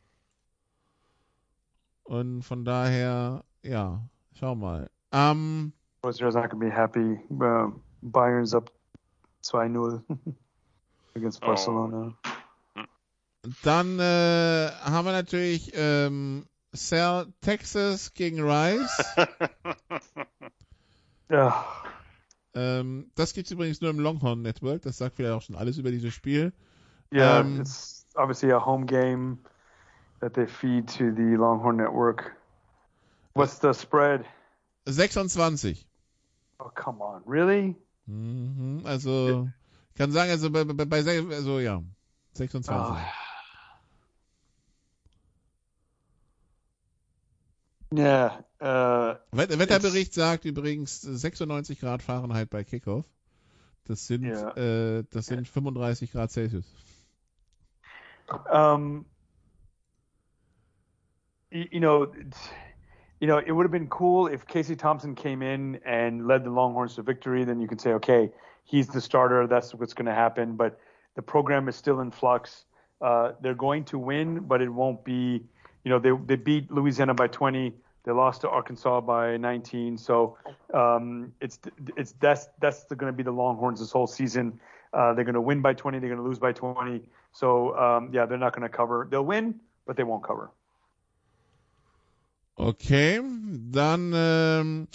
Und 2.05 2.43
von 2.43 2.65
daher, 2.65 3.45
ja, 3.63 4.09
schau 4.39 4.55
mal. 4.55 4.91
Ähm, 5.13 5.73
Wizards 6.03 6.35
not 6.35 6.51
going 6.51 6.51
to 6.51 6.57
be 6.59 6.71
happy. 6.71 7.21
Uh, 7.31 7.73
Bayern's 8.03 8.55
up 8.55 8.71
2-0 9.45 10.03
against 11.15 11.43
Oh. 11.43 11.47
Barcelona. 11.47 12.17
dann 13.63 13.99
äh, 13.99 14.71
haben 14.83 15.05
wir 15.07 15.13
natürlich 15.13 15.71
ähm, 15.75 16.47
Sal 16.73 17.33
Texas 17.41 18.13
gegen 18.15 18.41
Rice. 18.41 19.15
Yeah. 21.31 21.63
ähm, 22.55 23.11
das 23.15 23.35
gibt's 23.35 23.51
übrigens 23.51 23.81
nur 23.83 23.91
im 23.91 24.01
Longhorn 24.01 24.41
Network. 24.43 24.83
Das 24.83 24.97
sagt 24.97 25.17
vielleicht 25.17 25.35
auch 25.35 25.43
schon 25.43 25.57
alles 25.57 25.77
über 25.79 25.91
dieses 25.91 26.15
Spiel. 26.15 26.53
Yeah, 27.13 27.41
Um, 27.41 27.61
it's 27.61 28.07
obviously 28.17 28.51
a 28.51 28.59
home 28.59 28.87
game 28.87 29.39
that 30.21 30.35
they 30.35 30.47
feed 30.47 30.89
to 30.89 31.13
the 31.15 31.37
Longhorn 31.37 31.77
Network. 31.77 32.33
What's 33.35 33.59
the 33.59 33.73
spread? 33.73 34.25
26. 34.87 35.87
Oh, 36.61 36.71
come 36.75 37.01
on. 37.03 37.23
Really? 37.27 37.77
Mhm, 38.07 38.83
also, 38.85 39.49
ich 39.91 39.95
kann 39.97 40.11
sagen, 40.13 40.31
also 40.31 40.51
bei, 40.51 40.65
bei, 40.65 40.85
bei 40.85 40.99
also 41.35 41.61
ja, 41.61 41.83
26. 42.35 42.75
Oh. 42.75 43.28
Yeah. 47.93 48.43
Uh, 48.61 49.15
Wet- 49.33 49.59
Wetterbericht 49.59 50.13
sagt 50.13 50.45
übrigens 50.45 51.01
96 51.01 51.81
Grad 51.81 52.03
Fahrenheit 52.03 52.51
bei 52.51 52.65
Kickoff. 52.65 53.05
Das 53.85 54.07
sind, 54.07 54.25
Ja. 54.25 54.51
äh, 54.57 55.05
das 55.11 55.27
sind 55.27 55.49
35 55.49 56.13
Grad 56.13 56.31
Celsius. 56.31 56.67
um, 58.53 59.07
you, 61.51 61.65
you 61.73 61.81
know, 61.81 62.07
you 63.21 63.27
know, 63.27 63.39
it 63.39 63.53
would 63.53 63.65
have 63.65 63.73
been 63.73 63.89
cool 63.89 64.27
if 64.29 64.47
Casey 64.47 64.77
Thompson 64.77 65.15
came 65.15 65.41
in 65.43 65.81
and 65.87 66.27
led 66.27 66.45
the 66.45 66.51
Longhorns 66.51 66.97
to 66.97 67.03
victory. 67.03 67.45
Then 67.45 67.61
you 67.61 67.67
could 67.69 67.81
say, 67.81 67.95
okay, 67.95 68.31
he's 68.65 68.89
the 68.89 69.01
starter. 69.01 69.47
That's 69.47 69.75
what's 69.75 69.95
going 69.95 70.07
to 70.07 70.15
happen. 70.15 70.57
But 70.57 70.79
the 71.15 71.23
program 71.23 71.69
is 71.69 71.77
still 71.77 72.01
in 72.01 72.11
flux. 72.11 72.67
Uh, 73.01 73.33
they're 73.41 73.55
going 73.55 73.85
to 73.85 73.99
win, 73.99 74.41
but 74.47 74.61
it 74.61 74.69
won't 74.69 75.05
be. 75.05 75.47
You 75.89 75.95
know, 75.95 76.01
they 76.01 76.13
they 76.27 76.37
beat 76.37 76.71
Louisiana 76.71 77.15
by 77.15 77.29
20. 77.29 77.73
They 78.05 78.13
lost 78.13 78.43
to 78.43 78.51
Arkansas 78.51 79.01
by 79.01 79.39
19. 79.39 79.97
So 79.97 80.37
um, 80.75 81.33
it's 81.41 81.59
it's 81.97 82.13
that's 82.21 82.47
that's 82.61 82.85
going 82.85 83.11
to 83.11 83.17
be 83.17 83.23
the 83.23 83.33
Longhorns 83.33 83.81
this 83.81 83.91
whole 83.91 84.07
season. 84.07 84.61
Uh, 84.93 85.15
they're 85.15 85.25
going 85.25 85.35
to 85.35 85.41
win 85.41 85.63
by 85.63 85.73
20. 85.73 85.99
They're 85.99 86.11
going 86.11 86.21
to 86.21 86.29
lose 86.29 86.39
by 86.39 86.53
20. 86.53 87.01
So 87.33 87.75
um, 87.75 88.11
yeah, 88.13 88.27
they're 88.27 88.37
not 88.37 88.55
going 88.55 88.69
to 88.71 88.77
cover. 88.77 89.09
They'll 89.11 89.25
win, 89.25 89.61
but 89.87 89.97
they 89.97 90.03
won't 90.03 90.23
cover. 90.23 90.51
Okay, 92.59 93.23
dann 93.71 94.13
ähm, 94.15 94.89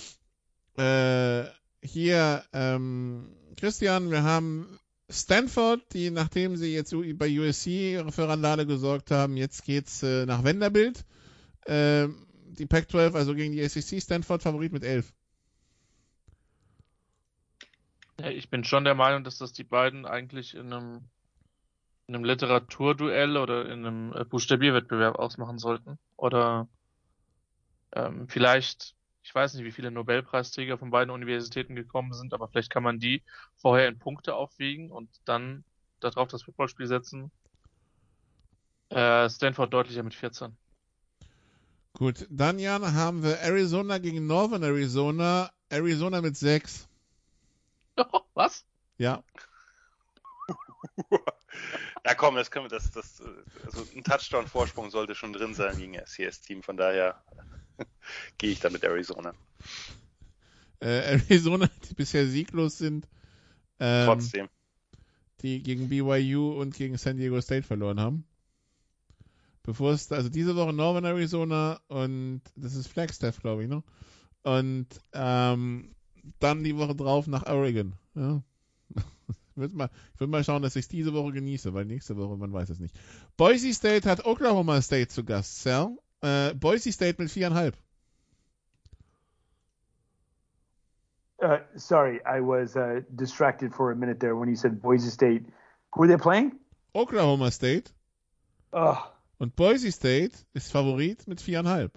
äh, 0.78 1.45
hier 1.82 2.44
Christian, 3.60 4.11
wir 4.11 4.22
haben 4.22 4.80
Stanford, 5.09 5.81
die 5.93 6.09
nachdem 6.09 6.55
sie 6.55 6.73
jetzt 6.73 6.95
bei 7.17 7.39
USC 7.39 8.03
für 8.11 8.27
Randale 8.27 8.65
gesorgt 8.65 9.11
haben, 9.11 9.38
jetzt 9.38 9.63
geht's 9.65 10.01
äh, 10.03 10.25
nach 10.25 10.43
Vanderbilt. 10.43 11.05
Ähm, 11.65 12.25
die 12.57 12.65
Pac-12, 12.65 13.15
also 13.15 13.35
gegen 13.35 13.53
die 13.53 13.67
SEC, 13.67 14.01
Stanford 14.01 14.43
Favorit 14.43 14.71
mit 14.71 14.84
11. 14.84 15.11
Ja, 18.19 18.30
ich 18.30 18.49
bin 18.49 18.63
schon 18.63 18.84
der 18.84 18.95
Meinung, 18.95 19.23
dass 19.23 19.38
das 19.38 19.53
die 19.53 19.63
beiden 19.63 20.05
eigentlich 20.05 20.53
in 20.53 20.71
einem, 20.71 21.01
in 22.07 22.15
einem 22.15 22.25
Literaturduell 22.25 23.38
oder 23.38 23.65
in 23.65 23.85
einem 23.85 24.13
äh, 24.13 24.23
Buchstabierwettbewerb 24.23 25.15
ausmachen 25.15 25.57
sollten. 25.57 25.97
Oder 26.15 26.67
ähm, 27.93 28.27
vielleicht, 28.27 28.95
ich 29.23 29.33
weiß 29.33 29.53
nicht, 29.53 29.63
wie 29.63 29.71
viele 29.71 29.89
Nobelpreisträger 29.89 30.77
von 30.77 30.91
beiden 30.91 31.09
Universitäten 31.09 31.75
gekommen 31.75 32.13
sind, 32.13 32.33
aber 32.33 32.49
vielleicht 32.49 32.69
kann 32.69 32.83
man 32.83 32.99
die 32.99 33.23
vorher 33.55 33.87
in 33.87 33.97
Punkte 33.97 34.35
aufwiegen 34.35 34.91
und 34.91 35.09
dann 35.25 35.63
darauf 36.01 36.27
das 36.27 36.43
Footballspiel 36.43 36.87
setzen. 36.87 37.31
Äh, 38.89 39.29
Stanford 39.29 39.73
deutlicher 39.73 40.03
mit 40.03 40.13
14. 40.13 40.55
Gut, 41.93 42.27
dann 42.29 42.59
Jan 42.59 42.93
haben 42.93 43.23
wir 43.23 43.39
Arizona 43.39 43.97
gegen 43.97 44.27
Northern 44.27 44.63
Arizona. 44.63 45.51
Arizona 45.69 46.21
mit 46.21 46.35
6. 46.35 46.87
Was? 48.33 48.65
Ja. 48.97 49.23
Ja, 52.05 52.15
komm, 52.15 52.35
das 52.35 52.51
können 52.51 52.65
wir, 52.65 52.69
das, 52.69 52.91
das, 52.91 53.23
also 53.63 53.87
ein 53.95 54.03
Touchdown-Vorsprung 54.03 54.89
sollte 54.89 55.15
schon 55.15 55.31
drin 55.31 55.53
sein 55.53 55.77
gegen 55.77 55.93
das 55.93 56.11
CS-Team, 56.11 56.61
von 56.61 56.75
daher 56.75 57.23
gehe 58.37 58.51
ich 58.51 58.59
da 58.59 58.69
mit 58.69 58.83
Arizona. 58.83 59.33
Äh, 60.79 61.19
Arizona, 61.29 61.69
die 61.89 61.93
bisher 61.93 62.27
sieglos 62.27 62.77
sind. 62.77 63.07
Ähm, 63.79 64.05
Trotzdem. 64.05 64.49
Die 65.41 65.61
gegen 65.61 65.89
BYU 65.89 66.59
und 66.59 66.75
gegen 66.75 66.97
San 66.97 67.17
Diego 67.17 67.39
State 67.41 67.63
verloren 67.63 67.99
haben. 67.99 68.25
Bevor 69.63 69.93
es, 69.93 70.11
also 70.11 70.29
diese 70.29 70.55
Woche 70.55 70.73
Northern 70.73 71.05
Arizona 71.05 71.79
und 71.87 72.41
das 72.55 72.75
ist 72.75 72.87
Flagstaff, 72.87 73.39
glaube 73.39 73.63
ich, 73.63 73.69
ne? 73.69 73.81
Und 74.43 74.87
ähm, 75.13 75.95
dann 76.39 76.63
die 76.63 76.75
Woche 76.75 76.95
drauf 76.95 77.27
nach 77.27 77.45
Oregon. 77.45 77.93
Ja. 78.15 78.43
Ich 79.55 79.57
würde 79.57 79.75
mal, 79.75 79.89
würd 80.17 80.31
mal 80.31 80.43
schauen, 80.43 80.63
dass 80.63 80.75
ich 80.75 80.85
es 80.85 80.87
diese 80.87 81.13
Woche 81.13 81.31
genieße, 81.31 81.75
weil 81.75 81.85
nächste 81.85 82.17
Woche, 82.17 82.35
man 82.37 82.51
weiß 82.51 82.71
es 82.71 82.79
nicht. 82.79 82.99
Boise 83.37 83.71
State 83.71 84.09
hat 84.09 84.25
Oklahoma 84.25 84.81
State 84.81 85.09
zu 85.09 85.23
Gast, 85.23 85.61
Sal. 85.61 85.95
Äh, 86.23 86.53
Boise 86.55 86.91
State 86.91 87.21
mit 87.21 87.29
viereinhalb. 87.29 87.75
Uh, 91.41 91.57
sorry, 91.75 92.21
I 92.25 92.39
was 92.39 92.75
uh, 92.77 93.01
distracted 93.13 93.73
for 93.73 93.91
a 93.91 93.95
minute 93.95 94.19
there 94.21 94.35
when 94.35 94.47
you 94.47 94.55
said 94.55 94.81
Boise 94.81 95.09
State. 95.09 95.43
Who 95.93 96.03
are 96.03 96.07
they 96.07 96.17
playing? 96.17 96.53
Oklahoma 96.95 97.51
State. 97.51 97.91
Oh, 98.71 98.97
Und 99.39 99.55
Boise 99.55 99.91
State 99.91 100.31
ist 100.53 100.71
Favorit 100.71 101.27
mit 101.27 101.41
viereinhalb. 101.41 101.91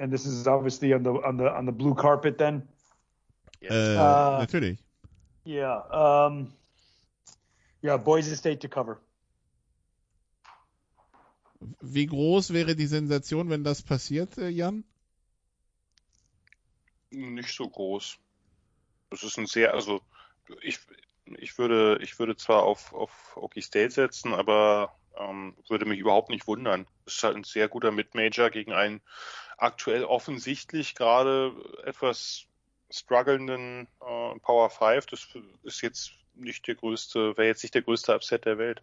and 0.00 0.10
this 0.10 0.24
is 0.24 0.46
obviously 0.46 0.92
on 0.94 1.02
the 1.02 1.10
on 1.10 1.36
the 1.36 1.44
on 1.44 1.66
the 1.66 1.72
blue 1.72 1.94
carpet 1.94 2.38
then. 2.38 2.62
Yes. 3.60 3.72
Ah. 3.98 4.38
natürlich. 4.40 4.78
Yeah. 5.44 5.80
Um, 5.90 6.52
yeah, 7.82 7.96
Boise 7.98 8.34
State 8.36 8.60
to 8.62 8.68
cover. 8.68 8.98
Wie 11.80 12.06
groß 12.06 12.52
wäre 12.52 12.74
die 12.74 12.86
Sensation, 12.86 13.50
wenn 13.50 13.64
das 13.64 13.82
passiert, 13.82 14.38
äh, 14.38 14.48
Jan? 14.48 14.84
Nicht 17.10 17.54
so 17.54 17.68
groß. 17.68 18.18
Das 19.10 19.22
ist 19.22 19.38
ein 19.38 19.46
sehr, 19.46 19.74
also 19.74 20.00
ich, 20.62 20.78
ich 21.24 21.58
würde, 21.58 21.98
ich 22.02 22.18
würde 22.18 22.36
zwar 22.36 22.62
auf, 22.62 22.92
auf 22.94 23.36
Okie 23.36 23.62
State 23.62 23.90
setzen, 23.90 24.32
aber 24.32 24.94
ähm, 25.18 25.56
würde 25.68 25.84
mich 25.84 25.98
überhaupt 25.98 26.30
nicht 26.30 26.46
wundern. 26.46 26.86
Es 27.06 27.16
ist 27.16 27.24
halt 27.24 27.36
ein 27.36 27.44
sehr 27.44 27.68
guter 27.68 27.90
Mid-Major 27.90 28.50
gegen 28.50 28.72
einen 28.72 29.02
aktuell 29.58 30.04
offensichtlich 30.04 30.94
gerade 30.94 31.52
etwas 31.84 32.46
strugglenden 32.90 33.86
äh, 34.00 34.38
Power 34.40 34.70
5. 34.70 35.06
Das 35.06 35.28
ist 35.62 35.82
jetzt 35.82 36.12
nicht 36.34 36.66
der 36.66 36.76
größte, 36.76 37.36
wäre 37.36 37.48
jetzt 37.48 37.62
nicht 37.62 37.74
der 37.74 37.82
größte 37.82 38.14
Upset 38.14 38.44
der 38.46 38.58
Welt. 38.58 38.80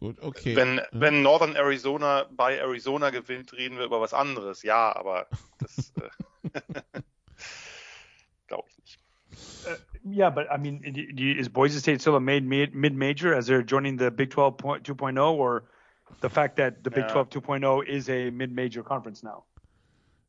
Gut, 0.00 0.18
okay. 0.20 0.56
Wenn, 0.56 0.78
Ja. 0.78 0.86
wenn 0.92 1.22
Northern 1.22 1.54
Arizona 1.56 2.26
bei 2.30 2.58
Arizona 2.58 3.10
gewinnt, 3.10 3.52
reden 3.52 3.76
wir 3.78 3.84
über 3.84 4.00
was 4.00 4.14
anderes. 4.14 4.62
Ja, 4.62 4.96
aber 4.96 5.26
das 5.58 5.92
äh, 5.96 6.08
glaube 8.48 8.68
ich 8.70 8.78
nicht. 8.78 8.98
Yeah, 10.02 10.30
but 10.30 10.46
I 10.50 10.56
mean, 10.56 10.82
is 10.82 11.50
Boise 11.50 11.78
State 11.78 12.00
still 12.00 12.16
a 12.16 12.20
mid 12.20 12.42
mid 12.44 12.74
mid 12.74 12.94
major 12.94 13.34
as 13.34 13.46
they're 13.46 13.62
joining 13.62 13.98
the 13.98 14.10
Big 14.10 14.30
12 14.30 14.56
point, 14.56 14.82
2.0, 14.82 15.18
or 15.34 15.64
the 16.22 16.30
fact 16.30 16.56
that 16.56 16.82
the 16.82 16.90
Big 16.90 17.04
Yeah. 17.04 17.12
12 17.12 17.28
2.0 17.28 17.86
is 17.86 18.08
a 18.08 18.30
mid 18.30 18.50
major 18.50 18.82
conference 18.82 19.22
now? 19.22 19.44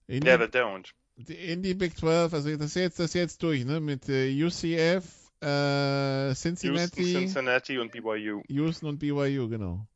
in, 0.09 0.23
Yeah, 0.25 0.35
they 0.37 0.47
don't. 0.47 0.85
in 1.29 1.61
die 1.61 1.73
Big 1.73 1.95
12, 1.95 2.33
also 2.33 2.49
das 2.57 2.65
ist 2.67 2.75
jetzt, 2.75 2.99
das 2.99 3.05
ist 3.05 3.13
jetzt 3.13 3.43
durch, 3.43 3.63
ne? 3.63 3.79
Mit 3.79 4.09
äh, 4.09 4.29
UCF, 4.43 5.05
äh, 5.41 6.27
Houston, 6.27 6.55
Cincinnati, 6.55 7.13
Cincinnati 7.13 7.79
und 7.79 7.91
BYU. 7.91 8.43
Houston 8.47 8.87
und 8.87 8.99
BYU, 8.99 9.49
genau. 9.49 9.87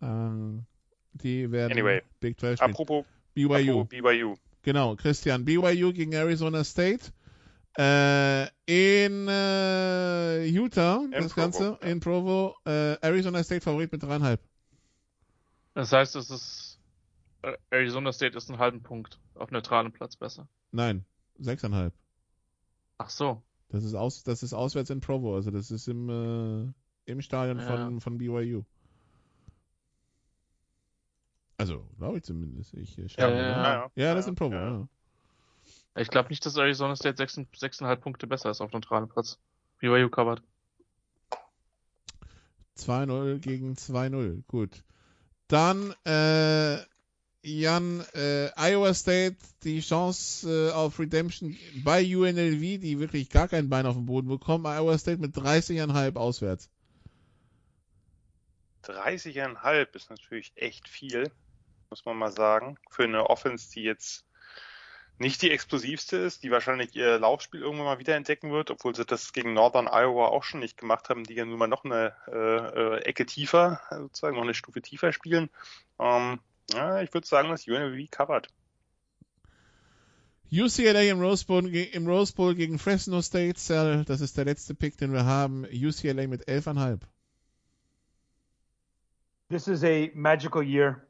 Ähm, 0.00 0.64
die 1.12 1.50
werden 1.50 1.72
Anyway. 1.72 2.02
Big 2.20 2.38
12 2.38 2.58
spielen. 2.58 2.70
Apropos, 2.70 3.04
BYU. 3.34 3.80
apropos 3.80 3.88
BYU. 3.88 4.36
Genau, 4.62 4.96
Christian. 4.96 5.44
BYU 5.44 5.92
gegen 5.92 6.12
Arizona 6.12 6.64
State. 6.64 7.12
Äh, 7.78 8.48
in 8.66 9.28
äh, 9.28 10.44
Utah, 10.46 11.06
das 11.12 11.32
Provo, 11.32 11.40
Ganze, 11.40 11.78
ja. 11.80 11.88
in 11.88 12.00
Provo. 12.00 12.56
Äh, 12.64 12.96
Arizona 13.00 13.42
State 13.44 13.60
Favorit 13.60 13.92
mit 13.92 14.02
dreieinhalb. 14.02 14.40
Das 15.74 15.92
heißt, 15.92 16.16
es 16.16 16.30
ist 16.30 16.80
äh, 17.42 17.56
Arizona 17.70 18.12
State 18.12 18.36
ist 18.36 18.50
einen 18.50 18.58
halben 18.58 18.82
Punkt 18.82 19.20
auf 19.34 19.52
neutralem 19.52 19.92
Platz 19.92 20.16
besser. 20.16 20.48
Nein, 20.72 21.04
sechseinhalb. 21.38 21.94
Ach 22.98 23.10
so. 23.10 23.42
Das 23.68 23.84
ist 23.84 23.94
aus, 23.94 24.22
das 24.24 24.42
ist 24.42 24.54
auswärts 24.54 24.90
in 24.90 25.00
Provo, 25.00 25.34
also 25.34 25.50
das 25.50 25.70
ist 25.70 25.88
im, 25.88 26.08
äh, 26.08 27.10
im 27.10 27.20
Stadion 27.20 27.60
von, 27.60 28.00
von 28.00 28.18
BYU. 28.18 28.64
Also, 31.58 31.84
glaube 31.98 32.18
ich 32.18 32.22
zumindest. 32.24 32.72
Ich 32.74 32.96
äh, 32.98 33.06
Ja, 33.18 33.28
ja, 33.28 33.72
ja. 33.72 33.90
ja, 33.94 34.14
das 34.14 34.20
ist 34.20 34.26
Ja, 34.26 34.30
in 34.30 34.34
Provo, 34.36 34.54
ja. 34.54 34.70
ja. 34.70 34.88
Ich 35.96 36.08
glaube 36.08 36.28
nicht, 36.28 36.46
dass 36.46 36.56
Arizona 36.56 36.94
State 36.94 37.16
sechs- 37.16 37.36
6,5 37.36 37.96
Punkte 37.96 38.26
besser 38.26 38.50
ist 38.50 38.60
auf 38.60 38.72
neutralem 38.72 39.08
Platz. 39.08 39.38
BYU 39.80 40.08
covered. 40.08 40.42
2-0 42.76 43.38
gegen 43.40 43.74
2-0. 43.74 44.44
Gut. 44.46 44.84
Dann, 45.48 45.92
äh, 46.04 46.78
Jan, 47.48 48.04
äh, 48.14 48.50
Iowa 48.56 48.92
State, 48.92 49.36
die 49.64 49.80
Chance 49.80 50.68
äh, 50.68 50.72
auf 50.72 50.98
Redemption 50.98 51.56
bei 51.82 52.02
UNLV, 52.04 52.80
die 52.80 53.00
wirklich 53.00 53.30
gar 53.30 53.48
kein 53.48 53.70
Bein 53.70 53.86
auf 53.86 53.94
dem 53.94 54.06
Boden 54.06 54.28
bekommen. 54.28 54.66
Iowa 54.66 54.98
State 54.98 55.20
mit 55.20 55.34
30,5 55.34 56.16
auswärts. 56.16 56.68
30,5 58.84 59.94
ist 59.94 60.10
natürlich 60.10 60.52
echt 60.56 60.88
viel, 60.88 61.30
muss 61.90 62.04
man 62.04 62.16
mal 62.16 62.32
sagen. 62.32 62.78
Für 62.90 63.04
eine 63.04 63.28
Offense, 63.28 63.70
die 63.70 63.82
jetzt 63.82 64.24
nicht 65.18 65.42
die 65.42 65.50
explosivste 65.50 66.16
ist, 66.16 66.42
die 66.42 66.50
wahrscheinlich 66.50 66.94
ihr 66.94 67.18
Laufspiel 67.18 67.60
irgendwann 67.60 67.86
mal 67.86 67.98
wieder 67.98 68.14
entdecken 68.14 68.52
wird, 68.52 68.70
obwohl 68.70 68.94
sie 68.94 69.04
das 69.04 69.32
gegen 69.32 69.52
Northern 69.52 69.88
Iowa 69.88 70.26
auch 70.26 70.44
schon 70.44 70.60
nicht 70.60 70.76
gemacht 70.76 71.08
haben, 71.08 71.24
die 71.24 71.34
ja 71.34 71.44
nun 71.44 71.58
mal 71.58 71.66
noch 71.66 71.84
eine 71.84 72.14
äh, 72.28 72.36
äh, 72.36 73.02
Ecke 73.02 73.26
tiefer, 73.26 73.80
sozusagen 73.90 74.36
noch 74.36 74.44
eine 74.44 74.54
Stufe 74.54 74.80
tiefer 74.80 75.12
spielen. 75.12 75.50
Ähm, 75.98 76.38
ja, 76.72 77.00
ich 77.02 77.12
würde 77.14 77.26
sagen, 77.26 77.48
dass 77.48 77.66
UNLV 77.66 78.10
covert. 78.10 78.48
UCLA 80.50 81.02
im 81.10 81.20
Rose 81.20 81.44
Bowl, 81.44 81.62
ge- 81.70 81.90
im 81.92 82.06
Rose 82.06 82.32
Bowl 82.34 82.54
gegen 82.54 82.78
Fresno 82.78 83.20
State. 83.20 83.58
Sal, 83.58 84.04
das 84.06 84.20
ist 84.22 84.38
der 84.38 84.46
letzte 84.46 84.74
Pick, 84.74 84.96
den 84.96 85.12
wir 85.12 85.26
haben. 85.26 85.64
UCLA 85.70 86.26
mit 86.26 86.48
11,5. 86.48 87.00
This 89.50 89.68
is 89.68 89.82
a 89.84 90.10
magical 90.14 90.62
year, 90.62 91.06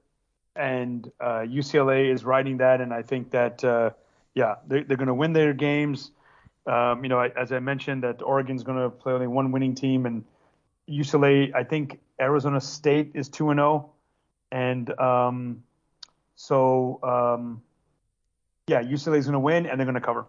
and 0.54 1.06
uh, 1.20 1.42
UCLA 1.44 2.12
is 2.12 2.24
riding 2.24 2.58
that. 2.58 2.80
And 2.80 2.92
I 2.92 3.02
think 3.02 3.30
that, 3.32 3.62
uh, 3.64 3.90
yeah, 4.34 4.56
they're, 4.66 4.84
they're 4.84 4.96
going 4.96 5.08
to 5.08 5.14
win 5.14 5.32
their 5.32 5.54
games. 5.54 6.10
Um, 6.66 7.02
you 7.04 7.08
know, 7.08 7.18
I- 7.18 7.32
as 7.36 7.52
I 7.52 7.58
mentioned, 7.60 8.02
that 8.04 8.22
Oregon's 8.22 8.62
going 8.64 8.78
to 8.78 8.90
play 8.90 9.12
only 9.12 9.26
one 9.28 9.52
winning 9.52 9.74
team, 9.74 10.06
and 10.06 10.24
UCLA, 10.88 11.54
I 11.54 11.64
think 11.64 12.00
Arizona 12.20 12.60
State 12.60 13.12
is 13.14 13.28
2 13.28 13.50
and 13.50 13.58
0. 13.58 13.90
And 14.50 14.90
um, 14.98 15.62
so, 16.36 17.00
um, 17.02 17.62
yeah, 18.68 18.82
UCLA 18.82 19.18
is 19.18 19.26
going 19.26 19.34
to 19.34 19.40
win, 19.40 19.66
and 19.66 19.78
they're 19.78 19.86
going 19.86 19.94
to 19.94 20.00
cover. 20.00 20.26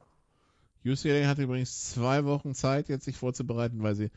UCLA 0.84 1.26
hat 1.26 1.40
übrigens 1.40 1.92
zwei 1.92 2.24
Wochen 2.26 2.54
Zeit, 2.54 2.90
jetzt 2.90 3.06
sich 3.06 3.18
vorzubereiten, 3.18 3.84
weil 3.84 3.96
sie 3.96 4.12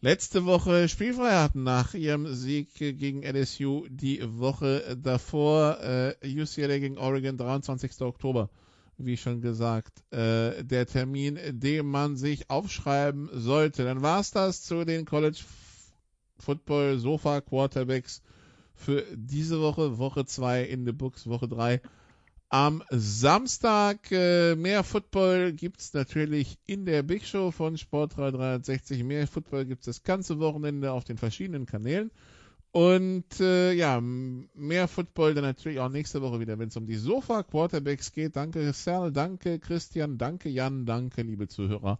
letzte 0.00 0.44
Woche 0.44 0.88
spielfrei 0.88 1.32
hatten 1.32 1.64
nach 1.64 1.94
ihrem 1.94 2.32
Sieg 2.34 2.72
gegen 2.74 3.22
LSU. 3.22 3.86
Die 3.88 4.20
Woche 4.38 4.96
davor 4.96 5.78
äh, 5.80 6.14
UCLA 6.22 6.78
gegen 6.78 6.98
Oregon, 6.98 7.36
23. 7.36 8.00
Oktober, 8.02 8.48
wie 8.96 9.16
schon 9.16 9.40
gesagt, 9.40 10.04
äh, 10.12 10.62
der 10.64 10.86
Termin, 10.86 11.38
den 11.50 11.86
man 11.86 12.16
sich 12.16 12.48
aufschreiben 12.48 13.28
sollte. 13.32 13.84
Dann 13.84 14.02
war's 14.02 14.30
das 14.30 14.62
zu 14.62 14.84
den 14.84 15.04
College 15.04 15.40
Football 16.38 16.98
Sofa 16.98 17.40
Quarterbacks 17.40 18.22
für 18.78 19.04
diese 19.14 19.60
Woche, 19.60 19.98
Woche 19.98 20.24
2 20.24 20.64
in 20.64 20.86
the 20.86 20.92
Books, 20.92 21.26
Woche 21.26 21.48
3. 21.48 21.80
Am 22.50 22.82
Samstag 22.90 24.10
äh, 24.10 24.54
mehr 24.54 24.82
Football 24.82 25.52
gibt's 25.52 25.92
natürlich 25.92 26.58
in 26.64 26.86
der 26.86 27.02
Big 27.02 27.26
Show 27.26 27.50
von 27.50 27.76
Sport 27.76 28.16
360. 28.16 29.04
Mehr 29.04 29.26
Football 29.26 29.66
gibt's 29.66 29.84
das 29.84 30.02
ganze 30.02 30.38
Wochenende 30.38 30.92
auf 30.92 31.04
den 31.04 31.18
verschiedenen 31.18 31.66
Kanälen. 31.66 32.10
Und 32.70 33.40
äh, 33.40 33.72
ja, 33.72 34.00
mehr 34.00 34.88
Football 34.88 35.34
dann 35.34 35.44
natürlich 35.44 35.80
auch 35.80 35.88
nächste 35.88 36.22
Woche 36.22 36.40
wieder, 36.40 36.58
wenn 36.58 36.68
es 36.68 36.76
um 36.76 36.86
die 36.86 36.96
Sofa 36.96 37.42
Quarterbacks 37.42 38.12
geht. 38.12 38.36
Danke 38.36 38.72
Sal, 38.72 39.12
danke 39.12 39.58
Christian, 39.58 40.16
danke 40.16 40.48
Jan, 40.48 40.86
danke 40.86 41.22
liebe 41.22 41.48
Zuhörer. 41.48 41.98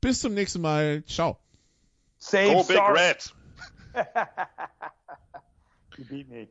Bis 0.00 0.20
zum 0.20 0.34
nächsten 0.34 0.60
Mal. 0.60 1.04
Ciao. 1.04 1.38
Save 2.18 2.52
Go 2.52 2.64
Big. 2.64 2.78
Red! 2.78 3.34
you 5.98 6.04
beat 6.04 6.28
me. 6.30 6.48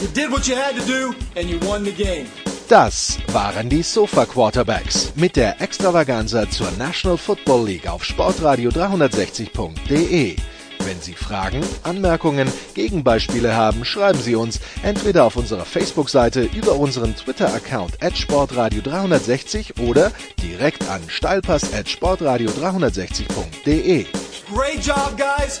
You 0.00 0.08
did 0.08 0.30
what 0.30 0.46
you 0.46 0.54
had 0.54 0.76
to 0.76 0.86
do, 0.86 1.14
and 1.36 1.48
you 1.48 1.58
won 1.60 1.84
the 1.84 1.92
game. 1.92 2.26
Das 2.68 3.18
waren 3.32 3.68
die 3.68 3.82
Sofa 3.82 4.26
Quarterbacks 4.26 5.12
mit 5.14 5.36
der 5.36 5.60
Extravaganza 5.60 6.50
zur 6.50 6.70
National 6.72 7.16
Football 7.16 7.66
League 7.66 7.86
auf 7.86 8.04
Sportradio 8.04 8.70
360.de. 8.70 10.36
Wenn 10.84 11.00
Sie 11.00 11.14
Fragen, 11.14 11.62
Anmerkungen, 11.84 12.48
Gegenbeispiele 12.74 13.54
haben, 13.54 13.84
schreiben 13.84 14.18
Sie 14.18 14.34
uns 14.34 14.60
entweder 14.82 15.24
auf 15.24 15.36
unserer 15.36 15.64
Facebook-Seite 15.64 16.42
über 16.54 16.74
unseren 16.76 17.16
Twitter-Account 17.16 18.02
at 18.02 18.18
Sportradio 18.18 18.82
360 18.82 19.78
oder 19.80 20.12
direkt 20.42 20.88
an 20.88 21.02
steilpass 21.08 21.72
at 21.72 21.88
Sportradio 21.88 22.50
360.de. 22.50 24.06
Great 24.52 24.84
job, 24.84 25.16
guys. 25.16 25.60